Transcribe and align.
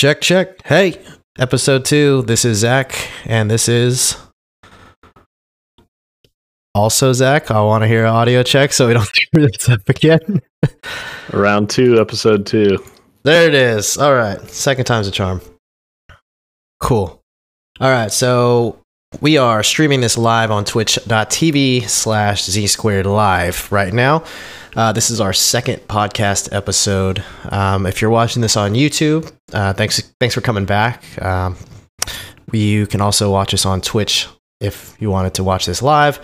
Check, 0.00 0.22
check. 0.22 0.66
Hey, 0.66 0.98
episode 1.38 1.84
two. 1.84 2.22
This 2.22 2.46
is 2.46 2.56
Zach, 2.56 3.10
and 3.26 3.50
this 3.50 3.68
is 3.68 4.16
also 6.74 7.12
Zach. 7.12 7.50
I 7.50 7.60
want 7.60 7.84
to 7.84 7.86
hear 7.86 8.06
an 8.06 8.14
audio 8.14 8.42
check 8.42 8.72
so 8.72 8.88
we 8.88 8.94
don't 8.94 9.04
screw 9.14 9.46
this 9.46 9.68
up 9.68 9.86
again. 9.86 10.40
Round 11.34 11.68
two, 11.68 12.00
episode 12.00 12.46
two. 12.46 12.82
There 13.24 13.46
it 13.46 13.52
is. 13.52 13.98
All 13.98 14.14
right. 14.14 14.40
Second 14.48 14.86
time's 14.86 15.06
a 15.06 15.10
charm. 15.10 15.42
Cool. 16.80 17.20
All 17.78 17.90
right. 17.90 18.10
So 18.10 18.79
we 19.20 19.36
are 19.36 19.62
streaming 19.62 20.00
this 20.00 20.16
live 20.16 20.50
on 20.50 20.64
twitch.tv 20.64 21.88
slash 21.88 22.44
z 22.44 22.66
squared 22.66 23.06
live 23.06 23.70
right 23.72 23.92
now. 23.92 24.24
Uh, 24.76 24.92
this 24.92 25.10
is 25.10 25.20
our 25.20 25.32
second 25.32 25.78
podcast 25.88 26.52
episode. 26.52 27.24
Um, 27.50 27.86
if 27.86 28.00
you're 28.00 28.10
watching 28.10 28.40
this 28.40 28.56
on 28.56 28.74
YouTube, 28.74 29.30
uh, 29.52 29.72
thanks 29.72 30.00
thanks 30.20 30.34
for 30.34 30.40
coming 30.40 30.64
back. 30.64 31.02
Um, 31.20 31.56
you 32.52 32.86
can 32.86 33.00
also 33.00 33.32
watch 33.32 33.52
us 33.52 33.66
on 33.66 33.80
Twitch 33.80 34.28
if 34.60 34.94
you 35.00 35.10
wanted 35.10 35.34
to 35.34 35.44
watch 35.44 35.66
this 35.66 35.82
live. 35.82 36.20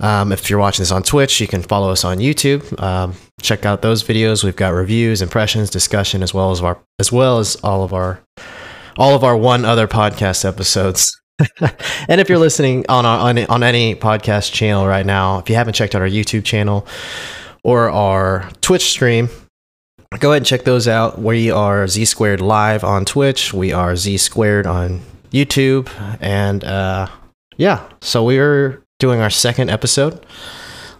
Um, 0.00 0.32
if 0.32 0.48
you're 0.48 0.58
watching 0.58 0.82
this 0.82 0.92
on 0.92 1.02
Twitch, 1.02 1.40
you 1.40 1.46
can 1.46 1.62
follow 1.62 1.90
us 1.90 2.04
on 2.04 2.18
YouTube. 2.18 2.80
Um, 2.82 3.14
check 3.42 3.66
out 3.66 3.82
those 3.82 4.02
videos. 4.02 4.42
We've 4.42 4.56
got 4.56 4.70
reviews, 4.70 5.20
impressions, 5.20 5.68
discussion, 5.68 6.22
as 6.22 6.32
well 6.32 6.50
as 6.50 6.62
our 6.62 6.78
as 6.98 7.12
well 7.12 7.38
as 7.38 7.56
all 7.56 7.84
of 7.84 7.92
our 7.92 8.22
all 8.96 9.14
of 9.14 9.22
our 9.22 9.36
one 9.36 9.66
other 9.66 9.86
podcast 9.86 10.46
episodes. 10.46 11.20
and 12.08 12.20
if 12.20 12.28
you're 12.28 12.38
listening 12.38 12.84
on, 12.88 13.04
our, 13.04 13.18
on 13.28 13.38
on 13.38 13.62
any 13.62 13.94
podcast 13.94 14.52
channel 14.52 14.86
right 14.86 15.04
now, 15.04 15.38
if 15.38 15.50
you 15.50 15.54
haven't 15.54 15.74
checked 15.74 15.94
out 15.94 16.00
our 16.00 16.08
YouTube 16.08 16.44
channel 16.44 16.86
or 17.62 17.90
our 17.90 18.48
Twitch 18.62 18.88
stream, 18.88 19.28
go 20.18 20.30
ahead 20.30 20.38
and 20.38 20.46
check 20.46 20.64
those 20.64 20.88
out. 20.88 21.18
We 21.18 21.50
are 21.50 21.86
Z 21.88 22.06
Squared 22.06 22.40
live 22.40 22.84
on 22.84 23.04
Twitch. 23.04 23.52
We 23.52 23.72
are 23.72 23.96
Z 23.96 24.16
Squared 24.16 24.66
on 24.66 25.02
YouTube, 25.30 25.90
and 26.22 26.64
uh, 26.64 27.08
yeah, 27.58 27.86
so 28.00 28.24
we're 28.24 28.82
doing 28.98 29.20
our 29.20 29.30
second 29.30 29.68
episode. 29.68 30.24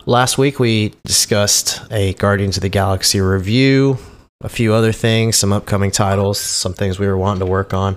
Last 0.05 0.37
week 0.37 0.61
we 0.61 0.93
discussed 1.05 1.81
a 1.91 2.13
Guardians 2.15 2.59
of 2.59 2.63
the 2.63 2.69
Galaxy 2.69 3.21
review, 3.23 3.99
a 4.43 4.51
few 4.51 4.75
other 4.75 4.93
things, 4.93 5.37
some 5.37 5.53
upcoming 5.53 5.91
titles, 5.91 6.39
some 6.39 6.75
things 6.75 6.99
we 6.99 7.07
were 7.07 7.17
wanting 7.17 7.41
to 7.41 7.47
work 7.47 7.73
on. 7.73 7.97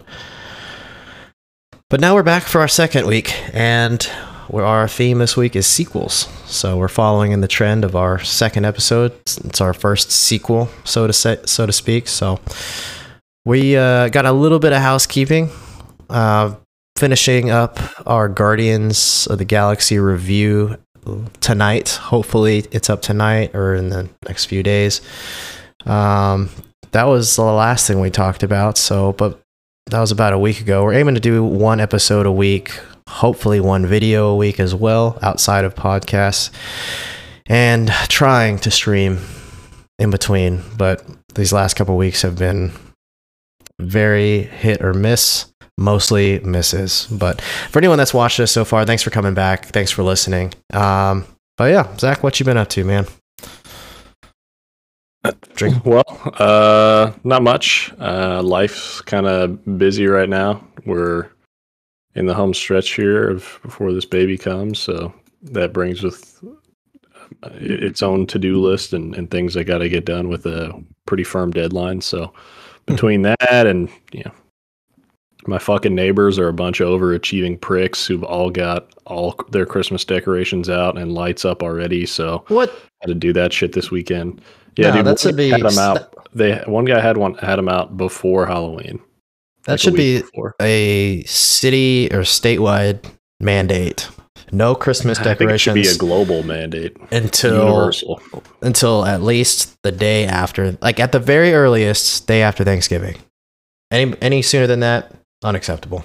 But 1.89 2.01
now 2.01 2.13
we're 2.13 2.21
back 2.21 2.43
for 2.43 2.61
our 2.61 2.67
second 2.67 3.07
week, 3.07 3.33
and 3.51 4.07
our 4.53 4.87
theme 4.87 5.17
this 5.17 5.35
week 5.35 5.55
is 5.55 5.65
sequels. 5.65 6.27
So 6.45 6.77
we're 6.77 6.87
following 6.87 7.31
in 7.31 7.41
the 7.41 7.47
trend 7.47 7.83
of 7.83 7.95
our 7.95 8.19
second 8.19 8.65
episode. 8.65 9.11
It's 9.25 9.59
our 9.59 9.73
first 9.73 10.11
sequel, 10.11 10.69
so 10.83 11.07
to 11.07 11.13
say, 11.13 11.39
so 11.45 11.65
to 11.65 11.73
speak. 11.73 12.07
So 12.07 12.39
we 13.43 13.75
uh, 13.75 14.09
got 14.09 14.27
a 14.27 14.31
little 14.31 14.59
bit 14.59 14.71
of 14.71 14.83
housekeeping. 14.83 15.49
Uh, 16.11 16.53
finishing 16.95 17.49
up 17.49 17.79
our 18.05 18.29
Guardians 18.29 19.25
of 19.25 19.39
the 19.39 19.45
Galaxy 19.45 19.97
review 19.97 20.77
tonight. 21.41 21.89
Hopefully, 21.89 22.65
it's 22.71 22.91
up 22.91 23.01
tonight 23.01 23.55
or 23.55 23.73
in 23.73 23.89
the 23.89 24.07
next 24.27 24.45
few 24.45 24.61
days. 24.61 25.01
Um, 25.87 26.51
that 26.91 27.05
was 27.05 27.35
the 27.35 27.41
last 27.41 27.87
thing 27.87 27.99
we 27.99 28.11
talked 28.11 28.43
about. 28.43 28.77
So, 28.77 29.13
but 29.13 29.41
that 29.89 29.99
was 29.99 30.11
about 30.11 30.33
a 30.33 30.39
week 30.39 30.61
ago. 30.61 30.83
We're 30.83 30.93
aiming 30.93 31.15
to 31.15 31.21
do 31.21 31.43
one 31.43 31.79
episode 31.79 32.25
a 32.25 32.31
week, 32.31 32.79
hopefully 33.07 33.59
one 33.59 33.85
video 33.85 34.27
a 34.27 34.35
week 34.35 34.59
as 34.59 34.75
well, 34.75 35.17
outside 35.21 35.65
of 35.65 35.75
podcasts, 35.75 36.51
and 37.47 37.89
trying 38.07 38.59
to 38.59 38.71
stream 38.71 39.19
in 39.97 40.11
between. 40.11 40.61
But 40.77 41.03
these 41.35 41.51
last 41.51 41.75
couple 41.75 41.97
weeks 41.97 42.21
have 42.21 42.37
been 42.37 42.71
very 43.79 44.43
hit 44.43 44.83
or 44.83 44.93
miss, 44.93 45.51
mostly 45.77 46.39
misses. 46.39 47.07
But 47.11 47.41
for 47.41 47.79
anyone 47.79 47.97
that's 47.97 48.13
watched 48.13 48.39
us 48.39 48.51
so 48.51 48.65
far, 48.65 48.85
thanks 48.85 49.03
for 49.03 49.09
coming 49.09 49.33
back. 49.33 49.65
Thanks 49.67 49.91
for 49.91 50.03
listening. 50.03 50.53
Um, 50.71 51.25
but 51.57 51.71
yeah, 51.71 51.97
Zach, 51.97 52.23
what 52.23 52.39
you 52.39 52.45
been 52.45 52.57
up 52.57 52.69
to, 52.69 52.83
man? 52.83 53.07
Drink. 55.55 55.77
Well, 55.85 56.03
uh, 56.39 57.11
not 57.23 57.43
much. 57.43 57.93
Uh, 57.99 58.41
life's 58.43 59.01
kind 59.01 59.25
of 59.27 59.77
busy 59.77 60.07
right 60.07 60.29
now. 60.29 60.63
We're 60.85 61.29
in 62.15 62.25
the 62.25 62.33
home 62.33 62.53
stretch 62.53 62.95
here 62.95 63.29
of 63.29 63.59
before 63.61 63.93
this 63.93 64.05
baby 64.05 64.37
comes, 64.37 64.79
so 64.79 65.13
that 65.43 65.73
brings 65.73 66.03
with 66.03 66.43
uh, 67.43 67.49
its 67.53 68.01
own 68.01 68.27
to-do 68.27 68.59
list 68.59 68.93
and, 68.93 69.15
and 69.15 69.29
things 69.31 69.55
I 69.55 69.63
got 69.63 69.79
to 69.79 69.89
get 69.89 70.05
done 70.05 70.29
with 70.29 70.45
a 70.45 70.73
pretty 71.05 71.23
firm 71.23 71.51
deadline. 71.51 72.01
So 72.01 72.33
between 72.85 73.21
that 73.23 73.67
and 73.67 73.89
you 74.11 74.23
know 74.25 74.31
my 75.47 75.57
fucking 75.57 75.95
neighbors 75.95 76.37
are 76.37 76.49
a 76.49 76.53
bunch 76.53 76.79
of 76.79 76.87
overachieving 76.89 77.59
pricks 77.59 78.05
who've 78.05 78.23
all 78.23 78.49
got 78.49 78.93
all 79.05 79.35
their 79.51 79.65
Christmas 79.65 80.03
decorations 80.03 80.69
out 80.69 80.97
and 80.97 81.13
lights 81.13 81.45
up 81.45 81.63
already. 81.63 82.05
So 82.05 82.43
what 82.49 82.69
had 83.01 83.07
to 83.07 83.15
do 83.15 83.33
that 83.33 83.53
shit 83.53 83.73
this 83.73 83.91
weekend. 83.91 84.41
Yeah, 84.79 84.89
No, 84.89 84.97
dude, 84.97 85.05
that's 85.05 85.25
one 85.25 85.39
a 85.39 85.49
guy 85.49 85.57
had 85.57 85.65
them 85.65 85.77
out. 85.77 86.33
They 86.33 86.55
one 86.65 86.85
guy 86.85 86.99
had 86.99 87.17
one 87.17 87.35
had 87.35 87.57
them 87.57 87.69
out 87.69 87.97
before 87.97 88.45
Halloween. 88.45 89.01
that 89.65 89.73
like 89.73 89.79
should 89.79 89.95
be 89.95 90.21
before. 90.21 90.55
a 90.61 91.23
city 91.23 92.07
or 92.11 92.19
statewide 92.19 93.03
mandate. 93.39 94.09
No 94.51 94.73
Christmas 94.73 95.19
I 95.19 95.35
think 95.35 95.51
it 95.51 95.59
should 95.59 95.75
be 95.75 95.87
a 95.87 95.95
global 95.95 96.41
mandate, 96.43 96.97
until 97.11 97.65
universal. 97.65 98.21
until 98.61 99.05
at 99.05 99.21
least 99.21 99.75
the 99.83 99.91
day 99.91 100.25
after, 100.25 100.77
like 100.81 100.99
at 100.99 101.11
the 101.11 101.19
very 101.19 101.53
earliest, 101.53 102.25
day 102.25 102.41
after 102.41 102.63
Thanksgiving. 102.63 103.17
Any 103.91 104.15
any 104.21 104.41
sooner 104.41 104.65
than 104.65 104.79
that, 104.79 105.13
unacceptable. 105.43 106.03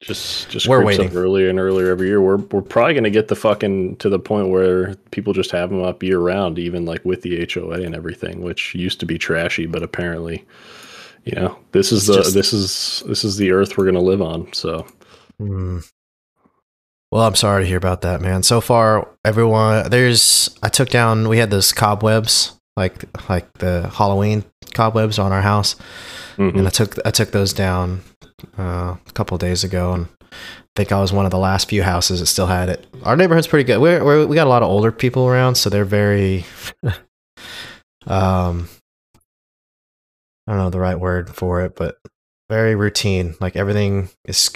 Just 0.00 0.48
just 0.48 0.68
We're 0.68 0.84
waiting. 0.84 1.08
up 1.08 1.14
earlier 1.16 1.48
and 1.50 1.58
earlier 1.58 1.90
every 1.90 2.06
year. 2.06 2.20
We're 2.22 2.36
we're 2.36 2.62
probably 2.62 2.94
gonna 2.94 3.10
get 3.10 3.26
the 3.28 3.34
fucking 3.34 3.96
to 3.96 4.08
the 4.08 4.18
point 4.20 4.48
where 4.48 4.94
people 5.10 5.32
just 5.32 5.50
have 5.50 5.70
them 5.70 5.82
up 5.82 6.02
year 6.04 6.20
round, 6.20 6.56
even 6.58 6.84
like 6.84 7.04
with 7.04 7.22
the 7.22 7.44
HOA 7.52 7.80
and 7.82 7.96
everything, 7.96 8.42
which 8.42 8.74
used 8.76 9.00
to 9.00 9.06
be 9.06 9.18
trashy, 9.18 9.66
but 9.66 9.82
apparently, 9.82 10.44
you 11.24 11.32
know, 11.34 11.58
this 11.72 11.90
is 11.90 12.06
the 12.06 12.14
just- 12.14 12.34
this 12.34 12.52
is 12.52 13.02
this 13.06 13.24
is 13.24 13.38
the 13.38 13.50
earth 13.50 13.76
we're 13.76 13.86
gonna 13.86 14.00
live 14.00 14.22
on. 14.22 14.52
So 14.52 14.86
Hmm. 15.40 15.78
Well, 17.10 17.22
I'm 17.22 17.34
sorry 17.36 17.62
to 17.64 17.68
hear 17.68 17.78
about 17.78 18.02
that, 18.02 18.20
man. 18.20 18.42
So 18.42 18.60
far, 18.60 19.08
everyone 19.24 19.88
there's 19.90 20.56
I 20.62 20.68
took 20.68 20.90
down. 20.90 21.28
We 21.28 21.38
had 21.38 21.50
those 21.50 21.72
cobwebs, 21.72 22.52
like 22.76 23.04
like 23.28 23.52
the 23.54 23.88
Halloween 23.92 24.44
cobwebs 24.74 25.18
on 25.18 25.32
our 25.32 25.42
house, 25.42 25.74
mhm. 26.36 26.56
and 26.56 26.66
I 26.68 26.70
took 26.70 26.98
I 27.04 27.10
took 27.10 27.32
those 27.32 27.52
down 27.52 28.02
uh, 28.58 28.96
a 29.06 29.12
couple 29.14 29.36
days 29.38 29.64
ago, 29.64 29.92
and 29.92 30.08
I 30.32 30.36
think 30.76 30.92
I 30.92 31.00
was 31.00 31.12
one 31.12 31.24
of 31.24 31.30
the 31.30 31.38
last 31.38 31.68
few 31.68 31.82
houses 31.82 32.20
that 32.20 32.26
still 32.26 32.46
had 32.46 32.68
it. 32.68 32.86
Our 33.02 33.16
neighborhood's 33.16 33.46
pretty 33.46 33.64
good. 33.64 33.80
We're 33.80 34.26
we 34.26 34.34
got 34.34 34.46
a 34.46 34.50
lot 34.50 34.62
of 34.62 34.68
older 34.68 34.92
people 34.92 35.26
around, 35.26 35.56
so 35.56 35.70
they're 35.70 35.84
very 35.84 36.44
um 38.06 38.68
I 40.46 40.52
don't 40.52 40.58
know 40.58 40.70
the 40.70 40.80
right 40.80 40.98
word 40.98 41.34
for 41.34 41.62
it, 41.62 41.76
but 41.76 41.98
very 42.48 42.74
routine. 42.74 43.34
Like 43.40 43.54
everything 43.56 44.08
is 44.24 44.50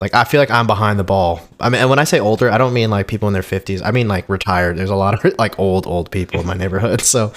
like 0.00 0.14
I 0.14 0.24
feel 0.24 0.40
like 0.40 0.50
I'm 0.50 0.66
behind 0.66 0.98
the 0.98 1.04
ball. 1.04 1.40
I 1.60 1.68
mean, 1.68 1.80
and 1.80 1.90
when 1.90 1.98
I 1.98 2.04
say 2.04 2.20
older, 2.20 2.50
I 2.50 2.56
don't 2.56 2.72
mean 2.72 2.90
like 2.90 3.08
people 3.08 3.28
in 3.28 3.34
their 3.34 3.42
50s. 3.42 3.82
I 3.84 3.90
mean 3.90 4.08
like 4.08 4.28
retired. 4.28 4.76
There's 4.76 4.90
a 4.90 4.96
lot 4.96 5.22
of 5.22 5.34
like 5.38 5.58
old 5.58 5.86
old 5.86 6.10
people 6.10 6.40
in 6.40 6.46
my 6.46 6.54
neighborhood, 6.54 7.00
so 7.02 7.32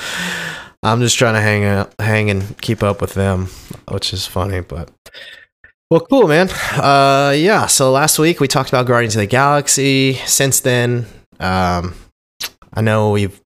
I'm 0.83 1.01
just 1.01 1.17
trying 1.17 1.35
to 1.35 1.41
hang 1.41 1.65
out, 1.65 1.93
hang 1.99 2.29
and 2.29 2.57
keep 2.61 2.81
up 2.81 3.01
with 3.01 3.13
them, 3.13 3.47
which 3.89 4.13
is 4.13 4.25
funny, 4.25 4.61
but 4.61 4.89
well, 5.91 5.99
cool, 5.99 6.27
man. 6.27 6.49
Uh, 6.49 7.33
yeah. 7.35 7.67
So 7.67 7.91
last 7.91 8.17
week 8.17 8.39
we 8.39 8.47
talked 8.47 8.69
about 8.69 8.87
Guardians 8.87 9.15
of 9.15 9.19
the 9.19 9.27
Galaxy. 9.27 10.13
Since 10.25 10.61
then, 10.61 11.05
um, 11.39 11.93
I 12.73 12.79
know 12.81 13.11
we've. 13.11 13.39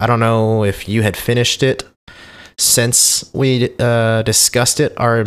I 0.00 0.06
don't 0.06 0.20
know 0.20 0.62
if 0.64 0.88
you 0.88 1.02
had 1.02 1.16
finished 1.16 1.64
it 1.64 1.82
since 2.56 3.28
we 3.34 3.74
uh, 3.80 4.22
discussed 4.22 4.78
it. 4.78 4.94
Or 4.96 5.24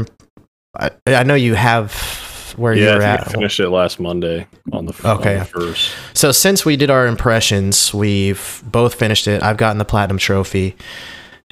I, 0.79 0.91
I 1.05 1.23
know 1.23 1.35
you 1.35 1.55
have 1.55 2.53
where 2.55 2.73
yeah, 2.73 2.93
you're 2.93 3.01
I 3.01 3.05
at. 3.05 3.27
I 3.27 3.31
finished 3.31 3.59
it 3.59 3.69
last 3.69 3.99
Monday 3.99 4.47
on 4.71 4.85
the 4.85 4.93
Okay. 5.03 5.33
on 5.33 5.39
the 5.39 5.45
first. 5.45 5.91
So 6.13 6.31
since 6.31 6.63
we 6.65 6.77
did 6.77 6.89
our 6.89 7.05
impressions, 7.05 7.93
we've 7.93 8.63
both 8.65 8.95
finished 8.95 9.27
it. 9.27 9.43
I've 9.43 9.57
gotten 9.57 9.77
the 9.77 9.85
platinum 9.85 10.17
trophy, 10.17 10.77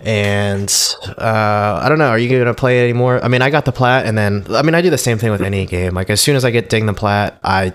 and 0.03 0.69
uh, 1.17 1.79
I 1.83 1.89
don't 1.89 1.99
know. 1.99 2.09
Are 2.09 2.19
you 2.19 2.29
gonna 2.29 2.53
play 2.53 2.79
it 2.79 2.83
anymore? 2.83 3.23
I 3.23 3.27
mean, 3.27 3.41
I 3.41 3.49
got 3.49 3.65
the 3.65 3.71
plat, 3.71 4.05
and 4.05 4.17
then 4.17 4.45
I 4.49 4.61
mean, 4.61 4.75
I 4.75 4.81
do 4.81 4.89
the 4.89 4.97
same 4.97 5.17
thing 5.17 5.31
with 5.31 5.41
any 5.41 5.65
game. 5.65 5.93
Like 5.93 6.09
as 6.09 6.21
soon 6.21 6.35
as 6.35 6.45
I 6.45 6.51
get 6.51 6.69
ding 6.69 6.85
the 6.85 6.93
plat, 6.93 7.39
I 7.43 7.73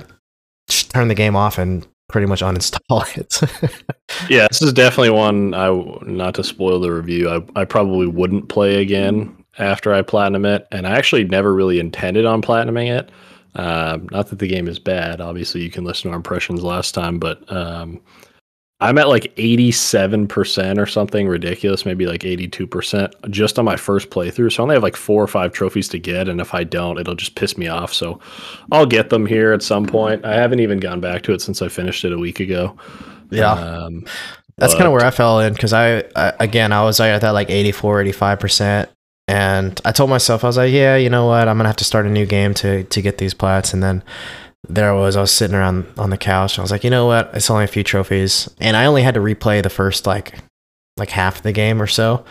turn 0.68 1.08
the 1.08 1.14
game 1.14 1.36
off 1.36 1.58
and 1.58 1.86
pretty 2.08 2.26
much 2.26 2.42
uninstall 2.42 3.16
it. 3.16 3.40
Yeah, 4.28 4.46
this 4.48 4.62
is 4.62 4.72
definitely 4.72 5.10
one 5.10 5.54
I 5.54 5.70
not 6.02 6.34
to 6.36 6.44
spoil 6.44 6.80
the 6.80 6.92
review. 6.92 7.28
I 7.30 7.60
I 7.60 7.64
probably 7.64 8.06
wouldn't 8.06 8.48
play 8.48 8.80
again 8.80 9.44
after 9.58 9.92
I 9.94 10.02
platinum 10.02 10.44
it, 10.44 10.66
and 10.70 10.86
I 10.86 10.92
actually 10.92 11.24
never 11.24 11.54
really 11.54 11.78
intended 11.78 12.24
on 12.24 12.42
platinuming 12.42 12.96
it. 12.98 13.10
Um, 13.56 14.08
not 14.10 14.28
that 14.28 14.40
the 14.40 14.48
game 14.48 14.66
is 14.66 14.78
bad. 14.78 15.20
Obviously, 15.20 15.62
you 15.62 15.70
can 15.70 15.84
listen 15.84 16.04
to 16.04 16.10
our 16.10 16.16
impressions 16.16 16.62
last 16.62 16.92
time, 16.92 17.18
but 17.18 17.40
um, 17.52 18.00
I'm 18.84 18.98
at 18.98 19.08
like 19.08 19.34
87% 19.36 20.78
or 20.78 20.84
something 20.84 21.26
ridiculous, 21.26 21.86
maybe 21.86 22.04
like 22.04 22.20
82% 22.20 23.30
just 23.30 23.58
on 23.58 23.64
my 23.64 23.76
first 23.76 24.10
playthrough. 24.10 24.52
So 24.52 24.62
I 24.62 24.64
only 24.64 24.74
have 24.74 24.82
like 24.82 24.94
four 24.94 25.22
or 25.22 25.26
five 25.26 25.54
trophies 25.54 25.88
to 25.88 25.98
get. 25.98 26.28
And 26.28 26.38
if 26.38 26.52
I 26.52 26.64
don't, 26.64 26.98
it'll 26.98 27.14
just 27.14 27.34
piss 27.34 27.56
me 27.56 27.66
off. 27.66 27.94
So 27.94 28.20
I'll 28.70 28.84
get 28.84 29.08
them 29.08 29.24
here 29.24 29.54
at 29.54 29.62
some 29.62 29.86
point. 29.86 30.22
I 30.26 30.34
haven't 30.34 30.60
even 30.60 30.80
gone 30.80 31.00
back 31.00 31.22
to 31.22 31.32
it 31.32 31.40
since 31.40 31.62
I 31.62 31.68
finished 31.68 32.04
it 32.04 32.12
a 32.12 32.18
week 32.18 32.40
ago. 32.40 32.76
Yeah. 33.30 33.52
Um, 33.52 34.04
That's 34.58 34.74
kind 34.74 34.84
of 34.84 34.92
where 34.92 35.06
I 35.06 35.10
fell 35.10 35.40
in 35.40 35.54
because 35.54 35.72
I, 35.72 36.04
I, 36.14 36.34
again, 36.38 36.70
I 36.70 36.82
was 36.82 37.00
like 37.00 37.08
at 37.08 37.22
that 37.22 37.30
like 37.30 37.48
84, 37.48 38.04
85%. 38.04 38.88
And 39.28 39.80
I 39.86 39.92
told 39.92 40.10
myself, 40.10 40.44
I 40.44 40.48
was 40.48 40.58
like, 40.58 40.74
yeah, 40.74 40.96
you 40.96 41.08
know 41.08 41.24
what? 41.24 41.48
I'm 41.48 41.56
going 41.56 41.64
to 41.64 41.68
have 41.70 41.76
to 41.76 41.84
start 41.84 42.04
a 42.04 42.10
new 42.10 42.26
game 42.26 42.52
to, 42.52 42.84
to 42.84 43.00
get 43.00 43.16
these 43.16 43.32
plats. 43.32 43.72
And 43.72 43.82
then 43.82 44.04
there 44.68 44.92
I 44.92 44.98
was, 44.98 45.16
I 45.16 45.20
was 45.20 45.30
sitting 45.30 45.56
around 45.56 45.86
on 45.98 46.10
the 46.10 46.18
couch. 46.18 46.58
I 46.58 46.62
was 46.62 46.70
like, 46.70 46.84
you 46.84 46.90
know 46.90 47.06
what? 47.06 47.30
It's 47.34 47.50
only 47.50 47.64
a 47.64 47.68
few 47.68 47.82
trophies. 47.82 48.48
And 48.60 48.76
I 48.76 48.86
only 48.86 49.02
had 49.02 49.14
to 49.14 49.20
replay 49.20 49.62
the 49.62 49.70
first 49.70 50.06
like, 50.06 50.38
like 50.96 51.10
half 51.10 51.36
of 51.36 51.42
the 51.42 51.52
game 51.52 51.80
or 51.80 51.86
so. 51.86 52.24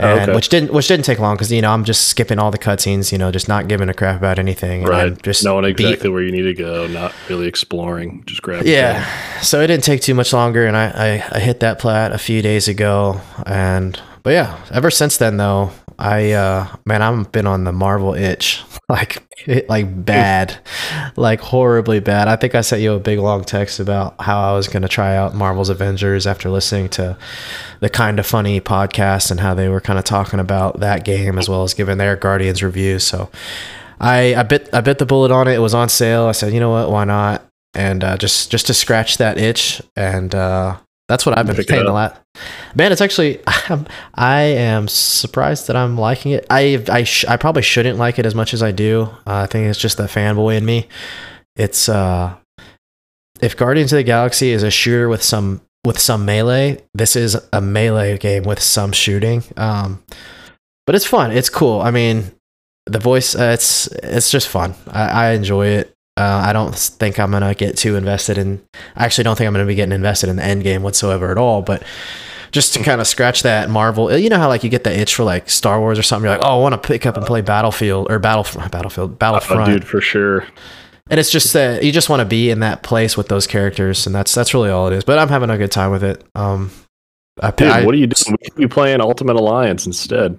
Oh, 0.00 0.06
and, 0.06 0.22
okay. 0.22 0.34
which 0.34 0.48
didn't 0.48 0.72
which 0.72 0.88
didn't 0.88 1.04
take 1.04 1.18
long 1.18 1.34
because 1.34 1.52
you 1.52 1.60
know 1.60 1.70
I'm 1.70 1.84
just 1.84 2.08
skipping 2.08 2.38
all 2.38 2.50
the 2.50 2.56
cutscenes, 2.56 3.12
you 3.12 3.18
know, 3.18 3.30
just 3.30 3.46
not 3.46 3.68
giving 3.68 3.90
a 3.90 3.94
crap 3.94 4.16
about 4.16 4.38
anything. 4.38 4.84
Right. 4.84 5.20
Just 5.22 5.44
knowing 5.44 5.66
exactly 5.66 6.08
beat. 6.08 6.12
where 6.14 6.22
you 6.22 6.32
need 6.32 6.42
to 6.42 6.54
go, 6.54 6.86
not 6.86 7.14
really 7.28 7.46
exploring, 7.46 8.22
just 8.24 8.40
grab. 8.40 8.64
Yeah. 8.64 9.06
So 9.42 9.60
it 9.60 9.66
didn't 9.66 9.84
take 9.84 10.00
too 10.00 10.14
much 10.14 10.32
longer, 10.32 10.64
and 10.64 10.78
I, 10.78 10.86
I 10.86 11.36
I 11.36 11.40
hit 11.40 11.60
that 11.60 11.78
plat 11.78 12.10
a 12.10 12.16
few 12.16 12.40
days 12.40 12.68
ago, 12.68 13.20
and 13.44 14.00
but 14.22 14.30
yeah, 14.30 14.64
ever 14.70 14.90
since 14.90 15.18
then 15.18 15.36
though, 15.36 15.72
I 15.98 16.32
uh 16.32 16.76
man, 16.84 17.02
I've 17.02 17.32
been 17.32 17.46
on 17.46 17.64
the 17.64 17.72
Marvel 17.72 18.14
itch 18.14 18.62
like 18.88 19.22
like 19.68 20.04
bad, 20.04 20.58
like 21.16 21.40
horribly 21.40 22.00
bad. 22.00 22.28
I 22.28 22.36
think 22.36 22.54
I 22.54 22.60
sent 22.60 22.82
you 22.82 22.92
a 22.92 23.00
big 23.00 23.18
long 23.18 23.44
text 23.44 23.80
about 23.80 24.20
how 24.20 24.40
I 24.40 24.54
was 24.54 24.68
going 24.68 24.82
to 24.82 24.88
try 24.88 25.16
out 25.16 25.34
Marvel's 25.34 25.68
Avengers 25.68 26.26
after 26.26 26.50
listening 26.50 26.88
to 26.90 27.16
the 27.80 27.88
Kinda 27.88 28.22
Funny 28.22 28.60
podcast 28.60 29.30
and 29.30 29.40
how 29.40 29.54
they 29.54 29.68
were 29.68 29.80
kind 29.80 29.98
of 29.98 30.04
talking 30.04 30.40
about 30.40 30.80
that 30.80 31.04
game 31.04 31.38
as 31.38 31.48
well 31.48 31.62
as 31.62 31.74
giving 31.74 31.98
their 31.98 32.16
Guardians 32.16 32.62
review. 32.62 32.98
So 32.98 33.30
I 34.00 34.34
I 34.34 34.42
bit 34.42 34.68
I 34.72 34.80
bit 34.80 34.98
the 34.98 35.06
bullet 35.06 35.30
on 35.30 35.48
it. 35.48 35.54
It 35.54 35.60
was 35.60 35.74
on 35.74 35.88
sale. 35.88 36.26
I 36.26 36.32
said, 36.32 36.52
you 36.52 36.60
know 36.60 36.70
what, 36.70 36.90
why 36.90 37.04
not? 37.04 37.46
And 37.74 38.04
uh, 38.04 38.16
just 38.16 38.50
just 38.50 38.66
to 38.66 38.74
scratch 38.74 39.16
that 39.18 39.38
itch 39.38 39.80
and 39.96 40.34
uh, 40.34 40.76
that's 41.12 41.26
what 41.26 41.36
I've 41.36 41.46
been 41.46 41.62
playing 41.66 41.86
a 41.86 41.92
lot. 41.92 42.24
Man, 42.74 42.90
it's 42.90 43.02
actually 43.02 43.40
I'm, 43.46 43.86
I 44.14 44.40
am 44.40 44.88
surprised 44.88 45.66
that 45.66 45.76
I'm 45.76 45.98
liking 45.98 46.32
it. 46.32 46.46
I 46.48 46.82
I 46.88 47.04
sh- 47.04 47.26
I 47.28 47.36
probably 47.36 47.60
shouldn't 47.60 47.98
like 47.98 48.18
it 48.18 48.24
as 48.24 48.34
much 48.34 48.54
as 48.54 48.62
I 48.62 48.70
do. 48.70 49.02
Uh, 49.26 49.42
I 49.42 49.46
think 49.46 49.68
it's 49.68 49.78
just 49.78 49.98
the 49.98 50.04
fanboy 50.04 50.56
in 50.56 50.64
me. 50.64 50.88
It's 51.54 51.90
uh 51.90 52.34
if 53.42 53.58
Guardians 53.58 53.92
of 53.92 53.98
the 53.98 54.04
Galaxy 54.04 54.52
is 54.52 54.62
a 54.62 54.70
shooter 54.70 55.10
with 55.10 55.22
some 55.22 55.60
with 55.84 55.98
some 55.98 56.24
melee, 56.24 56.80
this 56.94 57.14
is 57.14 57.36
a 57.52 57.60
melee 57.60 58.16
game 58.16 58.44
with 58.44 58.62
some 58.62 58.90
shooting. 58.92 59.42
Um 59.58 60.02
but 60.86 60.94
it's 60.94 61.04
fun. 61.04 61.30
It's 61.30 61.50
cool. 61.50 61.82
I 61.82 61.90
mean, 61.90 62.32
the 62.86 62.98
voice 62.98 63.36
uh, 63.36 63.50
it's 63.52 63.86
it's 63.88 64.30
just 64.30 64.48
fun. 64.48 64.74
I, 64.88 65.02
I 65.08 65.30
enjoy 65.32 65.66
it. 65.66 65.92
Uh, 66.22 66.42
I 66.46 66.52
don't 66.52 66.74
think 66.74 67.18
I'm 67.18 67.32
gonna 67.32 67.54
get 67.54 67.76
too 67.76 67.96
invested 67.96 68.38
in. 68.38 68.62
I 68.94 69.04
actually 69.04 69.24
don't 69.24 69.36
think 69.36 69.48
I'm 69.48 69.54
gonna 69.54 69.66
be 69.66 69.74
getting 69.74 69.92
invested 69.92 70.30
in 70.30 70.36
the 70.36 70.44
end 70.44 70.62
game 70.62 70.82
whatsoever 70.82 71.32
at 71.32 71.38
all. 71.38 71.62
But 71.62 71.82
just 72.52 72.74
to 72.74 72.82
kind 72.82 73.00
of 73.00 73.08
scratch 73.08 73.42
that 73.42 73.68
Marvel, 73.68 74.16
you 74.16 74.28
know 74.28 74.38
how 74.38 74.46
like 74.46 74.62
you 74.62 74.70
get 74.70 74.84
the 74.84 74.96
itch 74.96 75.16
for 75.16 75.24
like 75.24 75.50
Star 75.50 75.80
Wars 75.80 75.98
or 75.98 76.02
something. 76.02 76.28
You're 76.28 76.38
like, 76.38 76.46
oh, 76.46 76.58
I 76.58 76.62
want 76.62 76.80
to 76.80 76.86
pick 76.86 77.06
up 77.06 77.16
and 77.16 77.26
play 77.26 77.40
Battlefield 77.40 78.06
or 78.08 78.20
Battle 78.20 78.44
Battlefield 78.68 79.18
Battlefront, 79.18 79.68
oh, 79.68 79.72
dude, 79.72 79.84
for 79.84 80.00
sure. 80.00 80.46
And 81.10 81.18
it's 81.18 81.30
just 81.30 81.52
that 81.54 81.82
you 81.82 81.90
just 81.90 82.08
want 82.08 82.20
to 82.20 82.24
be 82.24 82.50
in 82.50 82.60
that 82.60 82.84
place 82.84 83.16
with 83.16 83.26
those 83.26 83.48
characters, 83.48 84.06
and 84.06 84.14
that's 84.14 84.32
that's 84.32 84.54
really 84.54 84.70
all 84.70 84.86
it 84.86 84.92
is. 84.92 85.02
But 85.02 85.18
I'm 85.18 85.28
having 85.28 85.50
a 85.50 85.58
good 85.58 85.72
time 85.72 85.90
with 85.90 86.04
it. 86.04 86.24
Um, 86.36 86.70
I, 87.40 87.50
dude, 87.50 87.68
I, 87.68 87.84
what 87.84 87.96
are 87.96 87.98
you 87.98 88.06
doing? 88.06 88.36
We 88.40 88.50
could 88.50 88.60
be 88.60 88.68
playing 88.68 89.00
Ultimate 89.00 89.34
Alliance 89.34 89.86
instead. 89.86 90.38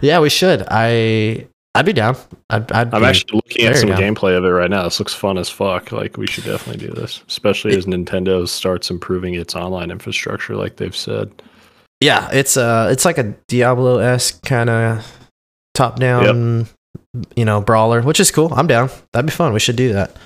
Yeah, 0.00 0.20
we 0.20 0.30
should. 0.30 0.64
I 0.70 1.46
I'd 1.74 1.86
be 1.86 1.92
down. 1.92 2.16
I'd, 2.50 2.70
I'd 2.72 2.92
I'm 2.92 3.04
actually 3.04 3.36
looking 3.36 3.66
at 3.66 3.76
some 3.76 3.90
down. 3.90 4.00
gameplay 4.00 4.36
of 4.36 4.44
it 4.44 4.48
right 4.48 4.70
now. 4.70 4.82
This 4.84 4.98
looks 4.98 5.14
fun 5.14 5.38
as 5.38 5.48
fuck. 5.48 5.92
Like 5.92 6.16
we 6.16 6.26
should 6.26 6.44
definitely 6.44 6.84
do 6.84 6.92
this, 6.92 7.22
especially 7.28 7.76
as 7.76 7.86
Nintendo 7.86 8.46
starts 8.48 8.90
improving 8.90 9.34
its 9.34 9.54
online 9.54 9.90
infrastructure, 9.92 10.56
like 10.56 10.76
they've 10.76 10.96
said. 10.96 11.30
Yeah, 12.00 12.28
it's 12.32 12.56
uh, 12.56 12.88
it's 12.90 13.04
like 13.04 13.18
a 13.18 13.34
Diablo 13.46 13.98
esque 13.98 14.42
kind 14.42 14.68
of 14.68 15.06
top 15.74 16.00
down, 16.00 16.66
yep. 17.14 17.26
you 17.36 17.44
know, 17.44 17.60
brawler, 17.60 18.02
which 18.02 18.18
is 18.18 18.32
cool. 18.32 18.52
I'm 18.52 18.66
down. 18.66 18.90
That'd 19.12 19.26
be 19.26 19.32
fun. 19.32 19.52
We 19.52 19.60
should 19.60 19.76
do 19.76 19.92
that. 19.92 20.16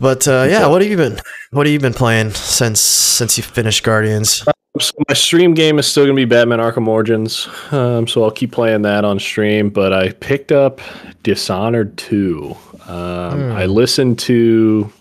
But 0.00 0.26
uh, 0.26 0.46
yeah, 0.48 0.66
what 0.66 0.80
have 0.80 0.90
you 0.90 0.96
been? 0.96 1.18
What 1.50 1.66
have 1.66 1.72
you 1.72 1.78
been 1.78 1.94
playing 1.94 2.30
since 2.30 2.80
since 2.80 3.36
you 3.36 3.42
finished 3.42 3.84
Guardians? 3.84 4.44
So 4.80 4.92
my 5.08 5.14
stream 5.14 5.54
game 5.54 5.78
is 5.78 5.86
still 5.86 6.04
gonna 6.04 6.16
be 6.16 6.24
Batman 6.24 6.58
Arkham 6.58 6.88
Origins, 6.88 7.48
um, 7.70 8.08
so 8.08 8.24
I'll 8.24 8.32
keep 8.32 8.50
playing 8.50 8.82
that 8.82 9.04
on 9.04 9.20
stream. 9.20 9.70
But 9.70 9.92
I 9.92 10.10
picked 10.10 10.50
up 10.50 10.80
Dishonored 11.22 11.96
two. 11.96 12.56
Um, 12.86 13.38
mm. 13.38 13.52
I 13.52 13.66
listened 13.66 14.18
to. 14.20 14.92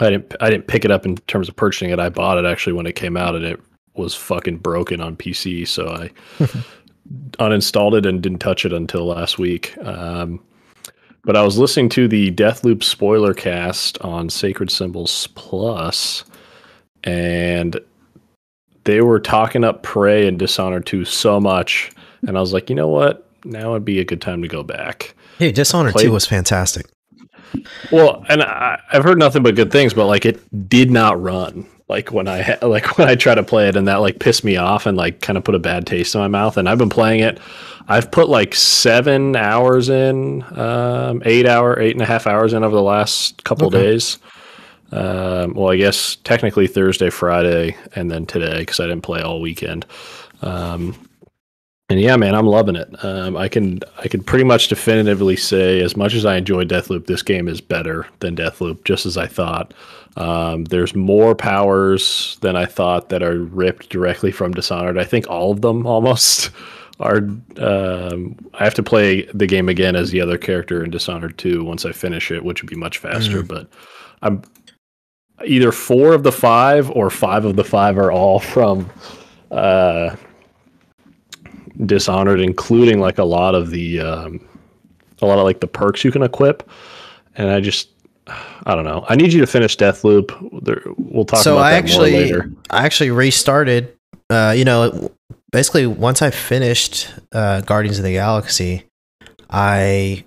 I 0.00 0.10
didn't. 0.10 0.34
I 0.38 0.50
didn't 0.50 0.66
pick 0.66 0.84
it 0.84 0.90
up 0.90 1.06
in 1.06 1.16
terms 1.16 1.48
of 1.48 1.56
purchasing 1.56 1.90
it. 1.90 1.98
I 1.98 2.10
bought 2.10 2.36
it 2.36 2.44
actually 2.44 2.74
when 2.74 2.84
it 2.84 2.94
came 2.94 3.16
out, 3.16 3.34
and 3.34 3.44
it 3.44 3.58
was 3.94 4.14
fucking 4.14 4.58
broken 4.58 5.00
on 5.00 5.16
PC. 5.16 5.66
So 5.66 5.88
I 5.88 6.10
uninstalled 7.38 7.96
it 7.96 8.04
and 8.04 8.22
didn't 8.22 8.40
touch 8.40 8.66
it 8.66 8.72
until 8.74 9.06
last 9.06 9.38
week. 9.38 9.78
Um, 9.78 10.42
but 11.24 11.36
I 11.36 11.42
was 11.42 11.56
listening 11.56 11.88
to 11.90 12.06
the 12.06 12.32
Deathloop 12.32 12.82
spoiler 12.82 13.32
cast 13.32 13.96
on 14.02 14.28
Sacred 14.28 14.70
Symbols 14.70 15.28
Plus, 15.28 16.24
and 17.02 17.80
they 18.84 19.00
were 19.00 19.20
talking 19.20 19.64
up 19.64 19.82
Prey 19.82 20.26
and 20.26 20.38
Dishonored 20.38 20.86
2 20.86 21.04
so 21.04 21.40
much, 21.40 21.90
and 22.26 22.36
I 22.36 22.40
was 22.40 22.52
like, 22.52 22.70
you 22.70 22.76
know 22.76 22.88
what? 22.88 23.28
Now 23.44 23.72
would 23.72 23.84
be 23.84 24.00
a 24.00 24.04
good 24.04 24.20
time 24.20 24.42
to 24.42 24.48
go 24.48 24.62
back. 24.62 25.14
Hey, 25.38 25.52
Dishonored 25.52 25.94
Played- 25.94 26.04
2 26.04 26.12
was 26.12 26.26
fantastic. 26.26 26.86
Well, 27.92 28.24
and 28.28 28.42
I, 28.42 28.80
have 28.88 29.04
heard 29.04 29.18
nothing 29.18 29.42
but 29.44 29.54
good 29.54 29.70
things, 29.70 29.94
but 29.94 30.06
like 30.06 30.24
it 30.24 30.68
did 30.68 30.90
not 30.90 31.20
run 31.22 31.66
like 31.88 32.12
when 32.12 32.28
I 32.28 32.58
like 32.62 32.98
when 32.98 33.08
I 33.08 33.14
try 33.14 33.34
to 33.34 33.42
play 33.42 33.68
it, 33.68 33.76
and 33.76 33.88
that 33.88 33.96
like 33.96 34.18
pissed 34.18 34.44
me 34.44 34.56
off 34.56 34.86
and 34.86 34.96
like 34.96 35.20
kind 35.20 35.36
of 35.36 35.44
put 35.44 35.54
a 35.54 35.58
bad 35.58 35.86
taste 35.86 36.14
in 36.14 36.20
my 36.20 36.28
mouth. 36.28 36.56
And 36.56 36.68
I've 36.68 36.78
been 36.78 36.90
playing 36.90 37.20
it. 37.20 37.38
I've 37.86 38.10
put 38.10 38.28
like 38.28 38.54
seven 38.54 39.36
hours 39.36 39.88
in, 39.88 40.42
um, 40.58 41.22
eight 41.24 41.46
hour, 41.46 41.78
eight 41.78 41.92
and 41.92 42.02
a 42.02 42.06
half 42.06 42.26
hours 42.26 42.52
in 42.52 42.64
over 42.64 42.74
the 42.74 42.82
last 42.82 43.44
couple 43.44 43.68
okay. 43.68 43.82
days. 43.82 44.18
Um, 44.94 45.54
well, 45.54 45.72
I 45.72 45.76
guess 45.76 46.16
technically 46.16 46.68
Thursday, 46.68 47.10
Friday, 47.10 47.76
and 47.96 48.10
then 48.10 48.26
today 48.26 48.60
because 48.60 48.78
I 48.78 48.86
didn't 48.86 49.02
play 49.02 49.20
all 49.20 49.40
weekend. 49.40 49.86
Um, 50.40 50.94
and 51.90 52.00
yeah, 52.00 52.16
man, 52.16 52.34
I'm 52.34 52.46
loving 52.46 52.76
it. 52.76 53.04
Um, 53.04 53.36
I 53.36 53.48
can 53.48 53.80
I 53.98 54.08
can 54.08 54.22
pretty 54.22 54.44
much 54.44 54.68
definitively 54.68 55.36
say, 55.36 55.80
as 55.80 55.96
much 55.96 56.14
as 56.14 56.24
I 56.24 56.36
enjoy 56.36 56.64
Deathloop, 56.64 57.06
this 57.06 57.22
game 57.22 57.48
is 57.48 57.60
better 57.60 58.06
than 58.20 58.36
Deathloop, 58.36 58.84
just 58.84 59.04
as 59.04 59.18
I 59.18 59.26
thought. 59.26 59.74
Um, 60.16 60.64
there's 60.66 60.94
more 60.94 61.34
powers 61.34 62.38
than 62.40 62.56
I 62.56 62.64
thought 62.64 63.08
that 63.08 63.22
are 63.22 63.38
ripped 63.38 63.90
directly 63.90 64.30
from 64.30 64.52
Dishonored. 64.52 64.96
I 64.96 65.04
think 65.04 65.28
all 65.28 65.50
of 65.50 65.60
them 65.60 65.86
almost 65.88 66.50
are. 67.00 67.18
Um, 67.58 68.36
I 68.54 68.64
have 68.64 68.74
to 68.74 68.82
play 68.82 69.22
the 69.34 69.46
game 69.46 69.68
again 69.68 69.96
as 69.96 70.10
the 70.10 70.20
other 70.20 70.38
character 70.38 70.84
in 70.84 70.90
Dishonored 70.90 71.36
2 71.36 71.64
once 71.64 71.84
I 71.84 71.92
finish 71.92 72.30
it, 72.30 72.44
which 72.44 72.62
would 72.62 72.70
be 72.70 72.76
much 72.76 72.98
faster. 72.98 73.42
Mm. 73.42 73.48
But 73.48 73.68
I'm 74.22 74.42
either 75.44 75.72
four 75.72 76.12
of 76.12 76.22
the 76.22 76.32
five 76.32 76.90
or 76.90 77.10
five 77.10 77.44
of 77.44 77.56
the 77.56 77.64
five 77.64 77.98
are 77.98 78.12
all 78.12 78.40
from 78.40 78.90
uh, 79.50 80.16
Dishonored, 81.86 82.40
including 82.40 83.00
like 83.00 83.18
a 83.18 83.24
lot 83.24 83.54
of 83.54 83.70
the 83.70 84.00
um, 84.00 84.46
a 85.20 85.26
lot 85.26 85.38
of 85.38 85.44
like 85.44 85.60
the 85.60 85.66
perks 85.66 86.04
you 86.04 86.12
can 86.12 86.22
equip. 86.22 86.68
And 87.36 87.50
I 87.50 87.60
just 87.60 87.88
I 88.26 88.74
don't 88.74 88.84
know. 88.84 89.04
I 89.08 89.16
need 89.16 89.32
you 89.32 89.40
to 89.40 89.46
finish 89.46 89.76
Deathloop. 89.76 90.94
We'll 90.98 91.24
talk 91.24 91.40
so 91.40 91.54
about 91.54 91.64
I 91.64 91.70
that 91.72 91.78
actually, 91.78 92.12
more 92.12 92.20
later. 92.20 92.50
I 92.70 92.84
actually 92.84 93.10
restarted. 93.10 93.96
Uh, 94.30 94.54
you 94.56 94.64
know, 94.64 95.12
basically 95.52 95.86
once 95.86 96.22
I 96.22 96.30
finished 96.30 97.12
uh, 97.32 97.60
Guardians 97.62 97.98
of 97.98 98.04
the 98.04 98.12
Galaxy, 98.12 98.84
I 99.50 100.24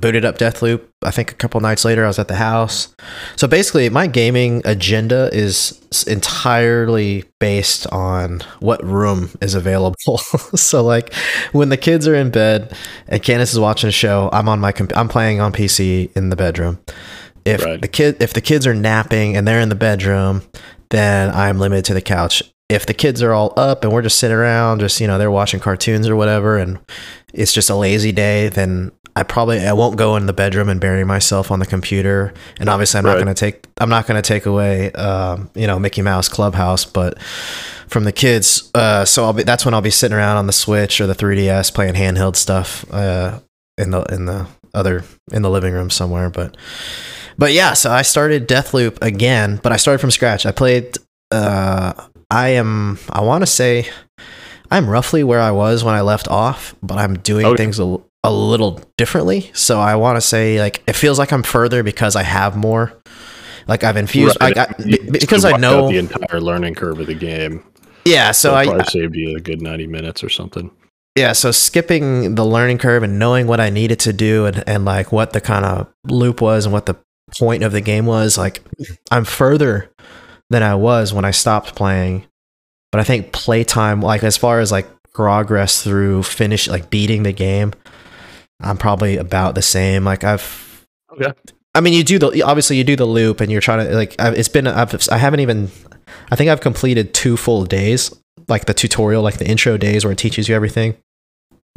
booted 0.00 0.24
up 0.24 0.38
Deathloop. 0.38 0.82
I 1.02 1.10
think 1.10 1.32
a 1.32 1.34
couple 1.34 1.60
nights 1.60 1.84
later, 1.84 2.04
I 2.04 2.08
was 2.08 2.18
at 2.18 2.28
the 2.28 2.36
house. 2.36 2.94
So 3.36 3.46
basically, 3.46 3.88
my 3.90 4.06
gaming 4.06 4.62
agenda 4.64 5.30
is 5.32 5.80
entirely 6.06 7.24
based 7.38 7.86
on 7.88 8.42
what 8.60 8.84
room 8.84 9.30
is 9.40 9.54
available. 9.54 10.18
so 10.54 10.82
like, 10.82 11.12
when 11.52 11.68
the 11.68 11.76
kids 11.76 12.06
are 12.06 12.14
in 12.14 12.30
bed 12.30 12.74
and 13.08 13.22
Candace 13.22 13.52
is 13.52 13.60
watching 13.60 13.88
a 13.88 13.92
show, 13.92 14.30
I'm 14.32 14.48
on 14.48 14.60
my 14.60 14.72
comp- 14.72 14.96
I'm 14.96 15.08
playing 15.08 15.40
on 15.40 15.52
PC 15.52 16.14
in 16.16 16.30
the 16.30 16.36
bedroom. 16.36 16.78
If 17.44 17.64
right. 17.64 17.80
the 17.80 17.88
kid 17.88 18.22
if 18.22 18.34
the 18.34 18.40
kids 18.40 18.66
are 18.66 18.74
napping 18.74 19.36
and 19.36 19.48
they're 19.48 19.60
in 19.60 19.70
the 19.70 19.74
bedroom, 19.74 20.42
then 20.90 21.30
I'm 21.34 21.58
limited 21.58 21.86
to 21.86 21.94
the 21.94 22.02
couch. 22.02 22.42
If 22.70 22.86
the 22.86 22.94
kids 22.94 23.22
are 23.22 23.32
all 23.32 23.52
up 23.56 23.84
and 23.84 23.92
we're 23.92 24.02
just 24.02 24.18
sitting 24.18 24.36
around, 24.36 24.80
just 24.80 25.00
you 25.00 25.06
know, 25.06 25.18
they're 25.18 25.30
watching 25.30 25.60
cartoons 25.60 26.08
or 26.08 26.16
whatever, 26.16 26.56
and 26.56 26.78
it's 27.32 27.52
just 27.52 27.68
a 27.70 27.74
lazy 27.74 28.12
day, 28.12 28.48
then 28.48 28.92
I 29.16 29.22
probably 29.22 29.58
I 29.66 29.72
won't 29.72 29.96
go 29.96 30.16
in 30.16 30.26
the 30.26 30.32
bedroom 30.32 30.68
and 30.68 30.80
bury 30.80 31.04
myself 31.04 31.50
on 31.50 31.58
the 31.58 31.66
computer. 31.66 32.32
And 32.58 32.68
obviously, 32.68 32.98
I'm 32.98 33.04
not 33.04 33.14
going 33.14 33.26
to 33.26 33.34
take 33.34 33.66
I'm 33.78 33.90
not 33.90 34.06
going 34.06 34.20
to 34.20 34.26
take 34.26 34.46
away 34.46 34.92
um, 34.92 35.50
you 35.54 35.66
know 35.66 35.78
Mickey 35.78 36.02
Mouse 36.02 36.28
Clubhouse, 36.28 36.84
but 36.84 37.20
from 37.88 38.04
the 38.04 38.12
kids. 38.12 38.70
Uh, 38.74 39.04
so 39.04 39.24
I'll 39.24 39.32
be 39.32 39.42
that's 39.42 39.64
when 39.64 39.74
I'll 39.74 39.80
be 39.80 39.90
sitting 39.90 40.16
around 40.16 40.36
on 40.36 40.46
the 40.46 40.52
Switch 40.52 41.00
or 41.00 41.06
the 41.06 41.14
3DS 41.14 41.74
playing 41.74 41.94
handheld 41.94 42.36
stuff 42.36 42.84
uh, 42.92 43.40
in 43.76 43.90
the 43.90 44.02
in 44.04 44.26
the 44.26 44.46
other 44.72 45.04
in 45.32 45.42
the 45.42 45.50
living 45.50 45.74
room 45.74 45.90
somewhere. 45.90 46.30
But 46.30 46.56
but 47.36 47.52
yeah, 47.52 47.72
so 47.74 47.90
I 47.90 48.02
started 48.02 48.48
Deathloop 48.48 48.98
again, 49.02 49.60
but 49.62 49.72
I 49.72 49.76
started 49.76 49.98
from 49.98 50.10
scratch. 50.10 50.46
I 50.46 50.52
played. 50.52 50.96
Uh, 51.32 51.92
I 52.30 52.50
am. 52.50 52.98
I 53.10 53.20
want 53.22 53.42
to 53.42 53.46
say 53.46 53.88
I'm 54.70 54.88
roughly 54.88 55.24
where 55.24 55.40
I 55.40 55.50
was 55.50 55.82
when 55.84 55.94
I 55.94 56.00
left 56.02 56.28
off, 56.28 56.74
but 56.82 56.98
I'm 56.98 57.18
doing 57.18 57.46
Okay. 57.46 57.56
things 57.56 57.78
a, 57.80 57.96
a 58.22 58.32
little 58.32 58.80
differently. 58.96 59.50
So 59.54 59.80
I 59.80 59.96
want 59.96 60.16
to 60.16 60.20
say 60.20 60.60
like 60.60 60.82
it 60.86 60.94
feels 60.94 61.18
like 61.18 61.32
I'm 61.32 61.42
further 61.42 61.82
because 61.82 62.16
I 62.16 62.22
have 62.22 62.56
more. 62.56 62.92
Like 63.66 63.84
I've 63.84 63.96
infused. 63.96 64.36
Right. 64.40 64.56
I 64.56 64.66
got 64.66 64.78
because 65.12 65.44
I 65.44 65.56
know. 65.56 65.88
the 65.90 65.98
entire 65.98 66.40
learning 66.40 66.74
curve 66.74 66.98
of 67.00 67.06
the 67.06 67.14
game. 67.14 67.62
yeah. 68.04 68.30
So 68.32 68.50
So 68.50 68.54
I 68.54 68.64
probably 68.66 68.84
saved 68.84 69.14
you 69.16 69.36
a 69.36 69.40
good 69.40 69.60
ninety 69.60 69.86
minutes 69.86 70.22
or 70.24 70.28
something. 70.28 70.70
yeah 71.16 71.32
so 71.32 71.50
skipping 71.50 72.34
the 72.36 72.44
learning 72.44 72.78
curve 72.78 73.02
and 73.02 73.18
knowing 73.18 73.48
what 73.48 73.58
i 73.60 73.68
needed 73.68 73.98
to 73.98 74.12
do 74.12 74.46
and, 74.46 74.62
and 74.68 74.84
like 74.84 75.10
what 75.10 75.32
the 75.32 75.40
kind 75.40 75.64
of 75.64 75.88
loop 76.04 76.40
was 76.40 76.64
and 76.66 76.72
what 76.72 76.86
the 76.86 76.94
point 77.38 77.64
of 77.64 77.72
the 77.72 77.80
game 77.80 78.06
was 78.06 78.38
like 78.38 78.62
i'm 79.10 79.24
further 79.24 79.90
than 80.50 80.62
i 80.62 80.74
was 80.74 81.12
when 81.12 81.24
i 81.24 81.30
stopped 81.30 81.74
playing. 81.74 82.26
But 82.92 83.00
i 83.00 83.04
think 83.04 83.32
playtime 83.32 84.02
like 84.02 84.22
as 84.24 84.36
far 84.36 84.60
as 84.60 84.70
like 84.72 84.88
progress 85.14 85.82
through 85.82 86.22
finish 86.24 86.68
like 86.68 86.90
beating 86.90 87.22
the 87.22 87.32
game 87.32 87.72
i'm 88.60 88.76
probably 88.76 89.16
about 89.16 89.54
the 89.54 89.62
same. 89.62 90.04
Like 90.04 90.24
i've 90.24 90.86
Okay. 91.12 91.32
i 91.74 91.80
mean 91.80 91.92
you 91.92 92.04
do 92.04 92.18
the 92.18 92.42
obviously 92.42 92.76
you 92.76 92.84
do 92.84 92.94
the 92.96 93.04
loop 93.04 93.40
and 93.40 93.50
you're 93.50 93.60
trying 93.60 93.84
to 93.86 93.94
like 93.94 94.14
I've, 94.20 94.34
it's 94.38 94.48
been 94.48 94.66
I've, 94.68 94.94
i 95.10 95.18
haven't 95.18 95.40
even 95.40 95.70
i 96.30 96.36
think 96.36 96.50
i've 96.50 96.60
completed 96.60 97.12
two 97.14 97.36
full 97.36 97.64
days 97.64 98.14
like 98.48 98.66
the 98.66 98.74
tutorial 98.74 99.22
like 99.22 99.38
the 99.38 99.46
intro 99.46 99.76
days 99.76 100.04
where 100.04 100.12
it 100.12 100.18
teaches 100.18 100.48
you 100.48 100.54
everything. 100.54 100.96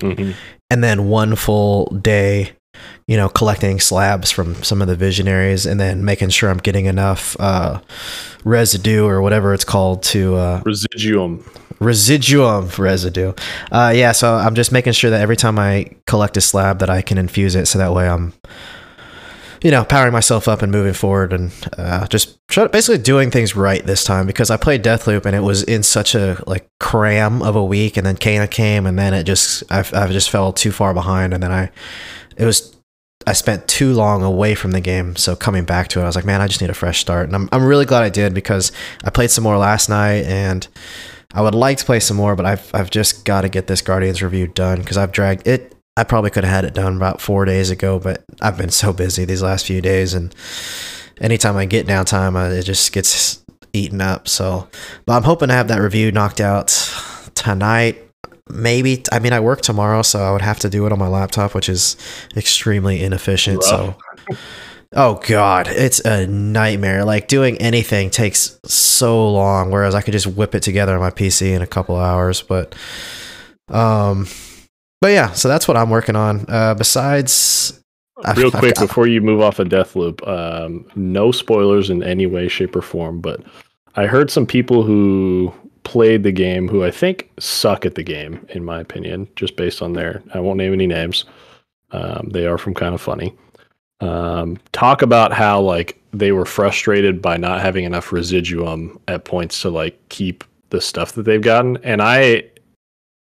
Hmm 0.01 0.31
and 0.69 0.83
then 0.83 1.07
one 1.07 1.35
full 1.35 1.85
day 2.01 2.53
you 3.07 3.17
know 3.17 3.29
collecting 3.29 3.79
slabs 3.79 4.31
from 4.31 4.55
some 4.63 4.81
of 4.81 4.87
the 4.87 4.95
visionaries 4.95 5.65
and 5.65 5.79
then 5.79 6.03
making 6.03 6.29
sure 6.29 6.49
i'm 6.49 6.57
getting 6.57 6.85
enough 6.85 7.35
uh 7.39 7.79
residue 8.43 9.05
or 9.05 9.21
whatever 9.21 9.53
it's 9.53 9.65
called 9.65 10.03
to 10.03 10.35
uh 10.35 10.61
Residuum. 10.65 11.43
residuum 11.79 12.69
residue 12.77 13.33
uh 13.71 13.93
yeah 13.95 14.11
so 14.11 14.35
i'm 14.35 14.55
just 14.55 14.71
making 14.71 14.93
sure 14.93 15.09
that 15.09 15.21
every 15.21 15.37
time 15.37 15.59
i 15.59 15.89
collect 16.07 16.37
a 16.37 16.41
slab 16.41 16.79
that 16.79 16.89
i 16.89 17.01
can 17.01 17.17
infuse 17.17 17.55
it 17.55 17.67
so 17.67 17.77
that 17.79 17.93
way 17.93 18.07
i'm 18.07 18.33
you 19.63 19.71
know 19.71 19.83
powering 19.85 20.11
myself 20.11 20.47
up 20.47 20.61
and 20.61 20.71
moving 20.71 20.93
forward 20.93 21.31
and 21.31 21.51
uh, 21.77 22.05
just 22.07 22.37
try, 22.49 22.67
basically 22.67 23.01
doing 23.01 23.31
things 23.31 23.55
right 23.55 23.85
this 23.85 24.03
time 24.03 24.27
because 24.27 24.51
i 24.51 24.57
played 24.57 24.83
deathloop 24.83 25.25
and 25.25 25.35
it 25.35 25.39
was 25.39 25.63
in 25.63 25.81
such 25.81 26.13
a 26.13 26.41
like 26.45 26.69
cram 26.79 27.41
of 27.41 27.55
a 27.55 27.63
week 27.63 27.95
and 27.95 28.05
then 28.05 28.17
kana 28.17 28.47
came 28.47 28.85
and 28.85 28.99
then 28.99 29.13
it 29.13 29.23
just 29.23 29.63
i 29.71 29.79
i 29.93 30.07
just 30.07 30.29
fell 30.29 30.51
too 30.51 30.71
far 30.71 30.93
behind 30.93 31.33
and 31.33 31.41
then 31.41 31.51
i 31.51 31.71
it 32.37 32.45
was 32.45 32.75
I 33.25 33.33
spent 33.33 33.67
too 33.67 33.93
long 33.93 34.21
away 34.23 34.53
from 34.55 34.71
the 34.71 34.81
game, 34.81 35.15
so 35.15 35.35
coming 35.35 35.63
back 35.63 35.87
to 35.89 35.99
it, 35.99 36.03
I 36.03 36.07
was 36.07 36.15
like, 36.15 36.25
man, 36.25 36.41
I 36.41 36.47
just 36.47 36.61
need 36.61 36.69
a 36.69 36.73
fresh 36.73 36.99
start, 36.99 37.27
and 37.27 37.35
I'm 37.35 37.49
I'm 37.51 37.65
really 37.65 37.85
glad 37.85 38.03
I 38.03 38.09
did 38.09 38.33
because 38.33 38.71
I 39.03 39.09
played 39.09 39.31
some 39.31 39.43
more 39.43 39.57
last 39.57 39.89
night, 39.89 40.25
and 40.25 40.67
I 41.33 41.41
would 41.41 41.55
like 41.55 41.77
to 41.77 41.85
play 41.85 41.99
some 41.99 42.17
more, 42.17 42.35
but 42.35 42.45
I've 42.45 42.69
I've 42.73 42.89
just 42.89 43.25
got 43.25 43.41
to 43.41 43.49
get 43.49 43.67
this 43.67 43.81
Guardians 43.81 44.21
review 44.21 44.47
done 44.47 44.79
because 44.79 44.97
I've 44.97 45.11
dragged 45.11 45.47
it. 45.47 45.75
I 45.95 46.03
probably 46.03 46.31
could 46.31 46.43
have 46.43 46.53
had 46.53 46.65
it 46.65 46.73
done 46.73 46.97
about 46.97 47.21
four 47.21 47.45
days 47.45 47.69
ago, 47.69 47.99
but 47.99 48.23
I've 48.41 48.57
been 48.57 48.71
so 48.71 48.93
busy 48.93 49.25
these 49.25 49.43
last 49.43 49.65
few 49.65 49.81
days, 49.81 50.13
and 50.13 50.35
anytime 51.21 51.55
I 51.55 51.65
get 51.65 51.87
downtime, 51.87 52.35
I, 52.35 52.49
it 52.49 52.63
just 52.63 52.91
gets 52.91 53.43
eaten 53.73 54.01
up. 54.01 54.27
So, 54.27 54.67
but 55.05 55.13
I'm 55.13 55.23
hoping 55.23 55.47
to 55.47 55.53
have 55.53 55.67
that 55.69 55.79
review 55.79 56.11
knocked 56.11 56.41
out 56.41 56.67
tonight. 57.35 58.02
Maybe 58.49 59.03
I 59.11 59.19
mean 59.19 59.31
I 59.33 59.39
work 59.39 59.61
tomorrow, 59.61 60.01
so 60.01 60.19
I 60.19 60.31
would 60.31 60.41
have 60.41 60.59
to 60.59 60.69
do 60.69 60.85
it 60.85 60.91
on 60.91 60.99
my 60.99 61.07
laptop, 61.07 61.55
which 61.55 61.69
is 61.69 61.95
extremely 62.35 63.01
inefficient. 63.01 63.63
So, 63.63 63.95
oh 64.93 65.21
god, 65.27 65.67
it's 65.69 65.99
a 66.01 66.27
nightmare. 66.27 67.05
Like 67.05 67.27
doing 67.29 67.57
anything 67.59 68.09
takes 68.09 68.59
so 68.65 69.31
long, 69.31 69.71
whereas 69.71 69.95
I 69.95 70.01
could 70.01 70.11
just 70.11 70.27
whip 70.27 70.55
it 70.55 70.61
together 70.61 70.93
on 70.93 70.99
my 70.99 71.09
PC 71.09 71.53
in 71.55 71.61
a 71.61 71.67
couple 71.67 71.95
hours. 71.95 72.41
But, 72.41 72.75
um, 73.69 74.27
but 74.99 75.11
yeah, 75.13 75.31
so 75.31 75.47
that's 75.47 75.67
what 75.67 75.77
I'm 75.77 75.89
working 75.89 76.17
on. 76.17 76.45
Uh, 76.49 76.73
besides, 76.73 77.79
I've- 78.25 78.41
Real 78.41 78.51
I've 78.53 78.59
quick 78.59 78.75
before 78.77 79.07
you 79.07 79.21
move 79.21 79.39
off 79.41 79.59
of 79.59 79.69
Deathloop, 79.69 80.25
um, 80.27 80.85
no 80.95 81.31
spoilers 81.31 81.89
in 81.89 82.03
any 82.03 82.25
way, 82.25 82.49
shape, 82.49 82.75
or 82.75 82.81
form. 82.81 83.21
But 83.21 83.41
I 83.95 84.05
heard 84.05 84.29
some 84.29 84.45
people 84.45 84.83
who 84.83 85.53
played 85.83 86.23
the 86.23 86.31
game 86.31 86.67
who 86.67 86.83
I 86.83 86.91
think 86.91 87.29
suck 87.39 87.85
at 87.85 87.95
the 87.95 88.03
game, 88.03 88.45
in 88.49 88.63
my 88.63 88.79
opinion, 88.79 89.27
just 89.35 89.55
based 89.55 89.81
on 89.81 89.93
their. 89.93 90.21
I 90.33 90.39
won't 90.39 90.57
name 90.57 90.73
any 90.73 90.87
names. 90.87 91.25
Um, 91.91 92.29
they 92.31 92.45
are 92.47 92.57
from 92.57 92.73
Kinda 92.73 92.97
Funny. 92.97 93.33
Um, 93.99 94.57
talk 94.71 95.01
about 95.01 95.31
how 95.31 95.61
like 95.61 95.99
they 96.11 96.31
were 96.31 96.45
frustrated 96.45 97.21
by 97.21 97.37
not 97.37 97.61
having 97.61 97.85
enough 97.85 98.11
residuum 98.11 98.99
at 99.07 99.25
points 99.25 99.61
to 99.61 99.69
like 99.69 99.97
keep 100.09 100.43
the 100.69 100.81
stuff 100.81 101.13
that 101.13 101.23
they've 101.23 101.41
gotten, 101.41 101.77
and 101.83 102.01
I 102.01 102.43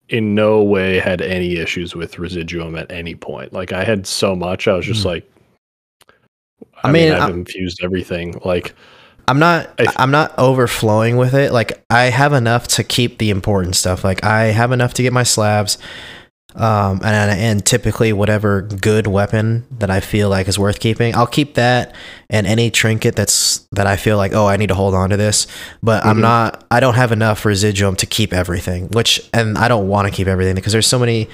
in 0.10 0.34
no 0.36 0.64
way 0.64 1.00
had 1.00 1.22
any 1.22 1.58
issues 1.58 1.96
with 1.96 2.18
residuum 2.20 2.76
at 2.76 2.92
any 2.92 3.14
point. 3.16 3.54
Like 3.54 3.72
I 3.74 3.84
had 3.84 4.08
so 4.08 4.36
much, 4.36 4.68
I 4.68 4.76
was 4.76 4.86
just 4.86 5.04
Hmm. 5.04 5.10
like, 5.10 5.32
I 6.84 6.90
I, 6.90 6.92
mean, 6.92 7.10
mean, 7.12 7.14
I've 7.14 7.30
I- 7.30 7.34
infused 7.34 7.84
everything. 7.84 8.40
Like, 8.46 8.74
I'm 9.30 9.40
not 9.40 9.70
I- 9.80 9.94
I'm 9.98 10.12
not 10.12 10.34
overflowing 10.38 11.18
with 11.18 11.34
it. 11.34 11.52
Like 11.52 11.84
I 11.90 12.06
have 12.06 12.34
enough 12.34 12.68
to 12.70 12.84
keep 12.84 13.18
the 13.20 13.30
important 13.30 13.76
stuff. 13.76 14.04
Like 14.04 14.24
I 14.24 14.46
have 14.46 14.72
enough 14.72 14.94
to 14.96 15.02
get 15.04 15.14
my 15.14 15.24
slabs. 15.24 15.78
Um 16.56 17.00
and 17.04 17.30
and 17.40 17.64
typically 17.66 18.12
whatever 18.12 18.64
good 18.64 19.06
weapon 19.06 19.68
that 19.78 19.92
I 19.92 20.00
feel 20.00 20.30
like 20.30 20.48
is 20.48 20.58
worth 20.58 20.80
keeping, 20.80 21.14
I'll 21.16 21.28
keep 21.28 21.54
that 21.54 21.94
and 22.28 22.48
any 22.48 22.72
trinket 22.72 23.16
that's 23.16 23.68
that 23.72 23.86
I 23.86 23.98
feel 23.98 24.18
like, 24.18 24.34
oh, 24.34 24.48
I 24.48 24.58
need 24.58 24.68
to 24.70 24.76
hold 24.76 24.96
on 24.96 25.12
to 25.12 25.18
this. 25.18 25.46
But 25.84 26.04
I'm 26.04 26.18
Mhm. 26.18 26.22
not 26.22 26.66
I 26.72 26.80
don't 26.80 26.96
have 26.96 27.12
enough 27.12 27.46
residuum 27.46 27.96
to 27.98 28.08
keep 28.08 28.34
everything, 28.34 28.88
which 28.90 29.22
and 29.32 29.60
I 29.60 29.68
don't 29.68 29.88
want 29.88 30.08
to 30.08 30.12
keep 30.12 30.28
everything 30.28 30.56
because 30.56 30.74
there's 30.74 30.88
so 30.88 30.98
many 30.98 31.30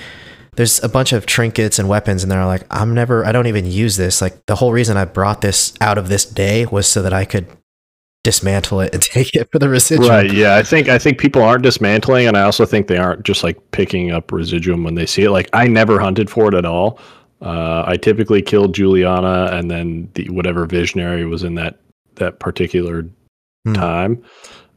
there's 0.58 0.84
a 0.84 0.90
bunch 0.90 1.14
of 1.14 1.25
trinkets 1.25 1.80
and 1.80 1.88
weapons 1.90 2.24
and 2.24 2.32
they're 2.32 2.46
like 2.46 2.64
i'm 2.72 2.94
never 2.94 3.25
i 3.25 3.34
don't 3.34 3.46
even 3.48 3.66
use 3.70 3.98
this 3.98 4.22
like 4.22 4.46
the 4.46 4.56
whole 4.56 4.72
reason 4.72 4.96
i 4.96 5.04
brought 5.04 5.42
this 5.42 5.74
out 5.82 5.98
of 5.98 6.08
this 6.08 6.24
day 6.24 6.66
was 6.66 6.88
so 6.88 7.02
that 7.02 7.12
i 7.12 7.25
could 7.25 7.46
dismantle 8.25 8.82
it 8.82 8.94
and 8.94 9.01
take 9.15 9.34
it 9.36 9.48
for 9.51 9.60
the 9.60 9.70
residual 9.70 10.10
right? 10.10 10.32
Yeah, 10.34 10.58
I 10.58 10.63
think 10.63 10.89
I 10.89 10.98
think 11.00 11.17
people 11.20 11.41
aren't 11.41 11.63
dismantling, 11.63 12.27
and 12.27 12.36
I 12.36 12.41
also 12.41 12.65
think 12.65 12.88
they 12.88 12.98
aren't 12.98 13.24
just 13.24 13.44
like 13.44 13.58
picking 13.72 14.12
up 14.12 14.32
residuum 14.34 14.84
when 14.84 14.96
they 14.96 15.05
see 15.05 15.24
it. 15.24 15.32
Like, 15.32 15.50
I 15.53 15.67
never 15.67 16.00
hunted 16.00 16.29
for 16.29 16.48
it 16.50 16.53
at 16.53 16.65
all. 16.65 17.00
Uh, 17.41 17.84
I 17.88 17.96
typically 17.98 18.41
killed 18.41 18.74
Julianna, 18.75 19.50
and 19.53 19.72
then 19.72 20.10
the 20.15 20.27
whatever 20.29 20.65
visionary 20.65 21.25
was 21.25 21.44
in 21.44 21.55
that 21.55 21.79
that 22.15 22.39
particular 22.39 23.05
Hmm. 23.65 23.74
time, 23.74 24.24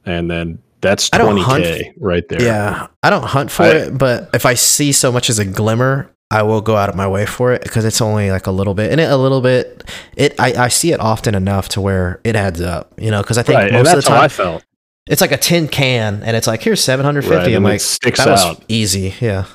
and 0.07 0.31
then 0.31 0.59
that's 0.81 1.11
I 1.13 1.19
don't 1.19 1.27
twenty 1.27 1.43
hunt 1.43 1.65
k 1.65 1.93
right 1.99 2.23
there. 2.29 2.41
yeah 2.41 2.87
i 3.03 3.11
don't 3.11 3.25
hunt 3.25 3.51
for 3.51 3.65
I- 3.65 3.71
it 3.71 3.99
but 3.99 4.31
if 4.33 4.47
i 4.47 4.55
see 4.55 4.93
so 4.93 5.11
much 5.11 5.29
as 5.29 5.41
a 5.41 5.45
glimmer 5.45 6.09
i 6.31 6.43
will 6.43 6.61
go 6.61 6.77
out 6.77 6.89
of 6.89 6.95
my 6.95 7.07
way 7.09 7.25
for 7.27 7.53
it 7.53 7.63
because 7.63 7.85
it's 7.85 8.01
only 8.01 8.31
like 8.31 8.47
a 8.47 8.51
little 8.51 8.75
bit 8.75 8.91
and 8.91 9.01
it 9.01 9.11
a 9.11 9.17
little 9.17 9.41
bit 9.41 9.89
it 10.17 10.35
i, 10.39 10.53
I 10.65 10.69
see 10.69 10.93
it 10.93 11.01
often 11.01 11.35
enough 11.35 11.69
to 11.71 11.81
where 11.81 12.21
it 12.25 12.37
adds 12.37 12.61
up 12.61 12.93
you 12.99 13.11
know 13.11 13.23
because 13.23 13.39
i 13.39 13.43
think 13.43 13.59
right. 13.59 13.73
Most 13.73 13.93
of 13.95 14.05
the 14.05 14.11
how 14.11 14.17
time 14.17 14.25
I 14.25 14.29
felt. 14.29 14.65
it's 15.09 15.21
like 15.21 15.33
a 15.33 15.37
tin 15.39 15.69
can 15.69 16.23
and 16.23 16.37
it's 16.37 16.47
like 16.47 16.63
here's 16.63 16.83
750 16.83 17.35
Right, 17.35 17.47
i'm 17.49 17.57
and 17.57 17.67
it 17.67 17.69
like 17.69 17.81
sticks 17.81 18.19
that 18.19 18.29
was 18.31 18.45
out. 18.45 18.63
easy 18.69 19.15
yeah 19.21 19.47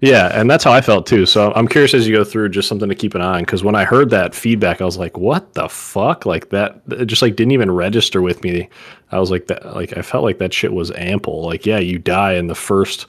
Yeah, 0.00 0.38
and 0.38 0.50
that's 0.50 0.64
how 0.64 0.72
I 0.72 0.82
felt 0.82 1.06
too. 1.06 1.24
So 1.24 1.50
I'm 1.56 1.66
curious 1.66 1.94
as 1.94 2.06
you 2.06 2.14
go 2.14 2.24
through, 2.24 2.50
just 2.50 2.68
something 2.68 2.90
to 2.90 2.94
keep 2.94 3.14
an 3.14 3.22
eye 3.22 3.36
on. 3.38 3.40
Because 3.40 3.64
when 3.64 3.74
I 3.74 3.84
heard 3.84 4.10
that 4.10 4.34
feedback, 4.34 4.82
I 4.82 4.84
was 4.84 4.98
like, 4.98 5.16
"What 5.16 5.54
the 5.54 5.66
fuck?" 5.68 6.26
Like 6.26 6.50
that, 6.50 6.82
it 6.90 7.06
just 7.06 7.22
like 7.22 7.36
didn't 7.36 7.52
even 7.52 7.70
register 7.70 8.20
with 8.20 8.42
me. 8.44 8.68
I 9.12 9.18
was 9.18 9.30
like 9.30 9.46
that, 9.46 9.74
like 9.74 9.96
I 9.96 10.02
felt 10.02 10.22
like 10.24 10.38
that 10.38 10.52
shit 10.52 10.74
was 10.74 10.90
ample. 10.90 11.46
Like, 11.46 11.64
yeah, 11.64 11.78
you 11.78 11.98
die 11.98 12.34
in 12.34 12.48
the 12.48 12.54
first 12.54 13.06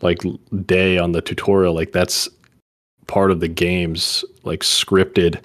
like 0.00 0.22
day 0.64 0.96
on 0.96 1.12
the 1.12 1.20
tutorial. 1.20 1.74
Like 1.74 1.92
that's 1.92 2.26
part 3.10 3.32
of 3.32 3.40
the 3.40 3.48
game's 3.48 4.24
like 4.44 4.60
scripted, 4.60 5.42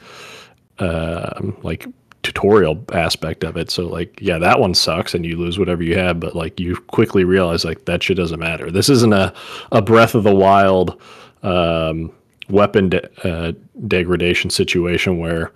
um, 0.77 1.57
like 1.63 1.87
tutorial 2.21 2.83
aspect 2.93 3.43
of 3.43 3.57
it. 3.57 3.71
So 3.71 3.87
like, 3.87 4.21
yeah, 4.21 4.37
that 4.37 4.59
one 4.59 4.75
sucks, 4.75 5.15
and 5.15 5.25
you 5.25 5.35
lose 5.35 5.57
whatever 5.57 5.81
you 5.81 5.97
have. 5.97 6.19
But 6.19 6.35
like, 6.35 6.59
you 6.59 6.75
quickly 6.75 7.23
realize 7.23 7.65
like 7.65 7.85
that 7.85 8.03
shit 8.03 8.17
doesn't 8.17 8.39
matter. 8.39 8.69
This 8.69 8.87
isn't 8.89 9.13
a 9.13 9.33
a 9.71 9.81
Breath 9.81 10.13
of 10.13 10.23
the 10.23 10.35
Wild 10.35 11.01
um, 11.41 12.11
weapon 12.49 12.89
de- 12.89 13.27
uh, 13.27 13.53
degradation 13.87 14.51
situation 14.51 15.17
where 15.17 15.51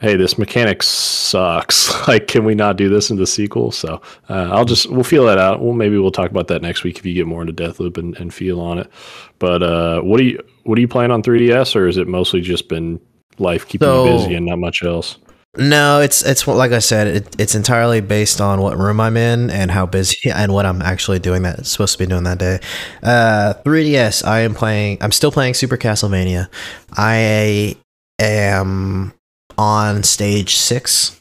hey, 0.00 0.16
this 0.16 0.38
mechanic 0.38 0.82
sucks. 0.82 1.90
like, 2.08 2.26
can 2.26 2.44
we 2.44 2.54
not 2.54 2.76
do 2.76 2.88
this 2.88 3.10
in 3.10 3.16
the 3.16 3.26
sequel? 3.26 3.70
So 3.70 4.00
uh, 4.28 4.50
I'll 4.52 4.64
just 4.64 4.90
we'll 4.90 5.04
feel 5.04 5.24
that 5.26 5.38
out. 5.38 5.62
Well, 5.62 5.72
maybe 5.72 5.98
we'll 5.98 6.10
talk 6.10 6.30
about 6.30 6.48
that 6.48 6.62
next 6.62 6.84
week 6.84 6.98
if 6.98 7.06
you 7.06 7.14
get 7.14 7.26
more 7.26 7.40
into 7.40 7.52
Deathloop 7.52 7.96
and, 7.96 8.16
and 8.16 8.32
feel 8.32 8.60
on 8.60 8.78
it. 8.78 8.90
But 9.38 9.62
uh, 9.62 10.00
what 10.02 10.18
do 10.18 10.24
you 10.24 10.38
what 10.64 10.76
do 10.76 10.80
you 10.80 10.88
plan 10.88 11.10
on 11.10 11.22
3DS, 11.22 11.76
or 11.76 11.86
is 11.86 11.96
it 11.96 12.08
mostly 12.08 12.40
just 12.40 12.68
been 12.68 13.00
life 13.38 13.66
keeping 13.66 13.86
so, 13.86 14.04
you 14.04 14.12
busy 14.12 14.34
and 14.34 14.46
not 14.46 14.58
much 14.58 14.82
else? 14.82 15.18
No, 15.56 16.00
it's 16.00 16.24
it's 16.24 16.46
like 16.46 16.72
I 16.72 16.80
said, 16.80 17.06
it, 17.06 17.36
it's 17.40 17.54
entirely 17.54 18.00
based 18.00 18.40
on 18.40 18.60
what 18.60 18.76
room 18.76 19.00
I'm 19.00 19.16
in 19.16 19.50
and 19.50 19.70
how 19.70 19.86
busy 19.86 20.18
and 20.34 20.52
what 20.52 20.66
I'm 20.66 20.82
actually 20.82 21.20
doing 21.20 21.42
that 21.42 21.64
supposed 21.66 21.92
to 21.92 21.98
be 21.98 22.06
doing 22.06 22.24
that 22.24 22.38
day. 22.38 22.58
Uh, 23.02 23.54
3DS, 23.64 24.24
I 24.24 24.40
am 24.40 24.54
playing. 24.54 24.98
I'm 25.00 25.12
still 25.12 25.30
playing 25.30 25.54
Super 25.54 25.76
Castlevania. 25.76 26.48
I 26.96 27.76
am 28.18 29.12
on 29.58 30.02
stage 30.02 30.56
six. 30.56 31.18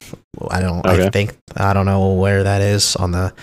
I 0.50 0.62
don't. 0.62 0.86
Okay. 0.86 1.06
I 1.06 1.10
think 1.10 1.38
I 1.56 1.74
don't 1.74 1.86
know 1.86 2.14
where 2.14 2.44
that 2.44 2.62
is 2.62 2.96
on 2.96 3.12
the 3.12 3.34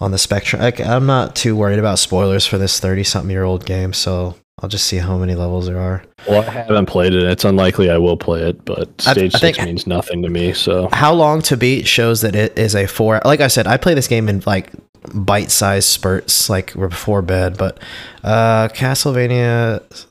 on 0.00 0.10
the 0.10 0.18
spectrum. 0.18 0.62
I, 0.62 0.72
I'm 0.82 1.06
not 1.06 1.34
too 1.34 1.56
worried 1.56 1.78
about 1.78 1.98
spoilers 1.98 2.46
for 2.46 2.58
this 2.58 2.78
30 2.80 3.04
something 3.04 3.30
year 3.30 3.44
old 3.44 3.64
game, 3.64 3.92
so 3.92 4.36
I'll 4.60 4.68
just 4.68 4.86
see 4.86 4.96
how 4.96 5.16
many 5.18 5.34
levels 5.34 5.66
there 5.66 5.78
are. 5.78 6.02
Well, 6.28 6.42
I 6.42 6.50
haven't 6.50 6.86
played 6.86 7.14
it. 7.14 7.22
It's 7.22 7.44
unlikely 7.44 7.90
I 7.90 7.98
will 7.98 8.16
play 8.16 8.42
it, 8.42 8.64
but 8.64 9.00
stage 9.00 9.34
I, 9.34 9.38
I 9.38 9.40
six 9.40 9.58
means 9.58 9.86
nothing 9.86 10.22
to 10.22 10.28
me. 10.28 10.52
So 10.52 10.88
how 10.92 11.14
long 11.14 11.42
to 11.42 11.56
beat 11.56 11.86
shows 11.86 12.22
that 12.22 12.34
it 12.34 12.58
is 12.58 12.74
a 12.74 12.86
four. 12.86 13.20
Like 13.24 13.40
I 13.40 13.48
said, 13.48 13.66
I 13.66 13.76
play 13.76 13.94
this 13.94 14.08
game 14.08 14.28
in 14.28 14.42
like 14.46 14.72
bite-sized 15.14 15.88
spurts, 15.88 16.50
like 16.50 16.74
before 16.74 17.22
bed. 17.22 17.56
But 17.56 17.78
uh 18.24 18.68
Castlevania, 18.68 20.06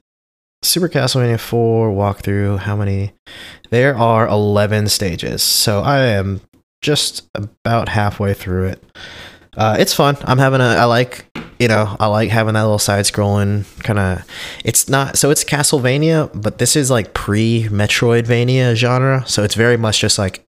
Super 0.61 0.89
Castlevania 0.89 1.39
Four 1.39 1.91
walkthrough. 1.91 2.59
How 2.59 2.75
many? 2.75 3.13
There 3.69 3.95
are 3.95 4.27
eleven 4.27 4.87
stages, 4.87 5.43
so 5.43 5.81
I 5.81 6.05
am 6.05 6.41
just 6.81 7.29
about 7.35 7.89
halfway 7.89 8.33
through 8.33 8.67
it. 8.67 8.83
Uh, 9.55 9.75
it's 9.79 9.93
fun. 9.93 10.17
I'm 10.23 10.37
having 10.37 10.61
a. 10.61 10.65
I 10.65 10.85
like 10.85 11.25
you 11.59 11.67
know, 11.67 11.95
I 11.99 12.07
like 12.07 12.29
having 12.29 12.53
that 12.53 12.61
little 12.61 12.79
side 12.79 13.05
scrolling 13.05 13.65
kind 13.83 13.99
of. 13.99 14.25
It's 14.63 14.87
not 14.87 15.17
so 15.17 15.31
it's 15.31 15.43
Castlevania, 15.43 16.29
but 16.39 16.59
this 16.59 16.75
is 16.75 16.91
like 16.91 17.13
pre 17.13 17.63
Metroidvania 17.69 18.75
genre, 18.75 19.23
so 19.27 19.43
it's 19.43 19.55
very 19.55 19.77
much 19.77 19.99
just 19.99 20.19
like 20.19 20.47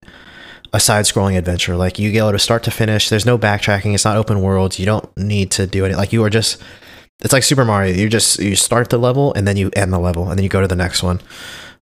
a 0.72 0.80
side 0.80 1.06
scrolling 1.06 1.38
adventure. 1.38 1.76
Like 1.76 1.98
you 1.98 2.14
go 2.14 2.32
to 2.32 2.40
start 2.40 2.64
to 2.64 2.72
finish. 2.72 3.10
There's 3.10 3.26
no 3.26 3.38
backtracking. 3.38 3.94
It's 3.94 4.06
not 4.06 4.18
open 4.18 4.42
world. 4.42 4.78
You 4.78 4.86
don't 4.86 5.18
need 5.18 5.52
to 5.52 5.66
do 5.66 5.86
it. 5.86 5.96
Like 5.96 6.14
you 6.14 6.24
are 6.24 6.30
just. 6.30 6.62
It's 7.22 7.34
like 7.34 7.44
Super 7.44 7.66
Mario. 7.66 7.94
You 7.94 8.10
just 8.10 8.40
you 8.40 8.56
start 8.56 8.90
the 8.90 8.98
level 8.98 9.34
and 9.34 9.48
then 9.48 9.58
you 9.58 9.70
end 9.74 9.92
the 9.92 10.00
level 10.00 10.30
and 10.30 10.38
then 10.38 10.44
you 10.44 10.50
go 10.50 10.62
to 10.62 10.68
the 10.68 10.76
next 10.76 11.04
one. 11.04 11.22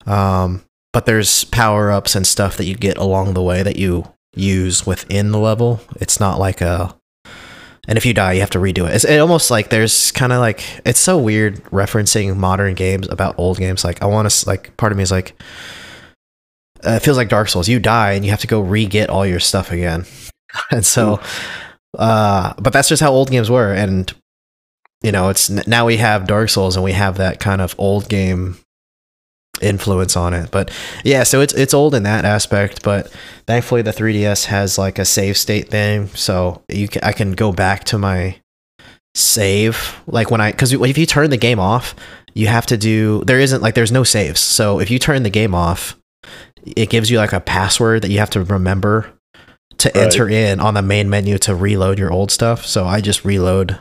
Um, 0.07 0.63
but 0.93 1.07
there's 1.07 1.45
power 1.45 1.91
ups 1.91 2.15
and 2.15 2.27
stuff 2.27 2.57
that 2.57 2.67
you 2.67 2.77
get 2.77 2.99
along 2.99 3.35
the 3.35 3.43
way 3.43 3.63
that 3.63 3.77
you 3.77 4.13
use 4.35 4.87
within 4.87 5.33
the 5.33 5.39
level. 5.39 5.81
It's 5.97 6.21
not 6.21 6.39
like 6.39 6.61
a 6.61 6.95
and 7.87 7.99
if 7.99 8.07
you 8.07 8.15
die, 8.15 8.35
you 8.35 8.41
have 8.41 8.51
to 8.51 8.59
redo 8.59 8.89
it. 8.89 8.95
It's 8.95 9.05
it 9.05 9.19
almost 9.19 9.51
like 9.51 9.69
there's 9.69 10.11
kind 10.13 10.33
of 10.33 10.41
like 10.41 10.63
it's 10.87 11.01
so 11.01 11.19
weird 11.19 11.63
referencing 11.65 12.37
modern 12.37 12.75
games 12.75 13.09
about 13.09 13.39
old 13.39 13.59
games. 13.59 13.85
Like 13.85 14.03
I 14.03 14.07
want 14.07 14.31
to 14.31 14.49
like 14.49 14.77
part 14.77 14.93
of 14.93 14.99
me 14.99 15.03
is 15.03 15.11
like 15.11 15.35
uh, 16.87 16.93
it 16.93 17.01
feels 17.01 17.17
like 17.17 17.29
Dark 17.29 17.49
Souls. 17.49 17.69
You 17.69 17.79
die 17.79 18.13
and 18.13 18.25
you 18.25 18.31
have 18.31 18.41
to 18.41 18.47
go 18.47 18.61
re 18.61 18.87
get 18.87 19.11
all 19.11 19.27
your 19.27 19.41
stuff 19.41 19.71
again, 19.71 20.07
and 20.71 20.85
so, 20.85 21.21
uh, 21.99 22.55
but 22.59 22.73
that's 22.73 22.89
just 22.89 23.03
how 23.03 23.13
old 23.13 23.31
games 23.31 23.51
were. 23.51 23.73
And 23.73 24.13
you 25.05 25.13
know, 25.13 25.29
it's 25.29 25.51
now 25.51 25.85
we 25.85 25.99
have 25.99 26.27
Dark 26.27 26.49
Souls 26.49 26.77
and 26.77 26.85
we 26.85 26.93
have 26.93 27.19
that 27.19 27.39
kind 27.39 27.61
of 27.61 27.75
old 27.77 28.09
game 28.09 28.57
influence 29.61 30.17
on 30.17 30.33
it. 30.33 30.51
But 30.51 30.71
yeah, 31.05 31.25
so 31.25 31.43
it's 31.43 31.53
it's 31.53 31.75
old 31.75 31.95
in 31.95 32.05
that 32.05 32.25
aspect, 32.25 32.83
but 32.83 33.13
thankfully 33.47 33.83
the 33.83 33.93
3DS 33.93 34.47
has 34.47 34.79
like 34.79 34.99
a 34.99 35.05
save 35.05 35.37
state 35.37 35.69
thing, 35.69 36.09
so 36.09 36.63
you 36.71 36.89
can, 36.89 37.05
I 37.05 37.13
can 37.13 37.33
go 37.33 37.53
back 37.53 37.85
to 37.85 37.99
my 37.99 38.41
save 39.15 40.01
like 40.07 40.31
when 40.31 40.41
I 40.41 40.51
cuz 40.51 40.73
if 40.73 40.99
you 40.99 41.07
turn 41.07 41.29
the 41.29 41.37
game 41.37 41.61
off, 41.61 41.95
you 42.33 42.47
have 42.47 42.67
to 42.67 42.79
do 42.79 43.23
there 43.27 43.39
isn't 43.39 43.63
like 43.63 43.75
there's 43.75 43.93
no 43.93 44.05
saves. 44.05 44.41
So 44.41 44.81
if 44.81 44.91
you 44.91 44.99
turn 44.99 45.23
the 45.23 45.31
game 45.31 45.55
off, 45.55 45.97
it 46.65 46.89
gives 46.89 47.11
you 47.11 47.19
like 47.19 47.35
a 47.35 47.41
password 47.41 48.01
that 48.03 48.11
you 48.11 48.21
have 48.21 48.31
to 48.31 48.43
remember 48.43 49.13
to 49.77 49.93
right. 49.95 50.05
enter 50.05 50.31
in 50.31 50.61
on 50.61 50.73
the 50.73 50.83
main 50.83 51.11
menu 51.11 51.37
to 51.39 51.55
reload 51.55 51.99
your 51.99 52.11
old 52.11 52.31
stuff. 52.31 52.65
So 52.65 52.87
I 52.87 53.03
just 53.03 53.23
reload 53.23 53.79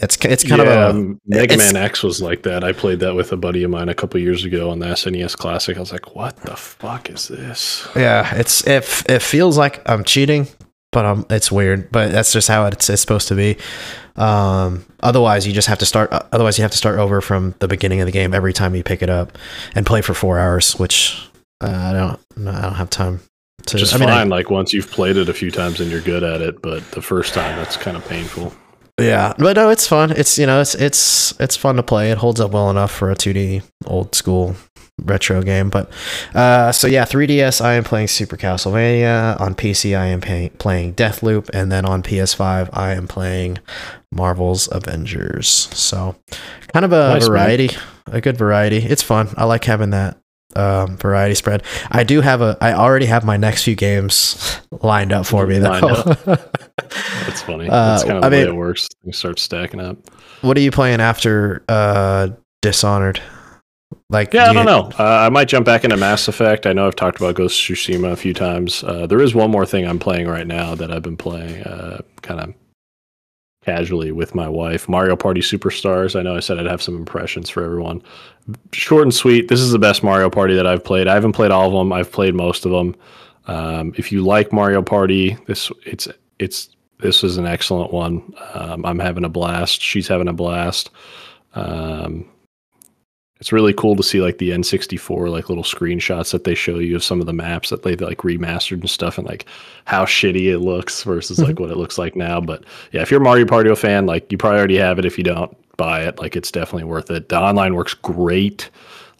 it's 0.00 0.16
it's 0.24 0.44
kind 0.44 0.62
yeah, 0.62 0.88
of 0.88 0.96
a 0.96 1.16
Mega 1.26 1.56
Man 1.56 1.74
X 1.74 2.04
was 2.04 2.22
like 2.22 2.44
that. 2.44 2.62
I 2.62 2.72
played 2.72 3.00
that 3.00 3.14
with 3.14 3.32
a 3.32 3.36
buddy 3.36 3.64
of 3.64 3.70
mine 3.70 3.88
a 3.88 3.94
couple 3.94 4.20
years 4.20 4.44
ago 4.44 4.70
on 4.70 4.78
the 4.78 4.86
SNES 4.86 5.36
Classic. 5.36 5.76
I 5.76 5.80
was 5.80 5.90
like, 5.90 6.14
"What 6.14 6.36
the 6.36 6.54
fuck 6.54 7.10
is 7.10 7.26
this?" 7.26 7.86
Yeah, 7.96 8.32
it's 8.36 8.64
it 8.64 8.84
it 9.08 9.22
feels 9.22 9.58
like 9.58 9.82
I'm 9.90 10.04
cheating, 10.04 10.46
but 10.92 11.04
um, 11.04 11.26
it's 11.30 11.50
weird. 11.50 11.90
But 11.90 12.12
that's 12.12 12.32
just 12.32 12.46
how 12.46 12.66
it's, 12.66 12.88
it's 12.88 13.00
supposed 13.00 13.26
to 13.28 13.34
be. 13.34 13.56
Um, 14.14 14.84
otherwise, 15.02 15.48
you 15.48 15.52
just 15.52 15.66
have 15.66 15.78
to 15.78 15.86
start. 15.86 16.12
Uh, 16.12 16.22
otherwise, 16.30 16.58
you 16.58 16.62
have 16.62 16.70
to 16.70 16.78
start 16.78 17.00
over 17.00 17.20
from 17.20 17.56
the 17.58 17.66
beginning 17.66 18.00
of 18.00 18.06
the 18.06 18.12
game 18.12 18.34
every 18.34 18.52
time 18.52 18.76
you 18.76 18.84
pick 18.84 19.02
it 19.02 19.10
up 19.10 19.36
and 19.74 19.84
play 19.84 20.00
for 20.00 20.14
four 20.14 20.38
hours, 20.38 20.78
which 20.78 21.28
uh, 21.60 21.66
I 21.66 21.92
don't. 21.92 22.48
I 22.48 22.62
don't 22.62 22.74
have 22.74 22.90
time. 22.90 23.20
To, 23.66 23.76
just 23.76 23.96
I 23.96 23.98
mean, 23.98 24.08
fine. 24.08 24.32
I, 24.32 24.36
like 24.36 24.48
once 24.48 24.72
you've 24.72 24.92
played 24.92 25.16
it 25.16 25.28
a 25.28 25.34
few 25.34 25.50
times 25.50 25.80
and 25.80 25.90
you're 25.90 26.00
good 26.00 26.22
at 26.22 26.40
it, 26.40 26.62
but 26.62 26.88
the 26.92 27.02
first 27.02 27.34
time 27.34 27.56
that's 27.56 27.76
kind 27.76 27.96
of 27.96 28.06
painful. 28.06 28.54
Yeah, 28.98 29.34
but 29.38 29.56
no, 29.56 29.70
it's 29.70 29.86
fun. 29.86 30.10
It's 30.12 30.38
you 30.38 30.46
know, 30.46 30.60
it's 30.60 30.74
it's 30.74 31.38
it's 31.40 31.56
fun 31.56 31.76
to 31.76 31.82
play. 31.82 32.10
It 32.10 32.18
holds 32.18 32.40
up 32.40 32.50
well 32.50 32.70
enough 32.70 32.90
for 32.90 33.10
a 33.10 33.14
2D 33.14 33.62
old 33.86 34.14
school 34.14 34.56
retro 35.02 35.42
game. 35.42 35.70
But 35.70 35.90
uh, 36.34 36.72
so 36.72 36.86
yeah, 36.86 37.04
3DS 37.04 37.60
I 37.64 37.74
am 37.74 37.84
playing 37.84 38.08
Super 38.08 38.36
Castlevania. 38.36 39.40
On 39.40 39.54
PC 39.54 39.96
I 39.96 40.06
am 40.06 40.20
pay- 40.20 40.50
playing 40.58 40.94
Deathloop, 40.94 41.48
and 41.52 41.70
then 41.70 41.84
on 41.84 42.02
PS5 42.02 42.70
I 42.72 42.92
am 42.94 43.06
playing 43.06 43.58
Marvel's 44.12 44.68
Avengers. 44.72 45.48
So 45.48 46.16
kind 46.72 46.84
of 46.84 46.92
a 46.92 47.14
nice, 47.14 47.26
variety, 47.26 47.68
man. 47.68 48.16
a 48.16 48.20
good 48.20 48.36
variety. 48.36 48.78
It's 48.78 49.02
fun. 49.02 49.28
I 49.36 49.44
like 49.44 49.64
having 49.64 49.90
that 49.90 50.18
um, 50.56 50.96
variety 50.96 51.34
spread. 51.34 51.62
I 51.90 52.04
do 52.04 52.20
have 52.20 52.40
a. 52.40 52.56
I 52.60 52.72
already 52.74 53.06
have 53.06 53.24
my 53.24 53.36
next 53.36 53.64
few 53.64 53.76
games 53.76 54.60
lined 54.82 55.12
up 55.12 55.26
for 55.26 55.46
me 55.46 55.58
though. 55.58 55.80
That's 56.26 57.42
funny. 57.42 57.68
Uh, 57.68 57.70
That's 57.70 58.04
kind 58.04 58.16
of 58.16 58.22
the 58.22 58.26
I 58.26 58.30
way 58.30 58.44
mean, 58.44 58.48
it 58.54 58.56
works. 58.56 58.88
You 59.04 59.12
start 59.12 59.38
stacking 59.38 59.80
up. 59.80 59.98
What 60.40 60.56
are 60.56 60.60
you 60.60 60.70
playing 60.70 61.00
after 61.00 61.64
uh, 61.68 62.28
Dishonored? 62.62 63.20
Like, 64.10 64.32
yeah, 64.32 64.48
I 64.48 64.52
don't 64.54 64.64
know. 64.64 64.90
Uh, 64.98 65.26
I 65.26 65.28
might 65.28 65.48
jump 65.48 65.66
back 65.66 65.84
into 65.84 65.96
Mass 65.96 66.28
Effect. 66.28 66.66
I 66.66 66.72
know 66.72 66.86
I've 66.86 66.96
talked 66.96 67.18
about 67.18 67.34
Ghost 67.34 67.58
of 67.68 67.76
Tsushima 67.76 68.12
a 68.12 68.16
few 68.16 68.32
times. 68.32 68.82
Uh, 68.82 69.06
there 69.06 69.20
is 69.20 69.34
one 69.34 69.50
more 69.50 69.66
thing 69.66 69.86
I'm 69.86 69.98
playing 69.98 70.26
right 70.28 70.46
now 70.46 70.74
that 70.74 70.90
I've 70.90 71.02
been 71.02 71.16
playing, 71.16 71.62
uh, 71.64 72.00
kind 72.22 72.40
of 72.40 72.54
casually 73.68 74.12
with 74.12 74.34
my 74.34 74.48
wife. 74.48 74.88
Mario 74.88 75.14
Party 75.14 75.42
Superstars. 75.42 76.18
I 76.18 76.22
know 76.22 76.34
I 76.34 76.40
said 76.40 76.58
I'd 76.58 76.64
have 76.64 76.80
some 76.80 76.96
impressions 76.96 77.50
for 77.50 77.62
everyone. 77.62 78.02
Short 78.72 79.02
and 79.02 79.14
sweet. 79.14 79.48
This 79.48 79.60
is 79.60 79.72
the 79.72 79.78
best 79.78 80.02
Mario 80.02 80.30
Party 80.30 80.54
that 80.54 80.66
I've 80.66 80.82
played. 80.82 81.06
I 81.06 81.12
haven't 81.12 81.34
played 81.34 81.50
all 81.50 81.66
of 81.66 81.74
them. 81.74 81.92
I've 81.92 82.10
played 82.10 82.34
most 82.34 82.64
of 82.64 82.72
them. 82.72 82.96
Um, 83.46 83.92
if 83.98 84.10
you 84.10 84.24
like 84.24 84.54
Mario 84.54 84.80
Party, 84.80 85.36
this 85.46 85.70
it's 85.84 86.08
it's 86.38 86.70
this 87.00 87.22
is 87.22 87.36
an 87.36 87.44
excellent 87.44 87.92
one. 87.92 88.32
Um, 88.54 88.86
I'm 88.86 88.98
having 88.98 89.24
a 89.24 89.28
blast. 89.28 89.82
She's 89.82 90.08
having 90.08 90.28
a 90.28 90.32
blast. 90.32 90.88
Um, 91.54 92.26
it's 93.40 93.52
really 93.52 93.72
cool 93.72 93.94
to 93.96 94.02
see 94.02 94.20
like 94.20 94.38
the 94.38 94.50
N64 94.50 95.30
like 95.30 95.48
little 95.48 95.64
screenshots 95.64 96.32
that 96.32 96.44
they 96.44 96.54
show 96.54 96.78
you 96.78 96.96
of 96.96 97.04
some 97.04 97.20
of 97.20 97.26
the 97.26 97.32
maps 97.32 97.70
that 97.70 97.82
they 97.82 97.94
like 97.96 98.18
remastered 98.18 98.80
and 98.80 98.90
stuff 98.90 99.16
and 99.16 99.26
like 99.26 99.46
how 99.84 100.04
shitty 100.04 100.46
it 100.46 100.58
looks 100.58 101.04
versus 101.04 101.38
like 101.38 101.60
what 101.60 101.70
it 101.70 101.76
looks 101.76 101.98
like 101.98 102.16
now. 102.16 102.40
But 102.40 102.64
yeah, 102.92 103.02
if 103.02 103.10
you're 103.10 103.20
a 103.20 103.24
Mario 103.24 103.46
Party 103.46 103.72
fan, 103.74 104.06
like 104.06 104.30
you 104.32 104.38
probably 104.38 104.58
already 104.58 104.76
have 104.76 104.98
it. 104.98 105.04
If 105.04 105.18
you 105.18 105.24
don't 105.24 105.56
buy 105.76 106.02
it, 106.02 106.18
like 106.18 106.34
it's 106.36 106.50
definitely 106.50 106.84
worth 106.84 107.10
it. 107.10 107.28
The 107.28 107.38
online 107.38 107.74
works 107.74 107.94
great. 107.94 108.70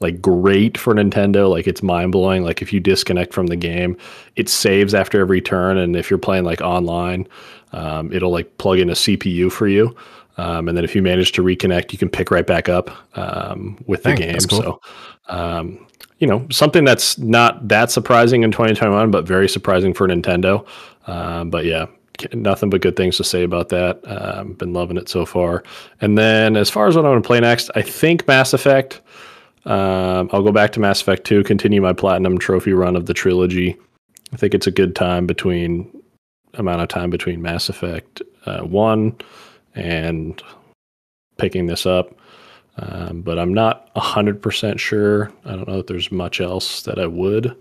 Like 0.01 0.23
great 0.23 0.79
for 0.79 0.95
Nintendo, 0.95 1.51
like 1.51 1.67
it's 1.67 1.83
mind 1.83 2.13
blowing. 2.13 2.45
Like 2.45 2.63
if 2.63 2.73
you 2.73 2.79
disconnect 2.79 3.33
from 3.35 3.49
the 3.49 3.57
game, 3.57 3.97
it 4.37 4.49
saves 4.49 4.95
after 4.95 5.21
every 5.21 5.41
turn, 5.41 5.77
and 5.77 5.97
if 5.97 6.09
you're 6.09 6.21
playing 6.21 6.45
like 6.45 6.61
online, 6.61 7.27
um, 7.73 8.13
it'll 8.13 8.31
like 8.31 8.59
plug 8.59 8.79
in 8.79 8.91
a 8.91 8.95
CPU 8.95 9.51
for 9.51 9.67
you. 9.67 9.97
Um, 10.39 10.69
and 10.69 10.77
then 10.77 10.85
if 10.85 10.95
you 10.95 11.03
manage 11.03 11.33
to 11.33 11.43
reconnect, 11.43 11.93
you 11.93 11.99
can 11.99 12.09
pick 12.09 12.31
right 12.31 12.47
back 12.47 12.69
up 12.69 12.91
um, 13.19 13.77
with 13.87 14.05
the 14.05 14.11
Dang, 14.11 14.19
game. 14.19 14.39
Cool. 14.49 14.63
So, 14.63 14.81
um, 15.29 15.87
you 16.19 16.27
know, 16.27 16.47
something 16.51 16.85
that's 16.85 17.19
not 17.19 17.67
that 17.69 17.91
surprising 17.91 18.45
in 18.45 18.53
2021, 18.53 19.11
but 19.11 19.27
very 19.27 19.49
surprising 19.49 19.93
for 19.93 20.07
Nintendo. 20.07 20.67
Um, 21.09 21.51
but 21.51 21.65
yeah, 21.65 21.87
nothing 22.33 22.71
but 22.71 22.81
good 22.81 22.97
things 22.97 23.17
to 23.17 23.25
say 23.25 23.43
about 23.43 23.69
that. 23.71 24.01
Um, 24.05 24.55
been 24.55 24.73
loving 24.73 24.97
it 24.97 25.09
so 25.09 25.27
far. 25.27 25.65
And 26.01 26.17
then 26.17 26.57
as 26.57 26.71
far 26.71 26.87
as 26.87 26.97
what 26.97 27.05
I 27.05 27.11
want 27.11 27.23
to 27.23 27.27
play 27.27 27.41
next, 27.41 27.71
I 27.75 27.83
think 27.83 28.27
Mass 28.27 28.53
Effect. 28.53 29.01
Um, 29.65 30.31
I'll 30.33 30.43
go 30.43 30.53
back 30.53 30.73
to 30.73 30.81
Mass 30.81 31.01
Effect 31.01 31.25
2, 31.25 31.45
continue 31.45 31.83
my 31.83 31.93
platinum 31.93 32.39
trophy 32.39 32.73
run 32.73 32.97
of 32.97 33.07
the 33.07 33.13
trilogy. 33.13 33.77
I 34.33 34.37
think 34.37 34.55
it's 34.55 34.67
a 34.67 34.71
good 34.71 34.95
time 34.95 35.27
between 35.27 35.91
amount 36.55 36.81
of 36.81 36.89
time 36.89 37.11
between 37.11 37.43
Mass 37.43 37.69
Effect 37.69 38.23
uh, 38.47 38.63
1 38.63 39.17
and 39.79 40.43
picking 41.37 41.67
this 41.67 41.87
up. 41.87 42.15
Um, 42.77 43.23
but 43.23 43.39
I'm 43.39 43.53
not 43.53 43.93
100% 43.95 44.79
sure. 44.79 45.33
I 45.45 45.51
don't 45.51 45.67
know 45.67 45.81
if 45.81 45.87
there's 45.87 46.13
much 46.13 46.41
else 46.41 46.83
that 46.83 46.99
I 46.99 47.07
would. 47.07 47.57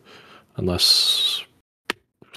unless 0.58 1.44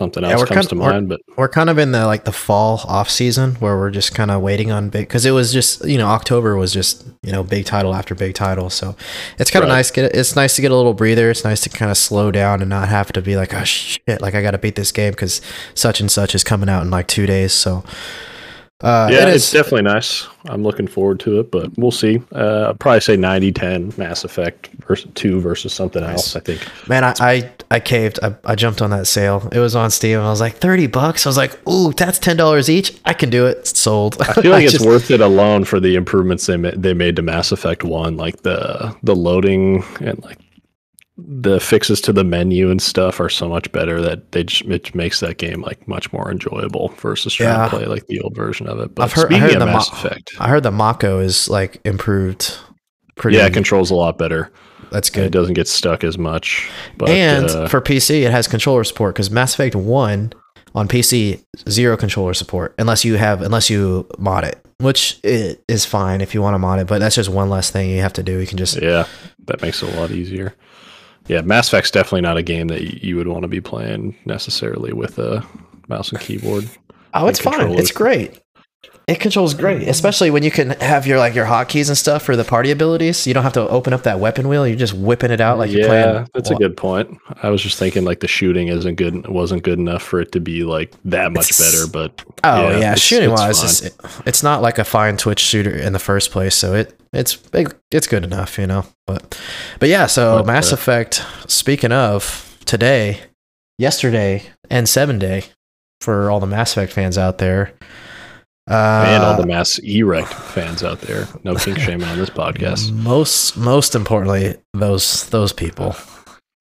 something 0.00 0.24
else 0.24 0.48
comes 0.48 0.66
to 0.68 0.74
mind. 0.74 1.08
But 1.08 1.20
we're 1.36 1.48
kind 1.48 1.68
of 1.68 1.78
in 1.78 1.92
the 1.92 2.06
like 2.06 2.24
the 2.24 2.32
fall 2.32 2.82
off 2.86 3.10
season 3.10 3.56
where 3.56 3.76
we're 3.76 3.90
just 3.90 4.14
kind 4.14 4.30
of 4.30 4.40
waiting 4.40 4.70
on 4.70 4.88
big 4.88 5.08
because 5.08 5.26
it 5.26 5.32
was 5.32 5.52
just 5.52 5.84
you 5.84 5.98
know 5.98 6.06
October 6.06 6.56
was 6.56 6.72
just 6.72 7.06
you 7.22 7.32
know 7.32 7.42
big 7.42 7.66
title 7.66 7.94
after 7.94 8.14
big 8.14 8.34
title, 8.34 8.70
so 8.70 8.96
it's 9.38 9.50
kind 9.50 9.62
of 9.62 9.68
right. 9.68 9.76
nice. 9.76 9.90
Get 9.90 10.14
it's 10.14 10.36
nice 10.36 10.56
to 10.56 10.62
get 10.62 10.70
a 10.70 10.76
little 10.76 10.94
breather. 10.94 11.30
It's 11.30 11.44
nice 11.44 11.60
to 11.62 11.68
kind 11.68 11.90
of 11.90 11.96
slow 11.96 12.30
down 12.30 12.60
and 12.60 12.70
not 12.70 12.88
have 12.88 13.12
to 13.12 13.22
be 13.22 13.36
like 13.36 13.52
oh 13.54 13.64
shit, 13.64 14.20
like 14.20 14.34
I 14.34 14.42
got 14.42 14.52
to 14.52 14.58
beat 14.58 14.76
this 14.76 14.92
game 14.92 15.12
because 15.12 15.40
such 15.74 16.00
and 16.00 16.10
such 16.10 16.34
is 16.34 16.44
coming 16.44 16.68
out 16.68 16.82
in 16.82 16.90
like 16.90 17.06
two 17.06 17.26
days. 17.26 17.52
So 17.52 17.84
uh, 18.82 19.08
yeah, 19.12 19.28
it 19.28 19.34
it's 19.34 19.52
definitely 19.52 19.82
nice. 19.82 20.26
I'm 20.46 20.62
looking 20.62 20.86
forward 20.86 21.20
to 21.20 21.40
it, 21.40 21.50
but 21.50 21.76
we'll 21.76 21.90
see. 21.90 22.22
Uh, 22.32 22.70
I'd 22.70 22.80
probably 22.80 23.00
say 23.00 23.16
90 23.16 23.52
10 23.52 23.92
Mass 23.98 24.24
Effect 24.24 24.68
versus 24.86 25.10
2 25.14 25.40
versus 25.40 25.74
something 25.74 26.02
nice. 26.02 26.12
else, 26.12 26.36
I 26.36 26.40
think. 26.40 26.66
Man, 26.88 27.04
I, 27.04 27.14
I, 27.20 27.52
I, 27.70 27.80
caved. 27.80 28.18
I, 28.22 28.34
I 28.44 28.54
jumped 28.54 28.80
on 28.80 28.88
that 28.90 29.06
sale. 29.06 29.46
It 29.52 29.58
was 29.58 29.76
on 29.76 29.90
Steam. 29.90 30.18
I 30.18 30.30
was 30.30 30.40
like, 30.40 30.56
30 30.56 30.86
bucks. 30.86 31.26
I 31.26 31.28
was 31.28 31.36
like, 31.36 31.58
ooh, 31.68 31.92
that's 31.92 32.18
$10 32.18 32.68
each. 32.70 32.98
I 33.04 33.12
can 33.12 33.28
do 33.28 33.46
it. 33.46 33.58
It's 33.58 33.78
sold. 33.78 34.20
I 34.22 34.32
feel 34.32 34.50
like 34.50 34.62
I 34.62 34.64
it's 34.64 34.72
just, 34.72 34.86
worth 34.86 35.10
it 35.10 35.20
alone 35.20 35.64
for 35.64 35.78
the 35.78 35.94
improvements 35.94 36.46
they, 36.46 36.56
ma- 36.56 36.72
they 36.74 36.94
made 36.94 37.16
to 37.16 37.22
Mass 37.22 37.52
Effect 37.52 37.84
1, 37.84 38.16
like 38.16 38.42
the, 38.42 38.96
the 39.02 39.14
loading 39.14 39.84
and 40.00 40.22
like 40.24 40.38
the 41.26 41.60
fixes 41.60 42.00
to 42.02 42.12
the 42.12 42.24
menu 42.24 42.70
and 42.70 42.80
stuff 42.80 43.20
are 43.20 43.28
so 43.28 43.48
much 43.48 43.70
better 43.72 44.00
that 44.00 44.32
they 44.32 44.44
just 44.44 44.62
it 44.62 44.94
makes 44.94 45.20
that 45.20 45.38
game 45.38 45.62
like 45.62 45.86
much 45.88 46.12
more 46.12 46.30
enjoyable 46.30 46.88
versus 46.96 47.34
trying 47.34 47.50
yeah. 47.50 47.68
to 47.68 47.76
play 47.76 47.86
like 47.86 48.06
the 48.06 48.20
old 48.20 48.34
version 48.34 48.66
of 48.66 48.78
it. 48.80 48.94
But 48.94 49.04
I've 49.04 49.12
heard, 49.12 49.32
I 49.32 49.38
heard 49.38 49.60
the 49.60 49.66
Mass 49.66 49.90
Mo- 49.90 49.98
Effect, 49.98 50.32
I 50.38 50.48
heard 50.48 50.62
the 50.62 50.70
Mako 50.70 51.20
is 51.20 51.48
like 51.48 51.80
improved. 51.84 52.56
Pretty. 53.16 53.36
Yeah, 53.36 53.46
it 53.46 53.52
controls 53.52 53.90
a 53.90 53.94
lot 53.94 54.16
better. 54.16 54.50
That's 54.90 55.10
good. 55.10 55.24
It 55.26 55.30
doesn't 55.30 55.54
get 55.54 55.68
stuck 55.68 56.04
as 56.04 56.16
much. 56.16 56.70
But, 56.96 57.10
and 57.10 57.46
uh, 57.46 57.68
for 57.68 57.80
PC, 57.80 58.22
it 58.22 58.30
has 58.30 58.48
controller 58.48 58.82
support 58.82 59.14
because 59.14 59.30
Mass 59.30 59.54
Effect 59.54 59.76
One 59.76 60.32
on 60.74 60.88
PC 60.88 61.44
zero 61.68 61.96
controller 61.96 62.32
support 62.32 62.74
unless 62.78 63.04
you 63.04 63.16
have 63.16 63.42
unless 63.42 63.68
you 63.68 64.08
mod 64.18 64.44
it, 64.44 64.64
which 64.78 65.20
it 65.22 65.62
is 65.68 65.84
fine 65.84 66.20
if 66.20 66.34
you 66.34 66.40
want 66.40 66.54
to 66.54 66.58
mod 66.58 66.80
it. 66.80 66.86
But 66.86 67.00
that's 67.00 67.14
just 67.14 67.28
one 67.28 67.50
less 67.50 67.70
thing 67.70 67.90
you 67.90 68.00
have 68.00 68.14
to 68.14 68.22
do. 68.22 68.38
You 68.38 68.46
can 68.46 68.56
just 68.56 68.80
yeah, 68.80 69.06
that 69.46 69.60
makes 69.60 69.82
it 69.82 69.94
a 69.94 70.00
lot 70.00 70.10
easier 70.10 70.54
yeah, 71.30 71.42
Mass 71.42 71.68
Effect's 71.68 71.92
definitely 71.92 72.22
not 72.22 72.36
a 72.36 72.42
game 72.42 72.66
that 72.68 73.04
you 73.04 73.14
would 73.14 73.28
want 73.28 73.42
to 73.42 73.48
be 73.48 73.60
playing 73.60 74.16
necessarily 74.24 74.92
with 74.92 75.16
a 75.20 75.46
mouse 75.86 76.10
and 76.10 76.20
keyboard. 76.20 76.68
Oh, 77.14 77.28
it's 77.28 77.38
fine. 77.38 77.70
It's 77.78 77.92
great. 77.92 78.40
It 79.06 79.18
controls 79.18 79.54
great, 79.54 79.88
especially 79.88 80.30
when 80.30 80.42
you 80.42 80.50
can 80.50 80.70
have 80.70 81.06
your 81.06 81.18
like 81.18 81.34
your 81.34 81.46
hotkeys 81.46 81.88
and 81.88 81.98
stuff 81.98 82.22
for 82.22 82.36
the 82.36 82.44
party 82.44 82.70
abilities. 82.70 83.26
You 83.26 83.34
don't 83.34 83.42
have 83.42 83.54
to 83.54 83.68
open 83.68 83.92
up 83.92 84.04
that 84.04 84.20
weapon 84.20 84.46
wheel. 84.46 84.66
You're 84.66 84.76
just 84.76 84.94
whipping 84.94 85.30
it 85.30 85.40
out 85.40 85.58
like 85.58 85.70
yeah, 85.70 85.76
you're 85.78 85.86
playing. 85.88 86.28
that's 86.32 86.50
a 86.50 86.54
good 86.54 86.76
point. 86.76 87.18
I 87.42 87.50
was 87.50 87.60
just 87.62 87.78
thinking 87.78 88.04
like 88.04 88.20
the 88.20 88.28
shooting 88.28 88.68
isn't 88.68 88.94
good, 88.94 89.26
wasn't 89.26 89.64
good 89.64 89.78
enough 89.78 90.02
for 90.02 90.20
it 90.20 90.30
to 90.32 90.40
be 90.40 90.62
like 90.62 90.94
that 91.06 91.32
much 91.32 91.50
it's, 91.50 91.58
better. 91.58 91.90
But 91.90 92.24
oh 92.44 92.70
yeah, 92.70 92.78
yeah 92.78 92.92
it's, 92.92 93.00
shooting 93.00 93.30
it's 93.30 93.40
wise, 93.40 93.82
it's, 93.82 94.20
it's 94.26 94.42
not 94.42 94.62
like 94.62 94.78
a 94.78 94.84
fine 94.84 95.16
Twitch 95.16 95.40
shooter 95.40 95.76
in 95.76 95.92
the 95.92 95.98
first 95.98 96.30
place. 96.30 96.54
So 96.54 96.74
it 96.74 96.96
it's 97.12 97.38
it's 97.90 98.06
good 98.06 98.24
enough, 98.24 98.58
you 98.58 98.66
know. 98.66 98.84
But 99.06 99.40
but 99.80 99.88
yeah, 99.88 100.06
so 100.06 100.44
Mass 100.44 100.72
uh, 100.72 100.76
Effect. 100.76 101.24
Speaking 101.48 101.90
of 101.90 102.56
today, 102.64 103.20
yesterday, 103.78 104.44
N7 104.70 105.18
Day 105.18 105.44
for 106.00 106.30
all 106.30 106.38
the 106.38 106.46
Mass 106.46 106.72
Effect 106.72 106.92
fans 106.92 107.18
out 107.18 107.38
there. 107.38 107.72
Uh, 108.68 109.04
and 109.08 109.24
all 109.24 109.36
the 109.36 109.46
Mass 109.46 109.78
Erect 109.78 110.32
fans 110.32 110.82
out 110.84 111.00
there. 111.00 111.26
No 111.44 111.54
kink 111.56 111.78
shaming 111.80 112.06
on 112.08 112.18
this 112.18 112.30
podcast. 112.30 112.92
Most 112.92 113.56
most 113.56 113.94
importantly, 113.94 114.56
those 114.74 115.28
those 115.30 115.52
people. 115.52 115.96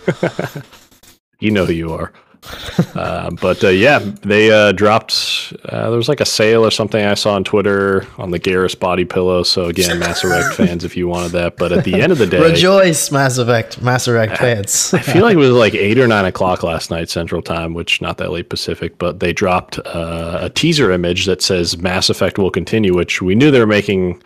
you 1.39 1.51
know 1.51 1.65
who 1.65 1.73
you 1.73 1.93
are. 1.93 2.11
uh, 2.95 3.29
but 3.41 3.63
uh, 3.63 3.69
yeah, 3.69 3.99
they 3.99 4.51
uh, 4.51 4.71
dropped. 4.71 5.53
Uh, 5.65 5.89
there 5.89 5.97
was 5.97 6.07
like 6.07 6.21
a 6.21 6.25
sale 6.25 6.65
or 6.65 6.71
something 6.71 7.03
I 7.03 7.13
saw 7.13 7.35
on 7.35 7.43
Twitter 7.43 8.07
on 8.17 8.31
the 8.31 8.39
Garrus 8.39 8.79
body 8.79 9.03
pillow. 9.03 9.43
So 9.43 9.65
again, 9.65 9.99
Mass 9.99 10.23
Effect 10.23 10.55
fans, 10.55 10.83
if 10.83 10.95
you 10.95 11.07
wanted 11.07 11.33
that. 11.33 11.57
But 11.57 11.71
at 11.71 11.83
the 11.83 12.01
end 12.01 12.11
of 12.11 12.17
the 12.17 12.27
day, 12.27 12.41
rejoice, 12.41 13.11
Mass 13.11 13.37
Effect, 13.37 13.81
Mass 13.81 14.07
Effect 14.07 14.37
fans. 14.37 14.93
I 14.93 14.99
feel 14.99 15.23
like 15.23 15.35
it 15.35 15.37
was 15.37 15.51
like 15.51 15.75
eight 15.75 15.99
or 15.99 16.07
nine 16.07 16.25
o'clock 16.25 16.63
last 16.63 16.89
night 16.89 17.09
Central 17.09 17.41
Time, 17.41 17.73
which 17.73 18.01
not 18.01 18.17
that 18.17 18.31
late 18.31 18.49
Pacific. 18.49 18.97
But 18.97 19.19
they 19.19 19.33
dropped 19.33 19.77
uh, 19.79 20.39
a 20.41 20.49
teaser 20.49 20.91
image 20.91 21.25
that 21.25 21.41
says 21.41 21.77
Mass 21.77 22.09
Effect 22.09 22.37
will 22.37 22.51
continue, 22.51 22.95
which 22.95 23.21
we 23.21 23.35
knew 23.35 23.51
they 23.51 23.59
were 23.59 23.67
making 23.67 24.21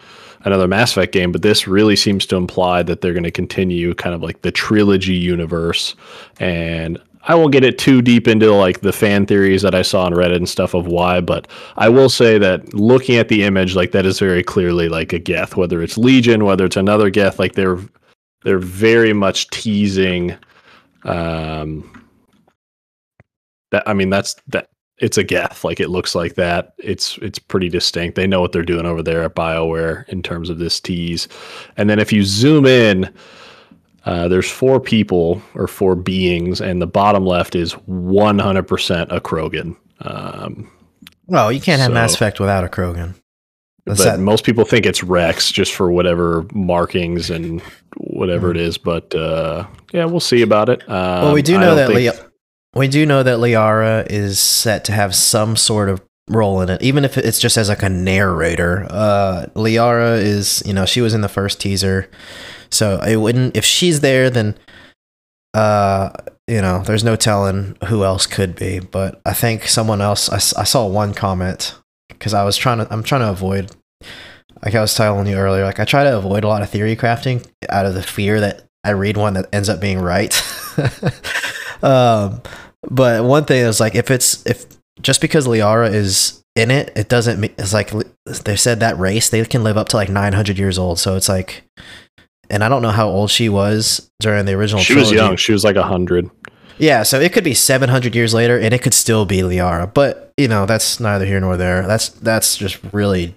another 0.45 0.67
Mass 0.67 0.91
Effect 0.91 1.13
game, 1.13 1.31
but 1.31 1.41
this 1.41 1.67
really 1.67 1.95
seems 1.95 2.25
to 2.27 2.35
imply 2.35 2.83
that 2.83 3.01
they're 3.01 3.13
going 3.13 3.23
to 3.23 3.31
continue 3.31 3.93
kind 3.95 4.13
of 4.13 4.21
like 4.21 4.41
the 4.41 4.51
trilogy 4.51 5.13
universe. 5.13 5.95
And 6.39 7.01
I 7.25 7.35
won't 7.35 7.53
get 7.53 7.63
it 7.63 7.77
too 7.77 8.01
deep 8.01 8.27
into 8.27 8.53
like 8.53 8.81
the 8.81 8.91
fan 8.91 9.25
theories 9.25 9.61
that 9.61 9.73
I 9.73 9.81
saw 9.81 10.05
on 10.05 10.13
Reddit 10.13 10.35
and 10.35 10.49
stuff 10.49 10.73
of 10.73 10.87
why, 10.87 11.21
but 11.21 11.47
I 11.77 11.89
will 11.89 12.09
say 12.09 12.37
that 12.37 12.73
looking 12.73 13.15
at 13.15 13.29
the 13.29 13.43
image, 13.43 13.75
like 13.75 13.91
that 13.91 14.05
is 14.05 14.19
very 14.19 14.43
clearly 14.43 14.89
like 14.89 15.13
a 15.13 15.19
Geth, 15.19 15.55
whether 15.55 15.81
it's 15.81 15.97
Legion, 15.97 16.43
whether 16.43 16.65
it's 16.65 16.75
another 16.75 17.09
Geth, 17.09 17.39
like 17.39 17.53
they're 17.53 17.79
they're 18.43 18.59
very 18.59 19.13
much 19.13 19.49
teasing 19.51 20.37
um 21.05 21.89
that 23.71 23.83
I 23.87 23.93
mean 23.93 24.09
that's 24.09 24.35
that 24.47 24.69
it's 24.99 25.17
a 25.17 25.23
Geth. 25.23 25.63
Like 25.63 25.79
it 25.79 25.89
looks 25.89 26.15
like 26.15 26.35
that. 26.35 26.73
It's 26.77 27.17
it's 27.17 27.39
pretty 27.39 27.69
distinct. 27.69 28.15
They 28.15 28.27
know 28.27 28.41
what 28.41 28.51
they're 28.51 28.63
doing 28.63 28.85
over 28.85 29.01
there 29.01 29.23
at 29.23 29.35
BioWare 29.35 30.07
in 30.09 30.23
terms 30.23 30.49
of 30.49 30.59
this 30.59 30.79
tease. 30.79 31.27
And 31.77 31.89
then 31.89 31.99
if 31.99 32.13
you 32.13 32.23
zoom 32.23 32.65
in, 32.65 33.13
uh, 34.05 34.27
there's 34.27 34.49
four 34.49 34.79
people 34.79 35.41
or 35.55 35.67
four 35.67 35.95
beings, 35.95 36.59
and 36.59 36.81
the 36.81 36.87
bottom 36.87 37.25
left 37.25 37.55
is 37.55 37.73
100% 37.73 39.11
a 39.11 39.21
Krogan. 39.21 39.75
Um, 40.01 40.69
well, 41.27 41.51
you 41.51 41.61
can't 41.61 41.79
have 41.79 41.89
so, 41.89 41.93
Mass 41.93 42.13
Effect 42.13 42.39
without 42.39 42.63
a 42.63 42.67
Krogan. 42.67 43.15
That's 43.85 44.03
but 44.03 44.17
that. 44.17 44.19
most 44.19 44.45
people 44.45 44.65
think 44.65 44.85
it's 44.85 45.03
Rex 45.03 45.51
just 45.51 45.73
for 45.73 45.91
whatever 45.91 46.45
markings 46.53 47.29
and 47.29 47.61
whatever 47.97 48.47
mm. 48.47 48.51
it 48.51 48.57
is. 48.57 48.77
But 48.77 49.13
uh, 49.13 49.67
yeah, 49.91 50.05
we'll 50.05 50.19
see 50.19 50.41
about 50.41 50.69
it. 50.69 50.81
Um, 50.89 51.23
well, 51.23 51.33
we 51.33 51.41
do 51.41 51.57
know 51.57 51.75
that 51.75 51.89
think... 51.89 52.15
we 52.75 52.87
do 52.87 53.05
know 53.05 53.23
that 53.23 53.39
Liara 53.39 54.07
is 54.09 54.39
set 54.39 54.85
to 54.85 54.93
have 54.93 55.13
some 55.13 55.57
sort 55.57 55.89
of 55.89 56.01
role 56.29 56.61
in 56.61 56.69
it, 56.69 56.81
even 56.81 57.03
if 57.03 57.17
it's 57.17 57.39
just 57.39 57.57
as 57.57 57.67
like 57.67 57.83
a 57.83 57.89
narrator. 57.89 58.87
Uh, 58.89 59.47
Liara 59.55 60.17
is, 60.17 60.63
you 60.65 60.73
know, 60.73 60.85
she 60.85 61.01
was 61.01 61.13
in 61.13 61.21
the 61.21 61.29
first 61.29 61.59
teaser. 61.59 62.09
So 62.73 62.99
it 63.01 63.17
wouldn't 63.17 63.55
if 63.55 63.63
she's 63.63 64.01
there, 64.01 64.29
then 64.29 64.57
uh, 65.53 66.09
you 66.47 66.61
know, 66.61 66.83
there's 66.83 67.03
no 67.03 67.15
telling 67.15 67.77
who 67.87 68.03
else 68.03 68.27
could 68.27 68.55
be. 68.55 68.79
But 68.79 69.21
I 69.25 69.33
think 69.33 69.67
someone 69.67 70.01
else. 70.01 70.29
I, 70.29 70.61
I 70.61 70.63
saw 70.63 70.87
one 70.87 71.13
comment 71.13 71.75
because 72.09 72.33
I 72.33 72.43
was 72.43 72.57
trying 72.57 72.79
to. 72.79 72.87
I'm 72.91 73.03
trying 73.03 73.21
to 73.21 73.29
avoid. 73.29 73.71
Like 74.63 74.75
I 74.75 74.81
was 74.81 74.95
telling 74.95 75.27
you 75.27 75.35
earlier, 75.35 75.63
like 75.65 75.79
I 75.79 75.85
try 75.85 76.03
to 76.03 76.17
avoid 76.17 76.43
a 76.43 76.47
lot 76.47 76.61
of 76.61 76.69
theory 76.69 76.95
crafting 76.95 77.45
out 77.69 77.85
of 77.85 77.95
the 77.95 78.03
fear 78.03 78.39
that 78.39 78.63
I 78.83 78.91
read 78.91 79.17
one 79.17 79.33
that 79.33 79.47
ends 79.53 79.69
up 79.69 79.81
being 79.81 79.99
right. 79.99 80.33
um, 81.83 82.41
but 82.89 83.23
one 83.23 83.45
thing 83.45 83.65
is 83.65 83.79
like 83.79 83.95
if 83.95 84.09
it's 84.09 84.45
if 84.45 84.65
just 85.01 85.21
because 85.21 85.47
Liara 85.47 85.93
is 85.93 86.43
in 86.55 86.71
it, 86.71 86.91
it 86.95 87.09
doesn't. 87.09 87.43
It's 87.43 87.73
like 87.73 87.91
they 88.25 88.55
said 88.55 88.79
that 88.79 88.97
race 88.97 89.29
they 89.29 89.43
can 89.45 89.63
live 89.63 89.77
up 89.77 89.89
to 89.89 89.97
like 89.97 90.09
900 90.09 90.57
years 90.57 90.77
old. 90.77 90.99
So 90.99 91.15
it's 91.15 91.29
like 91.29 91.63
and 92.49 92.63
I 92.63 92.69
don't 92.69 92.81
know 92.81 92.91
how 92.91 93.07
old 93.07 93.31
she 93.31 93.49
was 93.49 94.09
during 94.19 94.45
the 94.45 94.53
original. 94.53 94.81
She 94.81 94.93
trilogy. 94.93 95.15
was 95.15 95.21
young. 95.21 95.35
She 95.37 95.51
was 95.51 95.63
like 95.63 95.75
a 95.75 95.83
hundred. 95.83 96.29
Yeah, 96.77 97.03
so 97.03 97.19
it 97.19 97.33
could 97.33 97.43
be 97.43 97.53
700 97.53 98.15
years 98.15 98.33
later, 98.33 98.57
and 98.59 98.73
it 98.73 98.81
could 98.81 98.93
still 98.93 99.25
be 99.25 99.37
Liara. 99.39 99.93
But 99.93 100.33
you 100.37 100.47
know, 100.47 100.65
that's 100.65 100.99
neither 100.99 101.25
here 101.25 101.39
nor 101.39 101.57
there. 101.57 101.85
That's 101.87 102.09
that's 102.09 102.57
just 102.57 102.79
really 102.91 103.35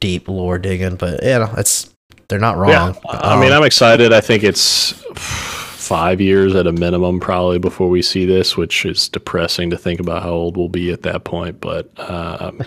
deep 0.00 0.28
lore 0.28 0.58
digging. 0.58 0.96
But 0.96 1.22
you 1.22 1.38
know, 1.38 1.52
it's 1.56 1.94
they're 2.28 2.38
not 2.38 2.56
wrong. 2.56 2.70
Yeah. 2.94 3.10
I 3.10 3.40
mean, 3.40 3.52
um, 3.52 3.58
I'm 3.58 3.64
excited. 3.64 4.12
I 4.12 4.20
think 4.20 4.42
it's 4.42 4.92
five 5.14 6.20
years 6.20 6.54
at 6.54 6.66
a 6.66 6.72
minimum, 6.72 7.20
probably 7.20 7.58
before 7.58 7.88
we 7.88 8.00
see 8.00 8.24
this, 8.24 8.56
which 8.56 8.86
is 8.86 9.08
depressing 9.08 9.70
to 9.70 9.76
think 9.76 10.00
about 10.00 10.22
how 10.22 10.30
old 10.30 10.56
we'll 10.56 10.68
be 10.68 10.90
at 10.90 11.02
that 11.02 11.24
point. 11.24 11.60
But 11.60 11.90
um, 12.10 12.62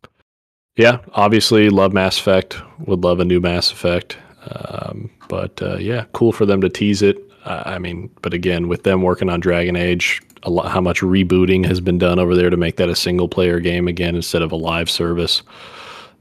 yeah, 0.76 0.98
obviously, 1.12 1.68
love 1.68 1.92
Mass 1.92 2.18
Effect. 2.18 2.60
Would 2.86 3.04
love 3.04 3.20
a 3.20 3.24
new 3.24 3.40
Mass 3.40 3.70
Effect. 3.70 4.16
Um, 4.50 5.10
but 5.28 5.60
uh, 5.62 5.76
yeah, 5.76 6.04
cool 6.12 6.32
for 6.32 6.46
them 6.46 6.60
to 6.60 6.68
tease 6.68 7.02
it. 7.02 7.18
Uh, 7.44 7.62
I 7.66 7.78
mean, 7.78 8.10
but 8.22 8.34
again, 8.34 8.68
with 8.68 8.82
them 8.82 9.02
working 9.02 9.28
on 9.28 9.40
Dragon 9.40 9.76
Age, 9.76 10.20
a 10.42 10.50
lot, 10.50 10.70
how 10.70 10.80
much 10.80 11.00
rebooting 11.00 11.64
has 11.66 11.80
been 11.80 11.98
done 11.98 12.18
over 12.18 12.34
there 12.34 12.50
to 12.50 12.56
make 12.56 12.76
that 12.76 12.88
a 12.88 12.96
single 12.96 13.28
player 13.28 13.60
game 13.60 13.88
again 13.88 14.14
instead 14.14 14.42
of 14.42 14.52
a 14.52 14.56
live 14.56 14.90
service. 14.90 15.42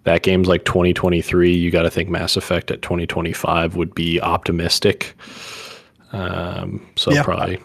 That 0.04 0.24
game's 0.24 0.48
like 0.48 0.64
2023. 0.66 1.54
You 1.54 1.70
got 1.70 1.84
to 1.84 1.90
think 1.90 2.10
Mass 2.10 2.38
Effect 2.38 2.72
at 2.72 2.82
2025 2.82 3.76
would 3.76 3.94
be 3.94 4.22
optimistic. 4.22 5.16
Um, 6.14 6.86
so 6.96 7.12
yeah. 7.12 7.24
probably 7.24 7.60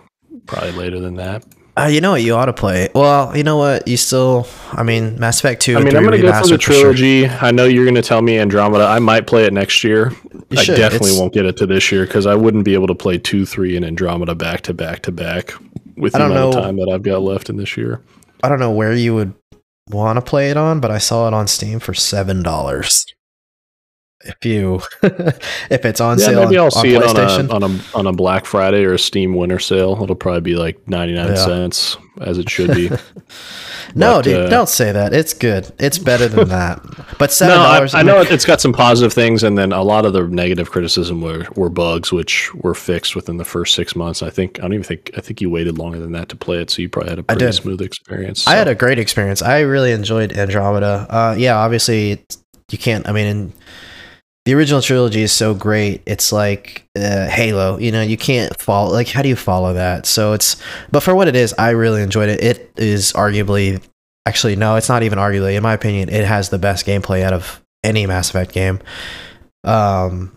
probably 0.47 0.73
later 0.73 0.99
than 0.99 1.15
that. 1.15 1.45
Uh, 1.75 1.87
you 1.87 2.03
know 2.03 2.11
what 2.11 2.23
you 2.23 2.35
ought 2.35 2.47
to 2.47 2.53
play. 2.53 2.91
Well, 2.95 3.35
you 3.35 3.43
know 3.43 3.57
what 3.57 3.89
you 3.89 3.97
still. 3.97 4.47
I 4.73 4.83
mean, 4.83 5.19
Mass 5.19 5.41
Effect 5.41 5.63
two. 5.63 5.77
I 5.77 5.83
mean, 5.83 5.97
I'm 5.97 6.03
going 6.03 6.21
to 6.21 6.27
go 6.27 6.41
for 6.41 6.49
the 6.49 6.59
trilogy. 6.59 7.27
Sure. 7.27 7.39
I 7.41 7.51
know 7.51 7.65
you're 7.65 7.87
going 7.87 7.95
to 7.95 8.03
tell 8.03 8.21
me 8.21 8.39
Andromeda. 8.39 8.85
I 8.85 8.99
might 8.99 9.27
play 9.27 9.45
it 9.45 9.55
next 9.55 9.83
year. 9.83 10.13
You 10.51 10.59
I 10.59 10.65
should. 10.65 10.77
definitely 10.77 11.11
it's, 11.11 11.19
won't 11.19 11.33
get 11.33 11.47
it 11.47 11.57
to 11.59 11.67
this 11.67 11.91
year 11.91 12.05
because 12.05 12.27
I 12.27 12.35
wouldn't 12.35 12.65
be 12.65 12.75
able 12.75 12.89
to 12.89 12.95
play 12.95 13.17
two, 13.17 13.47
three, 13.47 13.75
and 13.75 13.87
Andromeda 13.87 14.35
back 14.35 14.61
to 14.63 14.75
back 14.75 15.01
to 15.03 15.13
back. 15.13 15.55
with 15.97 16.13
the 16.13 16.27
amount 16.27 16.57
of 16.57 16.63
time 16.63 16.77
that 16.77 16.91
I've 16.93 17.03
got 17.03 17.23
left 17.23 17.49
in 17.49 17.57
this 17.57 17.77
year. 17.77 18.03
I 18.43 18.49
don't 18.49 18.59
know 18.61 18.71
where 18.71 18.93
you 18.93 19.15
would 19.15 19.35
want 19.89 20.17
to 20.17 20.23
play 20.23 20.51
it 20.51 20.57
on, 20.57 20.81
but 20.81 20.91
I 20.91 20.99
saw 20.99 21.27
it 21.29 21.35
on 21.35 21.47
Steam 21.47 21.79
for 21.79 21.95
seven 21.95 22.43
dollars. 22.43 23.07
If 24.25 24.45
you 24.45 24.81
if 25.03 25.85
it's 25.85 26.01
on 26.01 26.19
yeah, 26.19 26.27
sale, 26.27 26.45
maybe 26.45 26.59
I'll 26.59 26.67
on, 26.67 26.71
see 26.71 26.97
on 26.97 27.03
it 27.03 27.51
on 27.51 27.51
a, 27.51 27.55
on 27.55 27.63
a 27.63 27.99
on 27.99 28.07
a 28.07 28.13
Black 28.13 28.45
Friday 28.45 28.85
or 28.85 28.95
a 28.95 28.99
Steam 28.99 29.35
Winter 29.35 29.59
Sale. 29.59 30.01
It'll 30.03 30.15
probably 30.15 30.41
be 30.41 30.55
like 30.55 30.87
ninety 30.89 31.15
nine 31.15 31.31
yeah. 31.31 31.35
cents, 31.35 31.97
as 32.21 32.39
it 32.39 32.49
should 32.49 32.73
be. 32.73 32.89
no, 33.95 34.19
but, 34.19 34.23
dude, 34.23 34.37
uh, 34.37 34.49
don't 34.49 34.69
say 34.69 34.93
that. 34.93 35.13
It's 35.13 35.35
good. 35.35 35.73
It's 35.79 35.99
better 35.99 36.29
than 36.29 36.49
that. 36.51 36.81
But 37.19 37.33
seven 37.33 37.57
dollars. 37.57 37.93
No, 37.93 37.99
I, 37.99 38.01
I, 38.01 38.05
know 38.05 38.21
it's 38.21 38.45
got 38.45 38.61
some 38.61 38.73
positive 38.73 39.13
things, 39.13 39.43
and 39.43 39.59
then 39.59 39.73
a 39.73 39.83
lot 39.83 40.05
of 40.05 40.13
the 40.13 40.27
negative 40.29 40.71
criticism 40.71 41.21
were 41.21 41.47
were 41.57 41.71
bugs, 41.71 42.13
which 42.13 42.55
were 42.55 42.75
fixed 42.75 43.17
within 43.17 43.39
the 43.39 43.45
first 43.45 43.75
six 43.75 43.97
months. 43.97 44.23
I 44.23 44.31
think 44.31 44.61
I 44.61 44.63
don't 44.63 44.75
even 44.75 44.85
think 44.85 45.11
I 45.17 45.21
think 45.21 45.41
you 45.41 45.51
waited 45.51 45.79
longer 45.79 45.99
than 45.99 46.13
that 46.13 46.29
to 46.29 46.37
play 46.37 46.59
it, 46.59 46.71
so 46.71 46.81
you 46.81 46.89
probably 46.89 47.11
had 47.11 47.19
a 47.19 47.25
pretty 47.25 47.51
smooth 47.53 47.83
experience. 47.83 48.43
So. 48.43 48.53
I 48.53 48.55
had 48.55 48.69
a 48.69 48.75
great 48.75 49.01
experience. 49.01 49.43
I 49.43 49.61
really 49.61 49.91
enjoyed 49.91 50.33
Andromeda. 50.33 51.07
Uh, 51.11 51.35
yeah, 51.37 51.57
obviously 51.57 52.25
you 52.71 52.79
can't. 52.79 53.09
I 53.09 53.13
mean. 53.13 53.27
In, 53.27 53.53
the 54.45 54.55
original 54.55 54.83
trilogy 54.83 55.23
is 55.23 55.33
so 55.33 55.55
great. 55.55 56.03
It's 56.05 56.33
like 56.33 56.85
uh, 56.97 57.29
Halo. 57.29 57.79
You 57.79 57.93
know, 57.93 58.03
you 58.03 58.17
can't 58.17 58.59
follow. 58.61 58.91
Like, 58.93 59.09
how 59.09 59.23
do 59.23 59.29
you 59.29 59.37
follow 59.37 59.75
that? 59.75 60.05
So 60.05 60.33
it's. 60.33 60.57
But 60.91 61.01
for 61.01 61.15
what 61.15 61.29
it 61.29 61.37
is, 61.37 61.55
I 61.59 61.71
really 61.71 62.03
enjoyed 62.03 62.29
it. 62.29 62.43
It 62.43 62.73
is 62.77 63.13
arguably, 63.13 63.81
actually, 64.27 64.57
no, 64.57 64.75
it's 64.75 64.89
not 64.89 65.05
even 65.05 65.19
arguably. 65.19 65.57
In 65.57 65.63
my 65.63 65.75
opinion, 65.75 66.09
it 66.09 66.25
has 66.25 66.49
the 66.49 66.59
best 66.59 66.87
gameplay 66.87 67.23
out 67.23 67.33
of 67.33 67.63
any 67.85 68.05
Mass 68.07 68.31
Effect 68.31 68.53
game. 68.53 68.81
Um, 69.63 70.37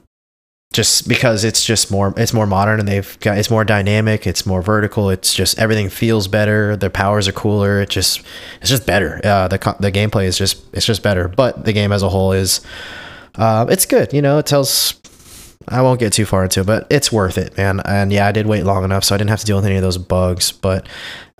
just 0.71 1.07
because 1.07 1.43
it's 1.43 1.65
just 1.65 1.89
more, 1.89 2.13
it's 2.17 2.33
more 2.33 2.45
modern 2.45 2.79
and 2.79 2.87
they've 2.87 3.17
got, 3.21 3.37
it's 3.37 3.49
more 3.49 3.63
dynamic. 3.63 4.27
It's 4.27 4.45
more 4.45 4.61
vertical. 4.61 5.09
It's 5.09 5.33
just 5.33 5.57
everything 5.57 5.89
feels 5.89 6.27
better. 6.27 6.75
The 6.75 6.89
powers 6.89 7.27
are 7.27 7.31
cooler. 7.31 7.81
It 7.81 7.89
just, 7.89 8.21
it's 8.59 8.69
just 8.69 8.85
better. 8.85 9.21
Uh, 9.23 9.47
the 9.47 9.57
the 9.79 9.91
gameplay 9.91 10.25
is 10.25 10.37
just, 10.37 10.63
it's 10.73 10.85
just 10.85 11.01
better. 11.01 11.27
But 11.27 11.65
the 11.65 11.73
game 11.73 11.91
as 11.91 12.03
a 12.03 12.09
whole 12.09 12.33
is 12.33 12.59
uh, 13.37 13.65
it's 13.69 13.85
good. 13.85 14.13
You 14.13 14.21
know, 14.21 14.37
it 14.37 14.45
tells. 14.45 14.99
I 15.67 15.81
won't 15.81 15.99
get 15.99 16.13
too 16.13 16.25
far 16.25 16.43
into 16.43 16.59
it, 16.59 16.67
but 16.67 16.85
it's 16.91 17.11
worth 17.11 17.39
it, 17.39 17.57
man. 17.57 17.81
And 17.85 18.13
yeah, 18.13 18.27
I 18.27 18.31
did 18.31 18.45
wait 18.45 18.65
long 18.65 18.83
enough, 18.83 19.03
so 19.03 19.15
I 19.15 19.17
didn't 19.17 19.31
have 19.31 19.39
to 19.39 19.45
deal 19.47 19.55
with 19.55 19.65
any 19.65 19.77
of 19.77 19.81
those 19.81 19.97
bugs. 19.97 20.51
But 20.51 20.87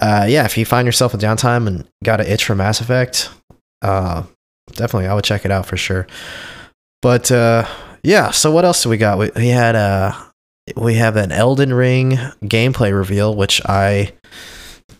uh, 0.02 0.26
yeah, 0.28 0.46
if 0.46 0.58
you 0.58 0.66
find 0.66 0.88
yourself 0.88 1.14
in 1.14 1.20
downtime 1.20 1.68
and 1.68 1.88
got 2.04 2.20
an 2.22 2.26
itch 2.26 2.44
for 2.44 2.56
Mass 2.56 2.82
Effect, 2.82 3.30
uh, 3.84 4.24
definitely 4.72 5.08
I 5.08 5.14
would 5.14 5.26
check 5.26 5.46
it 5.46 5.52
out 5.52 5.68
for 5.68 5.78
sure. 5.78 6.08
But 7.04 7.32
uh, 7.32 7.68
yeah, 8.02 8.32
so 8.32 8.52
what 8.52 8.66
else 8.66 8.82
do 8.82 8.90
we 8.90 8.98
got? 8.98 9.20
We, 9.20 9.30
we 9.36 9.48
had 9.50 9.76
uh, 9.76 10.14
we 10.76 10.96
have 10.96 11.18
an 11.18 11.32
Elden 11.32 11.74
Ring 11.74 12.18
gameplay 12.44 12.96
reveal, 12.96 13.36
which 13.36 13.62
I 13.66 14.14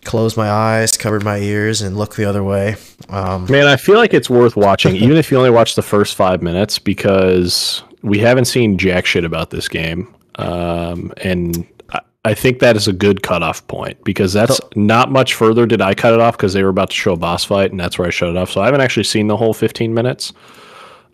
closed 0.06 0.36
my 0.36 0.50
eyes, 0.50 0.96
covered 0.96 1.24
my 1.24 1.38
ears, 1.38 1.82
and 1.82 1.96
looked 1.96 2.16
the 2.16 2.24
other 2.24 2.42
way. 2.42 2.76
Um, 3.10 3.46
Man, 3.50 3.66
I 3.66 3.76
feel 3.76 3.96
like 3.96 4.14
it's 4.14 4.30
worth 4.30 4.56
watching, 4.56 4.96
even 5.04 5.16
if 5.16 5.30
you 5.30 5.36
only 5.36 5.50
watch 5.50 5.74
the 5.74 5.82
first 5.82 6.14
five 6.14 6.42
minutes, 6.42 6.78
because 6.78 7.82
we 8.02 8.18
haven't 8.18 8.46
seen 8.46 8.78
jack 8.78 9.04
shit 9.04 9.24
about 9.24 9.50
this 9.50 9.68
game. 9.68 10.14
Um, 10.36 11.12
and 11.18 11.66
I, 11.90 12.00
I 12.24 12.34
think 12.34 12.60
that 12.60 12.76
is 12.76 12.88
a 12.88 12.92
good 12.92 13.22
cutoff 13.22 13.66
point 13.66 14.02
because 14.04 14.32
that's 14.32 14.60
not 14.74 15.10
much 15.10 15.34
further 15.34 15.66
did 15.66 15.82
I 15.82 15.94
cut 15.94 16.14
it 16.14 16.20
off 16.20 16.36
because 16.36 16.52
they 16.52 16.62
were 16.62 16.70
about 16.70 16.90
to 16.90 16.96
show 16.96 17.12
a 17.12 17.16
boss 17.16 17.44
fight, 17.44 17.70
and 17.70 17.80
that's 17.80 17.98
where 17.98 18.06
I 18.06 18.10
shut 18.10 18.30
it 18.30 18.36
off. 18.36 18.50
So 18.50 18.62
I 18.62 18.66
haven't 18.66 18.80
actually 18.80 19.04
seen 19.04 19.26
the 19.26 19.36
whole 19.36 19.52
15 19.52 19.92
minutes. 19.92 20.32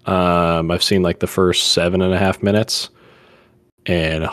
Um, 0.07 0.71
I've 0.71 0.83
seen 0.83 1.03
like 1.03 1.21
the 1.21 1.27
first 1.27 1.73
seven 1.73 2.03
and 2.03 2.13
a 2.13 2.19
half 2.19 2.43
minutes, 2.43 2.91
and 3.87 4.29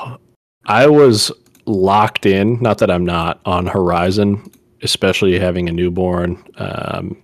I 0.66 0.88
was 0.88 1.32
locked 1.70 2.26
in. 2.26 2.62
Not 2.62 2.80
that 2.80 2.92
I'm 2.92 3.06
not 3.06 3.40
on 3.46 3.68
Horizon, 3.68 4.52
especially 4.82 5.40
having 5.40 5.70
a 5.70 5.72
newborn. 5.72 6.44
Um, 6.58 7.22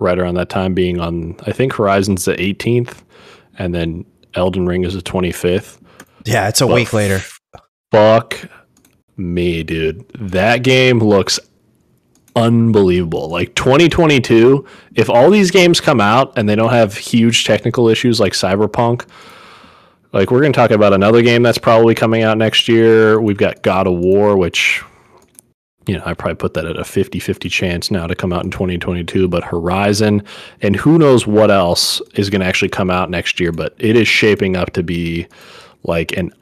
right 0.00 0.18
around 0.18 0.34
that 0.34 0.48
time, 0.48 0.74
being 0.74 1.00
on, 1.00 1.36
I 1.46 1.52
think 1.52 1.72
Horizon's 1.72 2.24
the 2.24 2.34
18th, 2.34 3.02
and 3.58 3.74
then 3.74 4.04
Elden 4.34 4.66
Ring 4.66 4.84
is 4.84 4.94
the 4.94 5.02
25th. 5.02 5.80
Yeah, 6.24 6.48
it's 6.48 6.60
a 6.60 6.66
but 6.66 6.74
week 6.74 6.92
later. 6.92 7.20
Fuck 7.90 8.48
me, 9.16 9.62
dude. 9.62 10.04
That 10.18 10.62
game 10.62 10.98
looks 10.98 11.38
unbelievable. 12.36 13.28
Like 13.28 13.54
2022, 13.54 14.66
if 14.94 15.08
all 15.08 15.30
these 15.30 15.50
games 15.50 15.80
come 15.80 16.00
out 16.00 16.36
and 16.36 16.48
they 16.48 16.56
don't 16.56 16.72
have 16.72 16.96
huge 16.96 17.44
technical 17.44 17.88
issues 17.88 18.18
like 18.20 18.32
Cyberpunk, 18.32 19.06
like 20.14 20.30
we're 20.30 20.40
going 20.40 20.52
to 20.52 20.56
talk 20.56 20.70
about 20.70 20.92
another 20.92 21.22
game 21.22 21.42
that's 21.42 21.58
probably 21.58 21.94
coming 21.94 22.22
out 22.22 22.38
next 22.38 22.68
year. 22.68 23.20
We've 23.20 23.36
got 23.36 23.62
God 23.62 23.88
of 23.88 23.94
War, 23.94 24.36
which 24.36 24.82
you 25.86 25.98
know, 25.98 26.02
I 26.06 26.14
probably 26.14 26.36
put 26.36 26.54
that 26.54 26.64
at 26.64 26.76
a 26.76 26.82
50-50 26.82 27.50
chance 27.50 27.90
now 27.90 28.06
to 28.06 28.14
come 28.14 28.32
out 28.32 28.44
in 28.44 28.50
2022, 28.50 29.28
but 29.28 29.44
Horizon 29.44 30.22
and 30.62 30.76
who 30.76 30.98
knows 30.98 31.26
what 31.26 31.50
else 31.50 32.00
is 32.14 32.30
going 32.30 32.40
to 32.40 32.46
actually 32.46 32.70
come 32.70 32.90
out 32.90 33.10
next 33.10 33.38
year, 33.38 33.52
but 33.52 33.74
it 33.78 33.96
is 33.96 34.08
shaping 34.08 34.56
up 34.56 34.72
to 34.74 34.82
be 34.82 35.26
like 35.82 36.16
an 36.16 36.32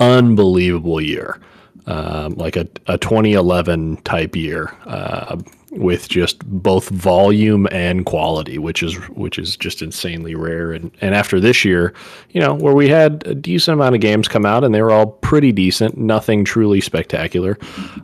unbelievable 0.00 1.00
year. 1.00 1.40
Um, 1.86 2.34
like 2.34 2.56
a, 2.56 2.68
a 2.86 2.98
2011 2.98 3.98
type 4.02 4.36
year. 4.36 4.76
Uh, 4.84 5.38
with 5.70 6.08
just 6.08 6.44
both 6.46 6.88
volume 6.88 7.68
and 7.70 8.06
quality, 8.06 8.58
which 8.58 8.82
is 8.82 8.94
which 9.10 9.38
is 9.38 9.56
just 9.56 9.82
insanely 9.82 10.34
rare. 10.34 10.72
And 10.72 10.90
and 11.00 11.14
after 11.14 11.40
this 11.40 11.64
year, 11.64 11.94
you 12.30 12.40
know, 12.40 12.54
where 12.54 12.74
we 12.74 12.88
had 12.88 13.22
a 13.26 13.34
decent 13.34 13.74
amount 13.74 13.94
of 13.94 14.00
games 14.00 14.28
come 14.28 14.46
out 14.46 14.64
and 14.64 14.74
they 14.74 14.82
were 14.82 14.90
all 14.90 15.06
pretty 15.06 15.52
decent, 15.52 15.96
nothing 15.96 16.44
truly 16.44 16.80
spectacular. 16.80 17.58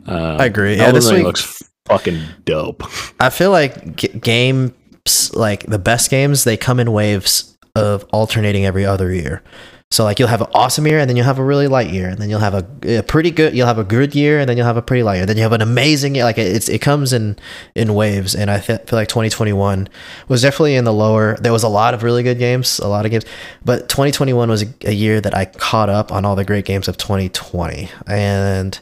Uh, 0.07 0.37
I 0.39 0.45
agree. 0.45 0.75
Yeah, 0.75 0.91
this 0.91 1.11
week 1.11 1.23
looks 1.23 1.63
fucking 1.85 2.21
dope. 2.45 2.83
I 3.19 3.29
feel 3.29 3.51
like 3.51 3.95
g- 3.95 4.07
games 4.09 5.33
like 5.33 5.65
the 5.65 5.79
best 5.79 6.09
games 6.09 6.43
they 6.43 6.57
come 6.57 6.79
in 6.79 6.91
waves 6.91 7.57
of 7.75 8.05
alternating 8.11 8.65
every 8.65 8.85
other 8.85 9.13
year. 9.13 9.43
So 9.91 10.03
like 10.03 10.19
you'll 10.19 10.27
have 10.27 10.41
an 10.41 10.47
awesome 10.53 10.87
year 10.87 10.99
and 10.99 11.07
then 11.07 11.15
you'll 11.15 11.27
have 11.27 11.39
a 11.39 11.43
really 11.43 11.67
light 11.67 11.89
year 11.89 12.09
and 12.09 12.17
then 12.17 12.29
you'll 12.29 12.39
have 12.39 12.53
a, 12.55 12.97
a, 12.97 13.03
pretty 13.03 13.31
good 13.31 13.55
you'll 13.55 13.67
have 13.67 13.77
a 13.77 13.83
good 13.83 14.15
year 14.15 14.39
and 14.39 14.49
then 14.49 14.57
you'll 14.57 14.65
have 14.65 14.77
a 14.77 14.81
pretty 14.81 15.03
light 15.03 15.17
year. 15.17 15.25
Then 15.25 15.37
you 15.37 15.43
have 15.43 15.53
an 15.53 15.61
amazing 15.61 16.15
year. 16.15 16.23
Like 16.23 16.37
it's 16.37 16.67
it 16.67 16.79
comes 16.79 17.13
in 17.13 17.37
in 17.75 17.93
waves 17.93 18.35
and 18.35 18.49
I 18.49 18.59
feel 18.59 18.79
like 18.91 19.07
2021 19.07 19.87
was 20.27 20.41
definitely 20.41 20.75
in 20.75 20.85
the 20.85 20.91
lower. 20.91 21.37
There 21.37 21.53
was 21.53 21.63
a 21.63 21.69
lot 21.69 21.93
of 21.93 22.03
really 22.03 22.23
good 22.23 22.39
games, 22.39 22.79
a 22.79 22.87
lot 22.87 23.05
of 23.05 23.11
games, 23.11 23.25
but 23.63 23.87
2021 23.87 24.49
was 24.49 24.63
a, 24.63 24.67
a 24.85 24.93
year 24.93 25.21
that 25.21 25.35
I 25.35 25.45
caught 25.45 25.89
up 25.89 26.11
on 26.11 26.25
all 26.25 26.35
the 26.35 26.45
great 26.45 26.65
games 26.65 26.87
of 26.87 26.97
2020 26.97 27.89
and 28.07 28.73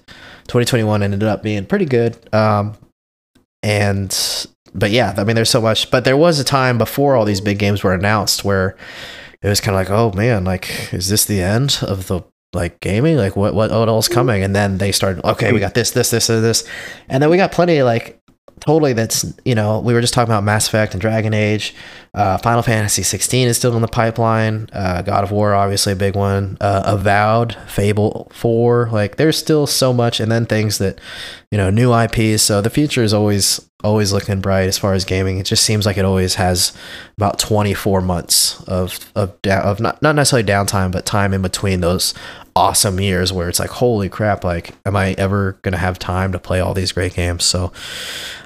2021 0.48 1.04
ended 1.04 1.24
up 1.24 1.44
being 1.44 1.66
pretty 1.66 1.86
good. 1.86 2.18
Um, 2.34 2.76
and 3.62 4.48
but 4.74 4.92
yeah, 4.92 5.14
I 5.18 5.24
mean, 5.24 5.36
there's 5.36 5.50
so 5.50 5.62
much. 5.62 5.92
But 5.92 6.06
there 6.06 6.18
was 6.18 6.40
a 6.40 6.44
time 6.44 6.78
before 6.78 7.16
all 7.16 7.26
these 7.26 7.42
big 7.42 7.60
games 7.60 7.84
were 7.84 7.94
announced 7.94 8.44
where 8.44 8.76
it 9.44 9.50
was 9.50 9.62
kind 9.62 9.76
of 9.76 9.82
like, 9.82 9.92
oh 9.92 10.12
man, 10.16 10.46
like 10.46 10.94
is 10.94 11.10
this 11.10 11.26
the 11.26 11.42
end 11.42 11.80
of 11.82 12.08
the 12.08 12.22
like 12.54 12.80
gaming? 12.80 13.18
Like 13.18 13.36
what 13.36 13.54
what 13.54 13.72
what 13.72 13.90
else 13.90 14.08
coming? 14.08 14.42
And 14.42 14.56
then 14.56 14.78
they 14.78 14.92
started, 14.92 15.24
okay, 15.26 15.52
we 15.52 15.60
got 15.60 15.74
this, 15.74 15.92
this, 15.92 16.12
this, 16.12 16.30
and 16.30 16.44
this, 16.44 16.68
and 17.10 17.22
then 17.22 17.30
we 17.30 17.38
got 17.38 17.52
plenty 17.52 17.84
like 17.84 18.23
totally 18.60 18.94
that's 18.94 19.26
you 19.46 19.56
know 19.56 19.80
we 19.80 19.94
were 19.94 20.02
just 20.02 20.14
talking 20.14 20.32
about 20.32 20.44
Mass 20.44 20.68
Effect 20.68 20.94
and 20.94 21.02
Dragon 21.02 21.34
Age, 21.34 21.76
uh, 22.14 22.38
Final 22.38 22.62
Fantasy 22.62 23.04
16 23.04 23.48
is 23.48 23.58
still 23.58 23.76
in 23.76 23.82
the 23.82 23.88
pipeline. 23.88 24.70
Uh, 24.72 25.02
God 25.02 25.24
of 25.24 25.32
War 25.32 25.54
obviously 25.54 25.94
a 25.94 25.96
big 25.96 26.16
one. 26.16 26.58
Uh, 26.62 26.84
Avowed, 26.86 27.56
Fable 27.68 28.32
4, 28.34 28.90
like 28.92 29.18
there's 29.18 29.38
still 29.38 29.66
so 29.68 29.94
much, 29.94 30.20
and 30.20 30.32
then 30.32 30.46
things 30.46 30.78
that 30.78 31.00
you 31.52 31.58
know 31.58 31.70
new 31.70 31.94
IPs. 31.94 32.44
So 32.44 32.62
the 32.62 32.70
future 32.70 33.04
is 33.04 33.14
always 33.14 33.68
always 33.84 34.14
looking 34.14 34.40
bright 34.40 34.68
as 34.68 34.78
far 34.78 34.94
as 34.94 35.04
gaming. 35.06 35.38
It 35.38 35.46
just 35.46 35.64
seems 35.64 35.86
like 35.86 35.98
it 35.98 36.06
always 36.06 36.36
has 36.36 36.72
about 37.18 37.38
24 37.38 38.02
months 38.02 38.64
of 38.64 39.12
of 39.16 39.34
of 39.46 39.80
not 39.80 40.02
not 40.02 40.16
necessarily 40.16 40.48
downtime, 40.48 40.92
but 40.92 41.06
time 41.06 41.34
in 41.34 41.42
between 41.42 41.82
those 41.82 42.14
awesome 42.56 43.00
years 43.00 43.34
where 43.34 43.50
it's 43.50 43.60
like 43.60 43.70
holy 43.70 44.10
crap 44.10 44.44
like 44.44 44.76
am 44.86 44.96
i 44.96 45.14
ever 45.14 45.58
gonna 45.64 45.78
have 45.78 45.98
time 45.98 46.32
to 46.32 46.40
play 46.40 46.60
all 46.60 46.74
these 46.74 46.92
great 46.92 47.14
games? 47.14 47.44
So 47.44 47.72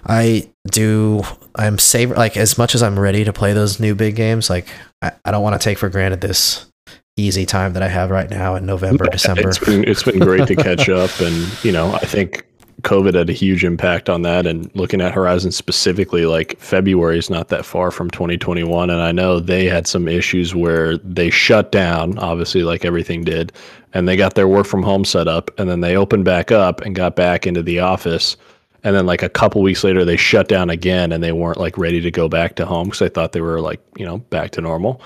i 0.05 0.49
do 0.71 1.23
i'm 1.55 1.77
savor 1.77 2.15
like 2.15 2.37
as 2.37 2.57
much 2.57 2.73
as 2.75 2.83
i'm 2.83 2.97
ready 2.97 3.23
to 3.23 3.33
play 3.33 3.53
those 3.53 3.79
new 3.79 3.95
big 3.95 4.15
games 4.15 4.49
like 4.49 4.67
i, 5.01 5.11
I 5.25 5.31
don't 5.31 5.43
want 5.43 5.59
to 5.59 5.63
take 5.63 5.77
for 5.77 5.89
granted 5.89 6.21
this 6.21 6.71
easy 7.17 7.45
time 7.45 7.73
that 7.73 7.83
i 7.83 7.87
have 7.87 8.09
right 8.09 8.29
now 8.29 8.55
in 8.55 8.65
november 8.65 9.05
december. 9.05 9.49
it's 9.49 9.59
been, 9.59 9.83
it's 9.85 10.03
been 10.03 10.19
great 10.19 10.47
to 10.47 10.55
catch 10.55 10.87
up 10.87 11.09
and 11.19 11.63
you 11.63 11.71
know 11.71 11.93
i 11.93 11.99
think 11.99 12.46
COVID 12.83 13.15
had 13.15 13.29
a 13.29 13.33
huge 13.33 13.63
impact 13.65 14.09
on 14.09 14.21
that. 14.21 14.45
And 14.45 14.73
looking 14.75 15.01
at 15.01 15.13
Horizon 15.13 15.51
specifically, 15.51 16.25
like 16.25 16.59
February 16.59 17.17
is 17.17 17.29
not 17.29 17.47
that 17.49 17.65
far 17.65 17.89
from 17.89 18.09
2021. 18.11 18.89
And 18.89 19.01
I 19.01 19.11
know 19.11 19.39
they 19.39 19.65
had 19.65 19.87
some 19.87 20.07
issues 20.07 20.53
where 20.53 20.97
they 20.99 21.29
shut 21.29 21.71
down, 21.71 22.17
obviously, 22.19 22.63
like 22.63 22.85
everything 22.85 23.23
did, 23.23 23.51
and 23.93 24.07
they 24.07 24.15
got 24.15 24.35
their 24.35 24.47
work 24.47 24.67
from 24.67 24.83
home 24.83 25.05
set 25.05 25.27
up. 25.27 25.49
And 25.59 25.69
then 25.69 25.81
they 25.81 25.97
opened 25.97 26.25
back 26.25 26.51
up 26.51 26.81
and 26.81 26.95
got 26.95 27.15
back 27.15 27.47
into 27.47 27.63
the 27.63 27.79
office. 27.79 28.37
And 28.83 28.95
then, 28.95 29.07
like 29.07 29.23
a 29.23 29.29
couple 29.29 29.61
weeks 29.63 29.83
later, 29.83 30.05
they 30.05 30.17
shut 30.17 30.47
down 30.47 30.69
again 30.69 31.11
and 31.11 31.23
they 31.23 31.31
weren't 31.31 31.57
like 31.57 31.77
ready 31.77 31.99
to 32.01 32.11
go 32.11 32.29
back 32.29 32.55
to 32.55 32.65
home 32.65 32.85
because 32.85 32.99
they 32.99 33.09
thought 33.09 33.31
they 33.31 33.41
were 33.41 33.59
like, 33.59 33.81
you 33.97 34.05
know, 34.05 34.19
back 34.19 34.51
to 34.51 34.61
normal. 34.61 35.01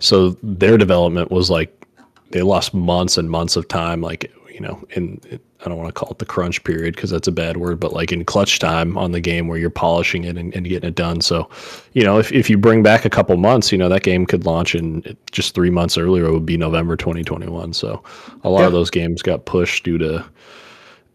So 0.00 0.30
their 0.42 0.76
development 0.76 1.30
was 1.30 1.48
like, 1.48 1.86
they 2.30 2.42
lost 2.42 2.74
months 2.74 3.16
and 3.16 3.30
months 3.30 3.54
of 3.56 3.68
time, 3.68 4.00
like, 4.00 4.32
you 4.52 4.60
know, 4.60 4.82
in 4.90 5.20
I 5.64 5.68
don't 5.68 5.78
want 5.78 5.88
to 5.88 5.92
call 5.92 6.10
it 6.10 6.18
the 6.18 6.26
crunch 6.26 6.62
period 6.64 6.94
because 6.94 7.10
that's 7.10 7.28
a 7.28 7.32
bad 7.32 7.56
word, 7.56 7.78
but 7.78 7.92
like 7.92 8.12
in 8.12 8.24
clutch 8.24 8.58
time 8.58 8.98
on 8.98 9.12
the 9.12 9.20
game 9.20 9.46
where 9.46 9.58
you're 9.58 9.70
polishing 9.70 10.24
it 10.24 10.36
and, 10.36 10.54
and, 10.54 10.68
getting 10.68 10.88
it 10.88 10.94
done. 10.96 11.20
So, 11.20 11.48
you 11.92 12.02
know, 12.02 12.18
if, 12.18 12.32
if 12.32 12.50
you 12.50 12.58
bring 12.58 12.82
back 12.82 13.04
a 13.04 13.10
couple 13.10 13.36
months, 13.36 13.70
you 13.70 13.78
know, 13.78 13.88
that 13.88 14.02
game 14.02 14.26
could 14.26 14.44
launch 14.44 14.74
in 14.74 15.16
just 15.30 15.54
three 15.54 15.70
months 15.70 15.96
earlier, 15.96 16.24
it 16.24 16.32
would 16.32 16.46
be 16.46 16.56
November 16.56 16.96
2021. 16.96 17.72
So 17.74 18.02
a 18.42 18.50
lot 18.50 18.60
yeah. 18.60 18.66
of 18.66 18.72
those 18.72 18.90
games 18.90 19.22
got 19.22 19.44
pushed 19.44 19.84
due 19.84 19.98
to 19.98 20.24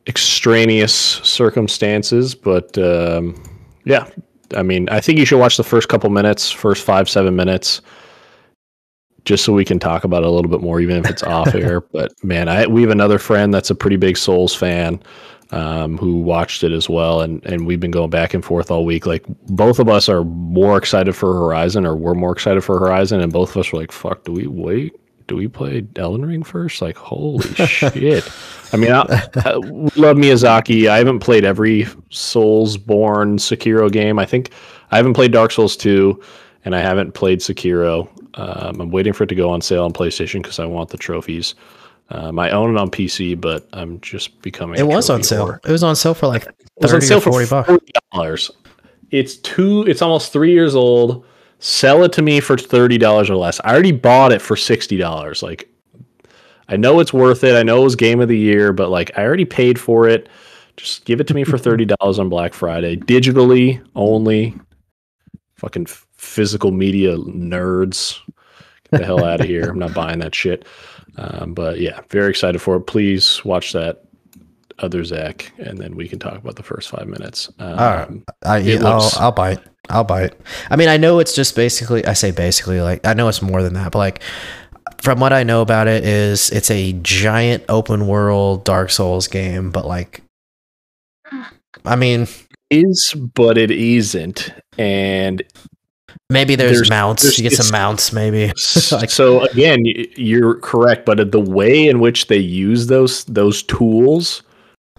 extraneous 0.08 0.93
circumstances. 0.93 2.34
But 2.34 2.78
um, 2.78 3.43
yeah, 3.84 4.10
I 4.56 4.63
mean, 4.63 4.88
I 4.89 5.02
think 5.02 5.19
you 5.19 5.26
should 5.26 5.39
watch 5.39 5.58
the 5.58 5.63
first 5.63 5.89
couple 5.89 6.10
minutes, 6.10 6.52
first 6.52 6.86
five, 6.86 7.10
seven 7.10 7.36
minutes 7.36 7.82
just 9.28 9.44
so 9.44 9.52
we 9.52 9.66
can 9.66 9.78
talk 9.78 10.06
about 10.06 10.24
it 10.24 10.28
a 10.28 10.32
little 10.32 10.50
bit 10.50 10.62
more, 10.62 10.80
even 10.80 10.98
if 10.98 11.10
it's 11.10 11.22
off 11.24 11.54
air. 11.54 11.82
But 11.92 12.12
man, 12.24 12.48
I 12.48 12.66
we 12.66 12.82
have 12.82 12.92
another 12.92 13.20
friend 13.20 13.54
that's 13.54 13.70
a 13.70 13.76
pretty 13.76 13.98
big 13.98 14.18
Souls 14.18 14.56
fan 14.56 15.02
um, 15.52 15.98
who 15.98 16.18
watched 16.18 16.63
it 16.63 16.72
as 16.72 16.90
well, 16.90 17.22
and 17.22 17.46
and 17.46 17.68
we've 17.68 17.80
been 17.80 17.92
going 17.92 18.10
back 18.10 18.34
and 18.34 18.44
forth 18.44 18.72
all 18.72 18.86
week. 18.86 19.06
Like 19.06 19.26
both 19.50 19.80
of 19.80 19.90
us 19.90 20.08
are 20.08 20.24
more 20.24 20.78
excited 20.78 21.13
for 21.13 21.34
Horizon, 21.34 21.86
or 21.86 21.96
we're 21.96 22.13
more 22.13 22.32
excited 22.32 22.62
for 22.62 22.80
Horizon, 22.80 23.20
and 23.20 23.32
both 23.32 23.52
of 23.52 23.58
us 23.58 23.72
were 23.72 23.80
like, 23.80 23.92
"Fuck, 23.92 24.24
do 24.24 24.32
we 24.32 24.48
wait? 24.48 24.96
Do 25.28 25.36
we 25.36 25.50
play 25.50 25.86
Elden 25.98 26.26
Ring 26.26 26.44
first? 26.44 26.82
Like, 26.82 26.96
holy 26.96 27.48
shit!" 27.66 28.30
I 28.72 28.78
mean, 28.78 28.94
I, 28.94 29.04
I 29.36 29.54
love 29.56 30.16
Miyazaki. 30.16 30.88
I 30.88 30.98
haven't 30.98 31.20
played 31.20 31.44
every 31.44 31.84
Soulsborne 32.12 33.40
Sekiro 33.40 33.92
game. 33.92 34.20
I 34.20 34.26
think 34.26 34.52
I 34.92 34.98
haven't 34.98 35.16
played 35.16 35.34
Dark 35.34 35.52
Souls 35.52 35.76
two, 35.76 36.22
and 36.63 36.76
I 36.76 36.80
haven't 36.80 37.13
played 37.13 37.40
Sekiro. 37.40 38.08
Um, 38.38 38.80
I'm 38.80 38.91
waiting 38.91 39.13
for 39.13 39.23
it 39.23 39.28
to 39.28 39.36
go 39.36 39.50
on 39.50 39.62
sale 39.62 39.84
on 39.84 39.93
PlayStation 39.93 40.41
because 40.41 40.60
I 40.60 40.65
want 40.65 40.89
the 40.89 40.97
trophies. 40.97 41.56
Um, 42.10 42.39
I 42.39 42.52
own 42.52 42.76
it 42.76 42.80
on 42.80 42.89
PC, 42.89 43.39
but 43.39 43.67
I'm 43.73 44.00
just 44.00 44.41
becoming. 44.41 44.80
It 44.80 44.88
was 44.88 45.10
on 45.10 45.23
sale. 45.23 45.50
It 45.65 45.71
was 45.71 45.84
on 45.84 45.95
sale 45.95 46.13
for 46.13 46.28
like 46.28 46.47
thirty 46.82 47.06
sale 47.06 47.17
or 47.17 47.21
forty 47.21 47.45
for 47.45 47.63
bucks. 47.63 47.84
Dollars. 48.13 48.52
It's 49.12 49.38
two. 49.38 49.84
It's 49.88 50.02
almost 50.02 50.32
three 50.32 50.52
years 50.52 50.76
old. 50.76 51.26
Sell 51.60 52.04
it 52.04 52.13
to 52.13 52.21
me 52.21 52.39
for 52.39 52.58
thirty 52.58 52.97
dollars 52.97 53.30
or 53.30 53.36
less. 53.36 53.60
I 53.63 53.73
already 53.73 53.91
bought 53.91 54.32
it 54.32 54.41
for 54.41 54.56
sixty 54.56 54.95
dollars. 54.95 55.43
Like, 55.43 55.69
I 56.69 56.78
know 56.78 57.00
it's 57.00 57.12
worth 57.12 57.43
it. 57.43 57.56
I 57.56 57.63
know 57.63 57.82
it 57.82 57.86
was 57.86 57.95
game 57.95 58.21
of 58.21 58.30
the 58.30 58.38
year, 58.38 58.71
but 58.71 58.89
like, 58.89 59.12
I 59.17 59.23
already 59.23 59.45
paid 59.45 59.78
for 59.80 60.08
it. 60.08 60.30
Just 60.78 61.04
give 61.06 61.19
it 61.19 61.28
to 61.28 61.34
me 61.34 61.43
for 61.43 61.58
thirty 61.58 61.86
dollars 61.86 62.19
on 62.19 62.30
Black 62.30 62.54
Friday, 62.54 62.95
digitally 62.95 63.84
only. 63.95 64.56
Fucking 65.56 65.88
physical 66.17 66.71
media 66.71 67.17
nerds. 67.17 68.19
Get 68.91 69.00
the 69.00 69.06
hell 69.06 69.23
out 69.23 69.41
of 69.41 69.47
here. 69.47 69.69
I'm 69.69 69.80
not 69.80 69.93
buying 69.93 70.19
that 70.19 70.36
shit. 70.36 70.65
Um, 71.17 71.54
but 71.54 71.80
yeah, 71.80 72.02
very 72.10 72.30
excited 72.30 72.62
for 72.62 72.76
it. 72.76 72.82
Please 72.82 73.43
watch 73.43 73.73
that 73.73 74.04
other 74.80 75.04
Zach, 75.04 75.52
and 75.58 75.80
then 75.80 75.95
we 75.95 76.08
can 76.08 76.19
talk 76.19 76.36
about 76.36 76.56
the 76.56 76.63
first 76.63 76.89
five 76.89 77.08
minutes. 77.08 77.50
Um, 77.60 77.80
All 77.80 77.95
right. 77.95 78.10
I, 78.43 78.60
will 78.60 79.10
I'll 79.17 79.32
buy 79.32 79.54
it. 79.54 79.60
I'll 79.89 80.04
buy 80.04 80.23
it. 80.23 80.39
I 80.69 80.76
mean, 80.76 80.89
I 80.89 80.97
know 80.97 81.19
it's 81.19 81.34
just 81.34 81.56
basically, 81.56 82.06
I 82.06 82.13
say 82.13 82.32
basically, 82.32 82.82
like, 82.82 83.06
I 83.06 83.13
know 83.13 83.28
it's 83.28 83.41
more 83.41 83.63
than 83.63 83.73
that, 83.73 83.91
but 83.91 84.00
like, 84.00 84.21
from 85.02 85.19
what 85.19 85.34
I 85.34 85.43
know 85.43 85.62
about 85.62 85.88
it, 85.88 86.04
is 86.04 86.50
it's 86.52 86.69
a 86.69 86.93
giant 87.02 87.63
open 87.69 88.08
world 88.08 88.65
Dark 88.65 88.91
Souls 88.91 89.28
game, 89.28 89.71
but 89.71 89.86
like, 89.86 90.21
I 91.86 91.95
mean, 91.95 92.28
is 92.69 93.15
but 93.34 93.58
it 93.58 93.71
isn't, 93.71 94.54
and 94.78 95.41
Maybe 96.30 96.56
there's, 96.56 96.77
there's 96.77 96.89
mounts. 96.89 97.23
There's, 97.23 97.38
you 97.38 97.49
get 97.49 97.58
some 97.58 97.71
mounts, 97.71 98.12
maybe. 98.12 98.47
like, 98.91 99.10
so 99.10 99.41
again, 99.45 99.80
you're 99.84 100.56
correct, 100.56 101.06
but 101.06 101.32
the 101.32 101.39
way 101.39 101.88
in 101.88 101.99
which 101.99 102.27
they 102.27 102.38
use 102.38 102.88
those 102.88 103.23
those 103.25 103.63
tools 103.63 104.43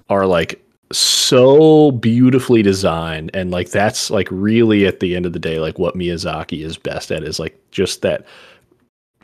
are 0.08 0.26
like 0.26 0.64
so 0.90 1.90
beautifully 1.92 2.62
designed, 2.62 3.30
and 3.34 3.50
like 3.50 3.70
that's 3.70 4.10
like 4.10 4.28
really 4.30 4.86
at 4.86 5.00
the 5.00 5.14
end 5.16 5.26
of 5.26 5.32
the 5.32 5.38
day, 5.38 5.58
like 5.58 5.78
what 5.78 5.94
Miyazaki 5.94 6.64
is 6.64 6.78
best 6.78 7.12
at 7.12 7.22
is 7.22 7.38
like 7.38 7.58
just 7.70 8.02
that 8.02 8.24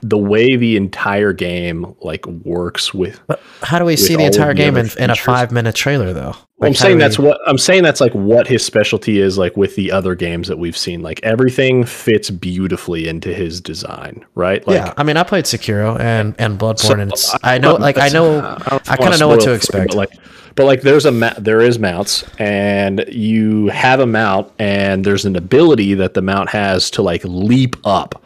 the 0.02 0.18
way 0.18 0.57
the 0.57 0.76
entire 0.76 1.33
game 1.33 1.94
like 2.02 2.26
works 2.26 2.92
with. 2.92 3.20
But 3.26 3.42
how 3.62 3.78
do 3.78 3.85
we 3.85 3.96
see 3.96 4.16
the 4.16 4.24
entire 4.24 4.52
game 4.52 4.76
in, 4.76 4.90
in, 4.98 5.11
a 5.11 5.16
five 5.16 5.50
minute 5.50 5.74
trailer 5.74 6.12
though? 6.12 6.35
Like, 6.59 6.68
I'm 6.68 6.74
saying 6.74 6.98
that's 6.98 7.18
what 7.18 7.40
I'm 7.46 7.59
saying. 7.59 7.83
That's 7.83 8.00
like 8.00 8.12
what 8.12 8.46
his 8.46 8.64
specialty 8.64 9.18
is. 9.18 9.38
Like 9.38 9.57
with 9.57 9.76
the 9.76 9.90
other 9.90 10.14
games 10.14 10.48
that 10.48 10.59
we've 10.59 10.76
seen, 10.76 11.02
like 11.02 11.20
everything 11.22 11.85
fits 11.85 12.30
beautifully 12.30 13.09
into 13.09 13.35
his 13.35 13.61
design, 13.61 14.24
right? 14.35 14.66
Like, 14.66 14.76
yeah, 14.76 14.94
I 14.96 15.02
mean, 15.02 15.16
I 15.16 15.22
played 15.22 15.46
Sekiro 15.46 15.98
and 15.98 16.35
and 16.38 16.59
Bloodborne, 16.59 17.16
so, 17.16 17.33
and 17.33 17.42
I 17.42 17.59
know, 17.59 17.74
like, 17.80 17.98
I 17.98 18.09
know, 18.09 18.40
I, 18.40 18.80
I 18.87 18.96
kind 18.96 19.14
of 19.14 19.20
know 19.20 19.28
what 19.28 19.40
to 19.40 19.52
expect. 19.52 19.88
but 19.88 19.96
like, 19.96 20.11
but 20.54 20.66
like, 20.66 20.83
there's 20.83 21.07
a 21.07 21.12
ma- 21.12 21.35
there 21.38 21.61
is 21.61 21.78
mounts, 21.78 22.24
and 22.38 23.04
you 23.09 23.68
have 23.68 24.00
a 24.00 24.07
mount, 24.07 24.52
and 24.59 25.04
there's 25.04 25.24
an 25.24 25.37
ability 25.37 25.94
that 25.94 26.14
the 26.14 26.22
mount 26.22 26.50
has 26.50 26.90
to 26.92 27.02
like 27.02 27.22
leap 27.24 27.76
up 27.85 28.23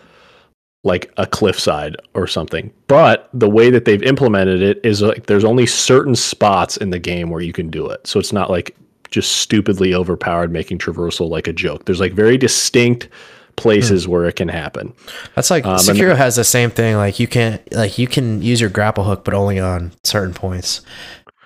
like 0.84 1.12
a 1.16 1.26
cliffside 1.26 1.96
or 2.14 2.26
something. 2.26 2.72
But 2.86 3.28
the 3.32 3.48
way 3.48 3.70
that 3.70 3.84
they've 3.84 4.02
implemented 4.02 4.62
it 4.62 4.80
is 4.84 5.02
like 5.02 5.26
there's 5.26 5.44
only 5.44 5.66
certain 5.66 6.14
spots 6.14 6.76
in 6.76 6.90
the 6.90 6.98
game 6.98 7.30
where 7.30 7.42
you 7.42 7.52
can 7.52 7.68
do 7.68 7.88
it. 7.88 8.06
So 8.06 8.20
it's 8.20 8.32
not 8.32 8.50
like 8.50 8.76
just 9.10 9.36
stupidly 9.36 9.94
overpowered 9.94 10.52
making 10.52 10.78
traversal 10.78 11.28
like 11.28 11.48
a 11.48 11.52
joke. 11.52 11.84
There's 11.86 12.00
like 12.00 12.12
very 12.12 12.36
distinct 12.36 13.08
places 13.56 14.04
hmm. 14.04 14.12
where 14.12 14.24
it 14.26 14.36
can 14.36 14.48
happen. 14.48 14.94
That's 15.34 15.50
like 15.50 15.66
um, 15.66 15.76
Sekiro 15.78 16.16
has 16.16 16.36
the 16.36 16.44
same 16.44 16.70
thing. 16.70 16.96
Like 16.96 17.18
you 17.18 17.26
can 17.26 17.58
like 17.72 17.98
you 17.98 18.06
can 18.06 18.40
use 18.40 18.60
your 18.60 18.70
grapple 18.70 19.04
hook, 19.04 19.24
but 19.24 19.34
only 19.34 19.58
on 19.58 19.92
certain 20.04 20.32
points. 20.32 20.80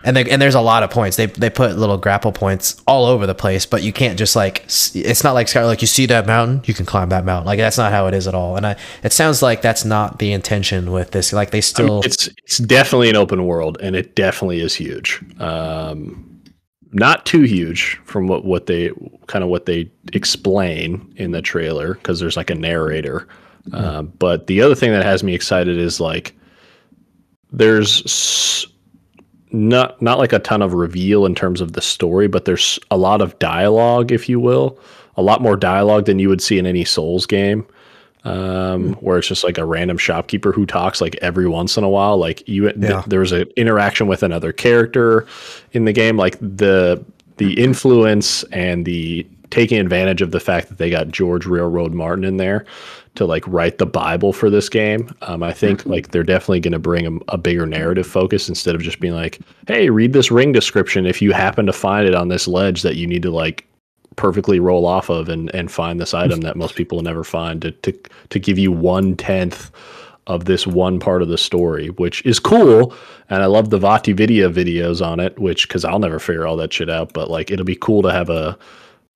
And 0.04 0.16
they, 0.16 0.28
and 0.28 0.42
there's 0.42 0.54
a 0.54 0.60
lot 0.60 0.82
of 0.82 0.90
points. 0.90 1.16
They 1.16 1.26
they 1.26 1.50
put 1.50 1.76
little 1.76 1.96
grapple 1.96 2.32
points 2.32 2.82
all 2.86 3.06
over 3.06 3.26
the 3.26 3.34
place, 3.34 3.66
but 3.66 3.82
you 3.82 3.92
can't 3.92 4.18
just 4.18 4.34
like 4.34 4.64
it's 4.64 5.24
not 5.24 5.32
like 5.32 5.48
Sky 5.48 5.64
like 5.64 5.80
you 5.80 5.86
see 5.86 6.06
that 6.06 6.26
mountain, 6.26 6.62
you 6.64 6.74
can 6.74 6.86
climb 6.86 7.10
that 7.10 7.24
mountain. 7.24 7.46
Like 7.46 7.58
that's 7.58 7.78
not 7.78 7.92
how 7.92 8.06
it 8.06 8.14
is 8.14 8.26
at 8.26 8.34
all. 8.34 8.56
And 8.56 8.66
I 8.66 8.76
it 9.02 9.12
sounds 9.12 9.42
like 9.42 9.62
that's 9.62 9.84
not 9.84 10.18
the 10.18 10.32
intention 10.32 10.90
with 10.90 11.12
this. 11.12 11.32
Like 11.32 11.50
they 11.50 11.60
still 11.60 11.84
I 11.84 11.88
mean, 11.88 12.04
it's 12.04 12.28
it's 12.44 12.58
definitely 12.58 13.10
an 13.10 13.16
open 13.16 13.46
world 13.46 13.78
and 13.80 13.94
it 13.94 14.14
definitely 14.14 14.60
is 14.60 14.74
huge. 14.74 15.22
Um 15.38 16.28
not 16.92 17.24
too 17.24 17.42
huge 17.42 18.00
from 18.04 18.26
what 18.26 18.44
what 18.44 18.66
they 18.66 18.90
kind 19.26 19.42
of 19.42 19.50
what 19.50 19.66
they 19.66 19.90
explain 20.12 21.12
in 21.16 21.30
the 21.30 21.42
trailer 21.42 21.94
because 21.94 22.20
there's 22.20 22.36
like 22.36 22.50
a 22.50 22.54
narrator. 22.54 23.26
Mm-hmm. 23.68 23.74
Uh, 23.74 24.02
but 24.02 24.46
the 24.46 24.60
other 24.60 24.74
thing 24.74 24.92
that 24.92 25.04
has 25.04 25.22
me 25.22 25.34
excited 25.34 25.78
is 25.78 26.00
like 26.00 26.34
there's 27.52 28.66
not 29.52 30.00
not 30.00 30.18
like 30.18 30.32
a 30.32 30.38
ton 30.38 30.62
of 30.62 30.74
reveal 30.74 31.26
in 31.26 31.34
terms 31.34 31.60
of 31.60 31.72
the 31.72 31.82
story, 31.82 32.28
but 32.28 32.44
there's 32.44 32.78
a 32.90 32.96
lot 32.96 33.20
of 33.20 33.38
dialogue, 33.38 34.12
if 34.12 34.28
you 34.28 34.40
will, 34.40 34.78
a 35.16 35.22
lot 35.22 35.42
more 35.42 35.56
dialogue 35.56 36.06
than 36.06 36.18
you 36.18 36.28
would 36.28 36.42
see 36.42 36.58
in 36.58 36.66
any 36.66 36.84
Souls 36.84 37.26
game, 37.26 37.66
um, 38.24 38.34
mm. 38.34 38.94
where 39.02 39.18
it's 39.18 39.28
just 39.28 39.44
like 39.44 39.58
a 39.58 39.64
random 39.64 39.98
shopkeeper 39.98 40.52
who 40.52 40.66
talks 40.66 41.00
like 41.00 41.16
every 41.16 41.48
once 41.48 41.76
in 41.76 41.84
a 41.84 41.88
while. 41.88 42.16
Like 42.16 42.46
you, 42.48 42.66
yeah. 42.66 42.72
th- 42.72 43.04
there's 43.06 43.32
an 43.32 43.48
interaction 43.56 44.06
with 44.06 44.22
another 44.22 44.52
character 44.52 45.26
in 45.72 45.84
the 45.84 45.92
game, 45.92 46.16
like 46.16 46.38
the 46.40 47.04
the 47.36 47.54
influence 47.54 48.42
and 48.44 48.84
the 48.84 49.26
taking 49.50 49.78
advantage 49.78 50.22
of 50.22 50.30
the 50.30 50.40
fact 50.40 50.68
that 50.68 50.78
they 50.78 50.88
got 50.88 51.08
George 51.08 51.44
Railroad 51.44 51.92
Martin 51.92 52.24
in 52.24 52.38
there 52.38 52.64
to 53.14 53.26
like 53.26 53.46
write 53.46 53.78
the 53.78 53.86
Bible 53.86 54.32
for 54.32 54.48
this 54.48 54.68
game. 54.68 55.14
Um, 55.22 55.42
I 55.42 55.52
think 55.52 55.80
mm-hmm. 55.80 55.90
like 55.90 56.08
they're 56.08 56.22
definitely 56.22 56.60
going 56.60 56.72
to 56.72 56.78
bring 56.78 57.06
a, 57.06 57.34
a, 57.34 57.38
bigger 57.38 57.66
narrative 57.66 58.06
focus 58.06 58.48
instead 58.48 58.74
of 58.74 58.82
just 58.82 59.00
being 59.00 59.14
like, 59.14 59.40
"Hey, 59.66 59.90
read 59.90 60.12
this 60.12 60.30
ring 60.30 60.52
description 60.52 61.06
if 61.06 61.20
you 61.20 61.32
happen 61.32 61.66
to 61.66 61.72
find 61.72 62.06
it 62.06 62.14
on 62.14 62.28
this 62.28 62.48
ledge 62.48 62.82
that 62.82 62.96
you 62.96 63.06
need 63.06 63.22
to 63.22 63.30
like 63.30 63.66
perfectly 64.16 64.60
roll 64.60 64.86
off 64.86 65.10
of 65.10 65.28
and 65.28 65.54
and 65.54 65.70
find 65.70 66.00
this 66.00 66.14
item 66.14 66.40
that 66.42 66.56
most 66.56 66.74
people 66.74 66.96
will 66.96 67.02
never 67.02 67.24
find 67.24 67.62
to 67.62 67.72
to 67.72 67.92
to 68.30 68.38
give 68.38 68.58
you 68.58 68.72
one 68.72 69.16
tenth." 69.16 69.70
Of 70.28 70.44
this 70.44 70.68
one 70.68 71.00
part 71.00 71.20
of 71.20 71.26
the 71.26 71.36
story, 71.36 71.88
which 71.88 72.24
is 72.24 72.38
cool, 72.38 72.94
and 73.28 73.42
I 73.42 73.46
love 73.46 73.70
the 73.70 73.78
VaatiVidya 73.80 74.54
videos 74.54 75.04
on 75.04 75.18
it, 75.18 75.36
which 75.36 75.66
because 75.66 75.84
I'll 75.84 75.98
never 75.98 76.20
figure 76.20 76.46
all 76.46 76.56
that 76.58 76.72
shit 76.72 76.88
out, 76.88 77.12
but 77.12 77.28
like 77.28 77.50
it'll 77.50 77.64
be 77.64 77.74
cool 77.74 78.02
to 78.02 78.12
have 78.12 78.30
a 78.30 78.56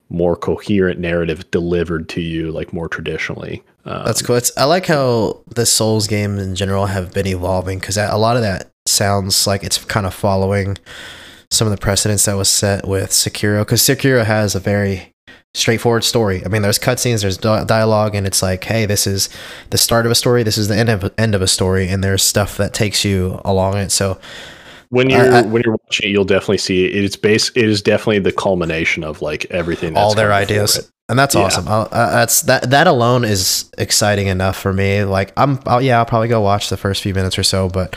more 0.09 0.35
coherent 0.35 0.99
narrative 0.99 1.49
delivered 1.51 2.07
to 2.09 2.21
you 2.21 2.51
like 2.51 2.71
more 2.73 2.87
traditionally. 2.87 3.63
Um, 3.85 4.05
that's 4.05 4.21
cool. 4.21 4.35
It's, 4.35 4.55
i 4.57 4.63
like 4.63 4.85
how 4.85 5.41
the 5.47 5.65
souls 5.65 6.07
games 6.07 6.41
in 6.41 6.55
general 6.55 6.87
have 6.87 7.13
been 7.13 7.27
evolving 7.27 7.79
because 7.79 7.97
a 7.97 8.15
lot 8.17 8.35
of 8.35 8.41
that 8.41 8.69
sounds 8.85 9.47
like 9.47 9.63
it's 9.63 9.83
kind 9.85 10.05
of 10.05 10.13
following 10.13 10.77
some 11.51 11.67
of 11.67 11.71
the 11.71 11.77
precedents 11.77 12.25
that 12.25 12.35
was 12.35 12.49
set 12.49 12.87
with 12.87 13.09
sekiro 13.09 13.61
because 13.61 13.81
sekiro 13.81 14.25
has 14.25 14.55
a 14.55 14.59
very 14.59 15.13
straightforward 15.53 16.03
story. 16.03 16.45
I 16.45 16.49
mean 16.49 16.61
there's 16.61 16.79
cutscenes 16.79 17.21
there's 17.21 17.37
dialogue 17.37 18.15
and 18.15 18.27
it's 18.27 18.41
like 18.41 18.63
hey 18.63 18.85
this 18.85 19.07
is 19.07 19.29
the 19.71 19.77
start 19.77 20.05
of 20.05 20.11
a 20.11 20.15
story 20.15 20.43
this 20.43 20.57
is 20.57 20.67
the 20.67 20.77
end 20.77 20.89
of, 20.89 21.13
end 21.17 21.35
of 21.35 21.41
a 21.41 21.47
story 21.47 21.87
and 21.89 22.03
there's 22.03 22.23
stuff 22.23 22.57
that 22.57 22.73
takes 22.73 23.03
you 23.03 23.41
along 23.43 23.77
it. 23.77 23.91
So 23.91 24.19
when 24.89 25.09
you're 25.09 25.31
uh, 25.31 25.43
when 25.43 25.61
you're 25.63 25.77
watching 25.85 26.09
it, 26.09 26.11
you'll 26.11 26.25
definitely 26.25 26.57
see 26.57 26.85
it. 26.85 27.03
It's 27.03 27.15
base. 27.15 27.49
It 27.49 27.65
is 27.65 27.81
definitely 27.81 28.19
the 28.19 28.31
culmination 28.31 29.03
of 29.03 29.21
like 29.21 29.45
everything. 29.45 29.97
all 29.97 30.15
their 30.15 30.33
ideas, 30.33 30.91
and 31.09 31.17
that's 31.17 31.35
yeah. 31.35 31.41
awesome. 31.41 31.67
Uh, 31.67 31.85
that's 31.91 32.43
that. 32.43 32.69
That 32.69 32.87
alone 32.87 33.25
is 33.25 33.69
exciting 33.77 34.27
enough 34.27 34.57
for 34.57 34.73
me. 34.73 35.03
Like 35.03 35.33
I'm, 35.37 35.59
I'll, 35.65 35.81
yeah, 35.81 35.99
I'll 35.99 36.05
probably 36.05 36.27
go 36.27 36.41
watch 36.41 36.69
the 36.69 36.77
first 36.77 37.01
few 37.01 37.13
minutes 37.13 37.37
or 37.37 37.43
so, 37.43 37.69
but 37.69 37.95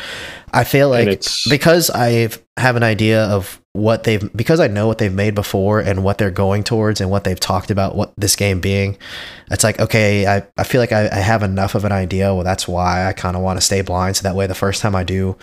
I 0.53 0.65
feel 0.65 0.89
like 0.89 1.23
because 1.49 1.91
I 1.91 2.29
have 2.57 2.77
an 2.77 2.83
idea 2.83 3.25
of 3.25 3.61
what 3.73 4.03
they've 4.03 4.33
because 4.37 4.59
I 4.59 4.67
know 4.67 4.89
what 4.89 4.99
they've 4.99 5.15
made 5.15 5.35
before 5.35 5.79
and 5.79 6.03
what 6.03 6.19
they're 6.19 6.33
going 6.33 6.65
towards 6.65 7.01
and 7.01 7.09
what 7.09 7.23
they've 7.23 7.39
talked 7.39 7.71
about 7.71 7.95
what 7.95 8.13
this 8.17 8.35
game 8.35 8.61
being. 8.61 8.99
It's 9.51 9.63
like 9.63 9.79
okay, 9.81 10.27
I, 10.27 10.47
I 10.57 10.65
feel 10.65 10.81
like 10.81 10.93
I, 10.93 11.09
I 11.09 11.21
have 11.21 11.43
enough 11.43 11.75
of 11.75 11.85
an 11.85 11.93
idea. 11.93 12.35
Well, 12.35 12.45
that's 12.45 12.67
why 12.67 13.07
I 13.07 13.13
kind 13.13 13.37
of 13.37 13.43
want 13.43 13.59
to 13.59 13.65
stay 13.65 13.83
blind 13.83 14.17
so 14.17 14.23
that 14.25 14.35
way 14.35 14.47
the 14.47 14.55
first 14.55 14.83
time 14.83 14.97
I 14.97 15.05
do, 15.05 15.37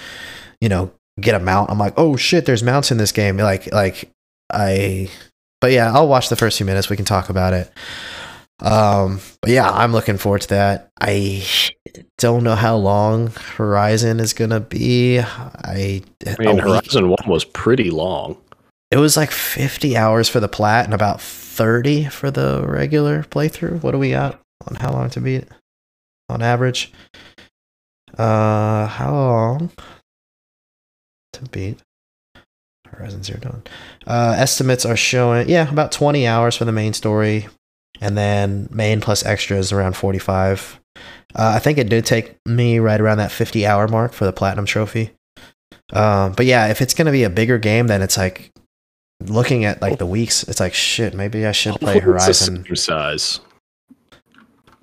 you 0.59 0.67
know, 0.67 0.91
get 1.19 1.35
a 1.35 1.39
mount, 1.39 1.69
I'm 1.69 1.79
like, 1.79 1.93
oh 1.97 2.15
shit, 2.15 2.45
there's 2.45 2.63
mounts 2.63 2.91
in 2.91 2.97
this 2.97 3.11
game. 3.11 3.37
Like 3.37 3.71
like 3.73 4.09
I, 4.51 5.09
but 5.61 5.71
yeah, 5.71 5.91
I'll 5.93 6.07
watch 6.07 6.29
the 6.29 6.35
first 6.35 6.57
few 6.57 6.65
minutes. 6.65 6.89
We 6.89 6.95
can 6.95 7.05
talk 7.05 7.29
about 7.29 7.53
it. 7.53 7.71
Um, 8.59 9.19
but 9.41 9.51
yeah, 9.51 9.69
I'm 9.69 9.91
looking 9.91 10.17
forward 10.17 10.41
to 10.41 10.47
that. 10.49 10.89
I 10.99 11.45
don't 12.17 12.43
know 12.43 12.55
how 12.55 12.75
long 12.75 13.27
Horizon 13.27 14.19
is 14.19 14.33
gonna 14.33 14.59
be. 14.59 15.19
I 15.19 16.01
mean, 16.39 16.57
Horizon 16.57 17.09
One 17.09 17.27
was 17.27 17.45
pretty 17.45 17.91
long. 17.91 18.37
it 18.89 18.97
was 18.97 19.15
like 19.17 19.29
50 19.31 19.95
hours 19.97 20.27
for 20.29 20.39
the 20.39 20.47
plat 20.47 20.85
and 20.85 20.93
about 20.93 21.21
30 21.21 22.05
for 22.05 22.31
the 22.31 22.63
regular 22.67 23.23
playthrough. 23.23 23.83
What 23.83 23.91
do 23.91 23.99
we 23.99 24.11
got 24.11 24.39
on 24.67 24.75
how 24.75 24.91
long 24.91 25.09
to 25.11 25.21
beat 25.21 25.45
on 26.29 26.41
average? 26.41 26.91
Uh, 28.17 28.87
how 28.87 29.11
long 29.11 29.71
to 31.33 31.43
beat 31.45 31.77
Horizon 32.87 33.23
Zero 33.23 33.39
Dawn? 33.39 33.63
Uh, 34.05 34.35
estimates 34.37 34.85
are 34.85 34.95
showing, 34.97 35.49
yeah, 35.49 35.69
about 35.69 35.91
20 35.91 36.25
hours 36.27 36.55
for 36.55 36.65
the 36.65 36.71
main 36.71 36.93
story, 36.93 37.47
and 38.01 38.17
then 38.17 38.67
main 38.71 39.01
plus 39.01 39.25
extras 39.25 39.71
around 39.71 39.95
45. 39.95 40.79
Uh, 41.35 41.53
I 41.55 41.59
think 41.59 41.77
it 41.77 41.89
did 41.89 42.05
take 42.05 42.37
me 42.45 42.79
right 42.79 42.99
around 42.99 43.17
that 43.17 43.31
50 43.31 43.65
hour 43.65 43.87
mark 43.87 44.13
for 44.13 44.25
the 44.25 44.33
platinum 44.33 44.65
trophy. 44.65 45.11
Um, 45.93 46.33
but 46.33 46.45
yeah, 46.45 46.67
if 46.67 46.81
it's 46.81 46.93
gonna 46.93 47.11
be 47.11 47.23
a 47.23 47.29
bigger 47.29 47.57
game, 47.57 47.87
then 47.87 48.01
it's 48.01 48.17
like 48.17 48.51
looking 49.21 49.63
at 49.65 49.81
like 49.81 49.99
the 49.99 50.05
weeks. 50.05 50.43
It's 50.43 50.59
like 50.59 50.73
shit. 50.73 51.13
Maybe 51.13 51.45
I 51.45 51.51
should 51.53 51.75
play 51.75 51.95
it's 51.97 52.03
Horizon. 52.05 52.65
same 52.65 52.75
size. 52.75 53.39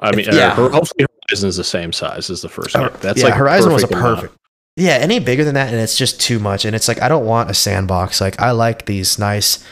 I 0.00 0.10
mean, 0.14 0.28
If- 0.28 0.34
yeah. 0.34 0.52
uh, 0.52 0.68
hopefully 0.70 1.06
Horizon 1.28 1.48
is 1.48 1.56
the 1.56 1.64
same 1.64 1.92
size 1.92 2.30
as 2.30 2.42
the 2.42 2.48
first 2.48 2.74
Uh. 2.74 3.00
That's 3.00 3.20
yeah, 3.20 3.26
like 3.26 3.34
Horizon 3.34 3.72
was 3.72 3.82
a 3.84 3.88
amount. 3.88 4.30
Yeah, 4.76 4.94
any 4.94 5.20
bigger 5.20 5.44
than 5.44 5.54
that, 5.54 5.68
and 5.72 5.80
it's 5.80 5.96
just 5.96 6.20
too 6.20 6.38
much. 6.40 6.64
And 6.64 6.74
it's 6.74 6.88
like 6.88 7.00
I 7.00 7.08
don't 7.08 7.24
want 7.26 7.50
a 7.50 7.54
sandbox. 7.54 8.20
Like 8.20 8.40
I 8.40 8.50
like 8.50 8.86
these 8.86 9.18
nice, 9.20 9.64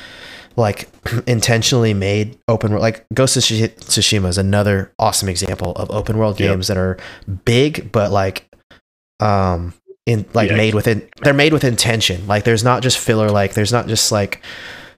like 0.57 0.89
intentionally 1.27 1.93
made 1.93 2.39
open 2.47 2.71
world. 2.71 2.83
Like 2.83 3.05
Ghost 3.13 3.37
of 3.37 3.43
Tsushima 3.43 4.29
is 4.29 4.39
another 4.39 4.93
awesome 5.01 5.29
example 5.29 5.73
of 5.73 5.91
open 5.91 6.19
world 6.19 6.39
Yep. 6.39 6.49
games 6.51 6.69
that 6.69 6.77
are 6.77 6.99
big, 7.45 7.91
but 7.91 8.13
like, 8.13 8.49
um, 9.19 9.75
in 10.07 10.25
like 10.35 10.51
Yeah. 10.51 10.57
made 10.57 10.75
with 10.75 10.87
it. 10.87 11.11
They're 11.23 11.35
made 11.35 11.53
with 11.53 11.65
intention. 11.65 12.27
Like 12.29 12.45
there's 12.45 12.63
not 12.65 12.83
just 12.85 12.97
filler. 12.99 13.29
Like 13.29 13.55
there's 13.55 13.73
not 13.73 13.89
just 13.89 14.13
like 14.13 14.41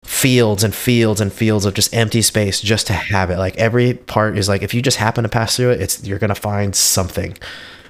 fields 0.04 0.62
and 0.62 0.74
fields 0.74 1.20
and 1.22 1.32
fields 1.32 1.64
of 1.64 1.72
just 1.72 1.94
empty 1.94 2.20
space 2.20 2.60
just 2.60 2.86
to 2.88 2.92
have 2.92 3.30
it. 3.30 3.38
Like 3.38 3.56
every 3.56 3.94
part 3.94 4.36
is 4.36 4.50
like 4.50 4.60
if 4.62 4.74
you 4.74 4.82
just 4.82 4.98
happen 4.98 5.22
to 5.22 5.30
pass 5.30 5.56
through 5.56 5.70
it, 5.70 5.80
it's 5.80 6.04
you're 6.04 6.18
gonna 6.18 6.34
find 6.34 6.76
something. 6.76 7.38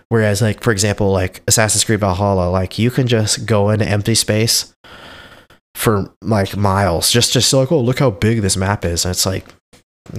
Whereas 0.08 0.42
like 0.42 0.62
for 0.62 0.70
example, 0.72 1.10
like 1.10 1.42
Assassin's 1.48 1.84
Creed 1.84 2.00
Valhalla, 2.00 2.50
like 2.50 2.78
you 2.78 2.90
can 2.90 3.06
just 3.06 3.46
go 3.46 3.70
into 3.70 3.86
empty 3.88 4.14
space 4.14 4.74
for 5.74 6.12
like 6.22 6.56
miles. 6.56 7.10
Just 7.10 7.32
just 7.32 7.52
like, 7.52 7.72
oh 7.72 7.80
look 7.80 7.98
how 7.98 8.10
big 8.10 8.42
this 8.42 8.56
map 8.56 8.84
is. 8.84 9.04
And 9.04 9.10
it's 9.10 9.26
like 9.26 9.44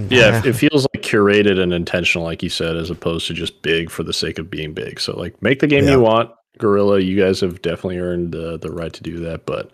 Yeah, 0.08 0.30
nah. 0.40 0.42
it 0.44 0.54
feels 0.54 0.86
like 0.94 1.02
curated 1.04 1.58
and 1.60 1.72
intentional, 1.72 2.24
like 2.24 2.42
you 2.42 2.50
said, 2.50 2.76
as 2.76 2.90
opposed 2.90 3.26
to 3.28 3.34
just 3.34 3.62
big 3.62 3.90
for 3.90 4.02
the 4.02 4.12
sake 4.12 4.38
of 4.38 4.50
being 4.50 4.74
big. 4.74 4.98
So, 5.00 5.16
like, 5.16 5.40
make 5.42 5.60
the 5.60 5.66
game 5.68 5.84
Yeah. 5.84 5.92
you 5.92 6.00
want, 6.00 6.30
Guerrilla. 6.58 6.98
You 7.00 7.16
guys 7.18 7.40
have 7.40 7.62
definitely 7.62 7.98
earned 7.98 8.32
the 8.32 8.58
the 8.58 8.72
right 8.72 8.92
to 8.92 9.02
do 9.02 9.18
that, 9.20 9.46
but 9.46 9.70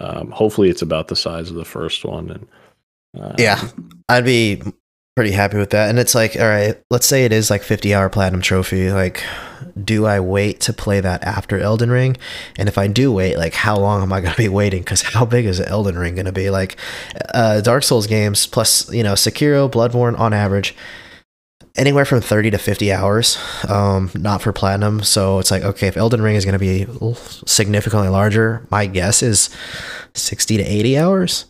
um, 0.00 0.30
hopefully, 0.32 0.68
it's 0.68 0.82
about 0.82 1.08
the 1.08 1.16
size 1.16 1.48
of 1.50 1.56
the 1.56 1.64
first 1.64 2.04
one. 2.04 2.30
And 2.30 2.46
um, 3.24 3.34
Yeah. 3.38 3.60
I'd 4.08 4.24
be 4.24 4.60
pretty 5.14 5.30
happy 5.30 5.58
with 5.58 5.70
that. 5.70 5.88
And 5.88 5.98
it's 5.98 6.14
like, 6.14 6.36
all 6.36 6.48
right, 6.48 6.80
let's 6.90 7.06
say 7.06 7.24
it 7.24 7.32
is 7.32 7.50
like 7.50 7.62
50 7.62 7.94
hour 7.94 8.08
platinum 8.08 8.40
trophy. 8.40 8.90
Like, 8.90 9.22
do 9.82 10.06
I 10.06 10.20
wait 10.20 10.60
to 10.62 10.72
play 10.72 11.00
that 11.00 11.22
after 11.22 11.58
Elden 11.58 11.90
Ring? 11.90 12.16
And 12.58 12.68
if 12.68 12.78
I 12.78 12.88
do 12.88 13.12
wait, 13.12 13.36
like, 13.36 13.54
how 13.54 13.76
long 13.76 14.02
am 14.02 14.12
I 14.12 14.20
going 14.20 14.32
to 14.32 14.38
be 14.38 14.48
waiting? 14.48 14.80
Because 14.80 15.02
how 15.14 15.24
big 15.24 15.46
is 15.46 15.60
Elden 15.60 15.96
Ring 15.96 16.14
going 16.16 16.26
to 16.26 16.32
be? 16.32 16.50
Like, 16.50 16.76
uh, 17.32 17.60
Dark 17.60 17.84
Souls 17.84 18.06
games 18.06 18.46
plus, 18.46 18.92
you 18.92 19.02
know, 19.02 19.12
Sekiro, 19.12 19.70
Bloodborne 19.70 20.18
on 20.18 20.32
average, 20.32 20.74
anywhere 21.76 22.04
from 22.04 22.20
30 22.20 22.50
to 22.50 22.58
50 22.58 22.92
hours, 22.92 23.38
um, 23.68 24.10
not 24.14 24.42
for 24.42 24.52
platinum. 24.52 25.02
So 25.02 25.38
it's 25.38 25.50
like, 25.52 25.62
okay, 25.62 25.86
if 25.86 25.96
Elden 25.96 26.22
Ring 26.22 26.34
is 26.34 26.44
going 26.44 26.54
to 26.54 26.58
be 26.58 26.86
significantly 27.46 28.08
larger, 28.08 28.66
my 28.70 28.86
guess 28.86 29.22
is 29.22 29.48
60 30.14 30.56
to 30.56 30.62
80 30.64 30.98
hours 30.98 31.46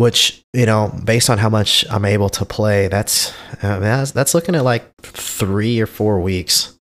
which 0.00 0.42
you 0.54 0.64
know 0.64 0.90
based 1.04 1.28
on 1.28 1.36
how 1.36 1.50
much 1.50 1.84
i'm 1.90 2.06
able 2.06 2.30
to 2.30 2.46
play 2.46 2.88
that's 2.88 3.34
uh, 3.62 3.78
that's, 3.78 4.12
that's 4.12 4.34
looking 4.34 4.54
at 4.54 4.64
like 4.64 4.90
three 5.02 5.78
or 5.78 5.86
four 5.86 6.20
weeks 6.20 6.78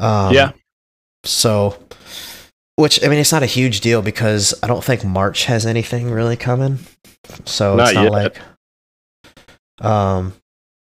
um, 0.00 0.34
Yeah. 0.34 0.50
so 1.24 1.78
which 2.74 3.04
i 3.04 3.08
mean 3.08 3.20
it's 3.20 3.30
not 3.30 3.44
a 3.44 3.46
huge 3.58 3.80
deal 3.82 4.02
because 4.02 4.52
i 4.64 4.66
don't 4.66 4.82
think 4.82 5.04
march 5.04 5.44
has 5.44 5.64
anything 5.64 6.10
really 6.10 6.36
coming 6.36 6.80
so 7.44 7.76
Not 7.76 7.86
it's 7.88 7.94
not 7.94 8.02
yet. 8.04 8.12
like 8.12 9.84
um 9.84 10.34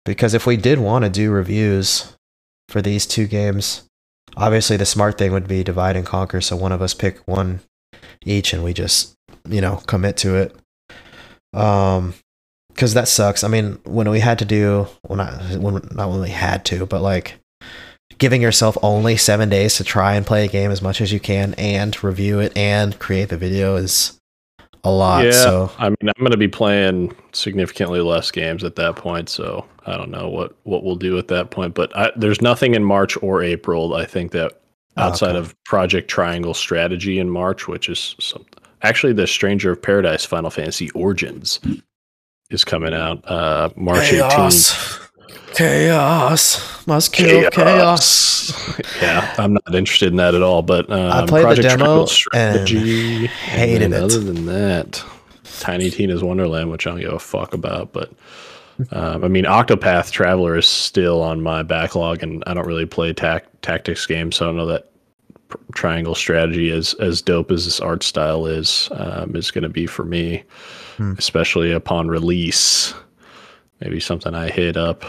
because 0.05 0.34
if 0.34 0.47
we 0.47 0.57
did 0.57 0.80
want 0.80 1.05
to 1.05 1.09
do 1.11 1.30
reviews 1.30 2.17
for 2.69 2.82
these 2.82 3.05
two 3.05 3.28
games 3.28 3.84
obviously 4.38 4.76
the 4.76 4.86
smart 4.88 5.19
thing 5.19 5.32
would 5.34 5.47
be 5.47 5.63
divide 5.63 5.95
and 5.95 6.05
conquer 6.05 6.41
so 6.41 6.55
one 6.55 6.72
of 6.72 6.82
us 6.82 6.95
pick 6.95 7.19
one 7.28 7.59
each 8.26 8.53
and 8.53 8.63
we 8.63 8.74
just 8.74 9.13
you 9.47 9.61
know 9.61 9.76
commit 9.86 10.17
to 10.17 10.34
it 10.36 10.55
um 11.54 12.14
because 12.70 12.93
that 12.93 13.08
sucks 13.08 13.43
i 13.43 13.47
mean 13.47 13.78
when 13.84 14.10
we 14.10 14.20
had 14.20 14.39
to 14.39 14.45
do 14.45 14.88
well 15.08 15.18
not 15.18 15.41
when 15.60 15.74
not 15.91 16.10
when 16.10 16.22
we 16.22 16.30
had 16.30 16.64
to 16.66 16.86
but 16.86 17.02
like 17.02 17.38
giving 18.18 18.41
yourself 18.41 18.78
only 18.82 19.18
seven 19.18 19.49
days 19.49 19.76
to 19.76 19.84
try 19.84 20.16
and 20.16 20.26
play 20.26 20.45
a 20.45 20.47
game 20.47 20.72
as 20.72 20.82
much 20.82 21.02
as 21.02 21.12
you 21.12 21.20
can 21.20 21.54
and 21.56 22.04
review 22.04 22.39
it 22.39 22.56
and 22.56 22.99
create 22.99 23.30
the 23.30 23.38
video 23.38 23.76
is 23.76 24.18
a 24.84 24.91
lot 24.91 25.24
yeah. 25.24 25.32
so 25.32 25.72
I 25.78 25.89
mean, 25.89 25.97
I'm 26.02 26.14
going 26.20 26.32
to 26.32 26.38
be 26.38 26.47
playing 26.47 27.16
significantly 27.34 28.02
less 28.02 28.32
games 28.32 28.64
at 28.64 28.76
that 28.78 28.95
point, 28.95 29.30
so 29.30 29.64
I 29.86 29.95
don't 29.95 30.10
know 30.10 30.28
what 30.28 30.56
what 30.64 30.84
we'll 30.84 30.95
do 30.95 31.20
at 31.20 31.28
that 31.28 31.52
point. 31.52 31.76
But 31.76 31.95
I, 31.95 32.12
there's 32.16 32.41
nothing 32.41 32.74
in 32.74 32.84
March 32.84 33.16
or 33.22 33.43
April. 33.43 33.93
I 33.93 34.06
think 34.06 34.32
that 34.32 34.62
Oh, 34.97 35.04
outside 35.04 35.32
okay. 35.32 35.39
of 35.39 35.64
Project 35.64 36.10
Triangle 36.10 36.54
Strategy 36.54 37.18
in 37.18 37.30
March, 37.30 37.68
which 37.68 37.88
is 37.88 38.16
some, 38.20 38.45
actually 38.84 39.13
the 39.13 39.27
Stranger 39.27 39.71
of 39.71 39.82
Paradise 39.82 40.25
Final 40.25 40.49
Fantasy 40.49 40.89
Origins 40.91 41.59
is 42.49 42.63
coming 42.65 42.93
out 42.93 43.23
uh, 43.29 43.69
March 43.75 44.09
18th. 44.09 44.29
chaos 44.29 45.01
chaos 45.53 46.88
must 46.88 47.13
kill 47.13 47.49
chaos, 47.51 48.51
yeah, 49.01 49.34
I'm 49.38 49.53
not 49.53 49.75
interested 49.75 50.09
in 50.09 50.17
that 50.17 50.36
at 50.36 50.41
all. 50.41 50.61
But 50.61 50.89
um, 50.91 51.27
played 51.27 51.57
the 51.57 51.61
demo 51.61 52.05
Triangle 52.07 52.59
and 52.63 53.29
hated 53.29 53.82
and 53.82 53.93
it. 53.93 54.01
Other 54.01 54.19
than 54.19 54.45
that, 54.47 55.03
Tiny 55.59 55.89
Tina's 55.89 56.23
Wonderland, 56.23 56.71
which 56.71 56.88
I 56.88 56.91
don't 56.91 56.99
give 56.99 57.13
a 57.13 57.19
fuck 57.19 57.53
about. 57.53 57.93
But 57.93 58.11
um, 58.91 59.23
I 59.23 59.27
mean, 59.27 59.45
Octopath 59.45 60.11
Traveler 60.11 60.57
is 60.57 60.67
still 60.67 61.21
on 61.21 61.41
my 61.41 61.63
backlog, 61.63 62.23
and 62.23 62.43
I 62.47 62.53
don't 62.53 62.67
really 62.67 62.86
play 62.86 63.13
tac- 63.13 63.61
tactics 63.61 64.05
games, 64.05 64.38
so 64.38 64.45
I 64.45 64.47
don't 64.49 64.57
know 64.57 64.67
that 64.67 64.90
Triangle 65.74 66.16
Strategy, 66.16 66.72
as 66.72 66.93
as 66.95 67.22
dope 67.22 67.52
as 67.52 67.66
this 67.66 67.80
art 67.80 68.04
style 68.04 68.45
is, 68.45 68.89
um, 68.93 69.36
is 69.36 69.52
going 69.52 69.64
to 69.64 69.70
be 69.70 69.86
for 69.88 70.04
me, 70.06 70.43
Hmm. 70.97 71.14
especially 71.18 71.72
upon 71.72 72.08
release. 72.08 72.93
Maybe 73.80 73.99
something 73.99 74.36
I 74.36 74.49
hit 74.49 74.78
up 74.78 75.04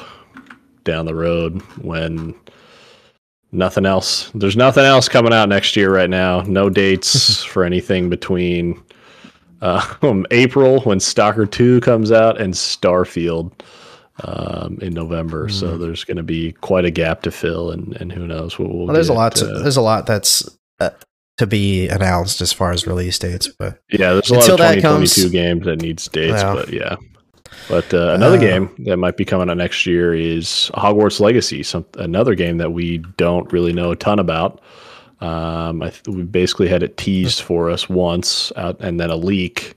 down 0.84 1.04
the 1.06 1.14
road 1.14 1.60
when 1.82 2.34
nothing 3.52 3.84
else. 3.86 4.30
There's 4.34 4.56
nothing 4.56 4.84
else 4.84 5.08
coming 5.08 5.32
out 5.32 5.48
next 5.48 5.76
year 5.76 5.94
right 5.94 6.08
now. 6.10 6.40
No 6.42 6.70
dates 6.70 7.42
for 7.52 7.64
anything 7.64 8.08
between 8.08 8.80
uh, 9.60 9.94
um, 10.02 10.26
April 10.30 10.80
when 10.82 11.00
Stalker 11.00 11.46
Two 11.46 11.80
comes 11.80 12.10
out 12.10 12.40
and 12.40 12.54
Starfield 12.54 13.52
um, 14.24 14.78
in 14.82 14.92
November. 14.94 15.48
So 15.48 15.76
there's 15.78 16.04
going 16.04 16.16
to 16.16 16.22
be 16.22 16.52
quite 16.52 16.84
a 16.84 16.90
gap 16.90 17.22
to 17.22 17.30
fill, 17.30 17.70
and, 17.70 17.96
and 18.00 18.12
who 18.12 18.26
knows 18.26 18.58
what 18.58 18.68
we'll. 18.68 18.80
Hmm. 18.80 18.86
well, 18.86 18.94
there's 18.94 19.08
a 19.08 19.12
lot 19.14 19.34
to, 19.36 19.46
uh, 19.46 19.58
there's 19.62 19.76
a 19.76 19.82
lot 19.82 20.06
that's 20.06 20.48
uh, 20.80 20.90
to 21.38 21.46
be 21.46 21.88
announced 21.88 22.40
as 22.40 22.52
far 22.52 22.72
as 22.72 22.86
release 22.86 23.18
dates 23.18 23.48
but 23.58 23.80
yeah, 23.90 24.12
there's 24.12 24.30
a 24.30 24.34
lot 24.34 24.48
of 24.50 24.58
that 24.58 24.74
2022 24.74 24.82
comes- 25.22 25.32
games 25.32 25.64
that 25.66 25.80
needs 25.80 26.08
dates, 26.08 26.42
Yeah. 26.42 26.54
but 26.54 26.68
yeah. 26.72 26.96
But 27.68 27.92
uh, 27.94 28.14
another 28.14 28.36
Uh, 28.38 28.40
game 28.40 28.70
that 28.86 28.96
might 28.96 29.16
be 29.16 29.24
coming 29.24 29.48
out 29.50 29.56
next 29.58 29.86
year 29.86 30.14
is 30.14 30.70
Hogwarts 30.74 31.20
Legacy, 31.20 31.62
some 31.62 31.84
another 31.98 32.34
game 32.34 32.58
that 32.58 32.72
we 32.72 32.98
don't 33.18 33.50
really 33.52 33.72
know 33.72 33.90
a 33.92 33.96
ton 33.96 34.18
about. 34.18 34.60
Um, 35.20 35.82
I 35.82 35.90
th- 35.90 36.08
we 36.08 36.22
basically 36.22 36.66
had 36.68 36.82
it 36.82 36.96
teased 36.96 37.42
for 37.42 37.70
us 37.70 37.88
once, 37.88 38.50
out, 38.56 38.76
and 38.80 38.98
then 38.98 39.10
a 39.10 39.16
leak. 39.16 39.74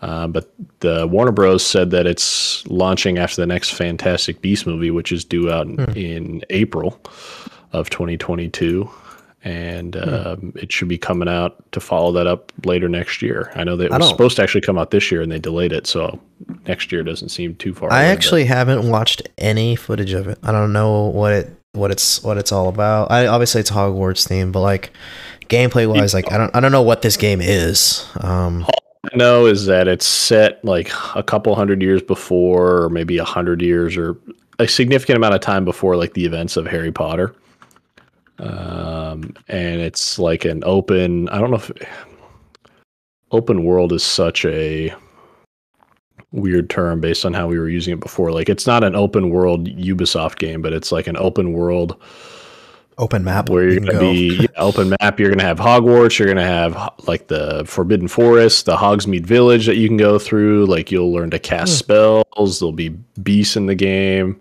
Uh, 0.00 0.28
but 0.28 0.52
the 0.80 1.06
Warner 1.08 1.32
Bros. 1.32 1.64
said 1.66 1.90
that 1.90 2.06
it's 2.06 2.66
launching 2.68 3.18
after 3.18 3.40
the 3.40 3.46
next 3.46 3.70
Fantastic 3.70 4.40
Beast 4.40 4.66
movie, 4.66 4.90
which 4.92 5.10
is 5.10 5.24
due 5.24 5.50
out 5.50 5.66
in, 5.66 5.76
Hmm. 5.76 5.92
in 5.96 6.44
April 6.50 7.00
of 7.72 7.90
2022. 7.90 8.88
and 9.44 9.96
um, 9.96 10.52
it 10.56 10.72
should 10.72 10.88
be 10.88 10.98
coming 10.98 11.28
out 11.28 11.54
to 11.70 11.78
follow 11.78 12.10
that 12.10 12.26
up 12.26 12.52
later 12.64 12.88
next 12.88 13.22
year. 13.22 13.52
I 13.54 13.62
know 13.62 13.76
that 13.76 13.84
it 13.84 13.92
was 13.92 14.08
supposed 14.08 14.34
to 14.36 14.42
actually 14.42 14.62
come 14.62 14.76
out 14.76 14.90
this 14.90 15.12
year, 15.12 15.22
and 15.22 15.30
they 15.30 15.38
delayed 15.38 15.70
it, 15.72 15.86
so 15.86 16.18
next 16.66 16.90
year 16.90 17.04
doesn't 17.04 17.28
seem 17.28 17.54
too 17.54 17.72
far. 17.72 17.90
I 17.92 18.00
away, 18.02 18.08
but- 18.08 18.12
actually 18.18 18.44
haven't 18.46 18.90
watched 18.90 19.22
any 19.38 19.76
footage 19.76 20.12
of 20.12 20.26
it. 20.26 20.38
I 20.42 20.50
don't 20.50 20.72
know 20.72 21.04
what 21.04 21.32
it 21.32 21.52
what 21.72 21.92
it's 21.92 22.20
what 22.24 22.36
it's 22.36 22.50
all 22.50 22.68
about. 22.68 23.12
I 23.12 23.28
obviously 23.28 23.60
it's 23.60 23.70
Hogwarts 23.70 24.26
themed, 24.28 24.50
but 24.50 24.60
like 24.60 24.90
gameplay 25.48 25.86
wise, 25.88 26.14
like 26.14 26.32
I 26.32 26.36
don't 26.36 26.54
I 26.54 26.58
don't 26.58 26.72
know 26.72 26.82
what 26.82 27.02
this 27.02 27.16
game 27.16 27.40
is. 27.40 28.04
Um, 28.20 28.66
I 29.10 29.16
know 29.16 29.46
is 29.46 29.66
that 29.66 29.88
it's 29.88 30.06
set 30.06 30.62
like 30.64 30.90
a 31.14 31.22
couple 31.22 31.54
hundred 31.54 31.80
years 31.80 32.02
before, 32.02 32.82
or 32.82 32.90
maybe 32.90 33.18
a 33.18 33.24
hundred 33.24 33.62
years, 33.62 33.96
or 33.96 34.16
a 34.58 34.68
significant 34.68 35.16
amount 35.16 35.34
of 35.34 35.40
time 35.40 35.64
before 35.64 35.96
like 35.96 36.14
the 36.14 36.24
events 36.24 36.56
of 36.56 36.66
Harry 36.66 36.92
Potter. 36.92 37.34
Um, 38.38 39.34
and 39.48 39.80
it's 39.80 40.18
like 40.18 40.44
an 40.44 40.62
open. 40.64 41.28
I 41.30 41.38
don't 41.38 41.50
know 41.50 41.56
if 41.56 41.72
open 43.30 43.64
world 43.64 43.92
is 43.92 44.02
such 44.02 44.44
a 44.44 44.92
weird 46.32 46.68
term 46.68 47.00
based 47.00 47.24
on 47.24 47.32
how 47.32 47.46
we 47.46 47.58
were 47.58 47.68
using 47.68 47.94
it 47.94 48.00
before. 48.00 48.30
Like 48.30 48.48
it's 48.48 48.66
not 48.66 48.84
an 48.84 48.94
open 48.94 49.30
world 49.30 49.68
Ubisoft 49.68 50.36
game, 50.38 50.60
but 50.60 50.72
it's 50.72 50.92
like 50.92 51.06
an 51.06 51.16
open 51.16 51.52
world 51.52 52.00
open 52.98 53.24
map 53.24 53.48
where 53.48 53.64
you're 53.64 53.74
you 53.74 53.80
gonna 53.80 53.92
go. 53.92 54.00
be 54.00 54.36
yeah, 54.42 54.46
open 54.56 54.90
map. 55.00 55.18
You're 55.18 55.28
going 55.28 55.38
to 55.38 55.44
have 55.44 55.58
Hogwarts. 55.58 56.18
You're 56.18 56.26
going 56.26 56.36
to 56.38 56.42
have 56.44 56.76
like 57.06 57.28
the 57.28 57.64
Forbidden 57.66 58.08
Forest, 58.08 58.66
the 58.66 58.76
Hogsmeade 58.76 59.24
Village 59.26 59.66
that 59.66 59.76
you 59.76 59.88
can 59.88 59.96
go 59.96 60.18
through. 60.18 60.66
Like 60.66 60.90
you'll 60.90 61.12
learn 61.12 61.30
to 61.30 61.38
cast 61.38 61.72
Hmm. 61.72 61.76
spells. 61.78 62.58
There'll 62.60 62.72
be 62.72 62.90
beasts 63.22 63.56
in 63.56 63.66
the 63.66 63.74
game. 63.74 64.40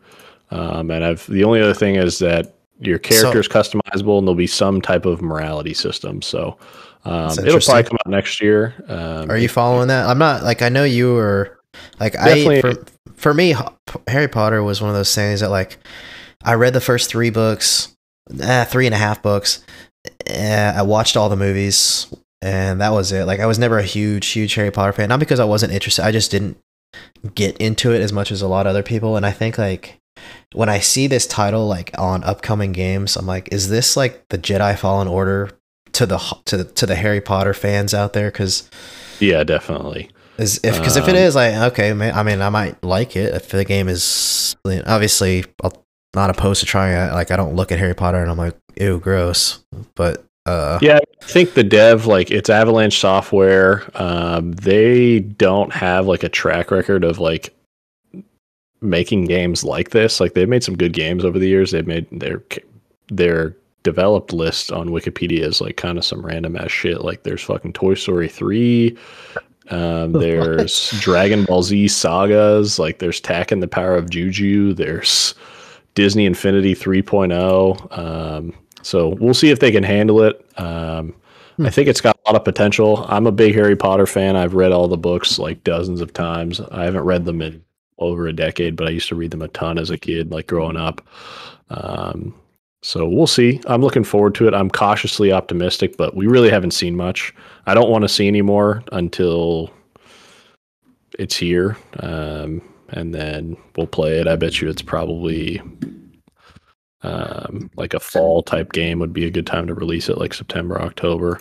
Um, 0.51 0.91
and 0.91 1.03
I've 1.03 1.25
the 1.27 1.43
only 1.43 1.61
other 1.61 1.73
thing 1.73 1.95
is 1.95 2.19
that 2.19 2.55
your 2.79 2.99
character 2.99 3.39
is 3.39 3.47
customizable, 3.47 4.17
and 4.19 4.27
there'll 4.27 4.35
be 4.35 4.47
some 4.47 4.81
type 4.81 5.05
of 5.05 5.21
morality 5.21 5.73
system. 5.73 6.21
So 6.21 6.57
um, 7.05 7.31
it'll 7.39 7.59
probably 7.59 7.83
come 7.83 7.97
out 8.05 8.09
next 8.09 8.39
year. 8.41 8.75
Um, 8.87 9.29
Are 9.31 9.37
you 9.37 9.49
following 9.49 9.87
that? 9.89 10.07
I'm 10.07 10.19
not 10.19 10.43
like 10.43 10.61
I 10.61 10.69
know 10.69 10.83
you 10.83 11.13
were 11.13 11.59
like 11.99 12.15
I 12.15 12.61
for 12.61 12.73
for 13.15 13.33
me 13.33 13.55
Harry 14.07 14.27
Potter 14.27 14.63
was 14.63 14.79
one 14.81 14.89
of 14.89 14.95
those 14.95 15.13
things 15.13 15.39
that 15.41 15.49
like 15.49 15.77
I 16.43 16.53
read 16.53 16.73
the 16.73 16.81
first 16.81 17.09
three 17.09 17.29
books, 17.31 17.95
eh, 18.41 18.63
three 18.65 18.85
and 18.85 18.95
a 18.95 18.97
half 18.97 19.21
books. 19.21 19.63
Eh, 20.25 20.73
I 20.75 20.81
watched 20.83 21.17
all 21.17 21.29
the 21.29 21.35
movies, 21.35 22.07
and 22.41 22.81
that 22.81 22.91
was 22.93 23.11
it. 23.11 23.25
Like 23.25 23.39
I 23.39 23.45
was 23.45 23.59
never 23.59 23.77
a 23.77 23.83
huge 23.83 24.27
huge 24.27 24.53
Harry 24.55 24.71
Potter 24.71 24.93
fan. 24.93 25.09
Not 25.09 25.19
because 25.19 25.39
I 25.39 25.45
wasn't 25.45 25.73
interested. 25.73 26.05
I 26.05 26.11
just 26.11 26.31
didn't 26.31 26.57
get 27.35 27.57
into 27.57 27.91
it 27.93 28.01
as 28.01 28.13
much 28.13 28.31
as 28.31 28.41
a 28.41 28.47
lot 28.47 28.65
of 28.65 28.71
other 28.71 28.83
people. 28.83 29.17
And 29.17 29.25
I 29.25 29.31
think 29.31 29.57
like 29.57 29.99
when 30.53 30.69
I 30.69 30.79
see 30.79 31.07
this 31.07 31.27
title 31.27 31.67
like 31.67 31.91
on 31.97 32.23
upcoming 32.23 32.71
games, 32.71 33.15
I'm 33.17 33.25
like, 33.27 33.49
is 33.51 33.69
this 33.69 33.97
like 33.97 34.27
the 34.29 34.37
Jedi 34.37 34.77
Fallen 34.77 35.07
Order 35.07 35.51
to 35.93 36.05
the 36.05 36.17
to 36.45 36.57
the, 36.57 36.63
to 36.63 36.85
the 36.85 36.95
Harry 36.95 37.21
Potter 37.21 37.53
fans 37.53 37.93
out 37.93 38.13
there? 38.13 38.31
Because 38.31 38.69
Yeah, 39.19 39.43
definitely. 39.43 40.09
is 40.37 40.59
if 40.63 40.77
because 40.77 40.95
if 40.95 41.07
it 41.07 41.15
is 41.15 41.35
Um, 41.35 41.41
like 41.41 41.71
okay, 41.73 41.93
man, 41.93 42.15
I 42.15 42.23
mean, 42.23 42.41
I 42.41 42.49
might 42.49 42.81
like 42.83 43.15
it 43.15 43.33
if 43.33 43.49
the 43.49 43.65
game 43.65 43.89
is 43.89 44.55
obviously 44.85 45.43
I'm 45.63 45.71
not 46.13 46.29
opposed 46.29 46.59
to 46.61 46.65
trying 46.65 46.93
it. 46.93 47.13
Like 47.13 47.31
I 47.31 47.35
don't 47.35 47.55
look 47.55 47.71
at 47.71 47.79
Harry 47.79 47.95
Potter 47.95 48.21
and 48.21 48.29
I'm 48.29 48.37
like, 48.37 48.57
ew, 48.75 48.99
gross. 48.99 49.63
But 49.95 50.25
uh, 50.45 50.79
Yeah, 50.81 50.99
I 51.21 51.25
think 51.25 51.53
the 51.53 51.63
dev, 51.63 52.05
like 52.05 52.31
it's 52.31 52.49
Avalanche 52.49 52.99
Software, 52.99 53.83
um, 53.95 54.53
they 54.53 55.19
don't 55.19 55.73
have 55.73 56.07
like 56.07 56.23
a 56.23 56.29
track 56.29 56.71
record 56.71 57.03
of 57.03 57.19
like 57.19 57.53
making 58.81 59.25
games 59.25 59.63
like 59.63 59.89
this. 59.89 60.19
Like 60.19 60.33
they've 60.33 60.49
made 60.49 60.63
some 60.63 60.77
good 60.77 60.93
games 60.93 61.25
over 61.25 61.37
the 61.39 61.47
years. 61.47 61.71
They've 61.71 61.87
made 61.87 62.07
their 62.11 62.43
their 63.09 63.55
developed 63.83 64.33
list 64.33 64.71
on 64.71 64.89
Wikipedia 64.89 65.41
is 65.41 65.61
like 65.61 65.77
kind 65.77 65.97
of 65.97 66.05
some 66.05 66.25
random 66.25 66.57
ass 66.57 66.71
shit. 66.71 67.01
Like 67.01 67.23
there's 67.23 67.41
fucking 67.43 67.73
Toy 67.73 67.93
Story 67.93 68.27
three. 68.27 68.97
Um, 69.69 70.11
there's 70.13 70.91
Dragon 70.99 71.45
Ball 71.45 71.63
Z 71.63 71.87
sagas. 71.87 72.79
Like 72.79 72.99
there's 72.99 73.21
Tak 73.21 73.51
and 73.51 73.61
the 73.61 73.67
Power 73.67 73.95
of 73.95 74.09
Juju. 74.09 74.73
There's 74.73 75.35
Disney 75.97 76.27
Infinity 76.27 76.75
3.0. 76.75 77.97
Um, 77.97 78.53
so 78.83 79.15
we'll 79.19 79.33
see 79.33 79.49
if 79.49 79.59
they 79.59 79.71
can 79.71 79.83
handle 79.83 80.21
it. 80.21 80.45
Um, 80.59 81.15
I 81.57 81.71
think 81.71 81.87
it's 81.87 82.01
got 82.01 82.15
a 82.15 82.29
lot 82.29 82.39
of 82.39 82.45
potential. 82.45 83.03
I'm 83.09 83.25
a 83.25 83.31
big 83.31 83.55
Harry 83.55 83.75
Potter 83.75 84.05
fan. 84.05 84.35
I've 84.35 84.53
read 84.53 84.71
all 84.71 84.87
the 84.87 84.95
books 84.95 85.39
like 85.39 85.63
dozens 85.63 85.99
of 85.99 86.13
times. 86.13 86.61
I 86.61 86.83
haven't 86.83 87.01
read 87.01 87.25
them 87.25 87.41
in 87.41 87.63
over 87.97 88.27
a 88.27 88.33
decade, 88.33 88.75
but 88.75 88.85
I 88.85 88.91
used 88.91 89.09
to 89.09 89.15
read 89.15 89.31
them 89.31 89.41
a 89.41 89.47
ton 89.47 89.79
as 89.79 89.89
a 89.89 89.97
kid, 89.97 90.31
like 90.31 90.45
growing 90.45 90.77
up. 90.77 91.01
Um, 91.71 92.35
so 92.83 93.09
we'll 93.09 93.25
see. 93.25 93.59
I'm 93.65 93.81
looking 93.81 94.03
forward 94.03 94.35
to 94.35 94.47
it. 94.47 94.53
I'm 94.53 94.69
cautiously 94.69 95.31
optimistic, 95.31 95.97
but 95.97 96.15
we 96.15 96.27
really 96.27 96.51
haven't 96.51 96.75
seen 96.75 96.95
much. 96.95 97.33
I 97.65 97.73
don't 97.73 97.89
want 97.89 98.03
to 98.03 98.07
see 98.07 98.27
any 98.27 98.43
more 98.43 98.83
until 98.91 99.71
it's 101.17 101.37
here. 101.37 101.75
Um, 102.01 102.61
and 102.89 103.13
then 103.13 103.57
we'll 103.75 103.87
play 103.87 104.19
it. 104.19 104.27
I 104.27 104.35
bet 104.35 104.61
you 104.61 104.69
it's 104.69 104.81
probably 104.81 105.61
um, 107.01 107.69
like 107.75 107.93
a 107.93 107.99
fall 107.99 108.43
type 108.43 108.73
game 108.73 108.99
would 108.99 109.13
be 109.13 109.25
a 109.25 109.31
good 109.31 109.47
time 109.47 109.67
to 109.67 109.73
release 109.73 110.09
it, 110.09 110.17
like 110.17 110.33
September, 110.33 110.81
October. 110.81 111.39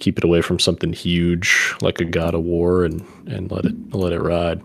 Keep 0.00 0.18
it 0.18 0.24
away 0.24 0.42
from 0.42 0.58
something 0.58 0.92
huge 0.92 1.74
like 1.80 2.00
a 2.00 2.04
God 2.04 2.34
of 2.34 2.42
War, 2.42 2.84
and 2.84 3.04
and 3.26 3.50
let 3.50 3.64
it 3.64 3.94
let 3.94 4.12
it 4.12 4.20
ride. 4.20 4.62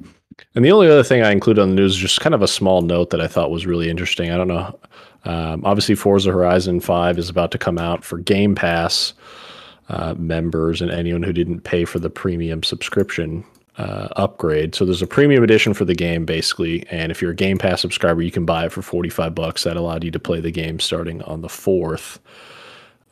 And 0.55 0.63
the 0.63 0.71
only 0.71 0.87
other 0.87 1.03
thing 1.03 1.21
I 1.21 1.31
included 1.31 1.61
on 1.61 1.69
the 1.69 1.75
news 1.75 1.95
is 1.95 1.99
just 1.99 2.21
kind 2.21 2.33
of 2.33 2.41
a 2.41 2.47
small 2.47 2.81
note 2.81 3.09
that 3.09 3.21
I 3.21 3.27
thought 3.27 3.51
was 3.51 3.65
really 3.65 3.89
interesting. 3.89 4.31
I 4.31 4.37
don't 4.37 4.47
know. 4.47 4.79
Um, 5.25 5.65
obviously, 5.65 5.95
Forza 5.95 6.31
Horizon 6.31 6.79
5 6.79 7.17
is 7.17 7.29
about 7.29 7.51
to 7.51 7.57
come 7.57 7.77
out 7.77 8.05
for 8.05 8.19
Game 8.19 8.55
Pass 8.55 9.13
uh, 9.89 10.15
members 10.17 10.81
and 10.81 10.91
anyone 10.91 11.23
who 11.23 11.33
didn't 11.33 11.61
pay 11.61 11.83
for 11.83 11.99
the 11.99 12.09
premium 12.09 12.63
subscription 12.63 13.43
uh, 13.79 14.09
upgrade. 14.17 14.75
So 14.75 14.83
there's 14.83 15.01
a 15.01 15.07
premium 15.07 15.41
edition 15.41 15.73
for 15.73 15.85
the 15.85 15.95
game, 15.95 16.25
basically. 16.25 16.85
And 16.89 17.11
if 17.11 17.21
you're 17.21 17.31
a 17.31 17.35
Game 17.35 17.57
Pass 17.57 17.81
subscriber, 17.81 18.21
you 18.21 18.31
can 18.31 18.45
buy 18.45 18.65
it 18.65 18.73
for 18.73 18.81
45 18.81 19.33
bucks. 19.33 19.63
That 19.63 19.77
allowed 19.77 20.03
you 20.03 20.11
to 20.11 20.19
play 20.19 20.41
the 20.41 20.51
game 20.51 20.79
starting 20.79 21.21
on 21.23 21.41
the 21.41 21.47
4th 21.47 22.19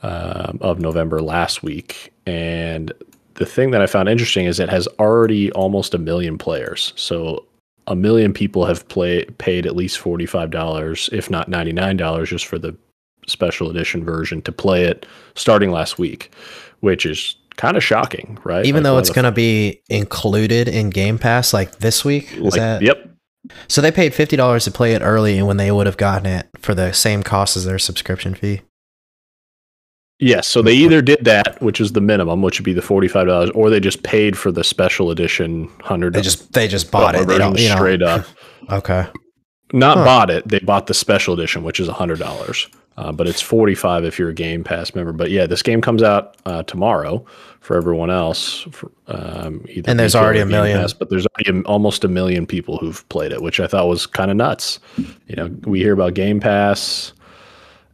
um, 0.04 0.60
of 0.62 0.80
November 0.80 1.22
last 1.22 1.64
week. 1.64 2.12
And 2.26 2.92
the 3.36 3.46
thing 3.46 3.72
that 3.72 3.82
I 3.82 3.88
found 3.88 4.10
interesting 4.10 4.46
is 4.46 4.60
it 4.60 4.68
has 4.68 4.88
already 5.00 5.52
almost 5.54 5.94
a 5.94 5.98
million 5.98 6.38
players. 6.38 6.92
So 6.98 7.46
a 7.88 7.96
million 7.96 8.34
people 8.34 8.66
have 8.66 8.86
play, 8.90 9.24
paid 9.38 9.66
at 9.66 9.76
least 9.76 10.02
$45, 10.02 11.14
if 11.14 11.30
not 11.30 11.50
$99, 11.50 12.26
just 12.26 12.46
for 12.46 12.60
the 12.60 12.76
special 13.26 13.70
edition 13.70 14.04
version 14.04 14.42
to 14.42 14.52
play 14.52 14.84
it 14.84 15.06
starting 15.36 15.72
last 15.72 15.98
week, 15.98 16.34
which 16.82 17.06
is 17.06 17.38
kind 17.58 17.76
of 17.76 17.84
shocking, 17.84 18.38
right? 18.44 18.66
even 18.66 18.84
Like, 18.84 18.90
though 18.92 18.98
it's 19.00 19.10
going 19.10 19.26
to 19.26 19.32
be 19.32 19.82
included 19.90 20.68
in 20.70 20.90
Game 20.90 21.18
Pass 21.20 21.54
like 21.54 21.80
this 21.80 22.06
week, 22.06 22.32
is 22.34 22.40
like, 22.42 22.54
that 22.54 22.82
yep. 22.82 23.10
so? 23.68 23.82
They 23.82 23.92
paid 23.92 24.14
fifty 24.14 24.36
dollars 24.38 24.64
to 24.66 24.72
play 24.72 24.94
it 24.94 25.02
early, 25.02 25.38
and 25.38 25.46
when 25.48 25.58
they 25.58 25.72
would 25.72 25.86
have 25.86 25.98
gotten 25.98 26.26
it 26.26 26.48
for 26.60 26.74
the 26.74 26.94
same 26.94 27.22
cost 27.24 27.58
as 27.58 27.66
their 27.66 27.80
subscription 27.80 28.34
fee. 28.36 28.62
Yes, 30.20 30.48
so 30.48 30.64
they 30.64 30.74
either 30.74 31.04
did 31.04 31.26
that, 31.26 31.62
which 31.62 31.80
is 31.80 31.92
the 31.92 32.02
minimum, 32.02 32.42
which 32.42 32.60
would 32.60 32.66
be 32.66 32.74
the 32.74 32.82
forty-five 32.82 33.28
dollars, 33.28 33.52
or 33.52 33.70
they 33.70 33.80
just 33.80 34.02
paid 34.02 34.36
for 34.36 34.52
the 34.52 34.64
special 34.64 35.12
edition 35.12 35.70
hundred. 35.82 36.14
They 36.14 36.22
just 36.22 36.54
they 36.54 36.68
just 36.68 36.90
bought 36.92 37.14
it. 37.14 37.28
They 37.28 37.38
don't, 37.38 37.58
you 37.60 37.70
know. 37.70 37.76
straight 37.76 38.02
up. 38.02 38.26
Okay. 38.72 39.06
Not 39.72 39.98
Huh. 39.98 40.04
bought 40.06 40.30
it. 40.32 40.48
They 40.48 40.60
bought 40.60 40.88
the 40.88 40.94
special 40.94 41.34
edition, 41.36 41.64
which 41.64 41.80
is 41.80 41.88
hundred 41.88 42.18
dollars. 42.20 42.68
Uh, 42.98 43.12
but 43.12 43.28
it's 43.28 43.42
forty-five 43.42 44.04
if 44.04 44.18
you're 44.18 44.30
a 44.30 44.34
Game 44.34 44.64
Pass 44.64 44.96
member. 44.96 45.12
But 45.12 45.30
yeah, 45.30 45.46
this 45.46 45.62
game 45.62 45.82
comes 45.82 46.02
out 46.02 46.36
uh, 46.46 46.64
tomorrow 46.64 47.24
for 47.60 47.78
everyone 47.78 48.10
else. 48.10 48.62
For, 48.72 48.92
um, 49.06 49.64
either 49.70 49.92
And 49.92 50.00
there's 50.00 50.16
already 50.16 50.40
a 50.40 50.46
million. 50.48 50.80
Pass, 50.80 50.94
but 50.94 51.10
there's 51.12 51.28
already 51.28 51.64
almost 51.66 52.04
a 52.04 52.08
million 52.08 52.48
people 52.48 52.78
who've 52.78 53.08
played 53.10 53.32
it, 53.32 53.44
which 53.44 53.60
I 53.60 53.68
thought 53.68 53.88
was 53.88 54.08
kind 54.08 54.32
of 54.32 54.38
nuts. 54.38 54.80
You 55.28 55.36
know, 55.36 55.56
we 55.66 55.80
hear 55.80 55.94
about 55.94 56.16
Game 56.16 56.40
Pass 56.40 57.14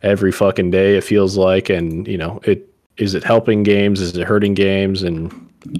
every 0.03 0.31
fucking 0.31 0.71
day. 0.71 0.95
It 0.95 1.03
feels 1.03 1.35
like, 1.35 1.69
and 1.69 2.07
you 2.07 2.17
know, 2.17 2.39
it 2.43 2.69
is 2.97 3.13
it 3.13 3.23
helping 3.23 3.63
games? 3.63 3.99
Is 3.99 4.15
it 4.15 4.25
hurting 4.25 4.53
games? 4.53 5.03
And 5.03 5.31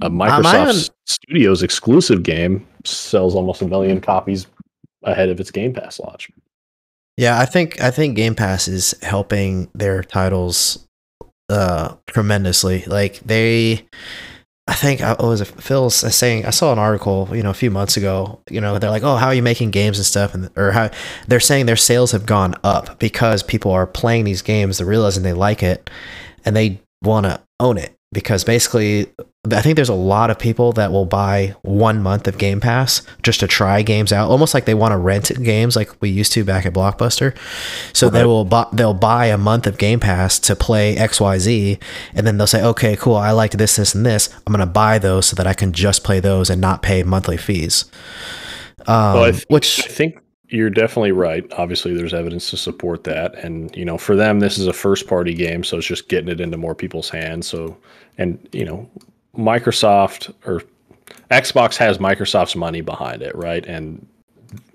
a 0.02 0.10
Microsoft 0.10 0.90
Studios 1.06 1.62
exclusive 1.62 2.22
game 2.24 2.66
sells 2.84 3.34
almost 3.34 3.62
a 3.62 3.66
million 3.66 4.00
copies 4.00 4.46
ahead 5.04 5.28
of 5.28 5.40
its 5.40 5.50
Game 5.50 5.72
Pass 5.72 5.98
launch. 5.98 6.30
Yeah, 7.16 7.38
I 7.38 7.44
think 7.44 7.80
I 7.80 7.90
think 7.90 8.16
Game 8.16 8.34
Pass 8.34 8.66
is 8.68 8.94
helping 9.02 9.70
their 9.74 10.02
titles 10.02 10.86
uh 11.48 11.96
tremendously. 12.06 12.84
Like 12.86 13.20
they 13.20 13.86
I 14.66 14.74
think 14.74 15.02
I 15.02 15.14
was 15.14 15.42
it 15.42 15.46
Phil's 15.46 15.94
saying 15.94 16.46
I 16.46 16.50
saw 16.50 16.72
an 16.72 16.78
article, 16.78 17.28
you 17.32 17.42
know, 17.42 17.50
a 17.50 17.54
few 17.54 17.70
months 17.70 17.96
ago, 17.96 18.40
you 18.50 18.60
know, 18.60 18.78
they're 18.78 18.90
like, 18.90 19.02
"Oh, 19.02 19.16
how 19.16 19.26
are 19.28 19.34
you 19.34 19.42
making 19.42 19.70
games 19.70 19.98
and 19.98 20.06
stuff?" 20.06 20.34
and 20.34 20.50
or 20.56 20.72
how 20.72 20.90
they're 21.28 21.40
saying 21.40 21.66
their 21.66 21.76
sales 21.76 22.12
have 22.12 22.26
gone 22.26 22.54
up 22.64 22.98
because 22.98 23.42
people 23.42 23.70
are 23.72 23.86
playing 23.86 24.24
these 24.24 24.42
games, 24.42 24.78
they're 24.78 24.86
realizing 24.86 25.22
they 25.22 25.34
like 25.34 25.62
it 25.62 25.90
and 26.44 26.56
they 26.56 26.80
want 27.02 27.26
to 27.26 27.40
own 27.60 27.76
it 27.76 27.94
because 28.14 28.44
basically 28.44 29.08
I 29.52 29.60
think 29.60 29.76
there's 29.76 29.90
a 29.90 29.94
lot 29.94 30.30
of 30.30 30.38
people 30.38 30.72
that 30.72 30.90
will 30.90 31.04
buy 31.04 31.54
one 31.60 32.02
month 32.02 32.26
of 32.26 32.38
Game 32.38 32.60
Pass 32.60 33.02
just 33.22 33.40
to 33.40 33.46
try 33.46 33.82
games 33.82 34.10
out, 34.10 34.30
almost 34.30 34.54
like 34.54 34.64
they 34.64 34.72
want 34.72 34.92
to 34.92 34.96
rent 34.96 35.30
games 35.42 35.76
like 35.76 35.90
we 36.00 36.08
used 36.08 36.32
to 36.32 36.44
back 36.44 36.64
at 36.64 36.72
Blockbuster. 36.72 37.36
So 37.92 38.08
they 38.08 38.24
will 38.24 38.46
buy, 38.46 38.66
they'll 38.72 38.94
buy 38.94 39.26
a 39.26 39.36
month 39.36 39.66
of 39.66 39.76
Game 39.76 40.00
Pass 40.00 40.38
to 40.40 40.56
play 40.56 40.96
X 40.96 41.20
Y 41.20 41.38
Z, 41.38 41.78
and 42.14 42.26
then 42.26 42.38
they'll 42.38 42.46
say, 42.46 42.64
okay, 42.64 42.96
cool, 42.96 43.16
I 43.16 43.32
liked 43.32 43.58
this, 43.58 43.76
this, 43.76 43.94
and 43.94 44.06
this. 44.06 44.34
I'm 44.46 44.52
gonna 44.52 44.64
buy 44.64 44.98
those 44.98 45.26
so 45.26 45.36
that 45.36 45.46
I 45.46 45.52
can 45.52 45.72
just 45.72 46.04
play 46.04 46.20
those 46.20 46.48
and 46.48 46.60
not 46.60 46.80
pay 46.80 47.02
monthly 47.02 47.36
fees. 47.36 47.84
Um, 48.86 49.14
Well, 49.14 49.24
I 49.24 49.32
think, 49.32 49.44
which 49.48 49.84
I 49.84 49.88
think 49.88 50.23
you're 50.54 50.70
definitely 50.70 51.10
right. 51.10 51.44
Obviously, 51.54 51.94
there's 51.94 52.14
evidence 52.14 52.48
to 52.50 52.56
support 52.56 53.02
that, 53.04 53.34
and 53.34 53.74
you 53.76 53.84
know, 53.84 53.98
for 53.98 54.14
them, 54.14 54.38
this 54.38 54.56
is 54.56 54.68
a 54.68 54.72
first 54.72 55.08
party 55.08 55.34
game, 55.34 55.64
so 55.64 55.78
it's 55.78 55.86
just 55.86 56.08
getting 56.08 56.28
it 56.28 56.40
into 56.40 56.56
more 56.56 56.76
people's 56.76 57.10
hands. 57.10 57.48
So, 57.48 57.76
and 58.18 58.38
you 58.52 58.64
know, 58.64 58.88
Microsoft 59.36 60.32
or 60.46 60.62
Xbox 61.32 61.76
has 61.76 61.98
Microsoft's 61.98 62.54
money 62.54 62.82
behind 62.82 63.20
it, 63.20 63.34
right? 63.34 63.66
And 63.66 64.06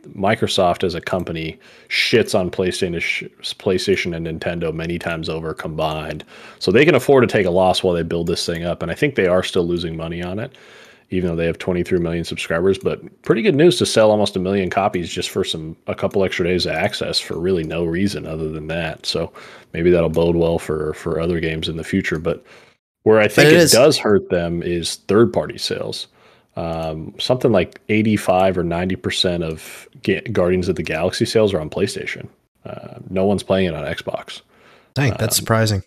Microsoft 0.10 0.84
as 0.84 0.96
a 0.96 1.02
company 1.02 1.58
shits 1.88 2.38
on 2.38 2.52
PlayStation, 2.52 3.32
PlayStation 3.56 4.14
and 4.14 4.28
Nintendo 4.28 4.74
many 4.74 5.00
times 5.00 5.30
over 5.30 5.54
combined, 5.54 6.26
so 6.60 6.72
they 6.72 6.84
can 6.84 6.96
afford 6.96 7.24
to 7.24 7.32
take 7.32 7.46
a 7.46 7.52
loss 7.52 7.84
while 7.84 7.94
they 7.94 8.04
build 8.04 8.28
this 8.28 8.46
thing 8.46 8.66
up. 8.66 8.84
And 8.84 8.92
I 8.92 8.96
think 8.96 9.16
they 9.16 9.28
are 9.28 9.44
still 9.44 9.66
losing 9.66 9.96
money 9.96 10.22
on 10.22 10.40
it, 10.40 10.58
even 11.12 11.30
though 11.30 11.36
they 11.36 11.46
have 11.46 11.58
23 11.58 12.00
million 12.00 12.24
subscribers. 12.24 12.78
But 12.78 13.22
pretty 13.24 13.42
good 13.42 13.56
news 13.56 13.78
to 13.80 13.86
sell 13.86 14.12
almost 14.12 14.36
a 14.36 14.40
million 14.40 14.70
copies 14.70 15.10
just 15.10 15.30
for 15.30 15.44
some 15.44 15.76
a 15.88 15.96
couple 15.96 16.24
extra 16.24 16.46
days 16.46 16.66
of 16.66 16.74
access 16.74 17.20
for 17.20 17.40
really 17.40 17.64
no 17.64 17.84
reason 17.86 18.26
other 18.26 18.50
than 18.50 18.68
that. 18.68 19.06
So 19.06 19.32
maybe 19.74 19.90
that'll 19.90 20.10
bode 20.10 20.36
well 20.36 20.60
for 20.60 20.94
for 20.94 21.20
other 21.20 21.40
games 21.40 21.68
in 21.68 21.78
the 21.78 21.84
future. 21.84 22.20
But 22.20 22.44
where 23.04 23.20
I 23.20 23.28
think 23.28 23.52
it 23.52 23.58
it, 23.62 23.72
does 23.72 23.98
hurt 23.98 24.30
them 24.30 24.62
is 24.62 24.96
third 25.08 25.32
party 25.34 25.58
sales. 25.58 26.08
Um, 26.56 27.14
something 27.20 27.52
like 27.52 27.80
85 27.90 28.58
or 28.58 28.64
90 28.64 28.96
percent 28.98 29.44
of 29.44 29.88
Ga- 30.04 30.22
Guardians 30.22 30.68
of 30.68 30.76
the 30.76 30.84
Galaxy 30.84 31.26
sales 31.26 31.54
are 31.54 31.62
on 31.62 31.70
PlayStation. 31.70 32.28
Uh, 32.66 33.00
no 33.10 33.26
one's 33.26 33.44
playing 33.44 33.68
it 33.68 33.74
on 33.74 33.86
Xbox. 33.86 34.42
Dang, 34.94 35.12
that's 35.18 35.38
Um, 35.38 35.44
surprising. 35.44 35.84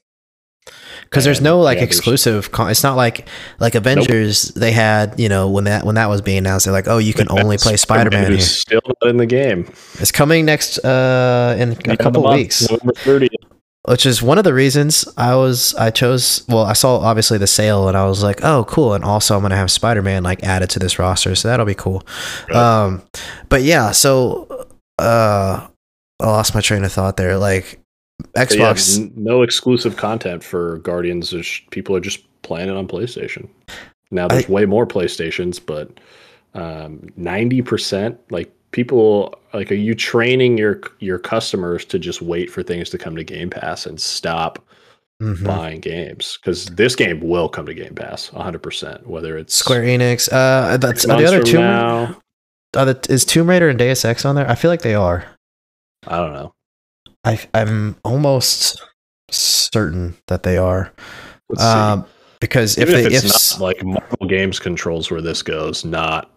Because 1.12 1.26
there's 1.26 1.42
no 1.42 1.60
like 1.60 1.76
yeah, 1.76 1.84
exclusive. 1.84 2.52
Con- 2.52 2.70
it's 2.70 2.82
not 2.82 2.96
like 2.96 3.28
like 3.60 3.74
Avengers. 3.74 4.44
They 4.44 4.72
had 4.72 5.20
you 5.20 5.28
know 5.28 5.50
when 5.50 5.64
that 5.64 5.84
when 5.84 5.96
that 5.96 6.08
was 6.08 6.22
being 6.22 6.38
announced, 6.38 6.64
they're 6.64 6.72
like, 6.72 6.88
oh, 6.88 6.96
you 6.96 7.12
can 7.12 7.26
only 7.30 7.58
play 7.58 7.76
Spider 7.76 8.08
Man 8.10 8.40
still 8.40 8.80
not 8.86 9.10
in 9.10 9.18
the 9.18 9.26
game. 9.26 9.70
It's 10.00 10.10
coming 10.10 10.46
next 10.46 10.78
uh 10.78 11.54
in 11.58 11.72
a 11.90 11.98
couple 11.98 12.22
month, 12.22 12.36
weeks, 12.36 12.62
November 12.62 12.94
30th. 12.94 13.28
which 13.88 14.06
is 14.06 14.22
one 14.22 14.38
of 14.38 14.44
the 14.44 14.54
reasons 14.54 15.06
I 15.18 15.34
was 15.34 15.74
I 15.74 15.90
chose. 15.90 16.46
Well, 16.48 16.64
I 16.64 16.72
saw 16.72 16.96
obviously 17.00 17.36
the 17.36 17.46
sale, 17.46 17.88
and 17.88 17.96
I 17.96 18.06
was 18.06 18.22
like, 18.22 18.42
oh, 18.42 18.64
cool. 18.64 18.94
And 18.94 19.04
also, 19.04 19.36
I'm 19.36 19.42
gonna 19.42 19.54
have 19.54 19.70
Spider 19.70 20.00
Man 20.00 20.22
like 20.22 20.42
added 20.42 20.70
to 20.70 20.78
this 20.78 20.98
roster, 20.98 21.34
so 21.34 21.46
that'll 21.46 21.66
be 21.66 21.74
cool. 21.74 22.02
Right. 22.48 22.56
Um, 22.56 23.02
but 23.50 23.60
yeah, 23.60 23.90
so 23.90 24.66
uh, 24.98 25.66
I 26.18 26.26
lost 26.26 26.54
my 26.54 26.62
train 26.62 26.84
of 26.84 26.92
thought 26.92 27.18
there. 27.18 27.36
Like 27.36 27.81
But 28.34 28.54
yeah, 28.54 28.72
Xbox. 28.72 29.16
no 29.16 29.42
exclusive 29.42 29.96
content 29.96 30.42
for 30.44 30.78
Guardians. 30.78 31.30
There's, 31.30 31.60
people 31.70 31.94
are 31.96 32.00
just 32.00 32.20
playing 32.42 32.68
it 32.68 32.76
on 32.76 32.86
PlayStation. 32.88 33.48
Now 34.10 34.28
there's 34.28 34.48
way 34.48 34.66
more 34.66 34.86
PlayStations, 34.86 35.60
but 35.64 35.90
um, 36.54 37.08
ninety 37.16 37.62
percent 37.62 38.18
like 38.30 38.52
people 38.72 39.34
like 39.54 39.70
are 39.70 39.74
you 39.76 39.94
training 39.94 40.58
your 40.58 40.80
your 40.98 41.18
customers 41.18 41.84
to 41.86 41.98
just 41.98 42.20
wait 42.20 42.50
for 42.50 42.62
things 42.62 42.90
to 42.90 42.98
come 42.98 43.16
to 43.16 43.24
Game 43.24 43.48
Pass 43.50 43.86
and 43.86 44.00
stop 44.00 44.58
Mhm. 45.20 45.44
buying 45.46 45.80
games 45.80 46.36
because 46.42 46.66
this 46.66 46.96
game 46.96 47.20
will 47.20 47.48
come 47.48 47.64
to 47.66 47.74
Game 47.74 47.94
Pass 47.94 48.32
100 48.32 48.58
percent 48.62 49.06
whether 49.06 49.38
it's 49.38 49.54
Square 49.54 49.82
Enix. 49.84 50.28
Uh, 50.32 50.76
that's 50.78 51.06
the 51.06 51.14
other 51.26 51.42
two. 51.42 51.58
now. 51.58 52.16
Are 52.76 52.86
the, 52.86 53.06
is 53.12 53.24
Tomb 53.24 53.48
Raider 53.48 53.68
and 53.68 53.78
Deus 53.78 54.04
Ex 54.04 54.24
on 54.24 54.34
there? 54.34 54.50
I 54.50 54.56
feel 54.56 54.70
like 54.70 54.82
they 54.82 54.94
are. 54.94 55.24
I 56.08 56.16
don't 56.16 56.32
know. 56.32 56.52
I, 57.24 57.38
I'm 57.54 57.96
almost 58.04 58.82
certain 59.30 60.16
that 60.28 60.42
they 60.42 60.56
are. 60.56 60.92
Um, 61.58 62.04
because 62.40 62.76
if 62.78 62.88
Even 62.88 63.00
if, 63.04 63.10
they 63.10 63.16
if, 63.16 63.24
it's 63.24 63.34
s- 63.34 63.58
not 63.58 63.64
like 63.64 63.84
Marvel 63.84 64.26
Games 64.26 64.58
controls 64.58 65.10
where 65.10 65.20
this 65.20 65.42
goes, 65.42 65.84
not 65.84 66.30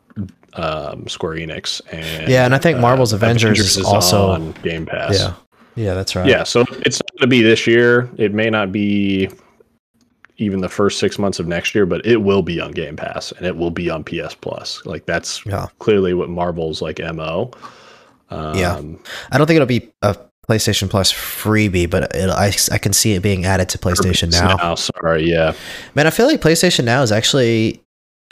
um, 0.54 1.08
Square 1.08 1.38
Enix. 1.38 1.82
And 1.92 2.30
Yeah, 2.30 2.46
and 2.46 2.54
I 2.54 2.58
think 2.60 2.78
uh, 2.78 2.82
Marvel's 2.82 3.14
Avengers 3.14 3.60
is 3.78 3.84
also- 3.86 4.30
on 4.32 4.52
Game 4.64 4.86
Pass. 4.86 5.18
yeah, 5.20 5.34
yeah, 5.76 5.94
that's 5.96 6.16
right. 6.16 6.28
yeah. 6.28 6.44
So 6.44 6.62
it's 6.86 7.02
not 7.02 7.12
going 7.18 7.22
to 7.22 7.28
be 7.28 7.42
this 7.42 7.66
year. 7.66 8.10
It 8.18 8.34
may 8.34 8.50
not 8.50 8.72
be 8.72 9.30
even 10.38 10.60
the 10.60 10.70
first 10.70 11.00
six 11.00 11.18
months 11.18 11.40
of 11.40 11.48
next 11.48 11.74
year, 11.74 11.86
but 11.86 12.06
it 12.06 12.18
will 12.18 12.42
be 12.44 12.60
on 12.60 12.72
Game 12.72 12.96
Pass 12.98 13.32
and 13.32 13.46
it 13.48 13.56
will 13.56 13.72
be 13.72 13.90
on 13.90 14.04
PS 14.04 14.36
Plus. 14.36 14.86
Like 14.86 15.06
that's 15.06 15.44
Yeah. 15.46 15.68
clearly 15.80 16.14
what 16.14 16.30
Marvel's 16.30 16.82
like 16.82 17.00
mo. 17.00 17.52
Um, 18.30 18.58
Yeah. 18.58 18.82
I 19.32 19.38
don't 19.38 19.48
think 19.48 19.56
it'll 19.56 19.66
be 19.66 19.92
a 20.02 20.16
PlayStation 20.48 20.90
Plus 20.90 21.12
freebie, 21.12 21.90
but 21.90 22.16
it, 22.16 22.30
I 22.30 22.54
I 22.72 22.78
can 22.78 22.94
see 22.94 23.14
it 23.14 23.22
being 23.22 23.46
added 23.46 23.70
to 23.70 23.78
PlayStation 23.78 24.32
now. 24.32 24.76
Sorry, 24.76 25.30
yeah. 25.30 25.54
Man, 25.96 26.08
I 26.08 26.10
feel 26.10 26.28
like 26.28 26.42
PlayStation 26.42 26.84
Now 26.84 27.02
is 27.02 27.12
actually. 27.12 27.82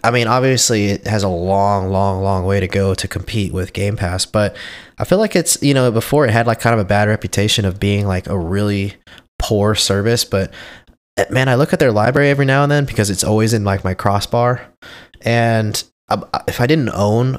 I 0.05 0.11
mean, 0.11 0.27
obviously, 0.27 0.87
it 0.87 1.07
has 1.07 1.23
a 1.23 1.29
long, 1.29 1.89
long, 1.89 2.21
long 2.23 2.45
way 2.45 2.59
to 2.59 2.67
go 2.67 2.93
to 2.93 3.07
compete 3.07 3.53
with 3.53 3.71
Game 3.71 3.95
Pass, 3.95 4.25
but 4.25 4.53
I 4.97 5.05
feel 5.05 5.17
like 5.17 5.33
it's, 5.33 5.61
you 5.63 5.73
know, 5.73 5.91
before 5.91 6.25
it 6.25 6.31
had 6.31 6.45
like 6.45 6.59
kind 6.59 6.73
of 6.73 6.79
a 6.81 6.85
bad 6.85 7.07
reputation 7.07 7.63
of 7.63 7.79
being 7.79 8.05
like 8.05 8.27
a 8.27 8.37
really 8.37 8.95
poor 9.39 9.75
service. 9.75 10.25
But 10.25 10.53
eh, 11.15 11.25
man, 11.29 11.47
I 11.47 11.55
look 11.55 11.71
at 11.71 11.79
their 11.79 11.93
library 11.93 12.29
every 12.29 12.43
now 12.45 12.63
and 12.63 12.71
then 12.71 12.83
because 12.83 13.09
it's 13.09 13.23
always 13.23 13.53
in 13.53 13.63
like 13.63 13.85
my 13.85 13.93
crossbar. 13.93 14.67
And 15.21 15.81
um, 16.09 16.25
if 16.49 16.59
I 16.59 16.67
didn't 16.67 16.89
own 16.89 17.37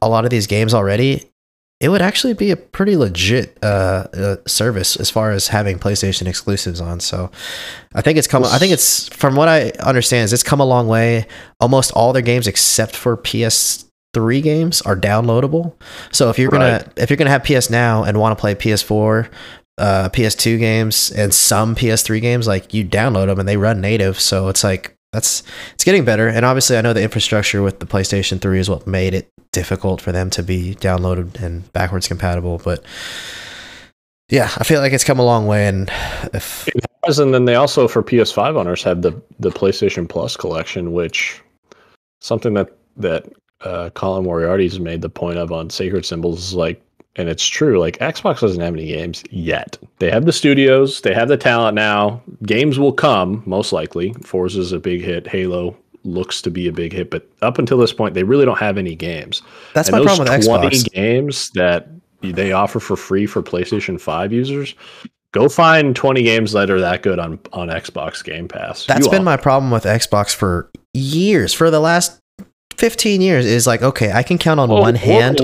a 0.00 0.08
lot 0.08 0.24
of 0.24 0.30
these 0.30 0.46
games 0.46 0.72
already, 0.72 1.30
it 1.78 1.90
would 1.90 2.00
actually 2.00 2.32
be 2.32 2.50
a 2.50 2.56
pretty 2.56 2.96
legit 2.96 3.58
uh, 3.62 4.06
uh, 4.14 4.36
service 4.46 4.96
as 4.96 5.10
far 5.10 5.30
as 5.30 5.48
having 5.48 5.78
PlayStation 5.78 6.26
exclusives 6.26 6.80
on. 6.80 7.00
So 7.00 7.30
I 7.94 8.00
think 8.00 8.16
it's 8.16 8.26
come. 8.26 8.44
I 8.44 8.58
think 8.58 8.72
it's 8.72 9.08
from 9.08 9.36
what 9.36 9.48
I 9.48 9.70
understand 9.80 10.24
is 10.24 10.32
it's 10.32 10.42
come 10.42 10.60
a 10.60 10.64
long 10.64 10.88
way. 10.88 11.26
Almost 11.60 11.92
all 11.92 12.14
their 12.14 12.22
games 12.22 12.46
except 12.46 12.96
for 12.96 13.16
PS3 13.18 14.42
games 14.42 14.80
are 14.82 14.96
downloadable. 14.96 15.74
So 16.12 16.30
if 16.30 16.38
you're 16.38 16.50
gonna 16.50 16.90
if 16.96 17.10
you're 17.10 17.18
gonna 17.18 17.30
have 17.30 17.44
PS 17.44 17.68
Now 17.68 18.04
and 18.04 18.18
want 18.18 18.36
to 18.36 18.40
play 18.40 18.54
PS4, 18.54 19.28
uh, 19.76 20.08
PS2 20.08 20.58
games 20.58 21.10
and 21.10 21.34
some 21.34 21.74
PS3 21.74 22.22
games, 22.22 22.46
like 22.46 22.72
you 22.72 22.86
download 22.86 23.26
them 23.26 23.38
and 23.38 23.46
they 23.46 23.58
run 23.58 23.82
native. 23.82 24.18
So 24.18 24.48
it's 24.48 24.64
like 24.64 24.95
that's 25.16 25.42
it's 25.72 25.84
getting 25.84 26.04
better. 26.04 26.28
And 26.28 26.44
obviously, 26.44 26.76
I 26.76 26.82
know 26.82 26.92
the 26.92 27.02
infrastructure 27.02 27.62
with 27.62 27.80
the 27.80 27.86
PlayStation 27.86 28.40
3 28.40 28.60
is 28.60 28.68
what 28.68 28.86
made 28.86 29.14
it 29.14 29.28
difficult 29.52 30.02
for 30.02 30.12
them 30.12 30.28
to 30.30 30.42
be 30.42 30.74
downloaded 30.76 31.42
and 31.42 31.72
backwards 31.72 32.06
compatible. 32.06 32.60
But 32.62 32.84
yeah, 34.28 34.50
I 34.58 34.64
feel 34.64 34.80
like 34.80 34.92
it's 34.92 35.04
come 35.04 35.18
a 35.18 35.24
long 35.24 35.46
way. 35.46 35.66
And 35.66 35.90
if 36.34 36.68
And 37.18 37.32
then 37.32 37.46
they 37.46 37.54
also 37.54 37.88
for 37.88 38.02
PS5 38.02 38.56
owners 38.56 38.82
have 38.82 39.02
the 39.02 39.20
the 39.40 39.50
PlayStation 39.50 40.08
Plus 40.08 40.36
collection, 40.36 40.92
which 40.92 41.40
something 42.20 42.54
that 42.54 42.76
that 42.96 43.26
uh, 43.62 43.90
Colin 43.94 44.24
Moriarty's 44.24 44.78
made 44.78 45.00
the 45.00 45.08
point 45.08 45.38
of 45.38 45.52
on 45.52 45.70
Sacred 45.70 46.04
Symbols 46.04 46.38
is 46.38 46.54
like, 46.54 46.82
and 47.16 47.28
it's 47.28 47.46
true. 47.46 47.78
Like 47.78 47.98
Xbox 47.98 48.40
doesn't 48.40 48.60
have 48.60 48.74
any 48.74 48.86
games 48.86 49.24
yet. 49.30 49.78
They 49.98 50.10
have 50.10 50.26
the 50.26 50.32
studios, 50.32 51.00
they 51.00 51.14
have 51.14 51.28
the 51.28 51.36
talent 51.36 51.74
now. 51.74 52.22
Games 52.44 52.78
will 52.78 52.92
come 52.92 53.42
most 53.46 53.72
likely. 53.72 54.12
Forza's 54.22 54.72
a 54.72 54.78
big 54.78 55.00
hit. 55.02 55.26
Halo 55.26 55.76
looks 56.04 56.40
to 56.42 56.50
be 56.50 56.68
a 56.68 56.72
big 56.72 56.92
hit, 56.92 57.10
but 57.10 57.28
up 57.42 57.58
until 57.58 57.78
this 57.78 57.92
point, 57.92 58.14
they 58.14 58.22
really 58.22 58.44
don't 58.44 58.58
have 58.58 58.78
any 58.78 58.94
games. 58.94 59.42
that's 59.74 59.88
And 59.88 59.98
my 59.98 60.04
problem 60.04 60.28
with 60.28 60.44
20 60.44 60.68
Xbox. 60.68 60.92
games 60.92 61.50
that 61.50 61.88
they 62.22 62.52
offer 62.52 62.80
for 62.80 62.96
free 62.96 63.26
for 63.26 63.42
PlayStation 63.42 64.00
5 64.00 64.32
users. 64.32 64.74
Go 65.32 65.48
find 65.48 65.94
20 65.94 66.22
games 66.22 66.52
that 66.52 66.70
are 66.70 66.80
that 66.80 67.02
good 67.02 67.18
on, 67.18 67.38
on 67.52 67.68
Xbox 67.68 68.24
Game 68.24 68.48
Pass. 68.48 68.86
That's 68.86 69.04
You 69.04 69.10
been 69.10 69.24
my 69.24 69.36
problem 69.36 69.70
with 69.70 69.84
Xbox 69.84 70.34
for 70.34 70.70
years. 70.94 71.52
For 71.52 71.70
the 71.70 71.80
last 71.80 72.18
15 72.76 73.20
years 73.20 73.44
is 73.44 73.66
like, 73.66 73.82
okay, 73.82 74.12
I 74.12 74.22
can 74.22 74.38
count 74.38 74.60
on 74.60 74.70
Whoa, 74.70 74.80
one 74.80 74.94
hand. 74.94 75.40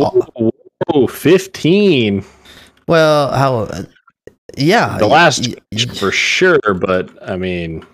Whoa, 0.88 1.06
15. 1.06 2.24
Well, 2.86 3.32
how 3.32 3.56
uh, 3.58 3.82
yeah, 4.56 4.98
The 4.98 5.06
last 5.06 5.46
y- 5.48 5.54
y- 5.72 5.84
for 5.94 6.10
sure, 6.12 6.58
but 6.74 7.10
I 7.28 7.36
mean, 7.36 7.84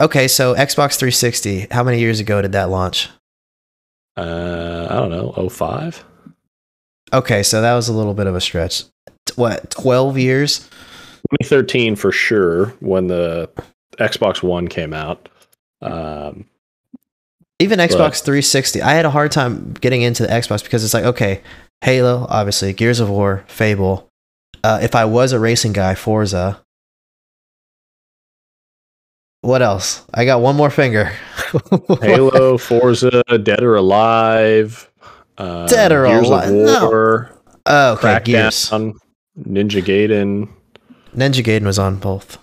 Okay, 0.00 0.26
so 0.26 0.54
Xbox 0.54 0.96
360, 0.96 1.68
how 1.70 1.82
many 1.84 2.00
years 2.00 2.18
ago 2.20 2.42
did 2.42 2.52
that 2.52 2.70
launch? 2.70 3.08
uh, 4.16 4.86
I 4.90 4.94
don't 4.96 5.10
know, 5.10 5.32
05? 5.48 6.04
Okay, 7.14 7.42
so 7.42 7.60
that 7.62 7.74
was 7.74 7.88
a 7.88 7.92
little 7.92 8.14
bit 8.14 8.26
of 8.26 8.34
a 8.34 8.40
stretch. 8.40 8.84
What, 9.36 9.70
12 9.70 10.18
years? 10.18 10.58
2013 11.40 11.96
for 11.96 12.10
sure 12.12 12.66
when 12.80 13.06
the 13.06 13.48
Xbox 13.98 14.42
One 14.42 14.68
came 14.68 14.92
out. 14.92 15.28
Um, 15.80 16.46
Even 17.58 17.78
Xbox 17.78 17.96
But- 17.96 18.24
360, 18.24 18.82
I 18.82 18.92
had 18.92 19.04
a 19.04 19.10
hard 19.10 19.30
time 19.32 19.72
getting 19.80 20.02
into 20.02 20.24
the 20.24 20.28
Xbox 20.30 20.62
because 20.64 20.84
it's 20.84 20.94
like, 20.94 21.04
okay, 21.04 21.40
Halo, 21.82 22.26
obviously, 22.30 22.72
Gears 22.72 23.00
of 23.00 23.10
War, 23.10 23.44
Fable. 23.48 24.08
Uh, 24.62 24.78
if 24.82 24.94
I 24.94 25.04
was 25.04 25.32
a 25.32 25.40
racing 25.40 25.72
guy, 25.72 25.96
Forza. 25.96 26.60
What 29.40 29.62
else? 29.62 30.06
I 30.14 30.24
got 30.24 30.40
one 30.40 30.54
more 30.54 30.70
finger. 30.70 31.10
Halo, 32.00 32.56
Forza, 32.56 33.24
Dead 33.42 33.64
or 33.64 33.74
Alive, 33.74 34.88
uh, 35.36 35.66
Dead 35.66 35.90
or 35.90 36.06
Gears 36.06 36.28
Alive, 36.28 36.48
of 36.50 36.54
no. 36.54 37.28
Oh, 37.66 37.92
okay, 37.94 38.20
Gears. 38.22 38.70
Crackdown, 38.70 38.92
Ninja 39.36 39.82
Gaiden. 39.82 40.48
Ninja 41.16 41.42
Gaiden 41.42 41.64
was 41.64 41.80
on 41.80 41.96
both. 41.96 42.38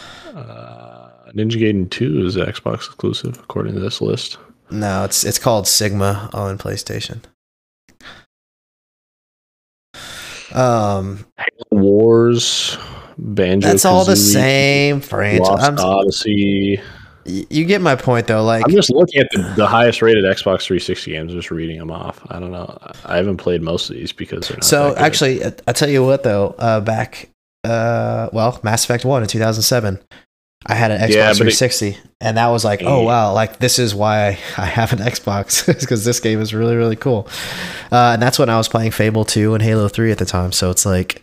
Uh, 0.00 1.30
Ninja 1.32 1.60
Gaiden 1.60 1.88
2 1.88 2.26
is 2.26 2.36
Xbox 2.36 2.86
exclusive, 2.86 3.38
according 3.38 3.74
to 3.74 3.80
this 3.80 4.00
list. 4.00 4.38
No, 4.68 5.04
it's 5.04 5.22
it's 5.22 5.38
called 5.38 5.68
Sigma 5.68 6.28
on 6.32 6.58
PlayStation. 6.58 7.20
Um, 10.56 11.24
Wars, 11.70 12.78
Banjo. 13.18 13.68
that's 13.68 13.84
all 13.84 14.04
the 14.04 14.16
same 14.16 15.00
franchise. 15.00 15.78
Odyssey. 15.78 16.80
you 17.24 17.64
get 17.64 17.82
my 17.82 17.94
point, 17.94 18.26
though. 18.26 18.42
Like, 18.42 18.64
I'm 18.64 18.72
just 18.72 18.90
looking 18.90 19.20
at 19.20 19.28
the, 19.32 19.42
the 19.56 19.66
highest 19.66 20.00
rated 20.00 20.24
Xbox 20.24 20.62
360 20.62 21.10
games, 21.12 21.32
just 21.32 21.50
reading 21.50 21.78
them 21.78 21.90
off. 21.90 22.20
I 22.30 22.38
don't 22.40 22.52
know. 22.52 22.78
I 23.04 23.16
haven't 23.16 23.36
played 23.36 23.62
most 23.62 23.90
of 23.90 23.96
these 23.96 24.12
because 24.12 24.48
they're 24.48 24.56
not 24.56 24.64
so 24.64 24.94
actually, 24.96 25.44
I 25.44 25.72
tell 25.72 25.90
you 25.90 26.02
what, 26.04 26.22
though. 26.22 26.54
Uh, 26.58 26.80
back, 26.80 27.28
uh, 27.64 28.30
well, 28.32 28.58
Mass 28.62 28.84
Effect 28.84 29.04
One 29.04 29.22
in 29.22 29.28
2007. 29.28 30.00
I 30.68 30.74
had 30.74 30.90
an 30.90 31.00
Xbox 31.00 31.14
Yeah, 31.14 31.26
but 31.28 31.46
it- 31.46 31.54
360, 31.56 31.96
and 32.20 32.36
that 32.38 32.48
was 32.48 32.64
like, 32.64 32.82
oh 32.82 33.02
wow, 33.02 33.32
like 33.32 33.58
this 33.60 33.78
is 33.78 33.94
why 33.94 34.26
I 34.58 34.64
have 34.66 34.92
an 34.92 34.98
Xbox 34.98 35.64
because 35.80 36.04
this 36.04 36.18
game 36.20 36.40
is 36.40 36.52
really 36.52 36.74
really 36.76 36.96
cool. 36.96 37.28
Uh, 37.92 38.12
and 38.14 38.22
that's 38.22 38.38
when 38.38 38.48
I 38.50 38.56
was 38.56 38.68
playing 38.68 38.90
Fable 38.90 39.24
2 39.24 39.54
and 39.54 39.62
Halo 39.62 39.88
3 39.88 40.10
at 40.10 40.18
the 40.18 40.24
time. 40.24 40.50
So 40.52 40.70
it's 40.70 40.84
like, 40.84 41.22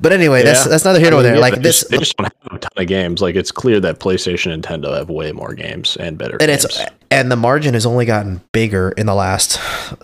but 0.00 0.12
anyway, 0.12 0.44
that's 0.44 0.64
Yeah. 0.64 0.68
that's 0.70 0.84
neither 0.84 1.00
here 1.00 1.08
I 1.08 1.10
mean, 1.14 1.22
there. 1.24 1.34
yeah, 1.34 1.40
Like 1.40 1.54
they 1.56 1.60
this, 1.62 1.80
just, 1.80 1.90
they 1.90 1.98
just 1.98 2.16
don't 2.16 2.26
have 2.26 2.56
a 2.56 2.58
ton 2.60 2.70
of 2.76 2.86
games. 2.86 3.20
Like 3.20 3.34
it's 3.34 3.50
clear 3.50 3.80
that 3.80 3.98
PlayStation 3.98 4.52
and 4.52 4.62
Nintendo 4.64 4.96
have 4.96 5.08
way 5.10 5.32
more 5.32 5.54
games 5.54 5.96
and 5.98 6.16
better 6.16 6.36
and 6.40 6.48
games. 6.48 6.64
it's 6.64 6.80
and 7.10 7.32
the 7.32 7.36
margin 7.36 7.74
has 7.74 7.84
only 7.84 8.04
gotten 8.04 8.40
bigger 8.52 8.90
in 8.90 9.06
the 9.06 9.14
last 9.14 9.58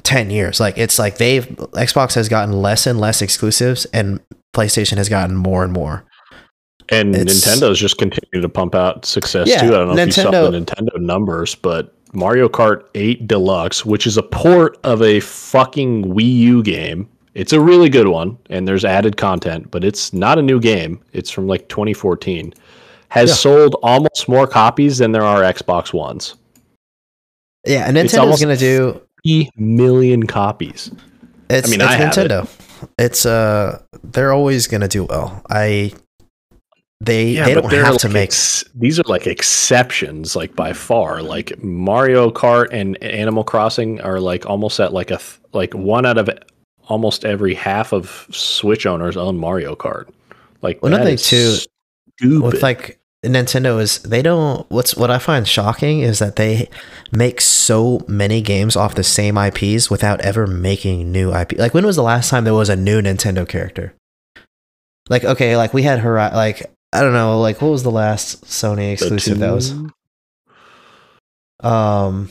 10 0.05 0.31
years 0.31 0.59
like 0.59 0.79
it's 0.79 0.99
like 0.99 1.19
they've 1.19 1.45
xbox 1.47 2.15
has 2.15 2.31
gotten 2.31 2.53
less 2.63 2.87
and 2.87 2.99
less 2.99 3.21
exclusives 3.21 3.85
and 3.93 4.21
playstation 4.57 4.97
has 4.97 5.11
gotten 5.11 5.37
more 5.37 5.63
and 5.65 5.73
more 5.75 6.05
and 6.91 7.15
it's- 7.15 7.45
Nintendo's 7.45 7.79
just 7.79 7.99
continuing 7.99 8.43
to 8.43 8.49
pump 8.49 8.75
out 8.75 9.05
success 9.05 9.49
Yeah, 9.49 9.61
too. 9.63 9.69
I 9.75 9.79
don't 9.79 9.97
know 9.97 10.03
if 10.03 10.07
you 10.07 10.13
saw 10.13 10.31
the 10.31 10.51
Nintendo 10.59 11.01
numbers, 11.01 11.55
but 11.55 11.93
Mario 12.13 12.49
Kart 12.49 12.85
8 12.95 13.27
Deluxe, 13.27 13.85
which 13.85 14.07
is 14.07 14.17
a 14.17 14.23
port 14.23 14.79
of 14.85 15.03
a 15.03 15.21
fucking 15.21 16.05
Wii 16.05 16.37
U 16.39 16.63
game. 16.63 17.09
It's 17.35 17.53
a 17.53 17.61
really 17.61 17.89
good 17.89 18.07
one, 18.07 18.39
and 18.51 18.69
there's 18.69 18.85
added 18.85 19.17
content, 19.17 19.71
but 19.73 19.83
it's 19.83 20.13
not 20.13 20.39
a 20.39 20.43
new 20.43 20.61
game. 20.61 21.01
It's 21.13 21.31
from 21.31 21.49
like 21.49 21.69
2014. 21.69 22.55
Has 23.09 23.31
Yeah. 23.31 23.35
sold 23.37 23.77
almost 23.83 24.29
more 24.29 24.47
copies 24.47 24.99
than 24.99 25.11
there 25.13 25.25
are 25.25 25.41
Xbox 25.43 25.93
Ones. 25.93 26.35
yeah 27.67 27.89
and 27.89 27.97
It's 27.97 28.13
nintendo's 28.15 28.41
gonna 28.43 28.57
do 28.57 29.01
million 29.57 30.27
copies. 30.27 30.91
it's, 31.49 31.71
mean, 31.71 31.81
it's 31.81 31.91
I 31.91 31.95
have 31.95 32.19
it. 32.19 32.31
nintendo 32.31 32.49
it's 32.99 33.25
uh 33.25 33.79
they're 34.13 34.33
always 34.35 34.67
gonna 34.67 34.87
do 34.89 35.05
well 35.05 35.43
i 35.49 35.91
they 37.01 37.35
they 37.35 37.55
don't 37.55 37.71
have 37.71 37.99
to 37.99 38.09
make 38.09 38.29
ex- 38.29 38.65
these 38.75 38.99
are 38.99 39.05
like 39.07 39.27
exceptions, 39.27 40.37
like 40.37 40.55
by 40.55 40.73
far. 40.73 41.23
Like 41.23 41.63
Mario 41.63 42.31
Kart 42.31 42.69
and 42.71 43.03
Animal 43.03 43.45
Crossing 43.45 44.01
are 44.01 44.21
like 44.21 44.47
almost 44.47 44.81
at 44.81 44.93
like 44.93 45.11
a 45.11 45.19
th- 45.19 45.41
like 45.53 45.75
one 45.75 46.07
out 46.07 46.19
of 46.19 46.31
almost 46.89 47.25
every 47.25 47.55
half 47.55 47.93
of 47.93 48.27
Switch 48.31 48.87
owners 48.87 49.17
own 49.17 49.37
Mario 49.39 49.75
Kart. 49.75 50.09
Like 50.63 50.83
Well, 50.83 50.95
another 50.95 51.11
thing, 51.11 51.19
too, 51.19 51.57
stupid. 52.19 52.43
with 52.43 52.63
like 52.63 53.01
Nintendo 53.25 53.81
is 53.81 53.99
they 54.01 54.23
don't 54.23 54.71
what's 54.71 54.97
what 54.97 55.11
I 55.11 55.19
find 55.19 55.49
shocking 55.49 56.01
is 56.01 56.19
that 56.19 56.37
they 56.37 56.69
make 57.11 57.41
so 57.41 58.05
many 58.07 58.41
games 58.41 58.77
off 58.77 58.95
the 58.95 59.05
same 59.05 59.37
IPs 59.37 59.91
without 59.91 60.21
ever 60.21 60.47
making 60.47 61.11
new 61.11 61.35
IP. 61.35 61.59
Like 61.59 61.75
when 61.75 61.87
was 61.87 61.97
the 61.97 62.03
last 62.03 62.31
time 62.31 62.45
there 62.45 62.55
was 62.55 62.69
a 62.69 62.77
new 62.77 63.01
Nintendo 63.01 63.49
character? 63.49 63.95
Like 65.09 65.25
okay, 65.25 65.57
like 65.57 65.75
we 65.75 65.83
had 65.83 66.01
her 66.01 66.15
like 66.17 66.71
I 66.95 67.01
don't 67.01 67.13
know, 67.13 67.41
like 67.41 67.61
what 67.61 67.71
was 67.71 67.83
the 67.83 67.91
last 67.91 68.45
Sony 68.45 68.93
exclusive 68.93 69.39
that 69.39 69.53
was 69.53 69.75
um 71.61 72.31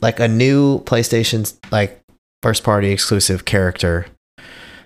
like 0.00 0.20
a 0.20 0.28
new 0.28 0.80
PlayStation 0.80 1.56
like 1.70 2.02
first 2.42 2.64
party 2.64 2.90
exclusive 2.90 3.44
character. 3.44 4.06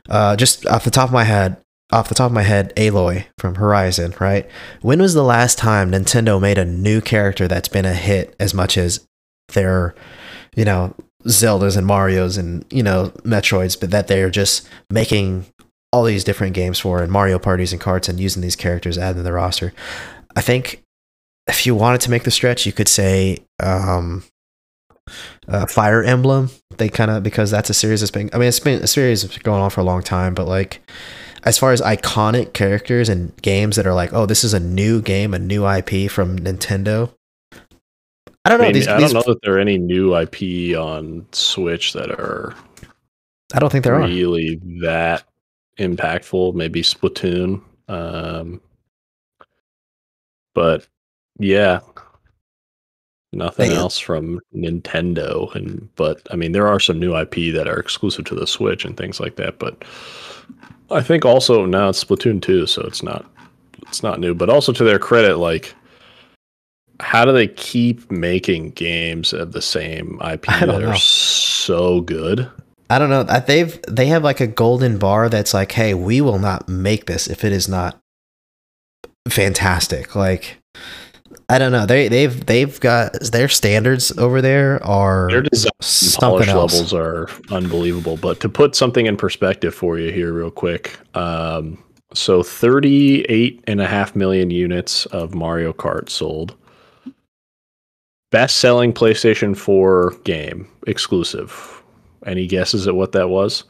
Uh 0.08 0.36
just 0.36 0.66
off 0.66 0.84
the 0.84 0.90
top 0.90 1.08
of 1.08 1.12
my 1.12 1.24
head, 1.24 1.56
off 1.90 2.08
the 2.08 2.14
top 2.14 2.26
of 2.26 2.34
my 2.34 2.42
head, 2.42 2.72
Aloy 2.76 3.24
from 3.38 3.54
Horizon, 3.54 4.14
right? 4.20 4.48
When 4.82 5.00
was 5.00 5.14
the 5.14 5.24
last 5.24 5.56
time 5.58 5.90
Nintendo 5.90 6.40
made 6.40 6.58
a 6.58 6.64
new 6.64 7.00
character 7.00 7.48
that's 7.48 7.68
been 7.68 7.86
a 7.86 7.94
hit 7.94 8.36
as 8.38 8.52
much 8.52 8.76
as 8.76 9.06
their, 9.54 9.94
you 10.54 10.66
know, 10.66 10.94
Zeldas 11.24 11.76
and 11.76 11.86
Mario's 11.86 12.36
and, 12.36 12.64
you 12.70 12.82
know, 12.82 13.10
Metroids, 13.24 13.78
but 13.78 13.90
that 13.90 14.06
they're 14.06 14.30
just 14.30 14.68
making 14.90 15.46
all 15.92 16.04
these 16.04 16.24
different 16.24 16.54
games 16.54 16.78
for 16.78 17.02
and 17.02 17.10
Mario 17.10 17.38
parties 17.38 17.72
and 17.72 17.80
carts 17.80 18.08
and 18.08 18.20
using 18.20 18.42
these 18.42 18.56
characters 18.56 18.98
added 18.98 19.18
to 19.18 19.22
the 19.22 19.32
roster. 19.32 19.72
I 20.36 20.40
think 20.40 20.82
if 21.46 21.64
you 21.66 21.74
wanted 21.74 22.00
to 22.02 22.10
make 22.10 22.24
the 22.24 22.30
stretch, 22.30 22.66
you 22.66 22.72
could 22.72 22.88
say 22.88 23.38
um, 23.60 24.22
uh, 25.48 25.66
Fire 25.66 26.02
Emblem. 26.02 26.50
They 26.76 26.88
kind 26.88 27.10
of 27.10 27.22
because 27.22 27.50
that's 27.50 27.70
a 27.70 27.74
series 27.74 28.00
that's 28.00 28.10
been. 28.10 28.30
I 28.32 28.38
mean, 28.38 28.48
it's 28.48 28.60
been 28.60 28.82
a 28.82 28.86
series 28.86 29.22
that's 29.22 29.38
going 29.38 29.60
on 29.62 29.70
for 29.70 29.80
a 29.80 29.84
long 29.84 30.02
time, 30.02 30.34
but 30.34 30.46
like 30.46 30.80
as 31.44 31.58
far 31.58 31.72
as 31.72 31.80
iconic 31.80 32.52
characters 32.52 33.08
and 33.08 33.34
games 33.42 33.76
that 33.76 33.86
are 33.86 33.94
like, 33.94 34.12
oh, 34.12 34.26
this 34.26 34.44
is 34.44 34.52
a 34.54 34.60
new 34.60 35.00
game, 35.00 35.32
a 35.34 35.38
new 35.38 35.66
IP 35.66 36.10
from 36.10 36.38
Nintendo. 36.38 37.10
I 38.44 38.50
don't 38.50 38.52
I, 38.52 38.56
know. 38.56 38.62
mean, 38.64 38.72
these, 38.74 38.88
I 38.88 39.00
these- 39.00 39.12
don't 39.12 39.26
know 39.26 39.32
that 39.32 39.40
there 39.42 39.54
are 39.56 39.58
any 39.58 39.78
new 39.78 40.14
IP 40.16 40.76
on 40.78 41.26
Switch 41.32 41.94
that 41.94 42.10
are 42.10 42.54
I 43.54 43.58
don't 43.58 43.70
think 43.70 43.84
there 43.84 43.94
are. 43.94 44.06
really 44.06 44.60
that 44.82 45.24
impactful. 45.78 46.54
Maybe 46.54 46.82
Splatoon. 46.82 47.62
Um, 47.88 48.60
but 50.54 50.86
yeah, 51.38 51.80
nothing 53.32 53.72
else 53.72 53.98
from 53.98 54.40
Nintendo. 54.54 55.54
And 55.54 55.88
but 55.96 56.26
I 56.30 56.36
mean, 56.36 56.52
there 56.52 56.68
are 56.68 56.80
some 56.80 56.98
new 56.98 57.16
IP 57.16 57.54
that 57.54 57.68
are 57.68 57.78
exclusive 57.78 58.24
to 58.26 58.34
the 58.34 58.46
Switch 58.46 58.84
and 58.84 58.96
things 58.96 59.20
like 59.20 59.36
that. 59.36 59.58
But 59.58 59.84
I 60.90 61.02
think 61.02 61.24
also 61.24 61.64
now 61.64 61.88
it's 61.88 62.02
Splatoon 62.02 62.42
two, 62.42 62.66
so 62.66 62.82
it's 62.82 63.02
not 63.02 63.24
it's 63.82 64.02
not 64.02 64.20
new. 64.20 64.34
But 64.34 64.50
also 64.50 64.72
to 64.72 64.84
their 64.84 64.98
credit, 64.98 65.38
like. 65.38 65.74
How 67.00 67.24
do 67.24 67.30
they 67.30 67.46
keep 67.46 68.10
making 68.10 68.70
games 68.70 69.32
of 69.32 69.52
the 69.52 69.62
same 69.62 70.20
IP 70.20 70.42
that 70.46 70.66
know. 70.66 70.88
are 70.88 70.96
so 70.96 72.00
good? 72.00 72.50
I 72.90 72.98
don't 72.98 73.10
know. 73.10 73.22
They've 73.22 73.80
they 73.86 74.06
have 74.06 74.24
like 74.24 74.40
a 74.40 74.46
golden 74.46 74.98
bar 74.98 75.28
that's 75.28 75.52
like, 75.52 75.72
hey, 75.72 75.94
we 75.94 76.20
will 76.20 76.38
not 76.38 76.68
make 76.68 77.06
this 77.06 77.26
if 77.26 77.44
it 77.44 77.52
is 77.52 77.68
not 77.68 78.00
fantastic. 79.28 80.14
Like, 80.16 80.58
I 81.48 81.58
don't 81.58 81.72
know. 81.72 81.84
They 81.86 82.08
they've 82.08 82.46
they've 82.46 82.78
got 82.80 83.12
their 83.20 83.48
standards 83.48 84.16
over 84.16 84.40
there 84.40 84.82
are 84.84 85.28
Their 85.30 85.42
design 85.42 85.70
polish 86.18 86.48
else. 86.48 86.72
levels 86.72 86.94
are 86.94 87.28
unbelievable. 87.50 88.16
But 88.16 88.40
to 88.40 88.48
put 88.48 88.74
something 88.74 89.06
in 89.06 89.16
perspective 89.16 89.74
for 89.74 89.98
you 89.98 90.10
here, 90.10 90.32
real 90.32 90.50
quick. 90.50 90.98
Um, 91.14 91.82
so 92.14 92.42
38 92.42 93.62
and 93.66 93.82
a 93.82 93.86
half 93.86 94.16
million 94.16 94.50
units 94.50 95.04
of 95.06 95.34
Mario 95.34 95.74
Kart 95.74 96.08
sold. 96.08 96.54
Best 98.30 98.56
selling 98.56 98.92
PlayStation 98.94 99.56
4 99.56 100.14
game 100.24 100.68
exclusive. 100.86 101.77
Any 102.26 102.46
guesses 102.46 102.86
at 102.86 102.94
what 102.94 103.12
that 103.12 103.28
was? 103.28 103.64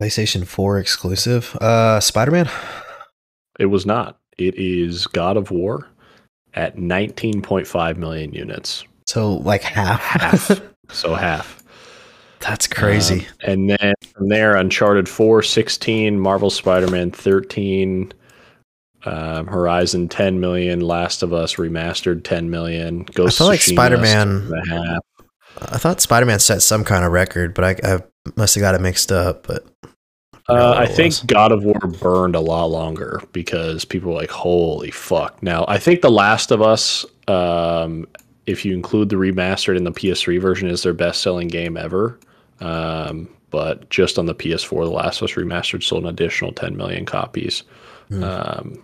PlayStation 0.00 0.46
4 0.46 0.78
exclusive. 0.78 1.56
Uh 1.60 2.00
Spider 2.00 2.30
Man? 2.32 2.50
It 3.58 3.66
was 3.66 3.86
not. 3.86 4.18
It 4.38 4.54
is 4.56 5.06
God 5.06 5.36
of 5.36 5.50
War 5.50 5.88
at 6.54 6.76
19.5 6.76 7.96
million 7.96 8.32
units. 8.32 8.84
So 9.06 9.34
like 9.34 9.62
half. 9.62 10.00
Half. 10.00 10.60
So 10.90 11.14
half. 11.14 11.62
That's 12.40 12.66
crazy. 12.66 13.20
Um, 13.20 13.26
and 13.50 13.70
then 13.70 13.94
from 14.14 14.28
there, 14.28 14.56
Uncharted 14.56 15.08
4, 15.08 15.42
16, 15.42 16.18
Marvel 16.18 16.50
Spider 16.50 16.88
Man 16.88 17.10
13, 17.10 18.12
um, 19.06 19.46
Horizon 19.46 20.08
10 20.08 20.40
million, 20.40 20.80
Last 20.80 21.22
of 21.22 21.32
Us 21.32 21.54
Remastered 21.54 22.24
10 22.24 22.50
million, 22.50 23.04
Ghost 23.14 23.40
I 23.40 23.44
feel 23.44 23.46
like 23.46 23.60
of 23.60 24.00
Tsushima, 24.00 24.98
Spider-Man- 25.56 25.60
seven 25.60 25.66
and 25.66 25.68
a 25.68 25.70
half. 25.70 25.74
I 25.74 25.78
thought 25.78 26.00
Spider 26.00 26.26
Man 26.26 26.38
set 26.38 26.62
some 26.62 26.84
kind 26.84 27.04
of 27.04 27.12
record, 27.12 27.54
but 27.54 27.64
I, 27.84 27.94
I 27.94 28.00
must 28.36 28.54
have 28.54 28.62
got 28.62 28.74
it 28.74 28.80
mixed 28.80 29.10
up. 29.12 29.46
But 29.46 29.66
I 30.48 30.52
Uh, 30.52 30.74
I 30.78 30.86
think 30.86 31.10
was. 31.12 31.20
God 31.22 31.52
of 31.52 31.64
War 31.64 31.78
burned 31.78 32.34
a 32.34 32.40
lot 32.40 32.66
longer 32.66 33.22
because 33.32 33.84
people 33.84 34.12
were 34.12 34.18
like, 34.18 34.30
"Holy 34.30 34.90
fuck!" 34.90 35.42
Now 35.42 35.64
I 35.68 35.78
think 35.78 36.00
The 36.00 36.10
Last 36.10 36.50
of 36.50 36.60
Us, 36.62 37.04
um, 37.28 38.06
if 38.46 38.64
you 38.64 38.74
include 38.74 39.08
the 39.08 39.16
remastered 39.16 39.76
and 39.76 39.86
the 39.86 39.92
PS3 39.92 40.40
version, 40.40 40.68
is 40.68 40.82
their 40.82 40.92
best-selling 40.94 41.48
game 41.48 41.76
ever. 41.76 42.18
Um, 42.60 43.28
but 43.50 43.88
just 43.90 44.18
on 44.18 44.26
the 44.26 44.34
PS4, 44.34 44.84
The 44.84 44.90
Last 44.90 45.20
of 45.20 45.24
Us 45.30 45.36
remastered 45.36 45.82
sold 45.82 46.04
an 46.04 46.08
additional 46.08 46.52
10 46.52 46.76
million 46.76 47.04
copies. 47.04 47.62
Hmm. 48.08 48.24
Um, 48.24 48.82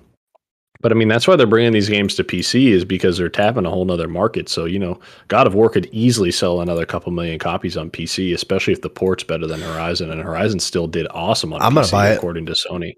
But 0.80 0.92
I 0.92 0.94
mean, 0.94 1.08
that's 1.08 1.26
why 1.26 1.34
they're 1.34 1.46
bringing 1.46 1.72
these 1.72 1.88
games 1.88 2.14
to 2.14 2.24
PC 2.24 2.68
is 2.68 2.84
because 2.84 3.18
they're 3.18 3.28
tapping 3.28 3.66
a 3.66 3.70
whole 3.70 3.84
nother 3.84 4.06
market. 4.06 4.48
So, 4.48 4.64
you 4.64 4.78
know, 4.78 5.00
God 5.26 5.48
of 5.48 5.54
War 5.54 5.68
could 5.68 5.88
easily 5.90 6.30
sell 6.30 6.60
another 6.60 6.86
couple 6.86 7.10
million 7.10 7.40
copies 7.40 7.76
on 7.76 7.90
PC, 7.90 8.32
especially 8.32 8.74
if 8.74 8.82
the 8.82 8.88
port's 8.88 9.24
better 9.24 9.48
than 9.48 9.60
Horizon. 9.60 10.10
And 10.12 10.22
Horizon 10.22 10.60
still 10.60 10.86
did 10.86 11.08
awesome 11.10 11.52
on 11.52 11.60
I'm 11.62 11.72
PC, 11.72 11.74
gonna 11.74 11.90
buy 11.90 12.10
it. 12.12 12.16
according 12.18 12.46
to 12.46 12.52
Sony. 12.52 12.92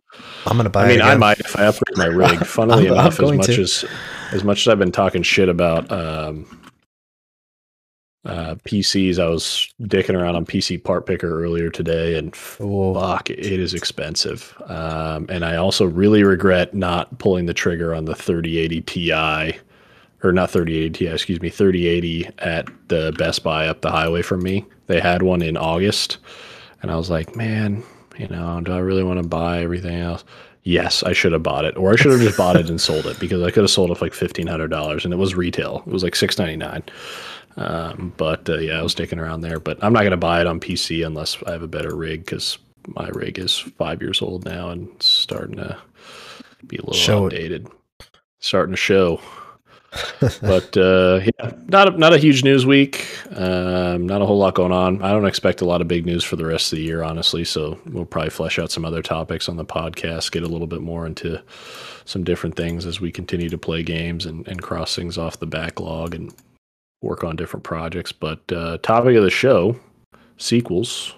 I'm 0.46 0.58
gonna 0.58 0.68
buy. 0.68 0.82
It. 0.82 0.84
I 0.84 0.88
mean, 0.88 0.98
it 1.00 1.04
I 1.04 1.14
might 1.16 1.40
if 1.40 1.58
I 1.58 1.64
upgrade 1.64 1.96
my 1.96 2.04
rig. 2.14 2.44
Funnily 2.44 2.88
I'm- 2.88 2.98
I'm 2.98 3.00
enough, 3.06 3.18
as 3.20 3.32
much 3.32 3.46
to. 3.46 3.62
as 3.62 3.84
as 4.32 4.44
much 4.44 4.66
as 4.66 4.68
I've 4.70 4.78
been 4.78 4.92
talking 4.92 5.22
shit 5.22 5.48
about 5.48 5.90
um, 5.90 6.44
uh, 8.24 8.54
PCs, 8.64 9.18
I 9.18 9.28
was 9.28 9.72
dicking 9.82 10.14
around 10.14 10.36
on 10.36 10.44
PC 10.44 10.82
Part 10.82 11.06
Picker 11.06 11.42
earlier 11.42 11.70
today, 11.70 12.18
and 12.18 12.34
Ooh. 12.60 12.94
fuck, 12.94 13.30
it 13.30 13.38
is 13.38 13.72
expensive. 13.72 14.54
Um, 14.66 15.26
and 15.30 15.44
I 15.44 15.56
also 15.56 15.86
really 15.86 16.22
regret 16.22 16.74
not 16.74 17.18
pulling 17.18 17.46
the 17.46 17.54
trigger 17.54 17.94
on 17.94 18.04
the 18.04 18.14
3080 18.14 18.82
Ti, 18.82 19.58
or 20.22 20.32
not 20.32 20.50
3080 20.50 20.90
Ti, 20.90 21.06
excuse 21.06 21.40
me, 21.40 21.48
3080 21.48 22.28
at 22.38 22.68
the 22.88 23.14
Best 23.16 23.42
Buy 23.42 23.66
up 23.66 23.80
the 23.80 23.90
highway 23.90 24.20
from 24.20 24.42
me. 24.42 24.66
They 24.86 25.00
had 25.00 25.22
one 25.22 25.40
in 25.40 25.56
August, 25.56 26.18
and 26.82 26.90
I 26.90 26.96
was 26.96 27.08
like, 27.08 27.36
man, 27.36 27.82
you 28.18 28.28
know, 28.28 28.60
do 28.60 28.72
I 28.72 28.78
really 28.78 29.02
want 29.02 29.22
to 29.22 29.26
buy 29.26 29.62
everything 29.62 29.98
else? 29.98 30.24
Yes, 30.62 31.02
I 31.02 31.14
should 31.14 31.32
have 31.32 31.42
bought 31.42 31.64
it, 31.64 31.74
or 31.78 31.90
I 31.90 31.96
should 31.96 32.12
have 32.12 32.20
just 32.20 32.36
bought 32.36 32.56
it 32.56 32.68
and 32.68 32.78
sold 32.78 33.06
it 33.06 33.18
because 33.18 33.42
I 33.42 33.50
could 33.50 33.62
have 33.62 33.70
sold 33.70 33.90
it 33.90 33.96
for 33.96 34.04
like 34.04 34.12
fifteen 34.12 34.46
hundred 34.46 34.68
dollars, 34.68 35.06
and 35.06 35.14
it 35.14 35.16
was 35.16 35.34
retail. 35.34 35.82
It 35.86 35.92
was 35.92 36.02
like 36.02 36.14
six 36.14 36.38
ninety 36.38 36.56
nine. 36.56 36.82
Um, 37.56 38.12
but 38.16 38.48
uh, 38.48 38.58
yeah, 38.58 38.78
I 38.78 38.82
was 38.82 38.92
sticking 38.92 39.18
around 39.18 39.40
there. 39.40 39.60
But 39.60 39.82
I'm 39.82 39.92
not 39.92 40.00
going 40.00 40.12
to 40.12 40.16
buy 40.16 40.40
it 40.40 40.46
on 40.46 40.60
PC 40.60 41.04
unless 41.04 41.42
I 41.46 41.52
have 41.52 41.62
a 41.62 41.68
better 41.68 41.94
rig 41.94 42.24
because 42.24 42.58
my 42.88 43.08
rig 43.08 43.38
is 43.38 43.58
five 43.58 44.00
years 44.00 44.22
old 44.22 44.44
now 44.44 44.70
and 44.70 44.88
starting 45.02 45.56
to 45.56 45.76
be 46.66 46.76
a 46.76 46.80
little 46.80 46.94
Show 46.94 47.26
it. 47.26 47.34
outdated. 47.34 47.68
Starting 48.38 48.72
to 48.72 48.76
show. 48.76 49.20
but 50.40 50.76
uh, 50.76 51.20
yeah, 51.24 51.52
not 51.66 51.92
a, 51.92 51.98
not 51.98 52.12
a 52.12 52.18
huge 52.18 52.44
news 52.44 52.64
week. 52.64 53.06
Um, 53.36 54.06
not 54.06 54.22
a 54.22 54.26
whole 54.26 54.38
lot 54.38 54.54
going 54.54 54.70
on. 54.70 55.02
I 55.02 55.10
don't 55.10 55.26
expect 55.26 55.62
a 55.62 55.64
lot 55.64 55.80
of 55.80 55.88
big 55.88 56.06
news 56.06 56.22
for 56.22 56.36
the 56.36 56.46
rest 56.46 56.72
of 56.72 56.78
the 56.78 56.84
year, 56.84 57.02
honestly. 57.02 57.44
So 57.44 57.76
we'll 57.86 58.04
probably 58.04 58.30
flesh 58.30 58.58
out 58.60 58.70
some 58.70 58.84
other 58.84 59.02
topics 59.02 59.48
on 59.48 59.56
the 59.56 59.64
podcast, 59.64 60.30
get 60.30 60.44
a 60.44 60.48
little 60.48 60.68
bit 60.68 60.80
more 60.80 61.06
into 61.06 61.42
some 62.04 62.22
different 62.22 62.54
things 62.54 62.86
as 62.86 63.00
we 63.00 63.10
continue 63.10 63.48
to 63.48 63.58
play 63.58 63.82
games 63.82 64.26
and, 64.26 64.46
and 64.46 64.62
cross 64.62 64.94
things 64.94 65.18
off 65.18 65.40
the 65.40 65.46
backlog 65.46 66.14
and 66.14 66.32
work 67.02 67.24
on 67.24 67.36
different 67.36 67.64
projects. 67.64 68.12
But 68.12 68.40
uh, 68.52 68.78
topic 68.78 69.16
of 69.16 69.24
the 69.24 69.30
show, 69.30 69.76
sequels. 70.36 71.14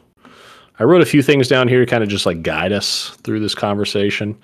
I 0.79 0.85
wrote 0.85 1.03
a 1.03 1.07
few 1.07 1.23
things 1.23 1.49
down 1.49 1.69
here 1.69 1.81
to 1.85 1.87
kind 1.87 2.03
of 2.03 2.09
just 2.09 2.27
like 2.27 2.43
guide 2.43 2.73
us 2.73 3.17
through 3.23 3.41
this 3.41 3.55
conversation. 3.55 4.37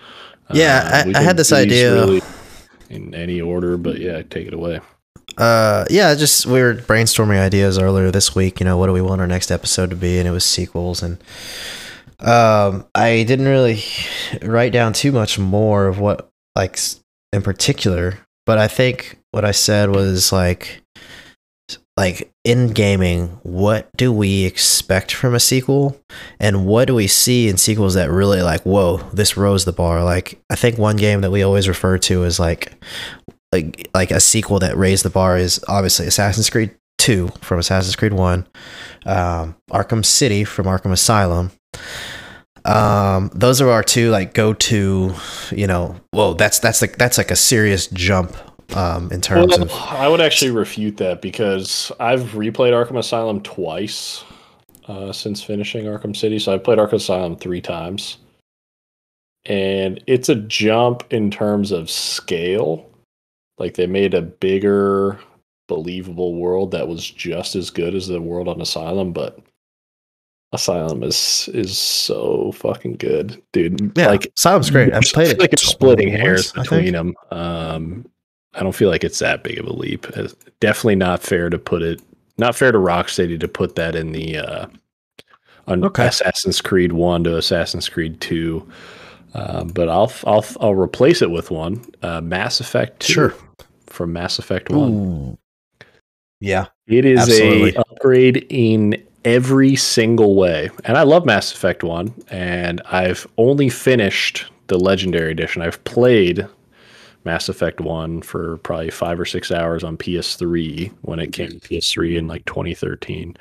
Yeah, 0.52 1.02
Uh, 1.06 1.10
I- 1.14 1.18
I 1.20 1.22
had 1.22 1.36
this 1.36 1.52
idea- 1.52 1.94
really 1.94 2.22
in 2.90 3.14
any 3.14 3.40
order, 3.40 3.76
but 3.76 3.98
yeah, 3.98 4.22
take 4.22 4.46
it 4.46 4.54
away. 4.54 4.80
Uh, 5.36 5.84
yeah, 5.90 6.14
just 6.14 6.46
we 6.46 6.60
were 6.60 6.74
brainstorming 6.74 7.38
ideas 7.38 7.78
earlier 7.78 8.10
this 8.10 8.34
week. 8.34 8.60
You 8.60 8.64
know, 8.64 8.76
what 8.78 8.86
do 8.86 8.92
we 8.92 9.02
want 9.02 9.20
our 9.20 9.26
next 9.26 9.50
episode 9.50 9.90
to 9.90 9.96
be? 9.96 10.18
And 10.18 10.26
it 10.26 10.30
was 10.32 10.44
sequels, 10.44 11.02
and 11.02 11.18
um, 12.20 12.86
I 12.94 13.24
didn't 13.26 13.46
really 13.46 13.82
write 14.42 14.72
down 14.72 14.92
too 14.92 15.12
much 15.12 15.38
more 15.38 15.86
of 15.86 15.98
what 15.98 16.28
like 16.56 16.78
in 17.32 17.42
particular, 17.42 18.18
but 18.46 18.58
I 18.58 18.68
think 18.68 19.18
what 19.30 19.44
I 19.44 19.52
said 19.52 19.90
was 19.90 20.32
like, 20.32 20.82
like 21.98 22.32
in 22.44 22.68
gaming, 22.68 23.40
what 23.42 23.90
do 23.96 24.12
we 24.12 24.44
expect 24.44 25.12
from 25.12 25.34
a 25.34 25.40
sequel, 25.40 26.00
and 26.38 26.64
what 26.64 26.84
do 26.84 26.94
we 26.94 27.08
see 27.08 27.48
in 27.48 27.56
sequels 27.56 27.94
that 27.94 28.08
really 28.08 28.40
like, 28.40 28.62
whoa, 28.62 28.98
this 29.12 29.36
rose 29.36 29.64
the 29.64 29.72
bar? 29.72 30.04
Like, 30.04 30.40
I 30.48 30.54
think 30.54 30.78
one 30.78 30.94
game 30.94 31.22
that 31.22 31.32
we 31.32 31.42
always 31.42 31.66
refer 31.66 31.98
to 31.98 32.22
is 32.22 32.38
like 32.38 32.72
like 33.50 33.90
like 33.94 34.12
a 34.12 34.20
sequel 34.20 34.60
that 34.60 34.76
raised 34.76 35.04
the 35.04 35.10
bar 35.10 35.38
is 35.38 35.60
obviously 35.66 36.06
Assassin's 36.06 36.48
Creed 36.48 36.70
2 36.98 37.32
from 37.40 37.58
Assassin's 37.58 37.96
Creed 37.96 38.12
1, 38.12 38.46
um, 39.06 39.56
Arkham 39.72 40.04
City 40.04 40.44
from 40.44 40.66
Arkham 40.66 40.92
Asylum. 40.92 41.50
Um, 42.64 43.32
those 43.34 43.60
are 43.60 43.70
our 43.70 43.82
two 43.82 44.10
like 44.10 44.34
go 44.34 44.54
to, 44.54 45.14
you 45.50 45.66
know, 45.66 45.96
whoa, 46.12 46.34
that's 46.34 46.60
that's 46.60 46.80
like 46.80 46.96
that's 46.96 47.18
like 47.18 47.32
a 47.32 47.36
serious 47.36 47.88
jump 47.88 48.36
um 48.74 49.10
in 49.12 49.20
terms 49.20 49.50
Well, 49.50 49.62
of 49.62 49.72
I 49.72 50.08
would 50.08 50.20
actually 50.20 50.50
refute 50.50 50.96
that 50.98 51.22
because 51.22 51.90
I've 52.00 52.22
replayed 52.30 52.72
Arkham 52.72 52.98
Asylum 52.98 53.40
twice 53.42 54.24
uh, 54.88 55.12
since 55.12 55.42
finishing 55.42 55.84
Arkham 55.84 56.16
City. 56.16 56.38
So 56.38 56.52
I've 56.54 56.64
played 56.64 56.78
Arkham 56.78 56.94
Asylum 56.94 57.36
three 57.36 57.60
times. 57.60 58.18
And 59.44 60.02
it's 60.06 60.28
a 60.28 60.34
jump 60.34 61.04
in 61.10 61.30
terms 61.30 61.72
of 61.72 61.88
scale. 61.90 62.90
Like 63.58 63.74
they 63.74 63.86
made 63.86 64.14
a 64.14 64.22
bigger, 64.22 65.18
believable 65.68 66.34
world 66.34 66.70
that 66.72 66.88
was 66.88 67.08
just 67.08 67.56
as 67.56 67.70
good 67.70 67.94
as 67.94 68.08
the 68.08 68.20
world 68.20 68.48
on 68.48 68.60
Asylum, 68.60 69.12
but 69.12 69.38
Asylum 70.52 71.02
is 71.02 71.48
is 71.52 71.76
so 71.76 72.52
fucking 72.52 72.94
good, 72.94 73.42
dude. 73.52 73.92
yeah, 73.96 74.08
like 74.08 74.32
Asylum's 74.36 74.70
great. 74.70 74.92
I've 74.94 75.02
played 75.12 75.28
it 75.32 75.38
like 75.38 75.52
it's 75.52 75.62
splitting 75.62 76.08
hairs 76.10 76.52
between 76.52 76.92
them. 76.92 77.14
Um, 77.30 78.06
I 78.58 78.62
don't 78.62 78.74
feel 78.74 78.90
like 78.90 79.04
it's 79.04 79.20
that 79.20 79.42
big 79.44 79.58
of 79.58 79.66
a 79.66 79.72
leap. 79.72 80.06
It's 80.16 80.34
definitely 80.60 80.96
not 80.96 81.22
fair 81.22 81.48
to 81.48 81.58
put 81.58 81.82
it. 81.82 82.00
Not 82.38 82.54
fair 82.56 82.72
to 82.72 82.78
Rocksteady 82.78 83.38
to 83.40 83.48
put 83.48 83.74
that 83.76 83.94
in 83.94 84.12
the 84.12 84.38
uh, 84.38 84.66
on 85.66 85.84
Okay. 85.84 86.06
Assassin's 86.06 86.60
Creed 86.60 86.92
One 86.92 87.24
to 87.24 87.36
Assassin's 87.36 87.88
Creed 87.88 88.20
Two. 88.20 88.68
Um, 89.34 89.68
but 89.68 89.88
I'll 89.88 90.12
I'll 90.26 90.44
I'll 90.60 90.74
replace 90.74 91.22
it 91.22 91.30
with 91.30 91.50
one. 91.50 91.84
Uh, 92.02 92.20
Mass 92.20 92.60
Effect 92.60 93.00
2 93.00 93.12
Sure. 93.12 93.34
from 93.86 94.12
Mass 94.12 94.38
Effect 94.38 94.70
One. 94.70 94.92
Ooh. 94.92 95.38
Yeah. 96.40 96.66
It 96.86 97.04
is 97.04 97.20
Absolutely. 97.20 97.74
a 97.74 97.80
upgrade 97.80 98.46
in 98.48 99.02
every 99.24 99.76
single 99.76 100.36
way. 100.36 100.70
And 100.84 100.96
I 100.96 101.02
love 101.02 101.26
Mass 101.26 101.52
Effect 101.52 101.82
1 101.82 102.14
and 102.30 102.80
I've 102.86 103.26
only 103.36 103.68
finished 103.68 104.46
the 104.68 104.78
legendary 104.78 105.32
edition. 105.32 105.60
I've 105.62 105.82
played 105.84 106.46
Mass 107.28 107.50
Effect 107.50 107.78
1 107.82 108.22
for 108.22 108.56
probably 108.58 108.88
5 108.90 109.20
or 109.20 109.26
6 109.26 109.52
hours 109.52 109.84
on 109.84 109.98
PS3 109.98 110.90
when 111.02 111.18
it 111.20 111.30
came 111.34 111.50
to 111.50 111.58
PS3 111.58 112.16
in 112.16 112.26
like 112.26 112.42
2013. 112.46 113.36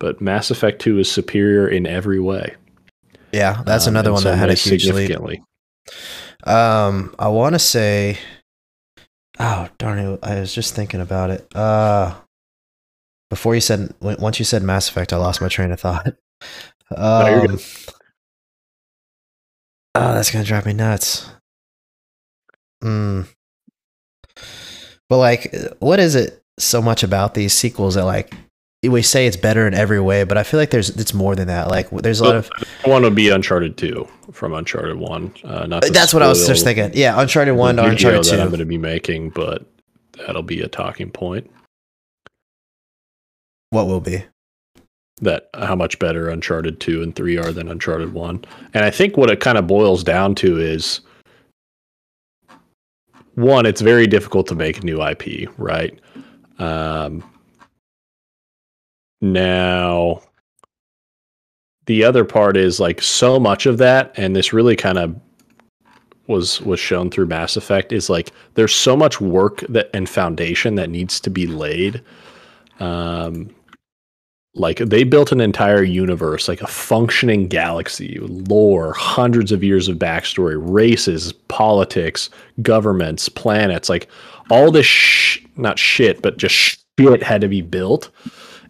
But 0.00 0.20
Mass 0.20 0.50
Effect 0.50 0.82
2 0.82 0.98
is 0.98 1.08
superior 1.08 1.68
in 1.68 1.86
every 1.86 2.18
way. 2.18 2.56
Yeah, 3.30 3.62
that's 3.64 3.86
Um, 3.86 3.92
another 3.94 4.12
one 4.12 4.24
that 4.24 4.36
had 4.36 4.50
a 4.50 4.54
huge 4.54 4.86
leap. 4.86 4.94
significantly. 5.12 5.44
Um, 6.42 7.14
I 7.20 7.28
want 7.28 7.54
to 7.54 7.60
say, 7.60 8.18
oh 9.38 9.68
darn 9.78 10.00
it! 10.00 10.18
I 10.24 10.40
was 10.40 10.52
just 10.52 10.74
thinking 10.74 11.00
about 11.00 11.30
it. 11.30 11.46
Uh, 11.54 12.14
before 13.28 13.54
you 13.54 13.60
said, 13.60 13.94
once 14.00 14.40
you 14.40 14.44
said 14.44 14.64
Mass 14.64 14.88
Effect, 14.88 15.12
I 15.12 15.18
lost 15.18 15.40
my 15.40 15.46
train 15.48 15.70
of 15.70 15.78
thought. 15.78 16.16
Um, 16.96 17.60
oh, 19.94 20.14
that's 20.14 20.32
gonna 20.32 20.44
drive 20.44 20.66
me 20.66 20.72
nuts. 20.72 21.30
Hmm. 22.82 23.22
But 25.08 25.18
like, 25.18 25.54
what 25.80 25.98
is 26.00 26.14
it 26.14 26.42
so 26.58 26.80
much 26.80 27.02
about 27.02 27.34
these 27.34 27.52
sequels 27.52 27.94
that 27.94 28.04
like 28.04 28.34
we 28.88 29.02
say 29.02 29.26
it's 29.26 29.36
better 29.36 29.66
in 29.66 29.74
every 29.74 30.00
way, 30.00 30.24
but 30.24 30.38
I 30.38 30.42
feel 30.42 30.58
like 30.58 30.70
there's 30.70 30.88
it's 30.90 31.12
more 31.12 31.34
than 31.34 31.48
that. 31.48 31.68
Like, 31.68 31.90
there's 31.90 32.20
a 32.20 32.24
lot 32.24 32.36
of 32.36 32.50
I 32.84 32.88
want 32.88 33.04
to 33.04 33.10
be 33.10 33.28
Uncharted 33.28 33.76
2 33.76 34.08
from 34.32 34.54
Uncharted 34.54 34.96
1. 34.96 35.34
Uh, 35.44 35.66
not 35.66 35.84
that's 35.92 36.14
what 36.14 36.22
I 36.22 36.28
was 36.28 36.46
just 36.46 36.64
thinking. 36.64 36.90
Yeah, 36.94 37.20
Uncharted 37.20 37.56
One 37.56 37.76
to 37.76 37.84
Uncharted 37.84 38.24
that 38.24 38.40
I'm 38.40 38.48
going 38.48 38.60
to 38.60 38.64
be 38.64 38.78
making, 38.78 39.30
but 39.30 39.66
that'll 40.16 40.42
be 40.42 40.62
a 40.62 40.68
talking 40.68 41.10
point. 41.10 41.50
What 43.68 43.86
will 43.86 44.00
be? 44.00 44.24
That 45.20 45.50
how 45.54 45.76
much 45.76 45.98
better 45.98 46.30
Uncharted 46.30 46.80
2 46.80 47.02
and 47.02 47.14
3 47.14 47.36
are 47.36 47.52
than 47.52 47.68
Uncharted 47.68 48.14
1. 48.14 48.44
And 48.72 48.84
I 48.84 48.90
think 48.90 49.18
what 49.18 49.30
it 49.30 49.40
kind 49.40 49.58
of 49.58 49.66
boils 49.66 50.02
down 50.02 50.34
to 50.36 50.58
is 50.58 51.02
one, 53.40 53.66
it's 53.66 53.80
very 53.80 54.06
difficult 54.06 54.46
to 54.48 54.54
make 54.54 54.82
new 54.82 55.02
IP, 55.02 55.48
right? 55.58 55.98
Um, 56.58 57.24
now, 59.20 60.22
the 61.86 62.04
other 62.04 62.24
part 62.24 62.56
is 62.56 62.80
like 62.80 63.02
so 63.02 63.40
much 63.40 63.66
of 63.66 63.78
that, 63.78 64.12
and 64.16 64.36
this 64.36 64.52
really 64.52 64.76
kind 64.76 64.98
of 64.98 65.18
was 66.26 66.60
was 66.60 66.78
shown 66.78 67.10
through 67.10 67.26
Mass 67.26 67.56
Effect 67.56 67.92
is 67.92 68.08
like 68.08 68.30
there's 68.54 68.74
so 68.74 68.96
much 68.96 69.20
work 69.20 69.60
that 69.68 69.90
and 69.92 70.08
foundation 70.08 70.76
that 70.76 70.88
needs 70.88 71.20
to 71.20 71.30
be 71.30 71.46
laid. 71.46 72.02
Um, 72.78 73.50
like 74.54 74.78
they 74.78 75.04
built 75.04 75.30
an 75.32 75.40
entire 75.40 75.82
universe, 75.82 76.48
like 76.48 76.60
a 76.60 76.66
functioning 76.66 77.46
galaxy, 77.46 78.18
lore, 78.20 78.92
hundreds 78.92 79.52
of 79.52 79.62
years 79.62 79.88
of 79.88 79.96
backstory, 79.98 80.56
races, 80.58 81.32
politics, 81.48 82.30
governments, 82.62 83.28
planets, 83.28 83.88
like 83.88 84.08
all 84.50 84.70
this 84.72 84.86
sh- 84.86 85.38
not 85.56 85.78
shit, 85.78 86.20
but 86.22 86.36
just 86.36 86.54
shit 86.98 87.22
had 87.22 87.40
to 87.40 87.48
be 87.48 87.62
built 87.62 88.10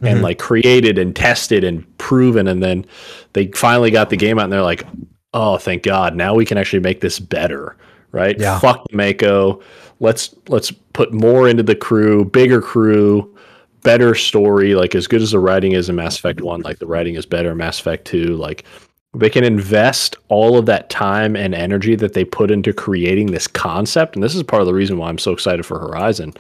and 0.03 0.19
Mhm. 0.21 0.23
like 0.23 0.39
created 0.39 0.99
and 0.99 1.17
tested 1.17 1.65
and 1.65 1.85
proven 1.99 2.47
and 2.47 2.63
then 2.63 2.87
they 3.33 3.47
finally 3.49 3.91
got 3.91 4.09
the 4.11 4.17
game 4.17 4.39
out 4.39 4.45
and 4.45 4.53
they're 4.53 4.63
like 4.63 4.87
oh 5.35 5.59
thank 5.59 5.83
god 5.83 6.15
now 6.15 6.33
we 6.35 6.45
can 6.47 6.57
actually 6.57 6.79
make 6.81 7.01
this 7.01 7.19
better 7.19 7.77
right? 8.13 8.39
Yeah. 8.41 8.59
Fuck 8.59 8.85
Mako. 8.93 9.61
Let's 10.01 10.35
let's 10.49 10.71
put 10.71 11.13
more 11.13 11.49
into 11.49 11.63
the 11.63 11.77
crew, 11.77 12.25
bigger 12.25 12.61
crew, 12.61 13.33
better 13.83 14.15
story. 14.15 14.75
Like 14.75 14.95
as 14.95 15.07
good 15.07 15.23
as 15.23 15.33
the 15.33 15.39
writing 15.39 15.73
is 15.73 15.89
in 15.89 15.97
Mass 15.97 16.19
Effect 16.19 16.41
One, 16.41 16.61
like 16.63 16.79
the 16.79 16.87
writing 16.87 17.15
is 17.15 17.27
better 17.27 17.53
in 17.53 17.57
Mass 17.57 17.81
Effect 17.81 18.07
Two. 18.07 18.37
Like 18.37 18.65
they 19.15 19.31
can 19.31 19.45
invest 19.45 20.17
all 20.29 20.57
of 20.57 20.67
that 20.67 20.91
time 20.91 21.35
and 21.37 21.55
energy 21.55 21.97
that 21.97 22.13
they 22.13 22.25
put 22.25 22.51
into 22.51 22.73
creating 22.73 23.29
this 23.29 23.47
concept, 23.47 24.15
and 24.15 24.23
this 24.23 24.35
is 24.35 24.43
part 24.43 24.63
of 24.63 24.67
the 24.67 24.75
reason 24.75 24.99
why 24.99 25.09
I'm 25.09 25.19
so 25.19 25.33
excited 25.33 25.67
for 25.67 25.79
Horizon. 25.79 26.35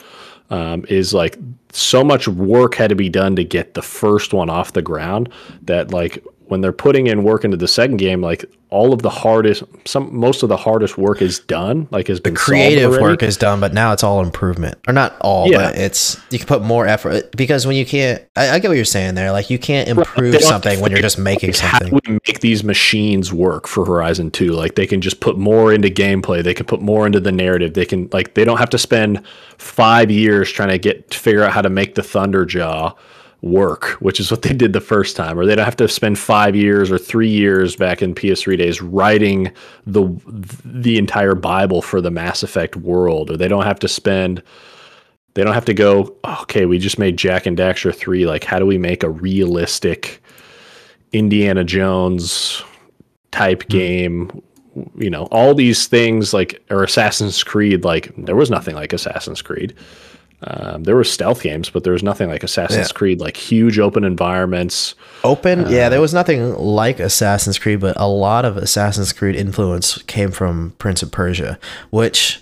Um, 0.53 0.84
is 0.88 1.14
like 1.14 1.38
so 1.70 2.03
much 2.03 2.26
work 2.26 2.74
had 2.74 2.88
to 2.88 2.97
be 2.97 3.09
done 3.09 3.36
to 3.36 3.45
get 3.45 3.74
the 3.74 3.82
first 3.82 4.32
one 4.32 4.51
off 4.51 4.72
the 4.72 4.82
ground 4.82 5.32
that 5.62 5.93
like 5.93 6.24
when 6.51 6.61
they're 6.61 6.72
putting 6.72 7.07
in 7.07 7.22
work 7.22 7.44
into 7.44 7.57
the 7.57 7.68
second 7.68 7.96
game, 7.98 8.20
like 8.20 8.44
all 8.70 8.92
of 8.92 9.03
the 9.03 9.11
hardest, 9.11 9.62
some 9.84 10.14
most 10.14 10.42
of 10.42 10.48
the 10.48 10.57
hardest 10.57 10.98
work 10.98 11.22
is 11.22 11.38
done. 11.40 11.88
Like 11.90 12.09
has 12.09 12.18
The 12.18 12.22
been 12.30 12.36
solved 12.36 12.46
creative 12.46 12.90
work 12.92 13.22
is 13.22 13.36
done, 13.36 13.61
but 13.61 13.72
now 13.72 13.92
it's 13.92 14.03
all 14.05 14.20
improvement, 14.22 14.76
or 14.88 14.92
not 14.92 15.16
all, 15.20 15.48
Yeah. 15.51 15.59
but 15.70 15.76
it's 15.76 16.20
you 16.30 16.38
can 16.38 16.46
put 16.46 16.62
more 16.62 16.86
effort 16.86 17.30
because 17.36 17.66
when 17.66 17.76
you 17.76 17.86
can't, 17.86 18.22
I, 18.36 18.51
I 18.51 18.59
get 18.59 18.68
what 18.68 18.74
you're 18.76 18.84
saying 18.84 19.14
there. 19.14 19.32
Like 19.32 19.48
you 19.51 19.59
can't 19.59 19.88
improve 19.88 20.34
to 20.34 20.42
something 20.42 20.80
when 20.80 20.90
you're 20.90 21.01
just 21.01 21.18
making 21.18 21.51
Like, 21.51 21.59
how 21.59 21.78
do 21.78 21.86
something. 21.90 22.01
we 22.14 22.18
make 22.28 22.40
these 22.40 22.62
machines 22.64 23.32
work 23.32 23.66
for 23.66 23.84
Horizon 23.84 24.30
2? 24.30 24.53
Like 24.53 24.74
they 24.74 24.86
can 24.86 25.01
just 25.01 25.20
put 25.20 25.38
more 25.38 25.72
into 25.72 25.88
gameplay. 25.88 26.42
They 26.42 26.55
can 26.55 26.66
put 26.66 26.80
more 26.82 27.07
into 27.07 27.20
the 27.20 27.32
narrative. 27.32 27.74
They 27.74 27.86
can 27.86 28.09
like 28.12 28.34
they 28.34 28.44
don't 28.44 28.59
have 28.59 28.70
to 28.70 28.78
spend 28.78 29.24
five 29.59 30.11
years 30.11 30.51
trying 30.51 30.70
to 30.70 30.78
get 30.78 31.11
to 31.11 31.18
figure 31.18 31.42
out 31.44 31.53
how 31.53 31.62
to 31.62 31.70
make 31.70 31.94
the 31.94 32.03
Thunderjaw 32.03 32.94
work, 33.43 33.93
which 34.01 34.20
is 34.20 34.30
what 34.30 34.43
they 34.43 34.53
did 34.53 34.72
the 34.72 34.80
first 34.80 35.16
time. 35.16 35.38
Or 35.38 35.47
they 35.47 35.55
don't 35.55 35.64
have 35.64 35.76
to 35.76 35.88
spend 35.88 36.18
five 36.18 36.55
years 36.55 36.91
or 36.91 36.99
three 36.99 37.28
years 37.28 37.76
back 37.76 38.03
in 38.03 38.14
PS3 38.14 38.59
days 38.59 38.82
writing 38.82 39.53
the 39.86 40.09
the 40.64 40.99
entire 40.99 41.34
Bible 41.34 41.82
for 41.82 42.01
the 42.01 42.11
Mass 42.11 42.43
Effect 42.43 42.76
world. 42.76 43.30
Or 43.30 43.36
they 43.36 43.49
don't 43.49 43.64
have 43.64 43.78
to 43.80 43.88
spend 43.88 44.43
they 45.34 45.45
don't 45.45 45.55
have 45.55 45.64
to 45.66 45.74
go, 45.74 46.16
okay, 46.24 46.66
we 46.66 46.78
just 46.78 46.99
made 46.99 47.16
Jak 47.16 47.47
and 47.47 47.57
Daxter 47.57 47.95
3. 47.95 48.26
Like, 48.26 48.45
how 48.45 48.59
do 48.59 48.66
we 48.66 48.78
make 48.78 49.03
a 49.03 49.11
realistic 49.11 50.22
Indiana 51.12 51.64
Jones 51.64 52.62
type 53.30 53.62
hmm. 53.64 53.68
game? 53.68 54.43
You 54.97 55.11
know, 55.11 55.24
all 55.26 55.55
these 55.55 55.86
things 55.86 56.32
like, 56.32 56.62
or 56.70 56.84
Assassin's 56.84 57.43
Creed, 57.43 57.84
like, 57.84 58.12
there 58.16 58.36
was 58.36 58.51
nothing 58.51 58.74
like 58.74 58.93
Assassin's 58.93 59.43
Creed. 59.43 59.74
Um, 60.43 60.84
there 60.84 60.97
were 60.97 61.05
stealth 61.05 61.43
games, 61.43 61.68
but 61.68 61.84
there 61.84 61.93
was 61.93 62.03
nothing 62.03 62.28
like 62.30 62.43
Assassin's 62.43 62.88
Yeah. 62.88 62.95
Creed, 62.95 63.20
like 63.20 63.36
huge 63.36 63.78
open 63.78 64.05
environments. 64.05 64.95
Open, 65.22 65.70
yeah, 65.70 65.86
Uh, 65.86 65.88
there 65.91 66.01
was 66.01 66.14
nothing 66.14 66.57
like 66.57 66.99
Assassin's 66.99 67.59
Creed, 67.59 67.80
but 67.80 67.95
a 67.99 68.09
lot 68.09 68.45
of 68.45 68.57
Assassin's 68.57 69.12
Creed 69.12 69.36
influence 69.36 69.99
came 70.07 70.30
from 70.30 70.74
Prince 70.78 71.03
of 71.03 71.11
Persia, 71.11 71.59
which, 71.91 72.41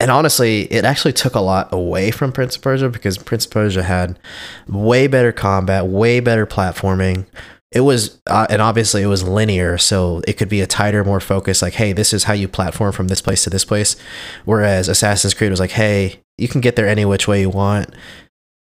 and 0.00 0.10
honestly, 0.10 0.62
it 0.72 0.84
actually 0.86 1.12
took 1.12 1.34
a 1.34 1.40
lot 1.40 1.68
away 1.72 2.10
from 2.10 2.32
Prince 2.32 2.56
of 2.56 2.62
Persia 2.62 2.88
because 2.88 3.18
Prince 3.18 3.44
of 3.44 3.50
Persia 3.50 3.82
had 3.82 4.18
way 4.66 5.06
better 5.06 5.32
combat, 5.32 5.86
way 5.86 6.20
better 6.20 6.46
platforming. 6.46 7.26
It 7.72 7.80
was, 7.80 8.18
uh, 8.28 8.46
and 8.48 8.62
obviously 8.62 9.02
it 9.02 9.06
was 9.08 9.24
linear, 9.24 9.76
so 9.76 10.22
it 10.26 10.34
could 10.34 10.48
be 10.48 10.62
a 10.62 10.66
tighter, 10.66 11.04
more 11.04 11.20
focused, 11.20 11.60
like, 11.60 11.74
hey, 11.74 11.92
this 11.92 12.14
is 12.14 12.24
how 12.24 12.32
you 12.32 12.48
platform 12.48 12.92
from 12.92 13.08
this 13.08 13.20
place 13.20 13.44
to 13.44 13.50
this 13.50 13.64
place. 13.64 13.96
Whereas 14.46 14.88
Assassin's 14.88 15.34
Creed 15.34 15.50
was 15.50 15.60
like, 15.60 15.72
hey, 15.72 16.20
you 16.38 16.48
can 16.48 16.60
get 16.60 16.76
there 16.76 16.88
any 16.88 17.04
which 17.04 17.26
way 17.28 17.40
you 17.40 17.50
want 17.50 17.94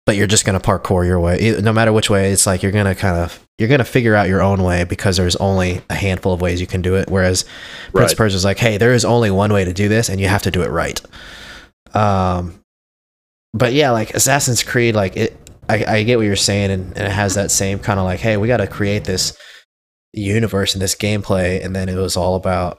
but 0.07 0.17
you're 0.17 0.27
just 0.27 0.47
going 0.47 0.59
to 0.59 0.67
parkour 0.67 1.05
your 1.05 1.21
way. 1.21 1.55
No 1.61 1.71
matter 1.71 1.93
which 1.93 2.09
way 2.09 2.33
it's 2.33 2.47
like 2.47 2.63
you're 2.63 2.73
going 2.73 2.87
to 2.87 2.95
kind 2.95 3.19
of 3.19 3.47
you're 3.59 3.69
going 3.69 3.81
to 3.81 3.85
figure 3.85 4.15
out 4.15 4.27
your 4.27 4.41
own 4.41 4.63
way 4.63 4.85
because 4.85 5.19
there's 5.19 5.37
only 5.37 5.83
a 5.91 5.95
handful 5.95 6.33
of 6.33 6.41
ways 6.41 6.63
you 6.63 6.67
can 6.67 6.81
do 6.81 6.95
it. 6.95 7.11
Whereas 7.11 7.45
prince 7.93 8.13
Right. 8.13 8.17
persia's 8.17 8.43
like 8.43 8.59
hey 8.59 8.79
there 8.79 8.95
is 8.95 9.05
only 9.05 9.31
one 9.31 9.53
way 9.53 9.67
to 9.67 9.73
do 9.75 9.87
this 9.87 10.09
and 10.09 10.19
you 10.19 10.27
have 10.27 10.41
to 10.45 10.51
do 10.51 10.63
it 10.63 10.71
right. 10.71 10.99
Um 11.95 12.63
but 13.53 13.75
yeah 13.75 13.91
like 13.91 14.15
assassin's 14.15 14.63
creed 14.63 14.95
like 14.95 15.15
it 15.17 15.37
i, 15.69 15.85
I 15.85 16.03
get 16.05 16.17
what 16.17 16.25
you're 16.27 16.37
saying 16.37 16.71
and, 16.71 16.85
and 16.97 17.07
it 17.07 17.13
has 17.13 17.35
that 17.35 17.51
same 17.51 17.79
kind 17.79 17.99
of 17.99 18.07
like 18.07 18.21
hey 18.21 18.39
we 18.39 18.49
got 18.49 18.59
to 18.59 18.67
create 18.67 19.05
this 19.05 19.37
universe 20.15 20.73
and 20.75 20.81
this 20.81 20.95
gameplay. 20.95 21.63
And 21.63 21.77
then 21.77 21.91
it 21.91 21.97
was 21.97 22.17
all 22.17 22.35
about 22.35 22.79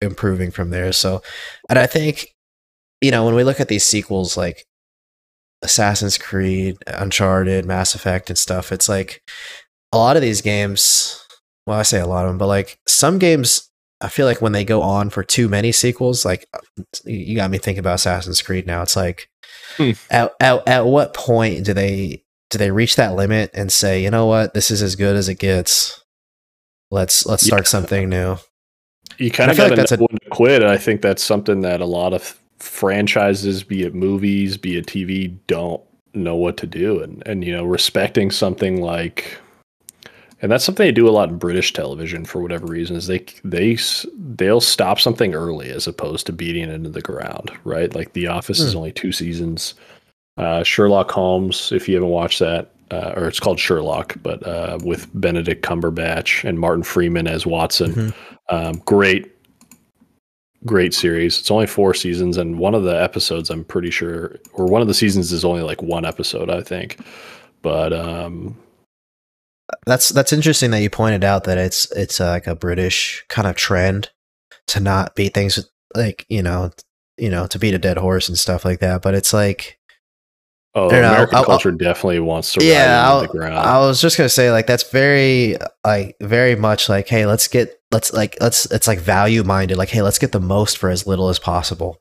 improving 0.00 0.52
from 0.52 0.70
there. 0.70 0.92
So 0.92 1.22
and 1.68 1.76
i 1.76 1.86
think 1.86 2.28
you 3.00 3.10
know 3.10 3.24
when 3.24 3.34
we 3.34 3.44
look 3.44 3.60
at 3.60 3.68
these 3.68 3.84
sequels 3.84 4.36
like 4.36 4.64
Assassin's 5.62 6.18
Creed, 6.18 6.76
Uncharted, 6.86 7.64
Mass 7.64 7.94
Effect, 7.94 8.30
and 8.30 8.38
stuff. 8.38 8.70
It's 8.72 8.88
like 8.88 9.20
a 9.92 9.98
lot 9.98 10.16
of 10.16 10.22
these 10.22 10.40
games. 10.40 11.24
Well, 11.66 11.78
I 11.78 11.82
say 11.82 12.00
a 12.00 12.06
lot 12.06 12.24
of 12.24 12.30
them, 12.30 12.38
but 12.38 12.46
like 12.46 12.78
some 12.86 13.18
games, 13.18 13.68
I 14.00 14.08
feel 14.08 14.24
like 14.26 14.40
when 14.40 14.52
they 14.52 14.64
go 14.64 14.80
on 14.82 15.10
for 15.10 15.22
too 15.24 15.48
many 15.48 15.72
sequels, 15.72 16.24
like 16.24 16.46
you 17.04 17.34
got 17.36 17.50
me 17.50 17.58
thinking 17.58 17.80
about 17.80 17.96
Assassin's 17.96 18.40
Creed 18.42 18.66
now. 18.66 18.82
It's 18.82 18.96
like 18.96 19.28
Hmm. 19.76 19.90
at, 20.10 20.32
at 20.40 20.66
at 20.68 20.86
what 20.86 21.14
point 21.14 21.64
do 21.64 21.74
they 21.74 22.22
do 22.50 22.58
they 22.58 22.70
reach 22.70 22.96
that 22.96 23.14
limit 23.14 23.50
and 23.54 23.70
say, 23.72 24.02
you 24.02 24.10
know 24.10 24.26
what, 24.26 24.54
this 24.54 24.70
is 24.70 24.80
as 24.82 24.94
good 24.96 25.14
as 25.16 25.28
it 25.28 25.34
gets. 25.38 26.02
Let's 26.90 27.26
let's 27.26 27.44
start 27.44 27.62
Yeah. 27.62 27.68
something 27.68 28.08
new. 28.08 28.36
You 29.18 29.30
kind 29.30 29.50
of 29.50 29.56
feel 29.56 29.66
got 29.66 29.70
like 29.72 29.76
that's 29.78 29.92
a- 29.92 29.96
when 29.96 30.08
to 30.22 30.30
quit. 30.30 30.62
I 30.62 30.78
think 30.78 31.02
that's 31.02 31.22
something 31.22 31.60
that 31.62 31.80
a 31.80 31.84
lot 31.86 32.14
of 32.14 32.38
franchises, 32.58 33.62
be 33.62 33.82
it 33.82 33.94
movies, 33.94 34.56
be 34.56 34.76
it 34.76 34.86
TV, 34.86 35.36
don't 35.46 35.82
know 36.14 36.36
what 36.36 36.56
to 36.58 36.66
do. 36.66 37.00
And 37.02 37.22
and 37.26 37.44
you 37.44 37.52
know, 37.52 37.64
respecting 37.64 38.30
something 38.30 38.80
like, 38.80 39.38
and 40.40 40.50
that's 40.50 40.64
something 40.64 40.86
they 40.86 40.92
do 40.92 41.08
a 41.08 41.10
lot 41.10 41.28
in 41.28 41.38
British 41.38 41.72
television 41.72 42.24
for 42.24 42.40
whatever 42.42 42.66
reason 42.66 42.96
is 42.96 43.06
they 43.06 43.24
they 43.44 43.76
they'll 44.34 44.60
stop 44.60 45.00
something 45.00 45.34
early 45.34 45.70
as 45.70 45.86
opposed 45.86 46.26
to 46.26 46.32
beating 46.32 46.64
it 46.64 46.70
into 46.70 46.90
the 46.90 47.00
ground. 47.02 47.50
Right? 47.64 47.94
Like 47.94 48.12
The 48.12 48.26
Office 48.28 48.60
is 48.60 48.72
Hmm. 48.72 48.78
only 48.78 48.92
two 48.92 49.12
seasons. 49.12 49.74
Uh, 50.36 50.62
Sherlock 50.62 51.10
Holmes, 51.10 51.72
if 51.72 51.88
you 51.88 51.96
haven't 51.96 52.10
watched 52.10 52.38
that, 52.38 52.70
uh, 52.92 53.12
or 53.16 53.26
it's 53.26 53.40
called 53.40 53.58
Sherlock, 53.58 54.14
but 54.22 54.46
uh, 54.46 54.78
with 54.84 55.08
Benedict 55.12 55.64
Cumberbatch 55.64 56.48
and 56.48 56.60
Martin 56.60 56.84
Freeman 56.84 57.26
as 57.26 57.44
Watson. 57.44 57.92
Mhm. 57.92 58.14
Um, 58.48 58.82
great, 58.86 59.32
great 60.64 60.94
series. 60.94 61.38
It's 61.38 61.50
only 61.50 61.66
four 61.66 61.94
seasons, 61.94 62.36
and 62.36 62.58
one 62.58 62.74
of 62.74 62.84
the 62.84 63.00
episodes, 63.00 63.50
I'm 63.50 63.64
pretty 63.64 63.90
sure, 63.90 64.36
or 64.52 64.66
one 64.66 64.82
of 64.82 64.88
the 64.88 64.94
seasons 64.94 65.32
is 65.32 65.44
only 65.44 65.62
like 65.62 65.82
one 65.82 66.04
episode, 66.04 66.50
I 66.50 66.62
think. 66.62 66.98
But 67.62 67.92
um, 67.92 68.56
That's 69.86 70.08
that's 70.10 70.32
interesting 70.32 70.70
that 70.70 70.82
you 70.82 70.90
pointed 70.90 71.24
out 71.24 71.44
that 71.44 71.58
it's 71.58 71.90
it's 71.92 72.20
uh, 72.20 72.28
like 72.30 72.46
a 72.46 72.54
British 72.54 73.24
kind 73.28 73.46
of 73.46 73.56
trend 73.56 74.10
to 74.68 74.80
not 74.80 75.14
beat 75.14 75.34
things 75.34 75.56
with 75.56 75.68
like 75.94 76.26
you 76.28 76.42
know 76.42 76.70
you 77.16 77.30
know 77.30 77.46
to 77.46 77.58
beat 77.58 77.74
a 77.74 77.78
dead 77.78 77.96
horse 77.96 78.28
and 78.28 78.38
stuff 78.38 78.64
like 78.64 78.80
that. 78.80 79.02
But 79.02 79.14
it's 79.14 79.32
like 79.32 79.78
oh, 80.74 80.88
know, 80.88 80.98
American 80.98 81.36
I'll- 81.36 81.44
culture 81.44 81.72
definitely 81.72 82.20
wants 82.20 82.52
to 82.54 82.64
yeah, 82.64 83.12
ride 83.12 83.24
the 83.24 83.28
ground. 83.28 83.54
I 83.56 83.78
was 83.78 84.00
just 84.00 84.16
gonna 84.16 84.28
say 84.28 84.50
like 84.50 84.66
that's 84.66 84.90
very 84.90 85.56
like 85.84 86.16
very 86.20 86.56
much 86.56 86.88
like 86.88 87.08
hey 87.08 87.26
let's 87.26 87.48
get 87.48 87.77
let's 87.90 88.12
like 88.12 88.36
let's 88.40 88.66
it's 88.70 88.86
like 88.86 88.98
value 88.98 89.42
minded 89.44 89.78
like 89.78 89.88
hey 89.88 90.02
let's 90.02 90.18
get 90.18 90.32
the 90.32 90.40
most 90.40 90.76
for 90.78 90.90
as 90.90 91.06
little 91.06 91.28
as 91.28 91.38
possible. 91.38 92.00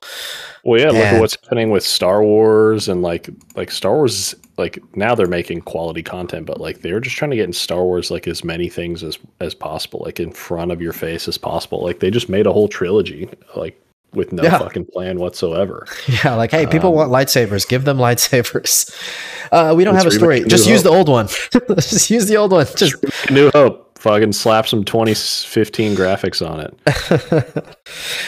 Well, 0.63 0.79
yeah, 0.81 0.87
look 0.91 0.95
at 1.05 1.19
what's 1.21 1.37
happening 1.43 1.69
with 1.69 1.83
Star 1.83 2.21
Wars 2.23 2.87
and 2.89 3.01
like 3.01 3.29
like 3.55 3.71
Star 3.71 3.95
Wars. 3.95 4.35
Like 4.57 4.79
now 4.95 5.13
they're 5.15 5.27
making 5.27 5.61
quality 5.61 6.01
content, 6.01 6.45
but 6.47 6.59
like 6.59 6.81
they're 6.81 6.99
just 6.99 7.15
trying 7.15 7.29
to 7.31 7.37
get 7.37 7.45
in 7.45 7.53
Star 7.53 7.83
Wars 7.83 8.09
like 8.09 8.27
as 8.27 8.43
many 8.43 8.69
things 8.69 9.03
as 9.03 9.17
as 9.39 9.53
possible, 9.53 10.01
like 10.03 10.19
in 10.19 10.31
front 10.31 10.71
of 10.71 10.81
your 10.81 10.93
face 10.93 11.27
as 11.27 11.37
possible. 11.37 11.83
Like 11.83 11.99
they 11.99 12.09
just 12.11 12.27
made 12.27 12.47
a 12.47 12.51
whole 12.51 12.67
trilogy, 12.67 13.29
like 13.55 13.79
with 14.13 14.31
no 14.33 14.41
Yeah. 14.41 14.57
fucking 14.57 14.85
plan 14.93 15.19
whatsoever. 15.19 15.85
Yeah, 16.23 16.33
like 16.35 16.49
hey 16.51 16.65
people 16.65 16.89
Um, 16.89 16.95
want 16.95 17.11
lightsabers, 17.11 17.67
give 17.67 17.85
them 17.85 17.97
lightsabers. 17.97 18.91
Uh, 19.49 19.73
we 19.73 19.85
don't 19.85 19.95
have 19.95 20.05
a 20.05 20.11
story. 20.11 20.43
Just 20.43 20.67
use 20.67 20.83
Hope. 20.83 20.91
the 20.91 20.97
old 20.97 21.07
one. 21.07 21.27
just 21.79 22.09
use 22.09 22.25
the 22.25 22.35
old 22.35 22.51
one. 22.51 22.65
Just 22.75 22.95
New 23.31 23.49
Hope, 23.51 23.86
fucking 24.07 24.33
slap 24.33 24.67
some 24.67 24.83
2015 24.83 25.95
graphics 25.95 26.47
on 26.47 26.59
it. 26.61 27.77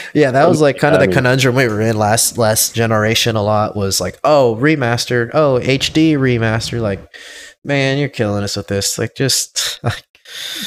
yeah, 0.14 0.30
that 0.30 0.48
was 0.48 0.60
like 0.60 0.78
kind 0.78 0.94
of 0.94 1.00
I 1.00 1.04
the 1.04 1.08
mean- 1.08 1.16
conundrum 1.16 1.54
we 1.54 1.68
were 1.68 1.80
in 1.80 1.96
last 1.96 2.38
last 2.38 2.74
generation. 2.74 3.36
A 3.36 3.42
lot 3.42 3.76
was 3.76 4.00
like, 4.00 4.18
oh, 4.24 4.56
remastered, 4.60 5.30
oh, 5.34 5.60
HD 5.62 6.12
remaster. 6.12 6.80
Like, 6.80 7.00
man, 7.64 7.98
you're 7.98 8.08
killing 8.08 8.44
us 8.44 8.56
with 8.56 8.68
this. 8.68 8.98
Like, 8.98 9.14
just 9.14 9.80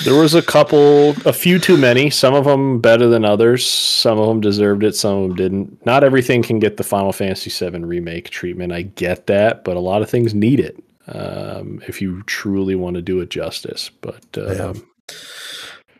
There 0.03 0.15
was 0.15 0.33
a 0.33 0.41
couple, 0.41 1.11
a 1.25 1.31
few 1.31 1.57
too 1.57 1.77
many. 1.77 2.09
Some 2.09 2.33
of 2.33 2.45
them 2.45 2.81
better 2.81 3.07
than 3.07 3.23
others. 3.23 3.65
Some 3.65 4.19
of 4.19 4.27
them 4.27 4.41
deserved 4.41 4.83
it. 4.83 4.95
Some 4.95 5.17
of 5.17 5.27
them 5.29 5.35
didn't. 5.37 5.85
Not 5.85 6.03
everything 6.03 6.43
can 6.43 6.59
get 6.59 6.77
the 6.77 6.83
Final 6.83 7.13
Fantasy 7.13 7.49
VII 7.49 7.79
remake 7.85 8.29
treatment. 8.29 8.73
I 8.73 8.81
get 8.81 9.27
that, 9.27 9.63
but 9.63 9.77
a 9.77 9.79
lot 9.79 10.01
of 10.01 10.09
things 10.09 10.33
need 10.33 10.59
it 10.59 10.83
um, 11.07 11.81
if 11.87 12.01
you 12.01 12.23
truly 12.23 12.75
want 12.75 12.95
to 12.95 13.01
do 13.01 13.21
it 13.21 13.29
justice. 13.29 13.89
But 14.01 14.25
um, 14.37 14.85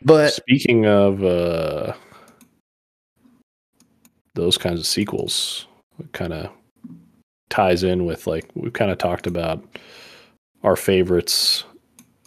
but 0.02 0.32
speaking 0.32 0.86
of 0.86 1.24
uh, 1.24 1.92
those 4.34 4.58
kinds 4.58 4.80
of 4.80 4.86
sequels, 4.86 5.66
it 5.98 6.12
kind 6.12 6.32
of 6.32 6.50
ties 7.50 7.84
in 7.84 8.04
with 8.04 8.26
like 8.26 8.48
we've 8.54 8.72
kind 8.72 8.90
of 8.90 8.98
talked 8.98 9.26
about 9.26 9.62
our 10.62 10.76
favorites 10.76 11.64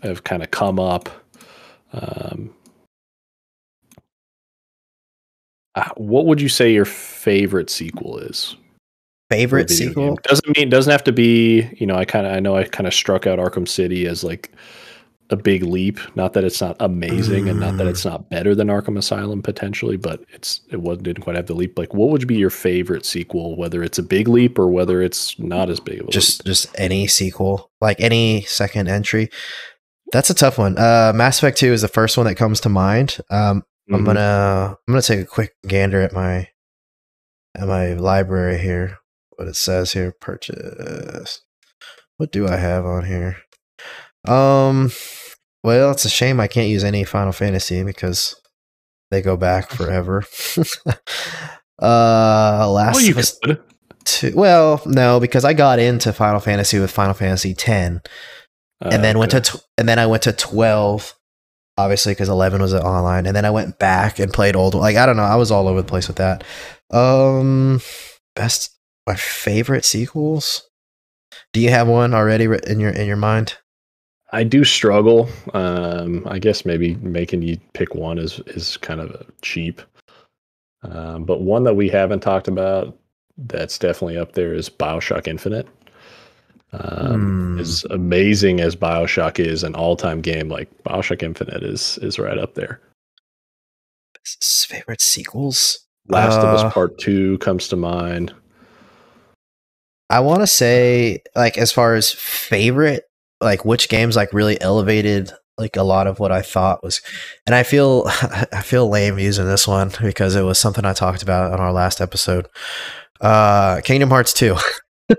have 0.03 0.23
kind 0.23 0.43
of 0.43 0.51
come 0.51 0.79
up. 0.79 1.09
Um, 1.93 2.53
Uh, 5.77 5.87
what 5.95 6.25
would 6.25 6.41
you 6.41 6.49
say 6.49 6.73
your 6.73 6.85
favorite 6.85 7.69
sequel 7.69 8.17
is? 8.17 8.55
Favorite 9.29 9.69
sequel 9.69 10.07
game? 10.07 10.17
doesn't 10.23 10.57
mean 10.57 10.69
doesn't 10.69 10.89
have 10.89 11.03
to 11.03 11.11
be. 11.11 11.69
You 11.77 11.85
know, 11.85 11.95
I 11.95 12.03
kind 12.03 12.25
of 12.25 12.33
I 12.33 12.39
know 12.39 12.55
I 12.55 12.63
kind 12.63 12.87
of 12.87 12.95
struck 12.95 13.27
out 13.27 13.37
Arkham 13.37 13.67
City 13.67 14.07
as 14.07 14.23
like 14.23 14.51
a 15.29 15.35
big 15.35 15.63
leap. 15.63 15.99
Not 16.15 16.33
that 16.33 16.43
it's 16.43 16.61
not 16.61 16.77
amazing, 16.79 17.45
mm. 17.45 17.51
and 17.51 17.59
not 17.59 17.77
that 17.77 17.87
mm. 17.87 17.89
it's 17.89 18.05
not 18.05 18.29
better 18.29 18.55
than 18.55 18.67
Arkham 18.67 18.97
Asylum 18.97 19.41
potentially, 19.41 19.97
but 19.97 20.23
it's 20.29 20.61
it 20.71 20.81
wasn't 20.81 21.03
didn't 21.03 21.23
quite 21.23 21.35
have 21.35 21.47
the 21.47 21.53
leap. 21.53 21.77
Like, 21.77 21.93
what 21.93 22.09
would 22.09 22.27
be 22.27 22.35
your 22.35 22.49
favorite 22.49 23.05
sequel? 23.05 23.55
Whether 23.55 23.83
it's 23.83 23.97
a 23.97 24.03
big 24.03 24.27
leap 24.27 24.57
or 24.57 24.67
whether 24.67 25.01
it's 25.01 25.37
not 25.39 25.69
as 25.69 25.79
big 25.79 26.01
of 26.01 26.07
a 26.07 26.11
just 26.11 26.39
leap? 26.39 26.47
just 26.47 26.67
any 26.75 27.07
sequel, 27.07 27.71
like 27.81 27.99
any 27.99 28.41
second 28.43 28.87
entry. 28.87 29.29
That's 30.11 30.29
a 30.29 30.33
tough 30.35 30.57
one. 30.57 30.77
Uh, 30.77 31.11
Mass 31.15 31.37
Effect 31.39 31.57
Two 31.57 31.73
is 31.73 31.81
the 31.81 31.87
first 31.87 32.17
one 32.17 32.27
that 32.27 32.35
comes 32.35 32.61
to 32.61 32.69
mind. 32.69 33.17
Um, 33.29 33.61
mm-hmm. 33.61 33.95
I'm 33.95 34.03
gonna 34.03 34.77
I'm 34.87 34.91
gonna 34.93 35.01
take 35.01 35.19
a 35.19 35.25
quick 35.25 35.55
gander 35.67 36.01
at 36.01 36.13
my 36.13 36.49
at 37.55 37.67
my 37.67 37.93
library 37.93 38.59
here 38.59 38.99
what 39.37 39.47
it 39.47 39.55
says 39.55 39.93
here. 39.93 40.11
Purchase. 40.11 41.41
What 42.17 42.31
do 42.31 42.47
I 42.47 42.57
have 42.57 42.85
on 42.85 43.05
here? 43.05 43.37
Um, 44.25 44.91
well, 45.63 45.91
it's 45.91 46.05
a 46.05 46.09
shame 46.09 46.39
I 46.39 46.47
can't 46.47 46.69
use 46.69 46.83
any 46.83 47.03
Final 47.03 47.33
Fantasy 47.33 47.83
because 47.83 48.39
they 49.11 49.21
go 49.21 49.37
back 49.37 49.69
forever. 49.71 50.23
uh, 51.81 52.71
last 52.71 52.95
well, 52.95 53.01
you 53.01 53.13
could. 53.13 53.61
Two, 54.05 54.31
well, 54.35 54.81
no, 54.85 55.19
because 55.19 55.43
I 55.43 55.53
got 55.53 55.79
into 55.79 56.13
Final 56.13 56.39
Fantasy 56.39 56.79
with 56.79 56.91
Final 56.91 57.13
Fantasy 57.13 57.53
ten, 57.53 58.01
uh, 58.81 58.89
and 58.91 59.03
then 59.03 59.17
okay. 59.17 59.19
went 59.19 59.31
to 59.31 59.41
tw- 59.41 59.63
and 59.77 59.89
then 59.89 59.99
I 59.99 60.05
went 60.05 60.23
to 60.23 60.31
twelve, 60.31 61.13
obviously 61.77 62.13
because 62.13 62.29
eleven 62.29 62.61
was 62.61 62.73
online, 62.73 63.25
and 63.25 63.35
then 63.35 63.43
I 63.43 63.51
went 63.51 63.79
back 63.79 64.19
and 64.19 64.31
played 64.31 64.55
old. 64.55 64.75
Like 64.75 64.95
I 64.95 65.05
don't 65.05 65.17
know, 65.17 65.23
I 65.23 65.35
was 65.35 65.51
all 65.51 65.67
over 65.67 65.81
the 65.81 65.87
place 65.87 66.07
with 66.07 66.17
that. 66.17 66.45
Um, 66.89 67.81
best 68.33 68.77
my 69.05 69.15
favorite 69.15 69.83
sequels. 69.83 70.69
Do 71.51 71.59
you 71.59 71.69
have 71.69 71.89
one 71.89 72.13
already 72.13 72.45
in 72.45 72.79
your 72.79 72.91
in 72.91 73.07
your 73.07 73.17
mind? 73.17 73.57
I 74.31 74.43
do 74.43 74.63
struggle. 74.63 75.29
Um, 75.53 76.27
I 76.27 76.39
guess 76.39 76.65
maybe 76.65 76.95
making 76.95 77.41
you 77.41 77.57
pick 77.73 77.95
one 77.95 78.17
is 78.17 78.39
is 78.47 78.77
kind 78.77 78.99
of 78.99 79.25
cheap. 79.41 79.81
Um, 80.83 81.23
but 81.23 81.41
one 81.41 81.63
that 81.63 81.75
we 81.75 81.89
haven't 81.89 82.19
talked 82.19 82.47
about 82.47 82.97
that's 83.37 83.77
definitely 83.77 84.17
up 84.17 84.33
there 84.33 84.53
is 84.53 84.69
Bioshock 84.69 85.27
Infinite. 85.27 85.67
Um, 86.73 87.55
mm. 87.57 87.61
As 87.61 87.85
amazing 87.89 88.59
as 88.59 88.75
Bioshock 88.75 89.39
is, 89.39 89.63
an 89.63 89.75
all-time 89.75 90.21
game 90.21 90.49
like 90.49 90.69
Bioshock 90.83 91.23
Infinite 91.23 91.63
is 91.63 91.97
is 92.01 92.19
right 92.19 92.37
up 92.37 92.55
there. 92.55 92.81
Favorite 94.41 95.01
sequels? 95.01 95.79
Last 96.09 96.35
uh, 96.35 96.47
of 96.47 96.55
Us 96.55 96.63
uh, 96.63 96.71
Part 96.71 96.97
Two 96.97 97.37
comes 97.37 97.69
to 97.69 97.77
mind. 97.77 98.33
I 100.09 100.19
want 100.19 100.41
to 100.41 100.47
say, 100.47 101.21
like, 101.35 101.57
as 101.57 101.71
far 101.71 101.95
as 101.95 102.11
favorite, 102.11 103.06
like, 103.41 103.65
which 103.65 103.89
games 103.89 104.15
like 104.15 104.33
really 104.33 104.59
elevated 104.61 105.31
like 105.57 105.75
a 105.75 105.83
lot 105.83 106.07
of 106.07 106.19
what 106.19 106.31
I 106.31 106.41
thought 106.41 106.83
was, 106.83 107.01
and 107.45 107.55
I 107.55 107.63
feel 107.63 108.03
I 108.07 108.61
feel 108.61 108.89
lame 108.89 109.19
using 109.19 109.45
this 109.45 109.67
one 109.67 109.91
because 110.01 110.35
it 110.35 110.43
was 110.43 110.59
something 110.59 110.85
I 110.85 110.93
talked 110.93 111.23
about 111.23 111.53
on 111.53 111.59
our 111.59 111.73
last 111.73 112.01
episode. 112.01 112.47
Uh, 113.19 113.81
Kingdom 113.81 114.09
Hearts 114.09 114.33
two. 114.33 114.55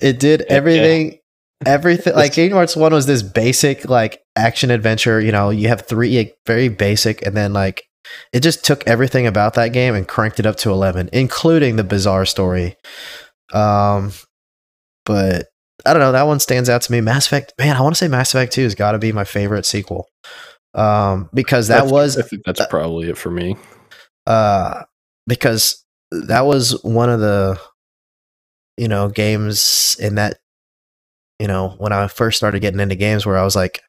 it 0.00 0.18
did 0.18 0.42
everything. 0.42 1.18
Everything 1.64 2.14
like 2.14 2.34
Kingdom 2.34 2.56
Hearts 2.56 2.76
one 2.76 2.92
was 2.92 3.06
this 3.06 3.22
basic 3.22 3.88
like 3.88 4.20
action 4.36 4.70
adventure. 4.70 5.20
You 5.20 5.32
know, 5.32 5.48
you 5.50 5.68
have 5.68 5.86
three 5.86 6.16
like, 6.16 6.36
very 6.46 6.68
basic, 6.68 7.24
and 7.24 7.34
then 7.34 7.54
like 7.54 7.82
it 8.32 8.40
just 8.40 8.64
took 8.64 8.86
everything 8.86 9.26
about 9.26 9.54
that 9.54 9.72
game 9.72 9.94
and 9.94 10.06
cranked 10.06 10.38
it 10.40 10.46
up 10.46 10.56
to 10.56 10.70
11, 10.70 11.10
including 11.12 11.76
the 11.76 11.84
bizarre 11.84 12.26
story. 12.26 12.76
Um, 13.52 14.12
but 15.04 15.46
I 15.84 15.92
don't 15.92 16.00
know. 16.00 16.12
That 16.12 16.26
one 16.26 16.40
stands 16.40 16.68
out 16.68 16.82
to 16.82 16.92
me. 16.92 17.00
Mass 17.00 17.26
Effect, 17.26 17.52
man, 17.58 17.76
I 17.76 17.80
want 17.80 17.94
to 17.94 17.98
say 17.98 18.08
Mass 18.08 18.34
Effect 18.34 18.52
2 18.52 18.62
has 18.62 18.74
got 18.74 18.92
to 18.92 18.98
be 18.98 19.12
my 19.12 19.24
favorite 19.24 19.66
sequel. 19.66 20.08
Um, 20.74 21.28
because 21.32 21.68
that 21.68 21.82
that's, 21.82 21.92
was, 21.92 22.18
I 22.18 22.22
think 22.22 22.42
that's 22.44 22.60
uh, 22.60 22.66
probably 22.68 23.08
it 23.08 23.18
for 23.18 23.30
me. 23.30 23.56
Uh, 24.26 24.82
because 25.26 25.84
that 26.10 26.46
was 26.46 26.82
one 26.82 27.10
of 27.10 27.20
the, 27.20 27.60
you 28.76 28.88
know, 28.88 29.08
games 29.08 29.96
in 30.00 30.16
that 30.16 30.38
you 31.38 31.46
know, 31.46 31.74
when 31.78 31.92
I 31.92 32.08
first 32.08 32.38
started 32.38 32.60
getting 32.60 32.80
into 32.80 32.94
games 32.94 33.26
where 33.26 33.36
I 33.36 33.44
was 33.44 33.56
like 33.56 33.82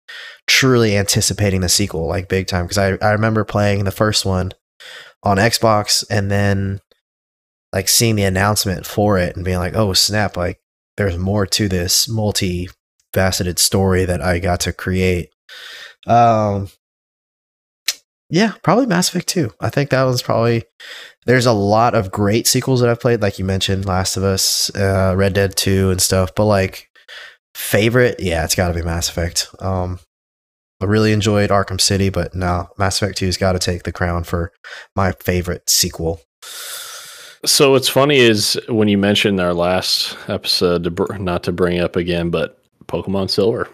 truly 0.47 0.97
anticipating 0.97 1.61
the 1.61 1.69
sequel, 1.69 2.07
like 2.07 2.29
big 2.29 2.47
time. 2.47 2.67
Cause 2.67 2.77
I, 2.77 2.97
I 3.01 3.11
remember 3.11 3.43
playing 3.45 3.85
the 3.85 3.91
first 3.91 4.25
one 4.25 4.51
on 5.23 5.37
Xbox 5.37 6.03
and 6.09 6.29
then 6.29 6.81
like 7.71 7.87
seeing 7.87 8.15
the 8.15 8.23
announcement 8.23 8.85
for 8.85 9.17
it 9.17 9.35
and 9.35 9.45
being 9.45 9.59
like, 9.59 9.75
oh 9.75 9.93
snap, 9.93 10.35
like 10.35 10.59
there's 10.97 11.17
more 11.17 11.45
to 11.45 11.67
this 11.67 12.07
multi 12.07 12.69
faceted 13.13 13.59
story 13.59 14.05
that 14.05 14.21
I 14.21 14.39
got 14.39 14.59
to 14.61 14.73
create. 14.73 15.29
Um, 16.05 16.69
yeah, 18.29 18.53
probably 18.61 18.85
Mass 18.85 19.09
Effect 19.09 19.27
2. 19.27 19.53
I 19.61 19.69
think 19.69 19.89
that 19.89 20.03
was 20.03 20.21
probably 20.21 20.65
there's 21.25 21.45
a 21.45 21.53
lot 21.53 21.95
of 21.95 22.11
great 22.11 22.45
sequels 22.45 22.81
that 22.81 22.89
I've 22.89 22.99
played, 22.99 23.21
like 23.21 23.39
you 23.39 23.45
mentioned, 23.45 23.85
Last 23.85 24.17
of 24.17 24.23
Us, 24.23 24.69
uh, 24.75 25.13
Red 25.15 25.33
Dead 25.33 25.55
2 25.55 25.91
and 25.91 26.01
stuff, 26.01 26.35
but 26.35 26.45
like 26.45 26.89
Favorite? 27.57 28.19
Yeah, 28.19 28.43
it's 28.43 28.53
got 28.53 28.67
to 28.67 28.73
be 28.75 28.83
Mass 28.83 29.09
Effect. 29.09 29.47
Um, 29.57 29.99
I 30.79 30.85
really 30.85 31.11
enjoyed 31.11 31.49
Arkham 31.49 31.81
City, 31.81 32.09
but 32.09 32.35
no, 32.35 32.67
Mass 32.77 33.01
Effect 33.01 33.19
2's 33.19 33.35
got 33.35 33.53
to 33.53 33.59
take 33.59 33.81
the 33.81 33.91
crown 33.91 34.23
for 34.23 34.51
my 34.95 35.13
favorite 35.13 35.67
sequel. 35.67 36.21
So 37.45 37.71
what's 37.71 37.89
funny 37.89 38.17
is 38.17 38.59
when 38.67 38.87
you 38.87 38.97
mentioned 38.97 39.39
our 39.39 39.53
last 39.53 40.17
episode, 40.27 40.83
to 40.85 40.91
br- 40.91 41.17
not 41.17 41.43
to 41.43 41.51
bring 41.51 41.79
up 41.79 41.95
again, 41.95 42.29
but 42.29 42.63
Pokemon 42.87 43.29
Silver, 43.29 43.69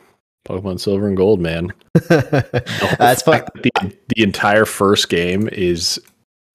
Pokemon 0.47 0.79
Silver 0.79 1.07
and 1.07 1.17
Gold, 1.17 1.39
man. 1.39 1.71
That's 2.09 3.21
fun. 3.21 3.43
The, 3.55 3.71
the 4.15 4.23
entire 4.23 4.65
first 4.65 5.09
game 5.09 5.47
is 5.51 5.99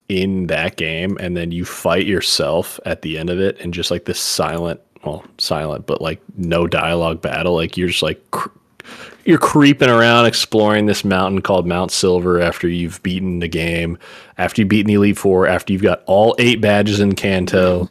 in 0.07 0.47
that 0.47 0.75
game, 0.75 1.17
and 1.19 1.35
then 1.35 1.51
you 1.51 1.65
fight 1.65 2.05
yourself 2.05 2.79
at 2.85 3.01
the 3.01 3.17
end 3.17 3.29
of 3.29 3.39
it, 3.39 3.59
and 3.59 3.73
just 3.73 3.91
like 3.91 4.05
this 4.05 4.19
silent 4.19 4.81
well, 5.03 5.23
silent, 5.37 5.87
but 5.87 6.01
like 6.01 6.21
no 6.37 6.67
dialogue 6.67 7.21
battle. 7.21 7.55
Like 7.55 7.77
you're 7.77 7.87
just 7.87 8.03
like 8.03 8.19
cr- 8.31 8.49
you're 9.25 9.37
creeping 9.37 9.89
around 9.89 10.25
exploring 10.25 10.85
this 10.85 11.03
mountain 11.03 11.41
called 11.41 11.67
Mount 11.67 11.91
Silver 11.91 12.41
after 12.41 12.67
you've 12.67 13.01
beaten 13.03 13.39
the 13.39 13.47
game, 13.47 13.97
after 14.37 14.61
you've 14.61 14.69
beaten 14.69 14.87
the 14.87 14.95
Elite 14.95 15.17
Four, 15.17 15.47
after 15.47 15.73
you've 15.73 15.81
got 15.81 16.03
all 16.05 16.35
eight 16.39 16.61
badges 16.61 16.99
in 16.99 17.15
Kanto. 17.15 17.89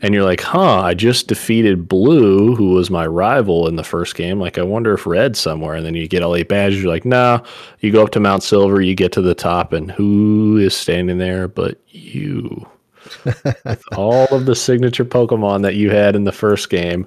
And 0.00 0.12
you're 0.12 0.24
like, 0.24 0.40
huh, 0.40 0.80
I 0.80 0.94
just 0.94 1.28
defeated 1.28 1.86
Blue, 1.86 2.56
who 2.56 2.70
was 2.70 2.90
my 2.90 3.06
rival 3.06 3.68
in 3.68 3.76
the 3.76 3.84
first 3.84 4.16
game. 4.16 4.40
Like, 4.40 4.58
I 4.58 4.62
wonder 4.62 4.92
if 4.94 5.06
Red's 5.06 5.38
somewhere. 5.38 5.74
And 5.74 5.86
then 5.86 5.94
you 5.94 6.08
get 6.08 6.24
all 6.24 6.34
eight 6.34 6.48
badges. 6.48 6.82
You're 6.82 6.92
like, 6.92 7.04
nah. 7.04 7.44
You 7.78 7.92
go 7.92 8.02
up 8.02 8.10
to 8.10 8.20
Mount 8.20 8.42
Silver, 8.42 8.80
you 8.80 8.96
get 8.96 9.12
to 9.12 9.22
the 9.22 9.36
top, 9.36 9.72
and 9.72 9.92
who 9.92 10.56
is 10.56 10.76
standing 10.76 11.18
there 11.18 11.46
but 11.46 11.78
you? 11.86 12.66
with 13.64 13.82
all 13.96 14.26
of 14.28 14.46
the 14.46 14.54
signature 14.54 15.04
Pokemon 15.04 15.62
that 15.62 15.74
you 15.74 15.90
had 15.90 16.16
in 16.16 16.24
the 16.24 16.32
first 16.32 16.70
game, 16.70 17.06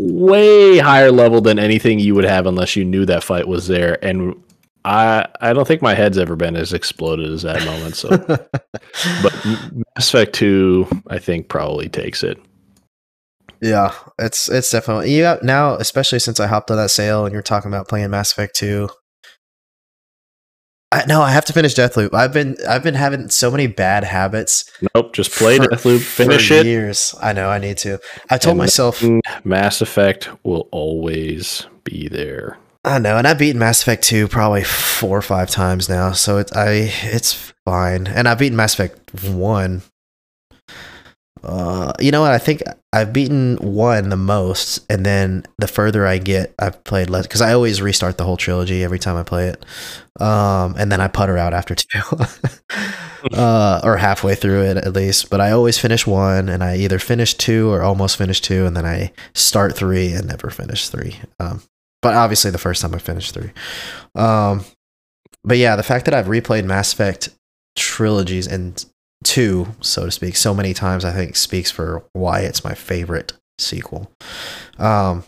way 0.00 0.78
higher 0.78 1.12
level 1.12 1.40
than 1.40 1.58
anything 1.58 1.98
you 1.98 2.14
would 2.14 2.24
have 2.24 2.46
unless 2.46 2.76
you 2.76 2.84
knew 2.84 3.04
that 3.06 3.24
fight 3.24 3.46
was 3.46 3.66
there. 3.66 4.02
And 4.04 4.34
I 4.84 5.26
I 5.40 5.52
don't 5.52 5.68
think 5.68 5.82
my 5.82 5.94
head's 5.94 6.18
ever 6.18 6.36
been 6.36 6.56
as 6.56 6.72
exploded 6.72 7.30
as 7.30 7.42
that 7.42 7.64
moment. 7.64 7.96
So, 7.96 8.08
but 9.22 9.44
Mass 9.44 10.08
Effect 10.08 10.34
Two, 10.34 10.88
I 11.08 11.18
think 11.18 11.48
probably 11.48 11.88
takes 11.88 12.22
it. 12.22 12.38
Yeah, 13.60 13.94
it's 14.18 14.48
it's 14.48 14.70
definitely 14.70 15.18
yeah. 15.18 15.38
Now, 15.42 15.74
especially 15.74 16.18
since 16.18 16.40
I 16.40 16.46
hopped 16.46 16.70
on 16.70 16.78
that 16.78 16.90
sale 16.90 17.26
and 17.26 17.32
you're 17.32 17.42
talking 17.42 17.70
about 17.70 17.88
playing 17.88 18.10
Mass 18.10 18.32
Effect 18.32 18.56
Two, 18.56 18.88
I, 20.92 21.04
no, 21.06 21.22
I 21.22 21.30
have 21.30 21.44
to 21.44 21.52
finish 21.52 21.74
Deathloop. 21.74 22.12
I've 22.14 22.32
been 22.32 22.56
I've 22.68 22.82
been 22.82 22.94
having 22.94 23.28
so 23.28 23.50
many 23.50 23.68
bad 23.68 24.02
habits. 24.02 24.70
Nope, 24.94 25.12
just 25.12 25.30
play 25.30 25.58
for, 25.58 25.64
Deathloop, 25.64 26.00
finish 26.00 26.50
it. 26.50 26.66
Years, 26.66 27.14
I 27.20 27.32
know 27.32 27.48
I 27.48 27.58
need 27.58 27.78
to. 27.78 28.00
I 28.28 28.38
told 28.38 28.52
and 28.52 28.58
myself 28.58 29.02
Mass 29.44 29.80
Effect 29.80 30.28
will 30.44 30.68
always 30.72 31.66
be 31.84 32.08
there. 32.08 32.58
I 32.84 32.98
know, 32.98 33.18
and 33.18 33.26
I've 33.28 33.38
beaten 33.38 33.60
Mass 33.60 33.82
Effect 33.82 34.02
two 34.02 34.26
probably 34.26 34.64
four 34.64 35.16
or 35.16 35.22
five 35.22 35.48
times 35.48 35.88
now, 35.88 36.10
so 36.12 36.38
it's 36.38 36.52
I 36.52 36.90
it's 37.04 37.52
fine. 37.64 38.08
And 38.08 38.26
I've 38.26 38.38
beaten 38.38 38.56
Mass 38.56 38.74
Effect 38.74 39.14
one 39.24 39.82
uh, 41.42 41.92
you 41.98 42.10
know 42.10 42.20
what? 42.20 42.32
I 42.32 42.38
think 42.38 42.62
I've 42.92 43.12
beaten 43.12 43.56
one 43.56 44.08
the 44.08 44.16
most, 44.16 44.84
and 44.90 45.06
then 45.06 45.44
the 45.58 45.66
further 45.68 46.06
I 46.06 46.18
get, 46.18 46.54
I've 46.58 46.82
played 46.84 47.08
less 47.08 47.26
because 47.26 47.40
I 47.40 47.52
always 47.52 47.80
restart 47.80 48.18
the 48.18 48.24
whole 48.24 48.36
trilogy 48.36 48.84
every 48.84 48.98
time 48.98 49.16
I 49.16 49.22
play 49.22 49.48
it, 49.48 49.64
um, 50.20 50.74
and 50.78 50.92
then 50.92 51.00
I 51.00 51.08
putter 51.08 51.38
out 51.38 51.54
after 51.54 51.74
two, 51.74 52.02
uh, 53.32 53.80
or 53.82 53.96
halfway 53.96 54.34
through 54.34 54.64
it 54.64 54.76
at 54.76 54.92
least. 54.92 55.30
But 55.30 55.40
I 55.40 55.52
always 55.52 55.78
finish 55.78 56.06
one, 56.06 56.48
and 56.48 56.62
I 56.62 56.76
either 56.76 56.98
finish 56.98 57.34
two 57.34 57.70
or 57.70 57.82
almost 57.82 58.16
finish 58.16 58.40
two, 58.40 58.66
and 58.66 58.76
then 58.76 58.84
I 58.84 59.12
start 59.34 59.76
three 59.76 60.12
and 60.12 60.28
never 60.28 60.50
finish 60.50 60.88
three. 60.88 61.16
Um, 61.38 61.62
but 62.02 62.14
obviously, 62.14 62.50
the 62.50 62.58
first 62.58 62.82
time 62.82 62.94
I 62.94 62.98
finished 62.98 63.34
three. 63.34 63.52
Um, 64.14 64.64
but 65.42 65.56
yeah, 65.56 65.76
the 65.76 65.82
fact 65.82 66.04
that 66.04 66.14
I've 66.14 66.26
replayed 66.26 66.64
Mass 66.64 66.92
Effect 66.92 67.30
trilogies 67.76 68.46
and 68.46 68.84
two, 69.24 69.68
so 69.80 70.06
to 70.06 70.10
speak, 70.10 70.36
so 70.36 70.54
many 70.54 70.72
times, 70.74 71.04
I 71.04 71.12
think 71.12 71.36
speaks 71.36 71.70
for 71.70 72.04
why 72.12 72.40
it's 72.40 72.64
my 72.64 72.74
favorite 72.74 73.32
sequel. 73.58 74.10
Um, 74.78 75.24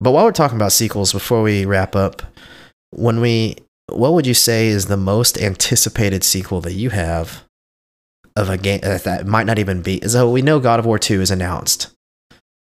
but 0.00 0.12
while 0.12 0.24
we're 0.24 0.32
talking 0.32 0.56
about 0.56 0.72
sequels, 0.72 1.12
before 1.12 1.42
we 1.42 1.64
wrap 1.64 1.96
up, 1.96 2.22
when 2.90 3.20
we, 3.20 3.56
what 3.88 4.12
would 4.12 4.26
you 4.26 4.34
say 4.34 4.68
is 4.68 4.86
the 4.86 4.96
most 4.96 5.38
anticipated 5.38 6.22
sequel 6.24 6.60
that 6.62 6.72
you 6.74 6.90
have 6.90 7.44
of 8.36 8.48
a 8.50 8.56
game 8.58 8.80
that 8.82 9.26
might 9.26 9.46
not 9.46 9.58
even 9.58 9.82
be? 9.82 10.00
So 10.06 10.30
we 10.30 10.42
know 10.42 10.60
God 10.60 10.78
of 10.78 10.86
War 10.86 10.98
Two 10.98 11.20
is 11.20 11.30
announced, 11.30 11.92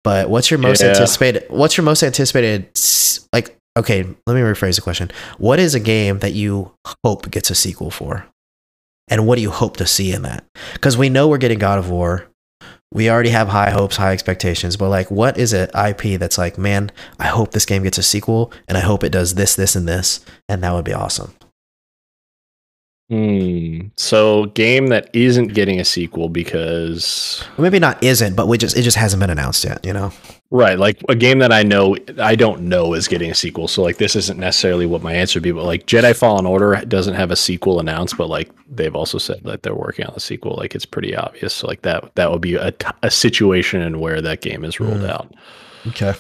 but 0.03 0.29
what's 0.31 0.51
your 0.51 0.59
most 0.59 0.83
Yeah. 0.83 0.91
anticipated? 0.91 1.47
What's 1.49 1.77
your 1.77 1.85
most 1.85 2.03
anticipated? 2.03 2.69
Like, 3.33 3.57
okay, 3.77 4.03
let 4.27 4.35
me 4.35 4.41
rephrase 4.41 4.77
the 4.77 4.83
question. 4.83 5.11
What 5.39 5.59
is 5.59 5.75
a 5.75 5.81
game 5.81 6.21
that 6.21 6.33
you 6.35 6.73
hope 7.05 7.31
gets 7.31 7.51
a 7.51 7.55
sequel 7.55 7.91
for? 7.91 8.27
And 9.09 9.27
what 9.27 9.37
do 9.37 9.43
you 9.43 9.51
hope 9.51 9.77
to 9.79 9.87
see 9.87 10.13
in 10.13 10.23
that? 10.23 10.45
Because 10.73 10.97
we 10.97 11.09
know 11.09 11.29
we're 11.29 11.39
getting 11.39 11.59
God 11.59 11.79
of 11.79 11.91
War. 11.91 12.27
We 12.93 13.11
already 13.11 13.31
have 13.31 13.49
high 13.49 13.71
hopes, 13.71 13.97
high 13.97 14.13
expectations, 14.13 14.77
but 14.77 14.89
like, 14.89 15.11
what 15.11 15.37
is 15.37 15.53
it 15.53 15.71
IP 15.75 16.19
that's 16.19 16.39
like, 16.39 16.57
man, 16.57 16.93
I 17.19 17.27
hope 17.27 17.51
this 17.51 17.67
game 17.67 17.83
gets 17.83 17.99
a 17.99 18.03
sequel 18.03 18.53
and 18.69 18.79
I 18.79 18.81
hope 18.81 19.03
it 19.03 19.11
does 19.11 19.35
this, 19.35 19.57
this, 19.57 19.75
and 19.75 19.89
this, 19.89 20.25
and 20.49 20.63
that 20.63 20.73
would 20.73 20.85
be 20.85 20.93
awesome. 20.93 21.35
Hmm. 23.11 23.89
So 23.97 24.47
game 24.47 24.87
that 24.87 25.11
isn't 25.13 25.49
getting 25.49 25.79
a 25.79 25.85
sequel 25.85 26.31
because 26.31 27.45
maybe 27.59 27.79
not 27.79 28.03
isn't, 28.03 28.35
but 28.35 28.49
we 28.49 28.57
just 28.57 28.77
it 28.79 28.83
just 28.83 28.97
hasn't 28.97 29.21
been 29.21 29.29
announced 29.29 29.65
yet, 29.65 29.85
you 29.85 29.93
know? 29.93 30.11
Right, 30.55 30.79
like 30.79 31.03
a 31.09 31.15
game 31.15 31.41
that 31.41 31.53
I 31.53 31.63
know 31.65 31.97
I 32.19 32.35
don't 32.37 32.63
know 32.63 32.95
is 32.95 33.09
getting 33.09 33.31
a 33.31 33.35
sequel. 33.35 33.69
So 33.69 33.83
like 33.83 33.99
this 33.99 34.17
isn't 34.17 34.39
necessarily 34.39 34.87
what 34.87 35.03
my 35.03 35.13
answer 35.13 35.39
would 35.39 35.43
be, 35.45 35.53
but 35.53 35.65
like 35.65 35.87
Jedi 35.87 36.17
Fallen 36.17 36.47
Order 36.47 36.77
doesn't 36.87 37.15
have 37.15 37.31
a 37.31 37.37
sequel 37.37 37.81
announced, 37.81 38.17
but 38.17 38.29
like 38.29 38.51
they've 38.71 38.95
also 38.95 39.19
said 39.19 39.43
that 39.45 39.63
they're 39.63 39.75
working 39.75 40.07
on 40.07 40.15
the 40.15 40.21
sequel. 40.21 40.55
Like 40.57 40.75
it's 40.75 40.87
pretty 40.87 41.15
obvious. 41.17 41.53
So 41.55 41.67
like 41.67 41.83
that 41.83 42.15
that 42.15 42.31
would 42.31 42.41
be 42.41 42.55
a, 42.55 42.71
t- 42.71 42.87
a 43.03 43.11
situation 43.11 43.83
in 43.83 43.99
where 44.01 44.23
that 44.23 44.41
game 44.41 44.65
is 44.65 44.81
rolled 44.81 45.01
Mm. 45.01 45.11
out. 45.11 45.35
Okay. 45.89 46.15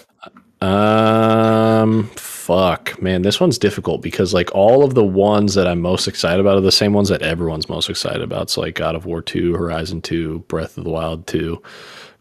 Um, 0.60 2.08
fuck, 2.16 3.00
man, 3.02 3.20
this 3.22 3.38
one's 3.38 3.58
difficult 3.58 4.00
because 4.00 4.32
like 4.32 4.50
all 4.54 4.82
of 4.82 4.94
the 4.94 5.04
ones 5.04 5.54
that 5.54 5.66
I'm 5.66 5.80
most 5.80 6.08
excited 6.08 6.40
about 6.40 6.56
are 6.56 6.62
the 6.62 6.72
same 6.72 6.92
ones 6.94 7.10
that 7.10 7.20
everyone's 7.22 7.68
most 7.68 7.90
excited 7.90 8.22
about. 8.22 8.48
So 8.50 8.62
like 8.62 8.74
God 8.74 8.94
of 8.94 9.04
War 9.04 9.20
2, 9.20 9.54
Horizon 9.54 10.00
2, 10.00 10.40
Breath 10.48 10.78
of 10.78 10.84
the 10.84 10.90
Wild 10.90 11.26
2, 11.26 11.62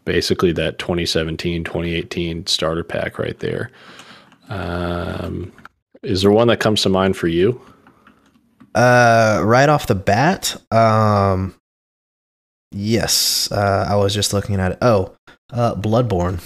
basically 0.04 0.52
that 0.52 0.78
2017, 0.78 1.64
2018 1.64 2.46
starter 2.46 2.84
pack 2.84 3.18
right 3.18 3.38
there. 3.38 3.70
Um, 4.48 5.52
is 6.02 6.22
there 6.22 6.30
one 6.30 6.48
that 6.48 6.60
comes 6.60 6.82
to 6.82 6.88
mind 6.88 7.16
for 7.16 7.28
you? 7.28 7.60
Uh, 8.74 9.40
right 9.44 9.68
off 9.68 9.86
the 9.86 9.94
bat, 9.94 10.60
um, 10.72 11.54
yes, 12.72 13.50
uh, 13.52 13.86
I 13.88 13.96
was 13.96 14.12
just 14.12 14.32
looking 14.32 14.56
at 14.56 14.72
it. 14.72 14.78
Oh, 14.82 15.14
uh, 15.52 15.74
Bloodborne. 15.76 16.42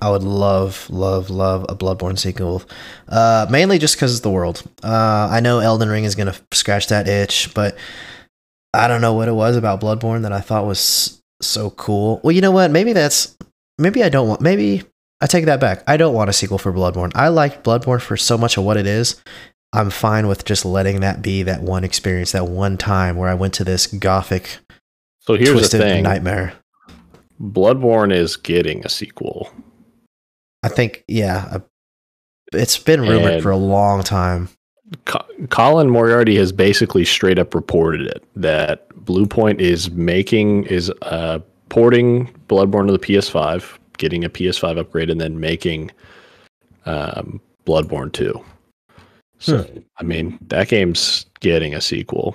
I 0.00 0.10
would 0.10 0.22
love, 0.22 0.88
love, 0.90 1.28
love 1.28 1.66
a 1.68 1.74
Bloodborne 1.74 2.18
sequel. 2.18 2.62
Uh, 3.08 3.46
mainly 3.50 3.78
just 3.78 3.96
because 3.96 4.16
of 4.16 4.22
the 4.22 4.30
world. 4.30 4.62
Uh, 4.82 5.28
I 5.30 5.40
know 5.40 5.58
Elden 5.58 5.88
Ring 5.88 6.04
is 6.04 6.14
gonna 6.14 6.36
scratch 6.52 6.86
that 6.86 7.08
itch, 7.08 7.52
but 7.52 7.76
I 8.72 8.86
don't 8.86 9.00
know 9.00 9.14
what 9.14 9.28
it 9.28 9.32
was 9.32 9.56
about 9.56 9.80
Bloodborne 9.80 10.22
that 10.22 10.32
I 10.32 10.40
thought 10.40 10.66
was 10.66 11.17
so 11.40 11.70
cool. 11.70 12.20
Well, 12.22 12.32
you 12.32 12.40
know 12.40 12.50
what? 12.50 12.70
Maybe 12.70 12.92
that's 12.92 13.36
maybe 13.78 14.02
I 14.02 14.08
don't 14.08 14.28
want. 14.28 14.40
Maybe 14.40 14.82
I 15.20 15.26
take 15.26 15.46
that 15.46 15.60
back. 15.60 15.82
I 15.86 15.96
don't 15.96 16.14
want 16.14 16.30
a 16.30 16.32
sequel 16.32 16.58
for 16.58 16.72
Bloodborne. 16.72 17.12
I 17.14 17.28
like 17.28 17.62
Bloodborne 17.64 18.00
for 18.00 18.16
so 18.16 18.38
much 18.38 18.56
of 18.56 18.64
what 18.64 18.76
it 18.76 18.86
is. 18.86 19.20
I'm 19.72 19.90
fine 19.90 20.28
with 20.28 20.44
just 20.44 20.64
letting 20.64 21.00
that 21.00 21.20
be 21.20 21.42
that 21.42 21.62
one 21.62 21.84
experience, 21.84 22.32
that 22.32 22.46
one 22.48 22.78
time 22.78 23.16
where 23.16 23.28
I 23.28 23.34
went 23.34 23.52
to 23.54 23.64
this 23.64 23.86
gothic, 23.86 24.58
So 25.20 25.34
here's 25.34 25.50
twisted 25.50 25.80
the 25.80 25.84
thing 25.84 26.02
nightmare. 26.04 26.54
Bloodborne 27.40 28.12
is 28.12 28.36
getting 28.36 28.84
a 28.84 28.88
sequel. 28.88 29.50
I 30.62 30.68
think, 30.68 31.04
yeah, 31.06 31.48
uh, 31.52 31.58
it's 32.52 32.78
been 32.78 33.02
rumored 33.02 33.34
And- 33.34 33.42
for 33.42 33.50
a 33.50 33.56
long 33.56 34.02
time. 34.02 34.48
Co- 35.04 35.24
Colin 35.50 35.90
Moriarty 35.90 36.36
has 36.36 36.52
basically 36.52 37.04
straight 37.04 37.38
up 37.38 37.54
reported 37.54 38.06
it 38.06 38.24
that 38.36 38.88
Bluepoint 38.90 39.60
is 39.60 39.90
making 39.90 40.64
is 40.64 40.90
uh, 41.02 41.40
porting 41.68 42.26
Bloodborne 42.48 42.86
to 42.86 42.92
the 42.92 42.98
PS5, 42.98 43.78
getting 43.98 44.24
a 44.24 44.30
PS5 44.30 44.78
upgrade, 44.78 45.10
and 45.10 45.20
then 45.20 45.40
making 45.40 45.90
um, 46.86 47.40
Bloodborne 47.66 48.12
2. 48.12 48.42
So 49.38 49.66
I 49.98 50.02
mean 50.02 50.38
that 50.48 50.68
game's 50.68 51.26
getting 51.40 51.74
a 51.74 51.80
sequel, 51.80 52.34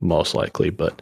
most 0.00 0.34
likely, 0.34 0.70
but 0.70 1.00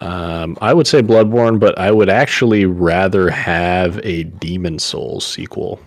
um, 0.00 0.58
I 0.60 0.74
would 0.74 0.86
say 0.86 1.00
Bloodborne, 1.00 1.58
but 1.58 1.78
I 1.78 1.90
would 1.90 2.10
actually 2.10 2.66
rather 2.66 3.30
have 3.30 3.98
a 4.04 4.24
Demon 4.24 4.78
Souls 4.78 5.26
sequel 5.26 5.80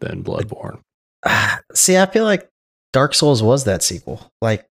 than 0.00 0.22
Bloodborne. 0.22 0.78
See, 1.74 1.96
I 1.96 2.06
feel 2.06 2.24
like 2.24 2.50
Dark 2.94 3.12
Souls 3.14 3.42
was 3.42 3.64
that 3.64 3.82
sequel. 3.82 4.30
Like, 4.40 4.64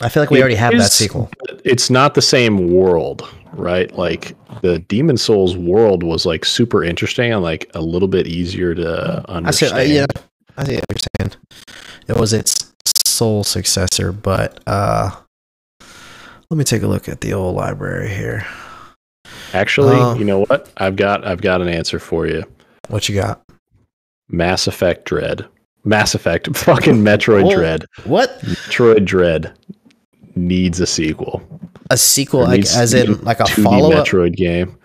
I 0.00 0.08
feel 0.10 0.22
like 0.22 0.30
we 0.30 0.38
It 0.38 0.42
already 0.42 0.56
have 0.56 0.72
that 0.76 0.92
sequel. 0.92 1.30
it's 1.64 1.88
not 1.88 2.14
the 2.14 2.20
same 2.20 2.72
world, 2.72 3.26
right? 3.52 3.90
Like 3.96 4.36
the 4.60 4.80
Demon 4.80 5.16
Souls 5.16 5.56
world 5.56 6.02
was 6.02 6.26
like 6.26 6.44
super 6.44 6.82
interesting 6.84 7.32
and 7.32 7.42
like 7.42 7.70
a 7.74 7.80
little 7.80 8.08
bit 8.08 8.26
easier 8.26 8.74
to 8.74 9.30
understand. 9.30 9.74
I 9.74 9.86
see, 9.86 9.98
understand. 10.00 10.28
uh, 10.58 10.64
yeah, 10.68 10.80
I 10.90 10.94
see 10.94 11.06
saying. 11.20 11.32
It 12.08 12.16
was 12.16 12.32
its 12.32 12.74
soul 13.06 13.44
successor, 13.44 14.10
but 14.12 14.60
uh, 14.66 15.10
let 16.50 16.58
me 16.58 16.64
take 16.64 16.82
a 16.82 16.88
look 16.88 17.08
at 17.08 17.20
the 17.20 17.32
old 17.32 17.54
library 17.54 18.08
here. 18.10 18.44
Actually, 19.52 19.96
Uh, 19.96 20.14
you 20.16 20.24
know 20.24 20.40
what? 20.40 20.70
I've 20.76 20.96
got 20.96 21.24
I've 21.24 21.40
got 21.40 21.62
an 21.62 21.68
answer 21.68 22.00
for 22.00 22.26
you. 22.26 22.42
What 22.88 23.08
you 23.08 23.14
got? 23.14 23.42
Mass 24.28 24.66
Effect 24.66 25.04
Dread. 25.04 25.46
Mass 25.84 26.14
Effect 26.14 26.54
fucking 26.56 26.96
Metroid 26.96 27.44
Oh. 27.52 27.54
Dread. 27.56 27.86
What 28.04 28.38
Metroid 28.40 29.04
Dread 29.04 29.52
needs 30.34 30.80
a 30.80 30.86
sequel. 30.86 31.42
a 31.90 31.96
sequel, 31.96 32.40
like 32.42 32.60
as 32.60 32.94
in 32.94 33.20
like 33.24 33.40
a 33.40 33.44
2D 33.44 33.62
follow 33.62 33.92
up? 33.92 34.06
Metroid 34.06 34.34
game. 34.36 34.76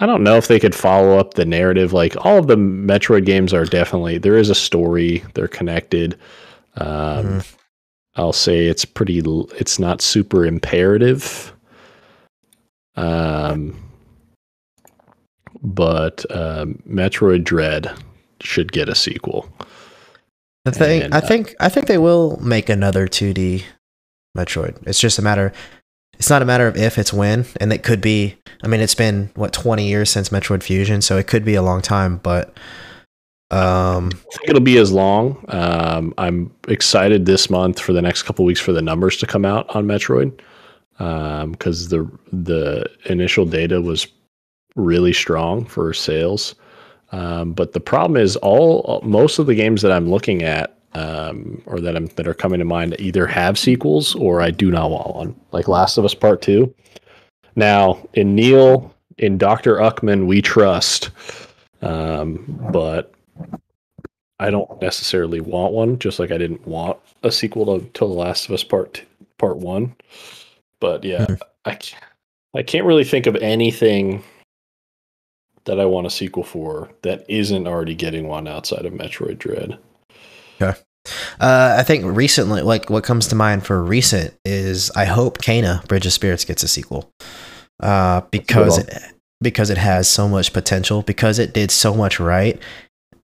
I 0.00 0.06
don't 0.06 0.22
know 0.22 0.36
if 0.36 0.48
they 0.48 0.58
could 0.60 0.74
follow 0.74 1.18
up 1.18 1.34
the 1.34 1.44
narrative. 1.44 1.92
Like 1.92 2.14
all 2.24 2.38
of 2.38 2.46
the 2.46 2.56
Metroid 2.56 3.26
games 3.26 3.52
are 3.52 3.64
definitely 3.64 4.18
there 4.18 4.36
is 4.38 4.48
a 4.48 4.54
story. 4.54 5.22
They're 5.34 5.48
connected. 5.48 6.16
Um, 6.76 6.86
Mhm. 7.40 7.54
I'll 8.16 8.32
say 8.32 8.66
it's 8.66 8.84
pretty. 8.84 9.20
It's 9.58 9.78
not 9.78 10.00
super 10.00 10.44
imperative. 10.46 11.52
Um, 12.96 13.76
but 15.62 16.24
um, 16.34 16.82
Metroid 16.88 17.44
Dread 17.44 17.90
should 18.40 18.72
get 18.72 18.88
a 18.88 18.94
sequel. 18.94 19.48
The 20.72 20.78
thing, 20.78 21.02
And, 21.02 21.14
I 21.14 21.20
think, 21.20 21.54
I 21.60 21.68
think 21.68 21.86
they 21.86 21.98
will 21.98 22.38
make 22.42 22.68
another 22.68 23.06
2D 23.06 23.64
Metroid. 24.36 24.76
It's 24.86 25.00
just 25.00 25.18
a 25.18 25.22
matter. 25.22 25.52
It's 26.14 26.30
not 26.30 26.42
a 26.42 26.44
matter 26.44 26.66
of 26.66 26.76
if, 26.76 26.98
it's 26.98 27.12
when, 27.12 27.46
and 27.60 27.72
it 27.72 27.82
could 27.82 28.00
be. 28.00 28.36
I 28.62 28.68
mean, 28.68 28.80
it's 28.80 28.94
been 28.94 29.30
what 29.34 29.52
20 29.52 29.86
years 29.86 30.10
since 30.10 30.30
Metroid 30.30 30.62
Fusion, 30.62 31.00
so 31.00 31.16
it 31.16 31.26
could 31.26 31.44
be 31.44 31.54
a 31.54 31.62
long 31.62 31.80
time. 31.80 32.18
But, 32.18 32.48
um, 33.50 34.10
I 34.12 34.36
think 34.36 34.48
it'll 34.48 34.60
be 34.60 34.78
as 34.78 34.92
long. 34.92 35.44
Um, 35.48 36.12
I'm 36.18 36.52
excited 36.66 37.24
this 37.24 37.48
month 37.48 37.80
for 37.80 37.92
the 37.92 38.02
next 38.02 38.24
couple 38.24 38.44
weeks 38.44 38.60
for 38.60 38.72
the 38.72 38.82
numbers 38.82 39.16
to 39.18 39.26
come 39.26 39.44
out 39.44 39.74
on 39.74 39.86
Metroid 39.86 40.38
because 40.98 41.88
the 41.88 42.10
the 42.32 42.84
initial 43.06 43.44
data 43.46 43.80
was 43.80 44.06
really 44.76 45.12
strong 45.12 45.64
for 45.64 45.92
sales. 45.94 46.54
Um, 47.12 47.52
but 47.52 47.72
the 47.72 47.80
problem 47.80 48.20
is 48.20 48.36
all 48.36 49.00
most 49.02 49.38
of 49.38 49.46
the 49.46 49.54
games 49.54 49.82
that 49.82 49.92
I'm 49.92 50.10
looking 50.10 50.42
at 50.42 50.76
um, 50.94 51.62
or 51.66 51.80
that 51.80 51.96
I'm 51.96 52.06
that 52.16 52.26
are 52.28 52.34
coming 52.34 52.58
to 52.58 52.64
mind 52.64 52.96
either 52.98 53.26
have 53.26 53.58
sequels 53.58 54.14
or 54.14 54.40
I 54.42 54.50
do 54.50 54.70
not 54.70 54.90
want 54.90 55.14
one. 55.14 55.40
Like 55.52 55.68
Last 55.68 55.98
of 55.98 56.04
Us 56.04 56.14
Part 56.14 56.42
Two. 56.42 56.74
Now 57.56 57.98
in 58.14 58.34
Neil 58.34 58.94
in 59.18 59.38
Druckmann 59.38 60.26
we 60.26 60.42
trust, 60.42 61.10
um, 61.82 62.68
but 62.72 63.12
I 64.38 64.50
don't 64.50 64.80
necessarily 64.80 65.40
want 65.40 65.72
one. 65.72 65.98
Just 65.98 66.18
like 66.18 66.30
I 66.30 66.38
didn't 66.38 66.66
want 66.66 66.98
a 67.22 67.32
sequel 67.32 67.80
to, 67.80 67.86
to 67.86 68.00
The 68.00 68.06
Last 68.06 68.46
of 68.46 68.52
Us 68.52 68.64
Part 68.64 68.94
Two, 68.94 69.06
Part 69.38 69.56
One. 69.56 69.94
But 70.80 71.04
yeah, 71.04 71.26
Hmm. 71.26 71.34
I 71.64 71.78
I 72.54 72.62
can't 72.62 72.86
really 72.86 73.04
think 73.04 73.26
of 73.26 73.36
anything 73.36 74.22
that 75.68 75.78
I 75.78 75.84
want 75.84 76.06
a 76.06 76.10
sequel 76.10 76.42
for 76.42 76.90
that 77.02 77.24
isn't 77.28 77.68
already 77.68 77.94
getting 77.94 78.26
one 78.26 78.48
outside 78.48 78.84
of 78.84 78.92
Metroid 78.92 79.38
Dread. 79.38 79.78
Okay. 80.60 80.78
Uh, 81.40 81.76
I 81.78 81.84
think 81.84 82.04
recently, 82.04 82.62
like 82.62 82.90
what 82.90 83.04
comes 83.04 83.28
to 83.28 83.34
mind 83.34 83.64
for 83.64 83.82
recent 83.82 84.34
is 84.44 84.90
I 84.90 85.04
hope 85.04 85.38
Kena 85.38 85.86
Bridge 85.86 86.06
of 86.06 86.12
Spirits 86.12 86.44
gets 86.44 86.62
a 86.62 86.68
sequel, 86.68 87.10
uh, 87.80 88.22
because 88.30 88.78
it, 88.78 88.92
because 89.40 89.70
it 89.70 89.78
has 89.78 90.08
so 90.08 90.28
much 90.28 90.52
potential, 90.52 91.02
because 91.02 91.38
it 91.38 91.54
did 91.54 91.70
so 91.70 91.94
much 91.94 92.18
right, 92.18 92.60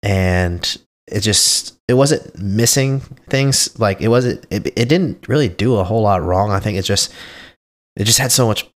and 0.02 0.78
it 1.08 1.20
just 1.20 1.78
it 1.88 1.94
wasn't 1.94 2.38
missing 2.38 3.00
things 3.28 3.78
like 3.78 4.00
it 4.00 4.08
wasn't 4.08 4.46
it, 4.50 4.66
it 4.78 4.88
didn't 4.88 5.28
really 5.28 5.48
do 5.48 5.76
a 5.76 5.84
whole 5.84 6.02
lot 6.02 6.22
wrong. 6.22 6.52
I 6.52 6.60
think 6.60 6.78
it 6.78 6.82
just 6.82 7.12
it 7.96 8.04
just 8.04 8.18
had 8.18 8.32
so 8.32 8.46
much 8.46 8.66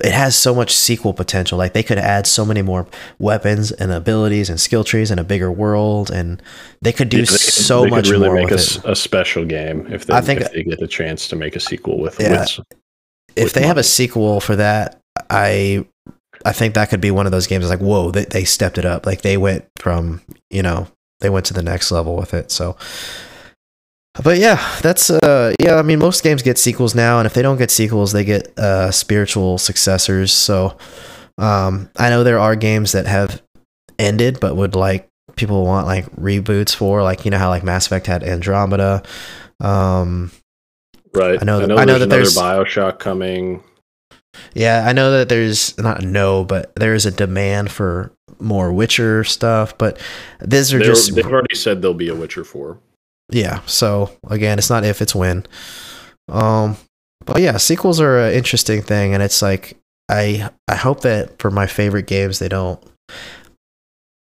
it 0.00 0.12
has 0.12 0.36
so 0.36 0.54
much 0.54 0.74
sequel 0.74 1.12
potential. 1.14 1.58
Like 1.58 1.74
they 1.74 1.82
could 1.82 1.98
add 1.98 2.26
so 2.26 2.44
many 2.44 2.62
more 2.62 2.86
weapons 3.18 3.70
and 3.72 3.92
abilities 3.92 4.48
and 4.50 4.60
skill 4.60 4.84
trees 4.84 5.10
and 5.10 5.20
a 5.20 5.24
bigger 5.24 5.50
world, 5.52 6.10
and 6.10 6.42
they 6.80 6.92
could 6.92 7.08
do 7.08 7.18
Yeah, 7.18 7.22
they 7.22 7.26
so 7.36 7.80
they 7.82 7.84
could 7.86 7.90
much 7.96 8.08
really 8.10 8.26
more 8.26 8.34
make 8.36 8.50
a, 8.50 8.54
with 8.54 8.60
s- 8.60 8.76
it. 8.76 8.84
a 8.84 8.96
special 8.96 9.44
game 9.44 9.86
if 9.92 10.06
they, 10.06 10.14
I 10.14 10.20
think- 10.20 10.40
if 10.40 10.52
they 10.52 10.62
get 10.64 10.82
a 10.82 10.88
chance 10.88 11.28
to 11.28 11.36
make 11.36 11.54
a 11.56 11.60
sequel 11.60 11.98
with, 12.00 12.18
Yeah. 12.20 12.40
with 12.40 12.60
If 13.36 13.44
with 13.44 13.52
they 13.52 13.66
have 13.66 13.78
a 13.78 13.82
sequel 13.84 14.40
for 14.40 14.56
that, 14.56 15.00
I 15.30 15.84
I 16.44 16.52
think 16.52 16.74
that 16.74 16.90
could 16.90 17.00
be 17.00 17.10
one 17.12 17.26
of 17.26 17.32
those 17.32 17.46
games. 17.46 17.68
Like 17.68 17.80
whoa, 17.80 18.10
they 18.10 18.24
they 18.24 18.44
stepped 18.44 18.78
it 18.78 18.84
up. 18.84 19.06
Like 19.06 19.22
they 19.22 19.36
went 19.36 19.66
from 19.78 20.20
you 20.50 20.62
know 20.62 20.88
they 21.20 21.30
went 21.30 21.46
to 21.46 21.54
the 21.54 21.62
next 21.62 21.92
level 21.92 22.16
with 22.16 22.34
it. 22.34 22.50
So. 22.50 22.76
But 24.22 24.38
yeah, 24.38 24.60
that's 24.82 25.08
uh 25.10 25.54
yeah, 25.58 25.76
I 25.76 25.82
mean 25.82 25.98
most 25.98 26.22
games 26.22 26.42
get 26.42 26.58
sequels 26.58 26.94
now 26.94 27.18
and 27.18 27.26
if 27.26 27.32
they 27.34 27.40
don't 27.42 27.56
get 27.56 27.70
sequels, 27.70 28.12
they 28.12 28.24
get 28.24 28.56
uh 28.58 28.90
spiritual 28.90 29.56
successors. 29.58 30.32
So 30.32 30.76
um 31.38 31.88
I 31.96 32.10
know 32.10 32.22
there 32.22 32.38
are 32.38 32.54
games 32.54 32.92
that 32.92 33.06
have 33.06 33.42
ended 33.98 34.38
but 34.40 34.54
would 34.56 34.74
like 34.74 35.08
people 35.36 35.64
want 35.64 35.86
like 35.86 36.04
reboots 36.16 36.74
for 36.74 37.02
like 37.02 37.24
you 37.24 37.30
know 37.30 37.38
how 37.38 37.48
like 37.48 37.62
Mass 37.64 37.86
Effect 37.86 38.06
had 38.06 38.22
Andromeda. 38.22 39.02
Um 39.60 40.30
right. 41.14 41.38
I 41.40 41.44
know 41.44 41.60
that- 41.60 41.70
I 41.70 41.74
know, 41.74 41.76
I 41.80 41.84
know 41.86 41.98
there's 41.98 42.34
that 42.34 42.42
there's- 42.42 42.74
Bioshock 42.74 42.98
coming. 42.98 43.62
yeah, 44.54 44.84
I 44.86 44.92
know 44.92 45.10
that 45.12 45.30
there's 45.30 45.76
not 45.78 46.02
no, 46.02 46.44
but 46.44 46.70
there 46.76 46.92
is 46.94 47.06
a 47.06 47.10
demand 47.10 47.70
for 47.70 48.12
more 48.40 48.72
Witcher 48.72 49.24
stuff, 49.24 49.78
but 49.78 49.98
these 50.40 50.74
are 50.74 50.78
They're- 50.78 50.88
just 50.88 51.14
they've 51.14 51.24
already 51.26 51.54
said 51.54 51.80
there'll 51.80 51.94
be 51.94 52.08
a 52.08 52.14
Witcher 52.14 52.44
four. 52.44 52.78
Yeah 53.32 53.60
so 53.66 54.10
again 54.28 54.58
it's 54.58 54.70
not 54.70 54.84
if 54.84 55.02
it's 55.02 55.14
when 55.14 55.46
um 56.28 56.76
but 57.24 57.40
yeah 57.40 57.56
sequels 57.56 58.00
are 58.00 58.18
an 58.18 58.34
interesting 58.34 58.82
thing 58.82 59.14
and 59.14 59.22
it's 59.22 59.42
like 59.42 59.76
i 60.08 60.48
i 60.68 60.74
hope 60.74 61.00
that 61.00 61.38
for 61.38 61.50
my 61.50 61.66
favorite 61.66 62.06
games 62.06 62.38
they 62.38 62.48
don't 62.48 62.82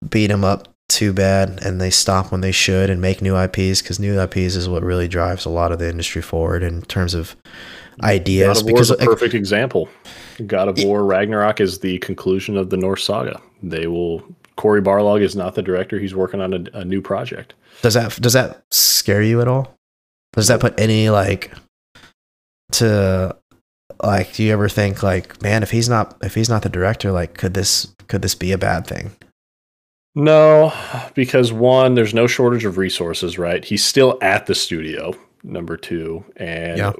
beat 0.09 0.27
them 0.27 0.43
up 0.43 0.67
too 0.87 1.13
bad 1.13 1.59
and 1.63 1.79
they 1.79 1.89
stop 1.89 2.31
when 2.31 2.41
they 2.41 2.51
should 2.51 2.89
and 2.89 2.99
make 2.99 3.21
new 3.21 3.37
ips 3.37 3.81
because 3.81 3.99
new 3.99 4.19
ips 4.19 4.55
is 4.55 4.67
what 4.67 4.81
really 4.81 5.07
drives 5.07 5.45
a 5.45 5.49
lot 5.49 5.71
of 5.71 5.79
the 5.79 5.89
industry 5.89 6.21
forward 6.21 6.63
in 6.63 6.81
terms 6.83 7.13
of 7.13 7.35
ideas 8.03 8.57
God 8.57 8.61
of 8.61 8.63
War 8.65 8.73
because 8.73 8.91
is 8.91 8.99
a 8.99 9.05
perfect 9.05 9.33
example. 9.33 9.89
God 10.45 10.67
of. 10.67 10.83
War 10.83 11.03
Ragnarok 11.03 11.59
is 11.59 11.79
the 11.79 11.97
conclusion 11.99 12.57
of 12.57 12.69
the 12.69 12.77
Norse 12.77 13.03
saga. 13.03 13.41
They 13.61 13.87
will. 13.87 14.23
Cory 14.55 14.81
Barlog 14.81 15.21
is 15.21 15.37
not 15.37 15.55
the 15.55 15.61
director. 15.61 15.99
He's 15.99 16.13
working 16.13 16.41
on 16.41 16.53
a, 16.53 16.79
a 16.79 16.85
new 16.85 17.01
project. 17.01 17.53
does 17.81 17.93
that 17.93 18.19
does 18.21 18.33
that 18.33 18.63
scare 18.99 19.23
you 19.23 19.41
at 19.41 19.47
all 19.47 19.73
does 20.33 20.47
that 20.47 20.59
put 20.59 20.79
any 20.79 21.09
like 21.09 21.51
to 22.71 23.35
like 24.03 24.33
do 24.33 24.43
you 24.43 24.53
ever 24.53 24.69
think 24.69 25.01
like 25.01 25.41
man 25.41 25.63
if 25.63 25.71
he's 25.71 25.89
not 25.89 26.17
if 26.21 26.35
he's 26.35 26.49
not 26.49 26.61
the 26.61 26.69
director 26.69 27.11
like 27.11 27.33
could 27.33 27.53
this 27.53 27.87
could 28.07 28.21
this 28.21 28.35
be 28.35 28.51
a 28.51 28.57
bad 28.57 28.85
thing 28.85 29.11
No, 30.15 30.73
because 31.13 31.53
one, 31.53 31.93
there's 31.93 32.13
no 32.15 32.27
shortage 32.27 32.65
of 32.65 32.77
resources, 32.77 33.37
right? 33.37 33.63
He's 33.63 33.85
still 33.85 34.17
at 34.21 34.47
the 34.47 34.55
studio, 34.55 35.13
number 35.43 35.77
two. 35.77 36.25
And 36.35 36.77
Yeah. 36.77 36.93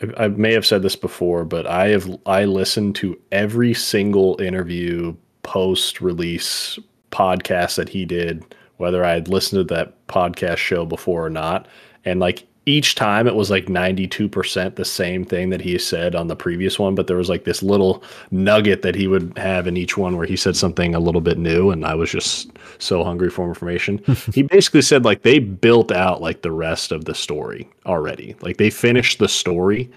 I, 0.00 0.24
I 0.24 0.28
may 0.28 0.52
have 0.52 0.66
said 0.66 0.82
this 0.82 0.96
before, 0.96 1.44
but 1.44 1.66
I 1.66 1.88
have 1.88 2.08
I 2.26 2.44
listened 2.44 2.94
to 2.96 3.18
every 3.32 3.74
single 3.74 4.40
interview 4.40 5.16
post 5.42 6.00
release 6.00 6.78
podcast 7.10 7.76
that 7.76 7.88
he 7.88 8.04
did, 8.04 8.44
whether 8.78 9.04
I 9.04 9.12
had 9.12 9.28
listened 9.28 9.68
to 9.68 9.74
that 9.74 10.06
podcast 10.06 10.56
show 10.56 10.84
before 10.86 11.26
or 11.26 11.30
not. 11.30 11.68
And 12.04 12.20
like 12.20 12.46
each 12.68 12.94
time 12.94 13.26
it 13.26 13.34
was 13.34 13.50
like 13.50 13.66
92% 13.66 14.74
the 14.74 14.84
same 14.84 15.24
thing 15.24 15.48
that 15.50 15.60
he 15.60 15.78
said 15.78 16.14
on 16.14 16.28
the 16.28 16.36
previous 16.36 16.78
one, 16.78 16.94
but 16.94 17.06
there 17.06 17.16
was 17.16 17.30
like 17.30 17.44
this 17.44 17.62
little 17.62 18.02
nugget 18.30 18.82
that 18.82 18.94
he 18.94 19.06
would 19.06 19.36
have 19.38 19.66
in 19.66 19.76
each 19.76 19.96
one 19.96 20.16
where 20.16 20.26
he 20.26 20.36
said 20.36 20.54
something 20.54 20.94
a 20.94 21.00
little 21.00 21.22
bit 21.22 21.38
new. 21.38 21.70
And 21.70 21.84
I 21.86 21.94
was 21.94 22.10
just 22.10 22.50
so 22.78 23.02
hungry 23.02 23.30
for 23.30 23.48
information. 23.48 24.02
he 24.34 24.42
basically 24.42 24.82
said 24.82 25.04
like 25.04 25.22
they 25.22 25.38
built 25.38 25.90
out 25.90 26.20
like 26.20 26.42
the 26.42 26.52
rest 26.52 26.92
of 26.92 27.06
the 27.06 27.14
story 27.14 27.68
already. 27.86 28.36
Like 28.42 28.58
they 28.58 28.70
finished 28.70 29.18
the 29.18 29.28
story 29.28 29.90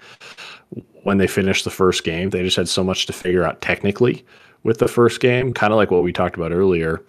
when 1.02 1.18
they 1.18 1.26
finished 1.26 1.64
the 1.64 1.70
first 1.70 2.04
game. 2.04 2.30
They 2.30 2.42
just 2.42 2.56
had 2.56 2.68
so 2.68 2.82
much 2.82 3.06
to 3.06 3.12
figure 3.12 3.44
out 3.44 3.60
technically 3.60 4.24
with 4.62 4.78
the 4.78 4.88
first 4.88 5.20
game, 5.20 5.52
kind 5.52 5.72
of 5.72 5.76
like 5.76 5.90
what 5.90 6.02
we 6.02 6.12
talked 6.12 6.36
about 6.36 6.52
earlier, 6.52 7.02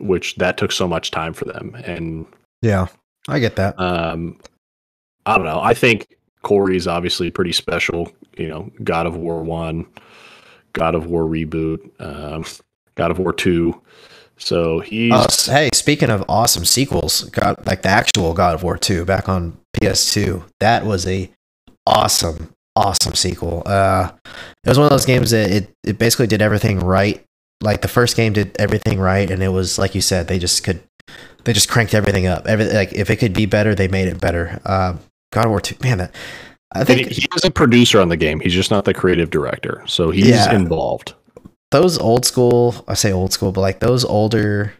which 0.00 0.36
that 0.36 0.56
took 0.56 0.72
so 0.72 0.88
much 0.88 1.10
time 1.10 1.32
for 1.32 1.44
them. 1.44 1.74
And 1.84 2.26
yeah 2.62 2.86
i 3.28 3.38
get 3.38 3.56
that 3.56 3.78
um, 3.78 4.38
I 5.26 5.36
don't 5.36 5.46
know. 5.46 5.60
I 5.60 5.74
think 5.74 6.16
Cory's 6.42 6.86
obviously 6.86 7.30
pretty 7.30 7.52
special. 7.52 8.10
You 8.36 8.48
know, 8.48 8.70
God 8.82 9.06
of 9.06 9.16
War 9.16 9.42
one, 9.42 9.86
God 10.72 10.94
of 10.94 11.06
War 11.06 11.24
reboot, 11.24 11.90
um, 12.00 12.44
God 12.94 13.10
of 13.10 13.18
War 13.18 13.32
two. 13.32 13.80
So 14.38 14.80
he's 14.80 15.12
Uh, 15.12 15.52
hey, 15.52 15.70
speaking 15.74 16.08
of 16.08 16.24
awesome 16.28 16.64
sequels, 16.64 17.24
God, 17.24 17.64
like 17.66 17.82
the 17.82 17.90
actual 17.90 18.32
God 18.32 18.54
of 18.54 18.62
War 18.62 18.78
2 18.78 19.04
back 19.04 19.28
on 19.28 19.58
PS2, 19.76 20.42
that 20.60 20.86
was 20.86 21.06
a 21.06 21.30
awesome, 21.86 22.50
awesome 22.74 23.14
sequel. 23.14 23.62
Uh, 23.66 24.12
it 24.64 24.68
was 24.68 24.78
one 24.78 24.86
of 24.86 24.90
those 24.90 25.04
games 25.04 25.30
that 25.32 25.50
it, 25.50 25.70
it 25.84 25.98
basically 25.98 26.26
did 26.26 26.40
everything 26.40 26.80
right. 26.80 27.22
Like 27.62 27.82
the 27.82 27.88
first 27.88 28.16
game 28.16 28.32
did 28.32 28.56
everything 28.58 28.98
right, 29.00 29.30
and 29.30 29.42
it 29.42 29.48
was 29.48 29.78
like 29.78 29.94
you 29.94 30.00
said, 30.00 30.28
they 30.28 30.38
just 30.38 30.64
could, 30.64 30.80
they 31.44 31.52
just 31.52 31.68
cranked 31.68 31.94
everything 31.94 32.26
up. 32.26 32.46
Every 32.46 32.66
like 32.66 32.92
if 32.92 33.10
it 33.10 33.16
could 33.16 33.34
be 33.34 33.46
better, 33.46 33.74
they 33.74 33.88
made 33.88 34.08
it 34.08 34.20
better. 34.20 34.60
Uh, 34.64 34.96
God 35.32 35.44
of 35.46 35.50
War 35.50 35.60
2, 35.60 35.76
man, 35.82 35.98
that 35.98 36.14
I 36.74 36.80
and 36.80 36.88
he, 36.88 36.94
think 36.96 37.08
he 37.12 37.26
is 37.36 37.44
a 37.44 37.50
producer 37.50 38.00
on 38.00 38.08
the 38.08 38.16
game. 38.16 38.40
He's 38.40 38.54
just 38.54 38.70
not 38.70 38.84
the 38.84 38.94
creative 38.94 39.30
director. 39.30 39.82
So 39.86 40.10
he's 40.10 40.28
Yeah. 40.28 40.54
involved. 40.54 41.14
those 41.70 41.98
old 41.98 42.24
school 42.24 42.74
i 42.88 42.94
say 42.94 43.12
old 43.12 43.32
school 43.32 43.52
but 43.52 43.60
like 43.60 43.78
those 43.78 44.04
older 44.04 44.72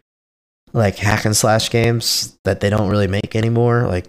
like 0.72 0.96
hack 0.96 1.24
and 1.24 1.36
slash 1.36 1.70
games 1.70 2.36
that 2.44 2.58
they 2.60 2.68
don't 2.70 2.90
really 2.90 3.06
make 3.06 3.36
anymore 3.36 3.86
like 3.86 4.06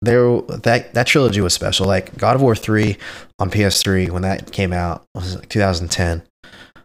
there 0.00 0.40
that 0.64 0.94
that 0.94 1.06
trilogy 1.06 1.42
was 1.42 1.52
special 1.52 1.86
like 1.86 2.16
god 2.16 2.34
of 2.36 2.40
war 2.40 2.54
3 2.56 2.96
on 3.38 3.50
ps3 3.50 4.08
when 4.10 4.22
that 4.22 4.50
came 4.50 4.72
out 4.72 5.04
was 5.14 5.36
like 5.36 5.48
2010 5.50 6.22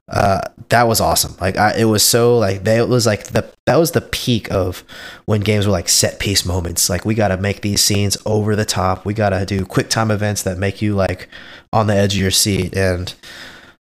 uh 0.10 0.42
that 0.70 0.88
was 0.88 1.00
awesome 1.00 1.36
like 1.40 1.58
I, 1.58 1.76
it 1.78 1.86
was 1.86 2.04
so 2.04 2.38
like 2.38 2.64
they 2.64 2.78
it 2.80 2.90
was 2.90 3.06
like 3.06 3.26
the 3.28 3.50
that 3.66 3.78
was 3.78 3.92
the 3.92 4.02
peak 4.02 4.52
of 4.52 4.84
when 5.26 5.42
games 5.42 5.66
were 5.66 5.72
like 5.72 5.88
set 5.88 6.20
piece 6.20 6.46
moments 6.46 6.90
like 6.90 7.06
we 7.06 7.14
got 7.14 7.30
to 7.30 7.38
make 7.38 7.62
these 7.62 7.82
scenes 7.82 8.18
over 8.26 8.56
the 8.56 8.66
top 8.66 9.06
we 9.06 9.14
got 9.14 9.30
to 9.30 9.46
do 9.46 9.66
quick 9.66 9.90
time 9.90 10.12
events 10.12 10.44
that 10.44 10.58
make 10.58 10.82
you 10.82 10.96
like 10.96 11.30
on 11.72 11.88
the 11.88 11.96
edge 11.96 12.16
of 12.16 12.20
your 12.22 12.32
seat 12.32 12.76
and 12.76 13.14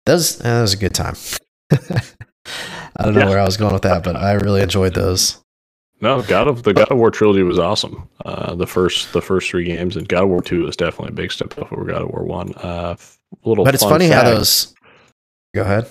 that 0.07 0.15
was, 0.15 0.39
that 0.39 0.61
was 0.61 0.73
a 0.73 0.77
good 0.77 0.95
time. 0.95 1.17
I 1.73 3.03
don't 3.03 3.15
know 3.15 3.23
Yeah. 3.23 3.29
where 3.29 3.41
I 3.41 3.45
was 3.45 3.57
going 3.57 3.73
with 3.73 3.83
that, 3.83 4.05
but 4.05 4.15
I 4.17 4.35
really 4.35 4.63
enjoyed 4.63 4.95
those. 4.95 5.39
No, 6.01 6.23
God 6.23 6.47
of 6.47 6.63
the 6.63 6.73
God 6.75 6.91
of 6.93 6.99
War 6.99 7.11
trilogy 7.11 7.43
was 7.43 7.59
awesome. 7.59 8.09
Uh, 8.25 8.55
the 8.55 8.69
first 8.69 9.13
the 9.13 9.21
first 9.21 9.51
three 9.51 9.65
games 9.65 9.97
and 9.97 10.07
God 10.09 10.23
of 10.25 10.29
War 10.29 10.43
two 10.43 10.67
is 10.69 10.77
definitely 10.77 11.13
a 11.13 11.17
big 11.17 11.33
step 11.33 11.59
up 11.59 11.73
over 11.73 11.85
God 11.85 12.03
of 12.03 12.11
War 12.11 12.23
one. 12.23 12.53
Uh, 12.55 12.95
little, 13.45 13.65
But 13.65 13.75
it's 13.75 13.83
fun 13.83 13.95
funny 13.95 14.07
how 14.09 14.23
those. 14.23 14.76
Go 15.57 15.63
ahead. 15.63 15.91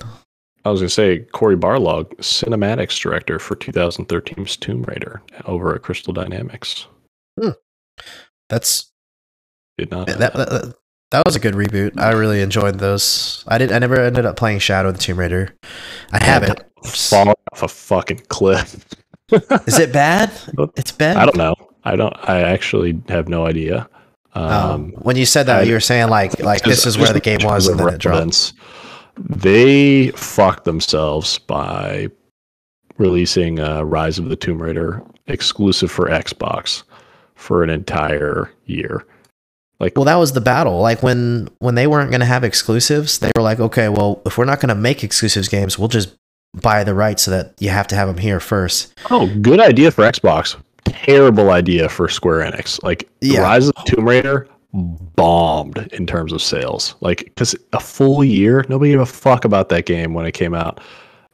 I 0.64 0.70
was 0.70 0.80
gonna 0.80 0.90
say 0.90 1.22
Cory 1.34 1.58
Barlog, 1.58 2.16
cinematics 2.18 3.02
director 3.02 3.40
for 3.40 3.56
2013's 3.56 4.56
Tomb 4.58 4.84
Raider 4.84 5.24
over 5.46 5.74
at 5.74 5.82
Crystal 5.82 6.14
Dynamics. 6.14 6.86
That's 8.48 8.92
Did 9.80 9.90
not. 9.90 10.06
that, 10.06 10.20
that, 10.20 10.76
that, 11.10 11.26
was 11.26 11.36
a 11.36 11.40
good 11.40 11.56
reboot. 11.56 12.00
I 12.00 12.12
really 12.12 12.42
enjoyed 12.42 12.78
those. 12.78 13.44
I 13.48 13.58
did. 13.58 13.72
I 13.72 13.80
never 13.80 14.00
ended 14.00 14.28
up 14.28 14.36
playing 14.36 14.60
Shadow 14.60 14.90
of 14.90 14.98
the 14.98 15.02
Tomb 15.02 15.18
Raider. 15.18 15.56
I 16.12 16.24
have 16.24 16.44
it. 16.44 16.64
fall 16.86 17.30
off 17.30 17.64
a 17.64 17.68
fucking 17.68 18.22
cliff. 18.28 18.86
Is 19.66 19.80
it 19.80 19.92
bad? 19.92 20.32
It's 20.76 20.92
bad. 20.92 21.18
I 21.18 21.26
don't 21.26 21.38
know. 21.38 21.56
I 21.84 21.96
don't. 21.96 22.16
I 22.30 22.42
actually 22.42 23.02
have 23.10 23.28
no 23.28 23.48
idea. 23.48 23.90
Oh, 24.36 24.74
Um, 24.74 24.92
when 24.92 25.16
you 25.16 25.26
said 25.26 25.48
that, 25.48 25.62
I- 25.62 25.64
you 25.64 25.74
were 25.74 25.80
saying 25.80 26.10
like 26.10 26.40
like 26.40 26.62
this 26.62 26.86
is 26.86 27.00
where 27.00 27.14
the 27.14 27.20
game 27.20 27.40
was, 27.44 27.68
and 27.68 27.80
then 27.80 27.96
it 27.96 27.98
dropped. 27.98 28.54
They 29.18 30.10
fucked 30.12 30.66
themselves 30.66 31.40
by 31.40 32.10
releasing 32.98 33.60
uh, 33.60 33.84
Rise 33.84 34.20
of 34.20 34.30
the 34.30 34.36
Tomb 34.36 34.62
Raider 34.62 35.02
exclusive 35.28 35.92
for 35.92 36.08
Xbox 36.08 36.84
for 37.36 37.64
an 37.64 37.70
entire 37.70 38.52
year. 38.66 39.06
Like, 39.80 39.96
Well, 39.96 40.06
that 40.06 40.16
was 40.16 40.32
the 40.34 40.42
battle. 40.42 40.80
Like 40.80 41.04
when 41.04 41.50
when 41.60 41.76
they 41.76 41.88
weren't 41.88 42.10
going 42.10 42.22
to 42.22 42.26
have 42.26 42.44
exclusives, 42.44 43.20
they 43.20 43.32
were 43.36 43.42
like, 43.42 43.60
okay, 43.60 43.90
well, 43.90 44.22
if 44.26 44.38
we're 44.38 44.46
not 44.46 44.60
going 44.62 44.70
to 44.70 44.76
make 44.76 45.04
exclusives 45.04 45.50
games, 45.50 45.78
we'll 45.78 45.90
just 45.90 46.16
buy 46.54 46.84
the 46.86 46.94
rights 46.94 47.24
so 47.24 47.32
that 47.32 47.54
you 47.60 47.70
have 47.70 47.88
to 47.88 47.96
have 47.96 48.08
them 48.08 48.18
here 48.18 48.40
first. 48.40 48.94
oh, 49.12 49.28
good 49.42 49.60
idea 49.60 49.92
for 49.92 50.04
Xbox. 50.04 50.56
Terrible 50.86 51.50
idea 51.50 51.90
for 51.90 52.08
Square 52.08 52.52
Enix. 52.52 52.82
Like, 52.84 53.10
Yeah. 53.20 53.42
Rise 53.42 53.68
of 53.68 53.76
the 53.76 53.82
Tomb 53.96 54.08
Raider 54.08 54.48
bombed 54.76 55.90
in 55.94 56.06
terms 56.06 56.34
of 56.34 56.42
sales. 56.42 56.96
Like, 57.02 57.26
because 57.26 57.56
a 57.74 57.80
full 57.80 58.24
year, 58.24 58.66
nobody 58.70 58.92
gave 58.92 59.00
a 59.00 59.06
fuck 59.06 59.46
about 59.46 59.70
that 59.70 59.86
game 59.86 60.14
when 60.14 60.26
it 60.26 60.34
came 60.34 60.54
out. 60.54 60.82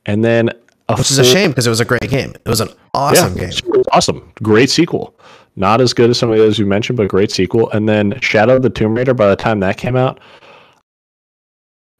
And 0.05 0.23
then, 0.23 0.49
which 0.89 1.11
is 1.11 1.18
a 1.18 1.23
shame 1.23 1.51
because 1.51 1.68
it 1.68 1.69
was 1.69 1.80
a 1.80 1.85
great 1.85 2.09
game. 2.09 2.34
It 2.34 2.49
was 2.49 2.61
an 2.61 2.69
awesome 2.93 3.34
yeah, 3.38 3.49
game. 3.49 3.49
it 3.49 3.77
was 3.77 3.88
awesome. 3.91 4.31
Great 4.43 4.69
sequel. 4.69 5.15
Not 5.55 5.81
as 5.81 5.93
good 5.93 6.09
as 6.09 6.19
some 6.19 6.30
of 6.31 6.38
the 6.38 6.43
others 6.43 6.59
you 6.59 6.65
mentioned, 6.65 6.97
but 6.97 7.07
great 7.07 7.31
sequel. 7.31 7.69
And 7.72 7.88
then 7.88 8.19
Shadow 8.22 8.57
of 8.57 8.61
the 8.61 8.69
Tomb 8.69 8.95
Raider, 8.95 9.13
by 9.13 9.27
the 9.27 9.35
time 9.35 9.59
that 9.61 9.77
came 9.77 9.95
out, 9.95 10.19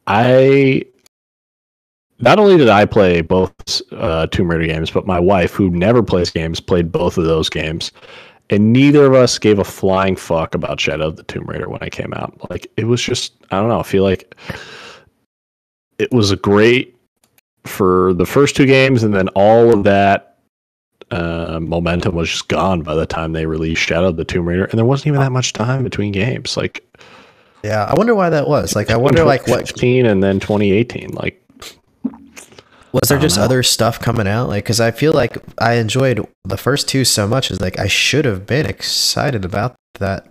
I 0.06 0.84
not 2.18 2.38
only 2.38 2.56
did 2.56 2.68
I 2.68 2.84
play 2.86 3.20
both 3.20 3.52
uh, 3.92 4.26
Tomb 4.28 4.50
Raider 4.50 4.66
games, 4.66 4.90
but 4.90 5.06
my 5.06 5.18
wife, 5.18 5.52
who 5.52 5.70
never 5.70 6.02
plays 6.02 6.30
games, 6.30 6.60
played 6.60 6.92
both 6.92 7.18
of 7.18 7.24
those 7.24 7.48
games, 7.50 7.92
and 8.52 8.70
neither 8.70 9.06
of 9.06 9.14
us 9.14 9.38
gave 9.38 9.58
a 9.58 9.64
flying 9.64 10.14
fuck 10.14 10.54
about 10.54 10.78
Shadow 10.78 11.08
of 11.08 11.16
the 11.16 11.22
Tomb 11.22 11.46
Raider 11.46 11.70
when 11.70 11.82
I 11.82 11.88
came 11.88 12.12
out. 12.12 12.50
Like 12.50 12.70
it 12.76 12.84
was 12.84 13.02
just, 13.02 13.32
I 13.50 13.58
don't 13.58 13.70
know. 13.70 13.80
I 13.80 13.82
feel 13.82 14.02
like 14.04 14.36
it 15.98 16.12
was 16.12 16.30
a 16.30 16.36
great 16.36 16.94
for 17.64 18.12
the 18.12 18.26
first 18.26 18.54
two 18.54 18.66
games, 18.66 19.04
and 19.04 19.14
then 19.14 19.28
all 19.28 19.72
of 19.72 19.84
that 19.84 20.36
uh, 21.10 21.60
momentum 21.62 22.14
was 22.14 22.28
just 22.28 22.48
gone 22.48 22.82
by 22.82 22.94
the 22.94 23.06
time 23.06 23.32
they 23.32 23.46
released 23.46 23.80
Shadow 23.80 24.08
of 24.08 24.18
the 24.18 24.24
Tomb 24.24 24.46
Raider, 24.46 24.66
and 24.66 24.78
there 24.78 24.84
wasn't 24.84 25.06
even 25.06 25.20
that 25.20 25.32
much 25.32 25.54
time 25.54 25.82
between 25.82 26.12
games. 26.12 26.54
Like, 26.54 26.86
yeah, 27.64 27.86
I 27.86 27.94
wonder 27.94 28.14
why 28.14 28.28
that 28.28 28.48
was. 28.48 28.76
Like, 28.76 28.90
I 28.90 28.96
wonder 28.98 29.24
like 29.24 29.46
what 29.46 29.60
2016 29.60 30.04
and 30.04 30.22
then 30.22 30.40
2018. 30.40 31.12
Like, 31.12 31.41
was 32.92 33.08
there 33.08 33.18
just 33.18 33.38
know. 33.38 33.44
other 33.44 33.62
stuff 33.62 33.98
coming 33.98 34.26
out? 34.26 34.48
Like, 34.48 34.64
because 34.64 34.80
I 34.80 34.90
feel 34.90 35.12
like 35.12 35.38
I 35.58 35.74
enjoyed 35.74 36.26
the 36.44 36.56
first 36.56 36.88
two 36.88 37.04
so 37.04 37.26
much. 37.26 37.50
Is 37.50 37.60
like 37.60 37.78
I 37.78 37.86
should 37.86 38.24
have 38.24 38.46
been 38.46 38.66
excited 38.66 39.44
about 39.44 39.76
that 39.98 40.26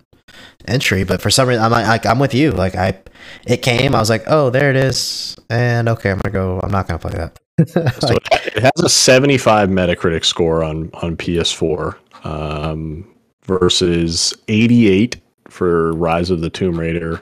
entry, 0.67 1.03
but 1.03 1.21
for 1.21 1.29
some 1.29 1.47
reason 1.47 1.63
I'm 1.63 1.71
like 1.71 2.05
I'm 2.05 2.19
with 2.19 2.33
you. 2.33 2.51
Like 2.51 2.75
I, 2.75 2.99
it 3.45 3.61
came. 3.61 3.95
I 3.95 3.99
was 3.99 4.09
like, 4.09 4.23
oh, 4.27 4.49
there 4.49 4.69
it 4.69 4.75
is, 4.75 5.35
and 5.49 5.89
okay, 5.89 6.11
I'm 6.11 6.19
gonna 6.19 6.33
go. 6.33 6.59
I'm 6.61 6.71
not 6.71 6.87
gonna 6.87 6.99
play 6.99 7.13
that. 7.13 7.37
So 7.67 8.15
it 8.55 8.63
has 8.63 8.83
a 8.83 8.89
75 8.89 9.69
Metacritic 9.69 10.25
score 10.25 10.63
on 10.63 10.89
on 10.95 11.15
PS4 11.15 11.95
um, 12.25 13.07
versus 13.43 14.33
88 14.47 15.17
for 15.47 15.93
Rise 15.93 16.31
of 16.31 16.41
the 16.41 16.49
Tomb 16.49 16.79
Raider, 16.79 17.21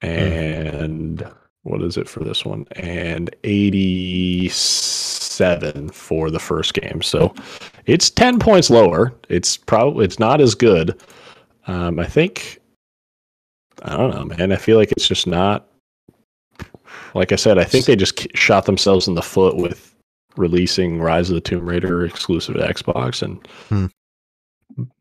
and 0.00 1.24
what 1.64 1.82
is 1.82 1.96
it 1.96 2.08
for 2.08 2.24
this 2.24 2.44
one? 2.44 2.66
And 2.72 3.34
87 3.44 5.88
for 5.90 6.30
the 6.30 6.38
first 6.38 6.74
game. 6.74 7.02
So 7.02 7.34
it's 7.86 8.10
10 8.10 8.38
points 8.38 8.70
lower. 8.70 9.12
It's 9.28 9.56
probably 9.56 10.04
it's 10.04 10.18
not 10.18 10.40
as 10.40 10.54
good. 10.54 11.00
Um, 11.66 11.98
I 11.98 12.06
think 12.06 12.58
I 13.82 13.96
don't 13.96 14.14
know, 14.14 14.24
man. 14.24 14.52
I 14.52 14.56
feel 14.56 14.78
like 14.78 14.92
it's 14.92 15.08
just 15.08 15.26
not 15.26 15.66
like 17.14 17.32
I 17.32 17.36
said, 17.36 17.58
I 17.58 17.64
think 17.64 17.86
they 17.86 17.96
just 17.96 18.26
shot 18.36 18.66
themselves 18.66 19.08
in 19.08 19.14
the 19.14 19.22
foot 19.22 19.56
with 19.56 19.94
releasing 20.36 21.00
Rise 21.00 21.28
of 21.30 21.34
the 21.34 21.40
Tomb 21.42 21.64
Raider 21.66 22.04
exclusive 22.04 22.54
to 22.56 22.60
Xbox, 22.62 23.22
and 23.22 23.46
Hmm. 23.68 23.86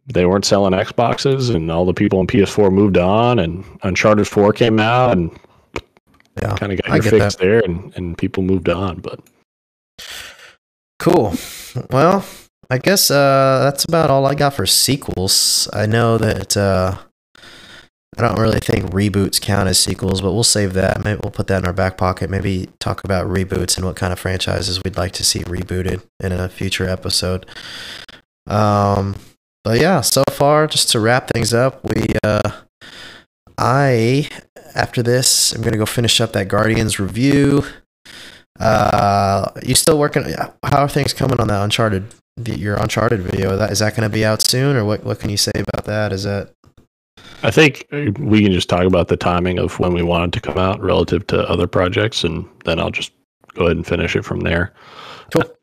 they 0.08 0.26
weren't 0.26 0.44
selling 0.46 0.74
Xboxes, 0.74 1.54
and 1.54 1.72
all 1.72 1.86
the 1.86 1.94
people 1.94 2.20
on 2.20 2.28
PS4 2.28 2.70
moved 2.70 2.98
on, 2.98 3.40
and 3.40 3.64
Uncharted 3.84 4.28
4 4.28 4.52
came 4.52 4.78
out, 4.80 5.16
and 5.18 5.32
yeah, 6.42 6.56
kind 6.58 6.72
of 6.72 6.82
got 6.82 6.92
I 6.92 6.96
your 6.96 7.04
fix 7.04 7.36
that. 7.36 7.38
there, 7.40 7.60
and, 7.60 7.96
and 7.96 8.18
people 8.18 8.44
moved 8.44 8.70
on. 8.70 9.00
But 9.00 9.20
Cool. 11.02 11.34
Well, 11.90 12.24
I 12.70 12.78
guess 12.78 13.10
uh, 13.10 13.62
that's 13.64 13.86
about 13.86 14.12
all 14.12 14.28
I 14.28 14.36
got 14.36 14.54
for 14.54 14.68
sequels. 14.68 15.68
I 15.74 15.88
know 15.88 16.20
that 16.20 16.56
uh, 16.56 16.96
I 18.18 18.22
don't 18.22 18.40
really 18.40 18.60
think 18.60 18.92
reboots 18.92 19.42
count 19.42 19.68
as 19.68 19.80
sequels, 19.80 20.22
but 20.22 20.32
we'll 20.34 20.44
save 20.44 20.74
that. 20.74 21.04
Maybe 21.04 21.20
we'll 21.24 21.32
put 21.32 21.48
that 21.48 21.64
in 21.64 21.66
our 21.66 21.74
back 21.74 21.98
pocket. 21.98 22.30
Maybe 22.30 22.70
talk 22.80 23.04
about 23.04 23.26
reboots 23.26 23.78
and 23.78 23.86
what 23.86 23.96
kind 23.96 24.14
of 24.14 24.20
franchises 24.20 24.80
we'd 24.84 24.96
like 24.96 25.14
to 25.14 25.24
see 25.24 25.40
rebooted 25.40 26.04
in 26.20 26.32
a 26.32 26.48
future 26.50 26.88
episode. 26.88 27.48
Um, 28.46 29.16
but 29.64 29.80
yeah, 29.80 30.02
so 30.02 30.24
far, 30.30 30.68
just 30.68 30.92
to 30.92 31.00
wrap 31.00 31.32
things 31.32 31.52
up, 31.52 31.84
we 31.84 32.06
uh, 32.24 32.52
I 33.58 34.30
after 34.76 35.04
this, 35.04 35.54
I'm 35.54 35.62
gonna 35.62 35.78
go 35.78 35.86
finish 35.86 36.20
up 36.22 36.34
that 36.34 36.48
Guardians 36.48 37.00
review. 37.00 37.64
Uh, 38.60 39.50
you 39.64 39.74
still 39.76 39.98
working? 39.98 40.24
How 40.64 40.84
are 40.84 40.90
things 40.90 41.14
coming 41.14 41.40
on 41.40 41.48
that 41.48 41.64
Uncharted? 41.64 42.06
the- 42.38 42.58
Your 42.58 42.76
Uncharted 42.78 43.22
video 43.22 43.58
that 43.58 43.72
is 43.72 43.80
that 43.80 43.96
going 43.96 44.10
to 44.10 44.14
be 44.14 44.24
out 44.26 44.42
soon, 44.42 44.76
or 44.76 44.86
what? 44.86 45.04
What 45.04 45.20
can 45.20 45.30
you 45.30 45.38
say 45.38 45.52
about 45.56 45.86
that? 45.86 46.14
Is 46.14 46.24
that 46.24 46.54
I 47.44 47.52
think 47.52 47.86
uh, 47.92 48.12
we 48.20 48.42
can 48.44 48.52
just 48.54 48.70
talk 48.70 48.84
about 48.86 49.08
the 49.10 49.18
timing 49.18 49.60
of 49.60 49.80
when 49.80 49.94
we 49.94 50.04
want 50.04 50.26
it 50.36 50.40
to 50.40 50.48
come 50.50 50.58
out 50.58 50.80
relative 50.82 51.26
to 51.28 51.48
other 51.50 51.68
projects, 51.68 52.24
and 52.24 52.48
then 52.66 52.80
I'll 52.80 52.92
just 52.92 53.12
go 53.56 53.66
ahead 53.66 53.78
and 53.78 53.86
finish 53.86 54.16
it 54.16 54.24
from 54.26 54.42
there. 54.42 54.74
Cool. 55.34 55.44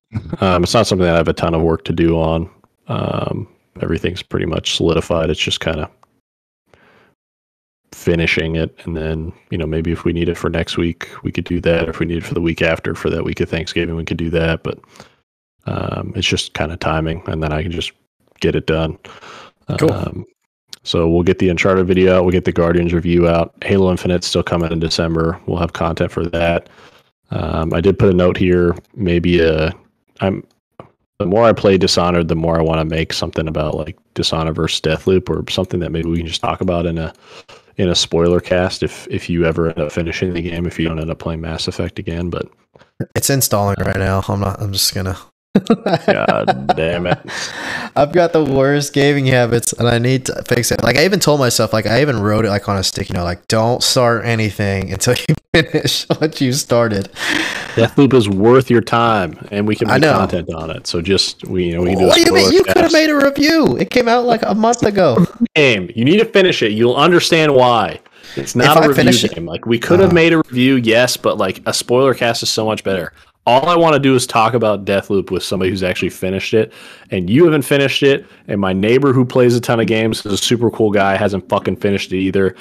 Um, 0.40 0.62
it's 0.62 0.72
not 0.72 0.86
something 0.86 1.04
that 1.04 1.12
I 1.16 1.18
have 1.18 1.28
a 1.28 1.34
ton 1.34 1.52
of 1.54 1.60
work 1.60 1.84
to 1.84 1.92
do 1.92 2.18
on. 2.18 2.48
Um, 2.86 3.46
everything's 3.82 4.22
pretty 4.22 4.46
much 4.46 4.74
solidified. 4.74 5.28
It's 5.28 5.38
just 5.38 5.60
kind 5.60 5.80
of 5.80 5.90
finishing 7.92 8.56
it, 8.56 8.78
and 8.84 8.96
then 8.96 9.32
you 9.50 9.58
know 9.58 9.66
maybe 9.66 9.92
if 9.92 10.04
we 10.04 10.12
need 10.12 10.28
it 10.28 10.36
for 10.36 10.50
next 10.50 10.76
week, 10.76 11.08
we 11.22 11.32
could 11.32 11.44
do 11.44 11.60
that. 11.60 11.88
If 11.88 11.98
we 11.98 12.06
need 12.06 12.18
it 12.18 12.24
for 12.24 12.34
the 12.34 12.40
week 12.40 12.62
after, 12.62 12.94
for 12.94 13.10
that 13.10 13.24
week 13.24 13.40
of 13.40 13.48
Thanksgiving, 13.48 13.96
we 13.96 14.04
could 14.04 14.16
do 14.16 14.30
that. 14.30 14.62
But 14.62 14.78
um, 15.66 16.12
it's 16.16 16.26
just 16.26 16.54
kind 16.54 16.72
of 16.72 16.78
timing, 16.78 17.22
and 17.26 17.42
then 17.42 17.52
I 17.52 17.62
can 17.62 17.72
just 17.72 17.92
get 18.40 18.56
it 18.56 18.66
done. 18.66 18.98
Cool. 19.78 19.92
Um, 19.92 20.26
so 20.84 21.08
we'll 21.08 21.22
get 21.22 21.38
the 21.38 21.50
Uncharted 21.50 21.86
video 21.86 22.16
out. 22.16 22.24
We'll 22.24 22.32
get 22.32 22.44
the 22.44 22.52
Guardians 22.52 22.94
review 22.94 23.28
out. 23.28 23.52
Halo 23.62 23.90
Infinite's 23.90 24.26
still 24.26 24.42
coming 24.42 24.72
in 24.72 24.78
December. 24.78 25.38
We'll 25.46 25.58
have 25.58 25.74
content 25.74 26.10
for 26.10 26.24
that. 26.26 26.70
Um, 27.30 27.74
I 27.74 27.80
did 27.82 27.98
put 27.98 28.08
a 28.08 28.16
note 28.16 28.38
here. 28.38 28.74
Maybe 28.94 29.44
uh, 29.44 29.70
I'm 30.20 30.44
the 31.18 31.26
more 31.26 31.44
I 31.44 31.52
play 31.52 31.76
Dishonored, 31.76 32.28
the 32.28 32.36
more 32.36 32.58
I 32.58 32.62
want 32.62 32.78
to 32.78 32.84
make 32.84 33.12
something 33.12 33.48
about 33.48 33.74
like 33.74 33.98
Dishonored 34.14 34.54
versus 34.54 34.80
Deathloop 34.80 35.28
or 35.28 35.48
something 35.50 35.80
that 35.80 35.90
maybe 35.90 36.08
we 36.08 36.18
can 36.18 36.26
just 36.26 36.40
talk 36.40 36.60
about 36.60 36.86
in 36.86 36.96
a 36.96 37.12
in 37.78 37.88
a 37.88 37.94
spoiler 37.94 38.40
cast 38.40 38.82
if 38.82 39.06
if 39.08 39.30
you 39.30 39.44
ever 39.44 39.68
end 39.68 39.78
up 39.78 39.92
finishing 39.92 40.34
the 40.34 40.42
game 40.42 40.66
if 40.66 40.78
you 40.78 40.86
don't 40.86 40.98
end 41.00 41.10
up 41.10 41.18
playing 41.18 41.40
Mass 41.40 41.68
Effect 41.68 41.98
again. 41.98 42.28
But 42.28 42.50
it's 43.14 43.30
installing 43.30 43.76
right 43.78 43.96
now? 43.96 44.22
I'm 44.28 44.40
not. 44.40 44.60
I'm 44.60 44.72
just 44.72 44.94
gonna. 44.94 45.16
God 45.66 46.72
damn 46.76 47.06
it. 47.06 47.18
I've 47.96 48.12
got 48.12 48.32
the 48.32 48.44
worst 48.44 48.92
gaming 48.92 49.26
habits 49.26 49.72
and 49.72 49.88
I 49.88 49.98
need 49.98 50.26
to 50.26 50.42
fix 50.46 50.70
it. 50.70 50.82
Like 50.82 50.96
I 50.96 51.04
even 51.04 51.20
told 51.20 51.40
myself, 51.40 51.72
like 51.72 51.86
I 51.86 52.00
even 52.02 52.20
wrote 52.20 52.44
it 52.44 52.50
like 52.50 52.68
on 52.68 52.76
a 52.76 52.82
sticky 52.84 53.14
note, 53.14 53.24
like 53.24 53.46
don't 53.48 53.82
start 53.82 54.24
anything 54.24 54.92
until 54.92 55.14
you 55.28 55.34
finish 55.54 56.06
what 56.08 56.40
you 56.40 56.52
started. 56.52 57.10
Deathloop 57.74 58.12
is 58.14 58.28
worth 58.28 58.70
your 58.70 58.80
time, 58.80 59.46
and 59.52 59.66
we 59.66 59.76
can 59.76 59.88
make 59.88 60.00
know. 60.00 60.12
content 60.14 60.52
on 60.52 60.70
it. 60.70 60.86
So 60.86 61.00
just 61.00 61.46
we 61.46 61.66
you 61.66 61.74
know 61.74 61.82
we 61.82 61.90
can 61.90 61.98
do 62.00 62.06
What 62.06 62.14
do 62.16 62.20
you 62.22 62.32
mean? 62.34 62.52
You 62.52 62.64
could 62.64 62.76
have 62.76 62.92
made 62.92 63.10
a 63.10 63.16
review. 63.16 63.76
It 63.76 63.90
came 63.90 64.08
out 64.08 64.24
like 64.24 64.42
a 64.42 64.54
month 64.54 64.82
ago. 64.82 65.24
game. 65.54 65.90
You 65.94 66.04
need 66.04 66.18
to 66.18 66.24
finish 66.24 66.62
it. 66.62 66.72
You'll 66.72 66.96
understand 66.96 67.54
why. 67.54 68.00
It's 68.36 68.54
not 68.54 68.76
If 68.76 68.76
a 68.76 68.78
I 68.84 68.86
review 68.88 68.94
finish 68.94 69.24
it- 69.24 69.34
game. 69.34 69.46
Like 69.46 69.64
we 69.64 69.78
could 69.78 70.00
have 70.00 70.10
Uh. 70.10 70.14
made 70.14 70.32
a 70.32 70.38
review, 70.38 70.76
yes, 70.76 71.16
but 71.16 71.38
like 71.38 71.60
a 71.66 71.72
spoiler 71.72 72.14
cast 72.14 72.42
is 72.42 72.50
so 72.50 72.66
much 72.66 72.82
better. 72.84 73.12
All 73.48 73.66
I 73.70 73.76
want 73.76 73.94
to 73.94 73.98
do 73.98 74.14
is 74.14 74.26
talk 74.26 74.52
about 74.52 74.84
Deathloop 74.84 75.30
with 75.30 75.42
somebody 75.42 75.70
who's 75.70 75.82
actually 75.82 76.10
finished 76.10 76.52
it, 76.52 76.70
and 77.10 77.30
you 77.30 77.46
haven't 77.46 77.62
finished 77.62 78.02
it. 78.02 78.26
And 78.46 78.60
my 78.60 78.74
neighbor 78.74 79.14
who 79.14 79.24
plays 79.24 79.56
a 79.56 79.60
ton 79.60 79.80
of 79.80 79.86
games 79.86 80.26
is 80.26 80.34
a 80.34 80.36
super 80.36 80.70
cool 80.70 80.90
guy, 80.90 81.16
hasn't 81.16 81.48
fucking 81.48 81.76
finished 81.76 82.12
it 82.12 82.18
either. 82.18 82.54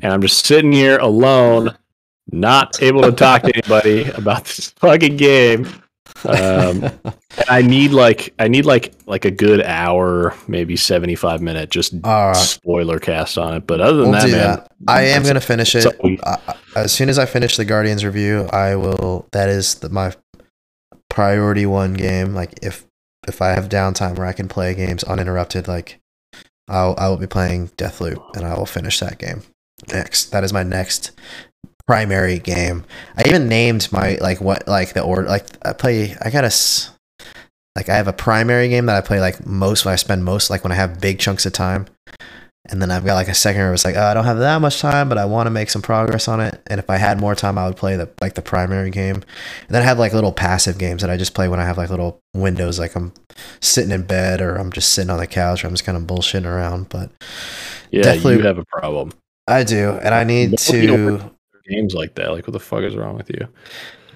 And 0.00 0.12
I'm 0.12 0.22
just 0.22 0.46
sitting 0.46 0.70
here 0.70 0.98
alone, 0.98 1.76
not 2.30 2.80
able 2.80 3.02
to 3.02 3.10
talk 3.10 3.42
to 3.42 3.52
anybody 3.52 4.08
about 4.12 4.44
this 4.44 4.70
fucking 4.78 5.16
game. 5.16 5.66
Um, 6.24 6.84
and 6.84 7.48
I 7.48 7.62
need 7.62 7.90
like 7.90 8.32
I 8.38 8.46
need 8.46 8.64
like 8.64 8.94
like 9.06 9.24
a 9.24 9.32
good 9.32 9.60
hour, 9.62 10.36
maybe 10.46 10.76
seventy 10.76 11.16
five 11.16 11.42
minute, 11.42 11.70
just 11.70 11.94
right. 12.04 12.32
spoiler 12.36 13.00
cast 13.00 13.38
on 13.38 13.54
it. 13.54 13.66
But 13.66 13.80
other 13.80 14.02
than 14.02 14.12
We'll 14.12 14.20
that, 14.20 14.30
man, 14.30 14.56
that. 14.56 14.72
I 14.86 15.02
am 15.02 15.24
going 15.24 15.34
to 15.34 15.40
finish 15.40 15.74
it. 15.74 15.82
so 15.82 15.92
I- 16.24 16.54
as 16.76 16.92
soon 16.92 17.08
as 17.08 17.18
I 17.18 17.26
finish 17.26 17.56
the 17.56 17.64
Guardians 17.64 18.04
review, 18.04 18.48
I 18.52 18.76
will. 18.76 19.26
That 19.32 19.48
is 19.48 19.76
the, 19.76 19.88
my 19.88 20.14
priority 21.18 21.66
one 21.66 21.94
game. 21.94 22.32
Like 22.32 22.60
if 22.62 22.86
if 23.26 23.42
I 23.42 23.48
have 23.48 23.68
downtime 23.68 24.16
where 24.16 24.26
I 24.28 24.32
can 24.32 24.46
play 24.46 24.72
games 24.72 25.02
uninterrupted, 25.02 25.66
like 25.66 25.98
I'll 26.68 26.94
I 26.96 27.08
will 27.08 27.16
be 27.16 27.26
playing 27.26 27.70
Deathloop 27.70 28.36
and 28.36 28.46
I 28.46 28.56
will 28.56 28.66
finish 28.66 29.00
that 29.00 29.18
game 29.18 29.42
next. 29.92 30.30
That 30.30 30.44
is 30.44 30.52
my 30.52 30.62
next 30.62 31.10
primary 31.88 32.38
game. 32.38 32.84
I 33.16 33.26
even 33.26 33.48
named 33.48 33.90
my 33.90 34.16
like 34.20 34.40
what 34.40 34.68
like 34.68 34.92
the 34.92 35.02
order 35.02 35.26
like 35.26 35.44
I 35.66 35.72
play. 35.72 36.14
I 36.22 36.30
got 36.30 36.44
a 36.44 36.52
like 37.74 37.88
I 37.88 37.96
have 37.96 38.06
a 38.06 38.12
primary 38.12 38.68
game 38.68 38.86
that 38.86 38.96
I 38.96 39.00
play 39.00 39.18
like 39.18 39.44
most 39.44 39.84
when 39.84 39.94
I 39.94 39.96
spend 39.96 40.24
most 40.24 40.50
like 40.50 40.62
when 40.62 40.70
I 40.70 40.76
have 40.76 41.00
big 41.00 41.18
chunks 41.18 41.44
of 41.46 41.52
time. 41.52 41.86
And 42.70 42.82
then 42.82 42.90
I've 42.90 43.04
got 43.04 43.14
like 43.14 43.28
a 43.28 43.34
second 43.34 43.62
where 43.62 43.72
it's 43.72 43.84
like, 43.84 43.96
oh, 43.96 44.02
I 44.02 44.14
don't 44.14 44.24
have 44.24 44.38
that 44.38 44.60
much 44.60 44.80
time, 44.80 45.08
but 45.08 45.18
I 45.18 45.24
want 45.24 45.46
to 45.46 45.50
make 45.50 45.70
some 45.70 45.82
progress 45.82 46.28
on 46.28 46.40
it. 46.40 46.60
And 46.66 46.78
if 46.78 46.90
I 46.90 46.96
had 46.96 47.20
more 47.20 47.34
time, 47.34 47.56
I 47.58 47.66
would 47.66 47.76
play 47.76 47.96
the 47.96 48.10
like 48.20 48.34
the 48.34 48.42
primary 48.42 48.90
game. 48.90 49.16
And 49.16 49.24
then 49.68 49.82
I 49.82 49.84
have 49.84 49.98
like 49.98 50.12
little 50.12 50.32
passive 50.32 50.78
games 50.78 51.02
that 51.02 51.10
I 51.10 51.16
just 51.16 51.34
play 51.34 51.48
when 51.48 51.60
I 51.60 51.64
have 51.64 51.78
like 51.78 51.90
little 51.90 52.20
windows, 52.34 52.78
like 52.78 52.94
I'm 52.94 53.12
sitting 53.60 53.90
in 53.90 54.02
bed 54.02 54.40
or 54.40 54.56
I'm 54.56 54.72
just 54.72 54.92
sitting 54.92 55.10
on 55.10 55.18
the 55.18 55.26
couch 55.26 55.64
or 55.64 55.68
I'm 55.68 55.72
just 55.72 55.84
kind 55.84 55.96
of 55.96 56.04
bullshitting 56.04 56.46
around. 56.46 56.88
But 56.88 57.10
yeah, 57.90 58.02
Deathloop- 58.02 58.38
you 58.38 58.42
have 58.42 58.58
a 58.58 58.64
problem. 58.66 59.12
I 59.46 59.64
do, 59.64 59.92
and 60.02 60.14
I 60.14 60.24
need 60.24 60.60
you 60.68 60.86
to 60.86 61.30
Games 61.66 61.92
like 61.92 62.14
that, 62.14 62.32
like 62.32 62.46
what 62.46 62.52
the 62.54 62.60
fuck 62.60 62.82
is 62.82 62.96
wrong 62.96 63.14
with 63.16 63.28
you? 63.28 63.46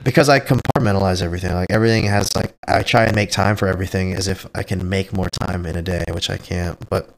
because 0.04 0.28
I 0.28 0.40
compartmentalize 0.40 1.22
everything. 1.22 1.52
Like 1.54 1.70
everything 1.70 2.04
has 2.04 2.34
like 2.34 2.54
I 2.66 2.82
try 2.82 3.04
and 3.04 3.14
make 3.14 3.30
time 3.30 3.56
for 3.56 3.68
everything 3.68 4.12
as 4.14 4.28
if 4.28 4.46
I 4.54 4.62
can 4.62 4.88
make 4.88 5.12
more 5.12 5.28
time 5.40 5.66
in 5.66 5.76
a 5.76 5.82
day, 5.82 6.04
which 6.10 6.30
I 6.30 6.38
can't. 6.38 6.78
But 6.88 7.14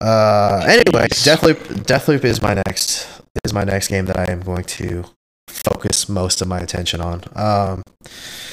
uh, 0.00 0.64
anyway. 0.68 1.06
Deathloop 1.08 1.56
Deathloop 1.84 2.24
is 2.24 2.42
my 2.42 2.54
next 2.66 3.06
is 3.44 3.52
my 3.52 3.64
next 3.64 3.88
game 3.88 4.06
that 4.06 4.18
I 4.18 4.30
am 4.30 4.40
going 4.40 4.64
to 4.64 5.04
focus 5.48 6.08
most 6.08 6.40
of 6.42 6.48
my 6.48 6.58
attention 6.60 7.00
on. 7.00 7.22
Um, 7.34 7.82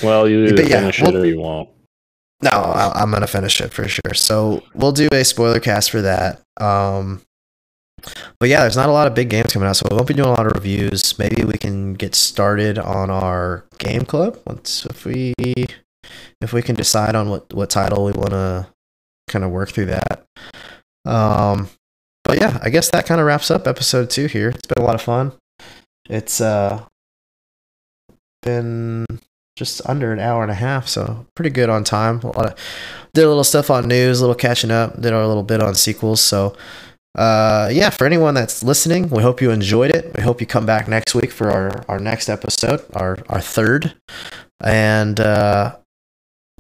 well, 0.04 0.28
you 0.28 0.46
either 0.46 0.64
yeah, 0.64 0.80
finish 0.80 1.02
we'll- 1.02 1.16
it 1.16 1.20
or 1.20 1.26
you 1.26 1.40
won't. 1.40 1.70
no, 2.42 2.50
I, 2.52 2.92
I'm 3.02 3.12
gonna 3.12 3.28
finish 3.28 3.60
it 3.62 3.74
for 3.74 3.88
sure. 3.88 4.14
So 4.14 4.64
we'll 4.74 4.92
do 4.92 5.08
a 5.12 5.24
spoiler 5.24 5.60
cast 5.60 5.92
for 5.92 6.02
that. 6.02 6.42
Um, 6.60 7.22
but 8.40 8.50
yeah, 8.50 8.62
there's 8.62 8.76
not 8.76 8.90
a 8.90 8.92
lot 8.92 9.08
of 9.08 9.14
big 9.16 9.30
games 9.30 9.54
coming 9.54 9.68
out, 9.68 9.78
so 9.78 9.88
we 9.90 9.96
won't 9.96 10.08
be 10.08 10.14
doing 10.14 10.28
a 10.28 10.32
lot 10.34 10.46
of 10.46 10.52
reviews. 10.54 11.18
Maybe 11.18 11.44
we 11.46 11.54
can 11.58 11.94
get 11.94 12.16
started 12.16 12.78
on 12.78 13.10
our 13.10 13.66
game 13.80 14.02
club 14.04 14.38
once 14.46 14.86
if 14.88 15.06
we 15.06 15.34
if 16.42 16.52
we 16.52 16.62
can 16.62 16.76
decide 16.76 17.16
on 17.16 17.30
what 17.30 17.54
what 17.54 17.70
title 17.70 18.04
we 18.06 18.12
want 18.12 18.32
to 18.32 18.68
kind 19.30 19.46
of 19.46 19.52
work 19.52 19.70
through 19.72 19.86
that. 19.86 20.26
Um, 21.06 21.70
but 22.24 22.40
yeah, 22.40 22.60
I 22.62 22.70
guess 22.70 22.90
that 22.92 23.06
kind 23.06 23.20
of 23.20 23.28
wraps 23.28 23.52
up 23.52 23.68
episode 23.68 24.10
two 24.10 24.28
here. 24.28 24.50
It's 24.50 24.68
been 24.68 24.84
a 24.84 24.86
lot 24.86 24.96
of 24.96 25.02
fun. 25.02 25.34
It's 26.10 26.42
uh 26.42 26.86
been 28.42 29.06
just 29.56 29.82
under 29.88 30.12
an 30.12 30.20
hour 30.20 30.42
and 30.42 30.52
a 30.52 30.56
half, 30.56 30.88
so 30.88 31.26
pretty 31.36 31.50
good 31.50 31.70
on 31.70 31.84
time. 31.84 32.20
A 32.22 32.28
lot 32.28 32.46
of 32.46 32.56
did 33.14 33.24
a 33.24 33.28
little 33.28 33.44
stuff 33.44 33.70
on 33.70 33.88
news, 33.88 34.20
a 34.20 34.24
little 34.24 34.36
catching 34.36 34.72
up, 34.72 35.00
did 35.00 35.14
a 35.14 35.28
little 35.28 35.44
bit 35.44 35.62
on 35.62 35.76
sequels. 35.76 36.22
So, 36.22 36.56
uh, 37.16 37.70
yeah, 37.72 37.90
for 37.90 38.06
anyone 38.06 38.34
that's 38.34 38.64
listening, 38.64 39.10
we 39.10 39.22
hope 39.22 39.42
you 39.42 39.52
enjoyed 39.52 39.92
it. 39.92 40.16
We 40.16 40.24
hope 40.24 40.42
you 40.42 40.48
come 40.48 40.66
back 40.66 40.88
next 40.88 41.14
week 41.14 41.32
for 41.32 41.52
our 41.52 41.84
our 41.88 42.00
next 42.00 42.30
episode, 42.30 42.84
our 42.94 43.18
our 43.30 43.42
third, 43.42 43.96
and 44.64 45.20
uh, 45.20 45.78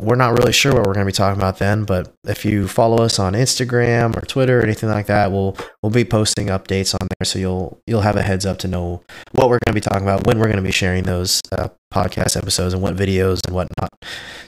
we're 0.03 0.15
not 0.15 0.37
really 0.37 0.51
sure 0.51 0.73
what 0.73 0.85
we're 0.85 0.93
going 0.93 1.05
to 1.05 1.11
be 1.11 1.15
talking 1.15 1.39
about 1.39 1.57
then. 1.57 1.85
But 1.85 2.13
if 2.25 2.45
you 2.45 2.67
follow 2.67 3.03
us 3.03 3.19
on 3.19 3.33
Instagram 3.33 4.15
or 4.15 4.21
Twitter 4.25 4.59
or 4.59 4.63
anything 4.63 4.89
like 4.89 5.07
that, 5.07 5.31
we'll 5.31 5.57
we'll 5.81 5.91
be 5.91 6.05
posting 6.05 6.47
updates 6.47 6.93
on 6.93 7.07
there, 7.07 7.25
so 7.25 7.39
you'll 7.39 7.81
you'll 7.87 8.01
have 8.01 8.15
a 8.15 8.21
heads 8.21 8.45
up 8.45 8.57
to 8.59 8.67
know 8.67 9.01
what 9.31 9.49
we're 9.49 9.59
going 9.65 9.73
to 9.73 9.73
be 9.73 9.81
talking 9.81 10.03
about, 10.03 10.25
when 10.27 10.39
we're 10.39 10.45
going 10.45 10.57
to 10.57 10.63
be 10.63 10.71
sharing 10.71 11.03
those 11.03 11.41
uh, 11.51 11.69
podcast 11.93 12.37
episodes, 12.37 12.73
and 12.73 12.83
what 12.83 12.95
videos 12.95 13.39
and 13.45 13.55
whatnot, 13.55 13.89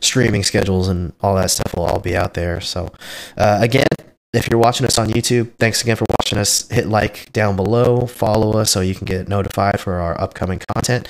streaming 0.01 0.43
schedules, 0.43 0.87
and 0.87 1.13
all 1.21 1.35
that 1.35 1.51
stuff 1.51 1.75
will 1.75 1.85
all 1.85 1.99
be 1.99 2.15
out 2.15 2.33
there. 2.33 2.61
So, 2.61 2.91
uh, 3.37 3.59
again, 3.61 3.87
if 4.35 4.49
you're 4.49 4.59
watching 4.59 4.85
us 4.85 4.97
on 4.97 5.09
YouTube, 5.09 5.51
thanks 5.59 5.81
again 5.81 5.95
for 5.95 6.05
watching 6.19 6.37
us. 6.37 6.67
Hit 6.69 6.87
like 6.87 7.31
down 7.31 7.55
below, 7.55 8.05
follow 8.05 8.57
us 8.59 8.71
so 8.71 8.81
you 8.81 8.93
can 8.93 9.05
get 9.05 9.29
notified 9.29 9.79
for 9.79 9.93
our 9.95 10.19
upcoming 10.19 10.59
content. 10.73 11.07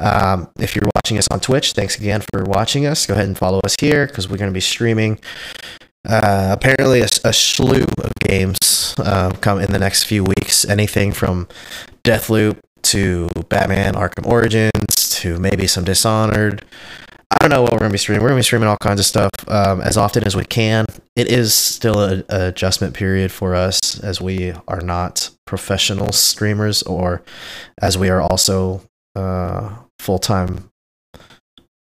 Um, 0.00 0.48
if 0.58 0.74
you're 0.74 0.88
watching 0.96 1.18
us 1.18 1.28
on 1.30 1.40
Twitch, 1.40 1.72
thanks 1.72 1.96
again 1.96 2.22
for 2.32 2.44
watching 2.44 2.86
us. 2.86 3.06
Go 3.06 3.14
ahead 3.14 3.26
and 3.26 3.36
follow 3.36 3.60
us 3.60 3.76
here 3.80 4.06
because 4.06 4.28
we're 4.28 4.38
going 4.38 4.50
to 4.50 4.54
be 4.54 4.60
streaming 4.60 5.20
uh, 6.08 6.48
apparently 6.52 7.00
a, 7.00 7.08
a 7.24 7.32
slew 7.32 7.84
of 8.02 8.12
games 8.20 8.94
uh, 8.98 9.30
come 9.40 9.60
in 9.60 9.70
the 9.72 9.78
next 9.78 10.04
few 10.04 10.24
weeks. 10.24 10.64
Anything 10.64 11.12
from 11.12 11.48
Deathloop 12.02 12.58
to 12.82 13.28
Batman 13.48 13.94
Arkham 13.94 14.26
Origins 14.26 15.10
to 15.20 15.38
maybe 15.38 15.66
some 15.66 15.84
Dishonored. 15.84 16.64
I 17.30 17.36
don't 17.38 17.50
know 17.50 17.62
what 17.62 17.72
we're 17.72 17.78
going 17.78 17.90
to 17.90 17.94
be 17.94 17.98
streaming. 17.98 18.22
We're 18.22 18.30
going 18.30 18.38
to 18.38 18.44
be 18.44 18.46
streaming 18.46 18.68
all 18.68 18.78
kinds 18.80 19.00
of 19.00 19.06
stuff 19.06 19.30
um, 19.46 19.80
as 19.82 19.96
often 19.96 20.24
as 20.24 20.34
we 20.34 20.44
can. 20.44 20.84
It 21.14 21.30
is 21.30 21.54
still 21.54 22.00
an 22.02 22.24
adjustment 22.28 22.94
period 22.94 23.30
for 23.30 23.54
us 23.54 24.00
as 24.00 24.20
we 24.20 24.52
are 24.66 24.80
not 24.80 25.30
professional 25.46 26.12
streamers 26.12 26.82
or 26.82 27.22
as 27.80 27.96
we 27.96 28.08
are 28.08 28.20
also 28.20 28.82
uh, 29.14 29.76
full 30.00 30.18
time 30.18 30.70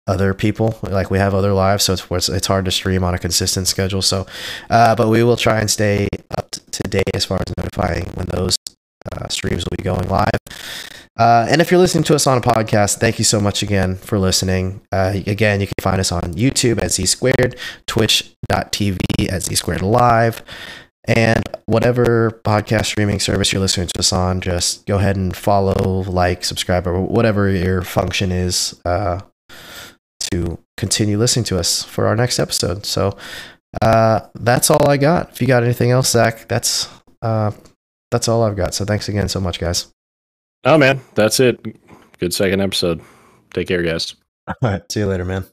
other 0.07 0.33
people. 0.33 0.77
Like 0.83 1.09
we 1.09 1.17
have 1.17 1.33
other 1.33 1.53
lives, 1.53 1.83
so 1.83 1.93
it's 1.93 2.29
it's 2.29 2.47
hard 2.47 2.65
to 2.65 2.71
stream 2.71 3.03
on 3.03 3.13
a 3.13 3.19
consistent 3.19 3.67
schedule. 3.67 4.01
So, 4.01 4.25
uh, 4.69 4.95
but 4.95 5.09
we 5.09 5.23
will 5.23 5.37
try 5.37 5.59
and 5.59 5.69
stay 5.69 6.07
up 6.37 6.51
to 6.51 6.83
date 6.83 7.09
as 7.13 7.25
far 7.25 7.39
as 7.45 7.53
notifying 7.57 8.05
when 8.15 8.27
those 8.27 8.55
uh, 9.11 9.27
streams 9.27 9.63
will 9.63 9.77
be 9.77 9.83
going 9.83 10.07
live. 10.07 10.39
Uh, 11.17 11.47
and 11.49 11.61
if 11.61 11.71
you're 11.71 11.79
listening 11.79 12.03
to 12.03 12.13
us 12.13 12.27
on 12.27 12.37
a 12.37 12.41
podcast, 12.41 12.97
thank 12.97 13.17
you 13.17 13.23
so 13.23 13.39
much 13.39 13.63
again 13.63 13.95
for 13.95 14.19
listening. 14.19 14.81
Uh, 14.91 15.13
again, 15.25 15.61
you 15.61 15.67
can 15.67 15.81
find 15.81 15.99
us 15.99 16.11
on 16.11 16.21
YouTube 16.33 16.81
at 16.83 16.91
Z 16.91 17.05
Squared, 17.05 17.57
Twitch.tv 17.87 18.97
at 19.29 19.43
Z 19.43 19.55
Squared 19.55 19.81
Live, 19.81 20.41
and 21.07 21.41
whatever 21.65 22.41
podcast 22.43 22.85
streaming 22.85 23.19
service 23.19 23.53
you're 23.53 23.61
listening 23.61 23.87
to 23.87 23.99
us 23.99 24.11
on, 24.11 24.41
just 24.41 24.85
go 24.85 24.97
ahead 24.97 25.15
and 25.15 25.35
follow, 25.35 26.03
like, 26.03 26.43
subscribe, 26.43 26.87
or 26.87 27.01
whatever 27.01 27.49
your 27.49 27.81
function 27.81 28.31
is 28.31 28.79
uh, 28.85 29.21
to 30.31 30.57
continue 30.77 31.17
listening 31.17 31.45
to 31.45 31.59
us 31.59 31.83
for 31.83 32.07
our 32.07 32.15
next 32.15 32.39
episode. 32.39 32.85
So 32.85 33.17
uh, 33.81 34.21
that's 34.35 34.69
all 34.69 34.89
I 34.89 34.97
got. 34.97 35.31
If 35.31 35.41
you 35.41 35.47
got 35.47 35.63
anything 35.63 35.91
else, 35.91 36.09
Zach, 36.09 36.47
that's 36.47 36.89
uh, 37.21 37.51
that's 38.11 38.27
all 38.27 38.43
I've 38.43 38.55
got. 38.55 38.73
So 38.73 38.85
thanks 38.85 39.09
again 39.09 39.29
so 39.29 39.39
much, 39.39 39.59
guys. 39.59 39.87
Oh 40.63 40.77
man, 40.77 41.01
that's 41.13 41.39
it. 41.39 41.59
Good 42.19 42.33
second 42.33 42.61
episode. 42.61 43.01
Take 43.53 43.67
care, 43.67 43.83
guys. 43.83 44.15
All 44.47 44.55
right. 44.61 44.91
See 44.91 45.01
you 45.01 45.07
later, 45.07 45.25
man. 45.25 45.45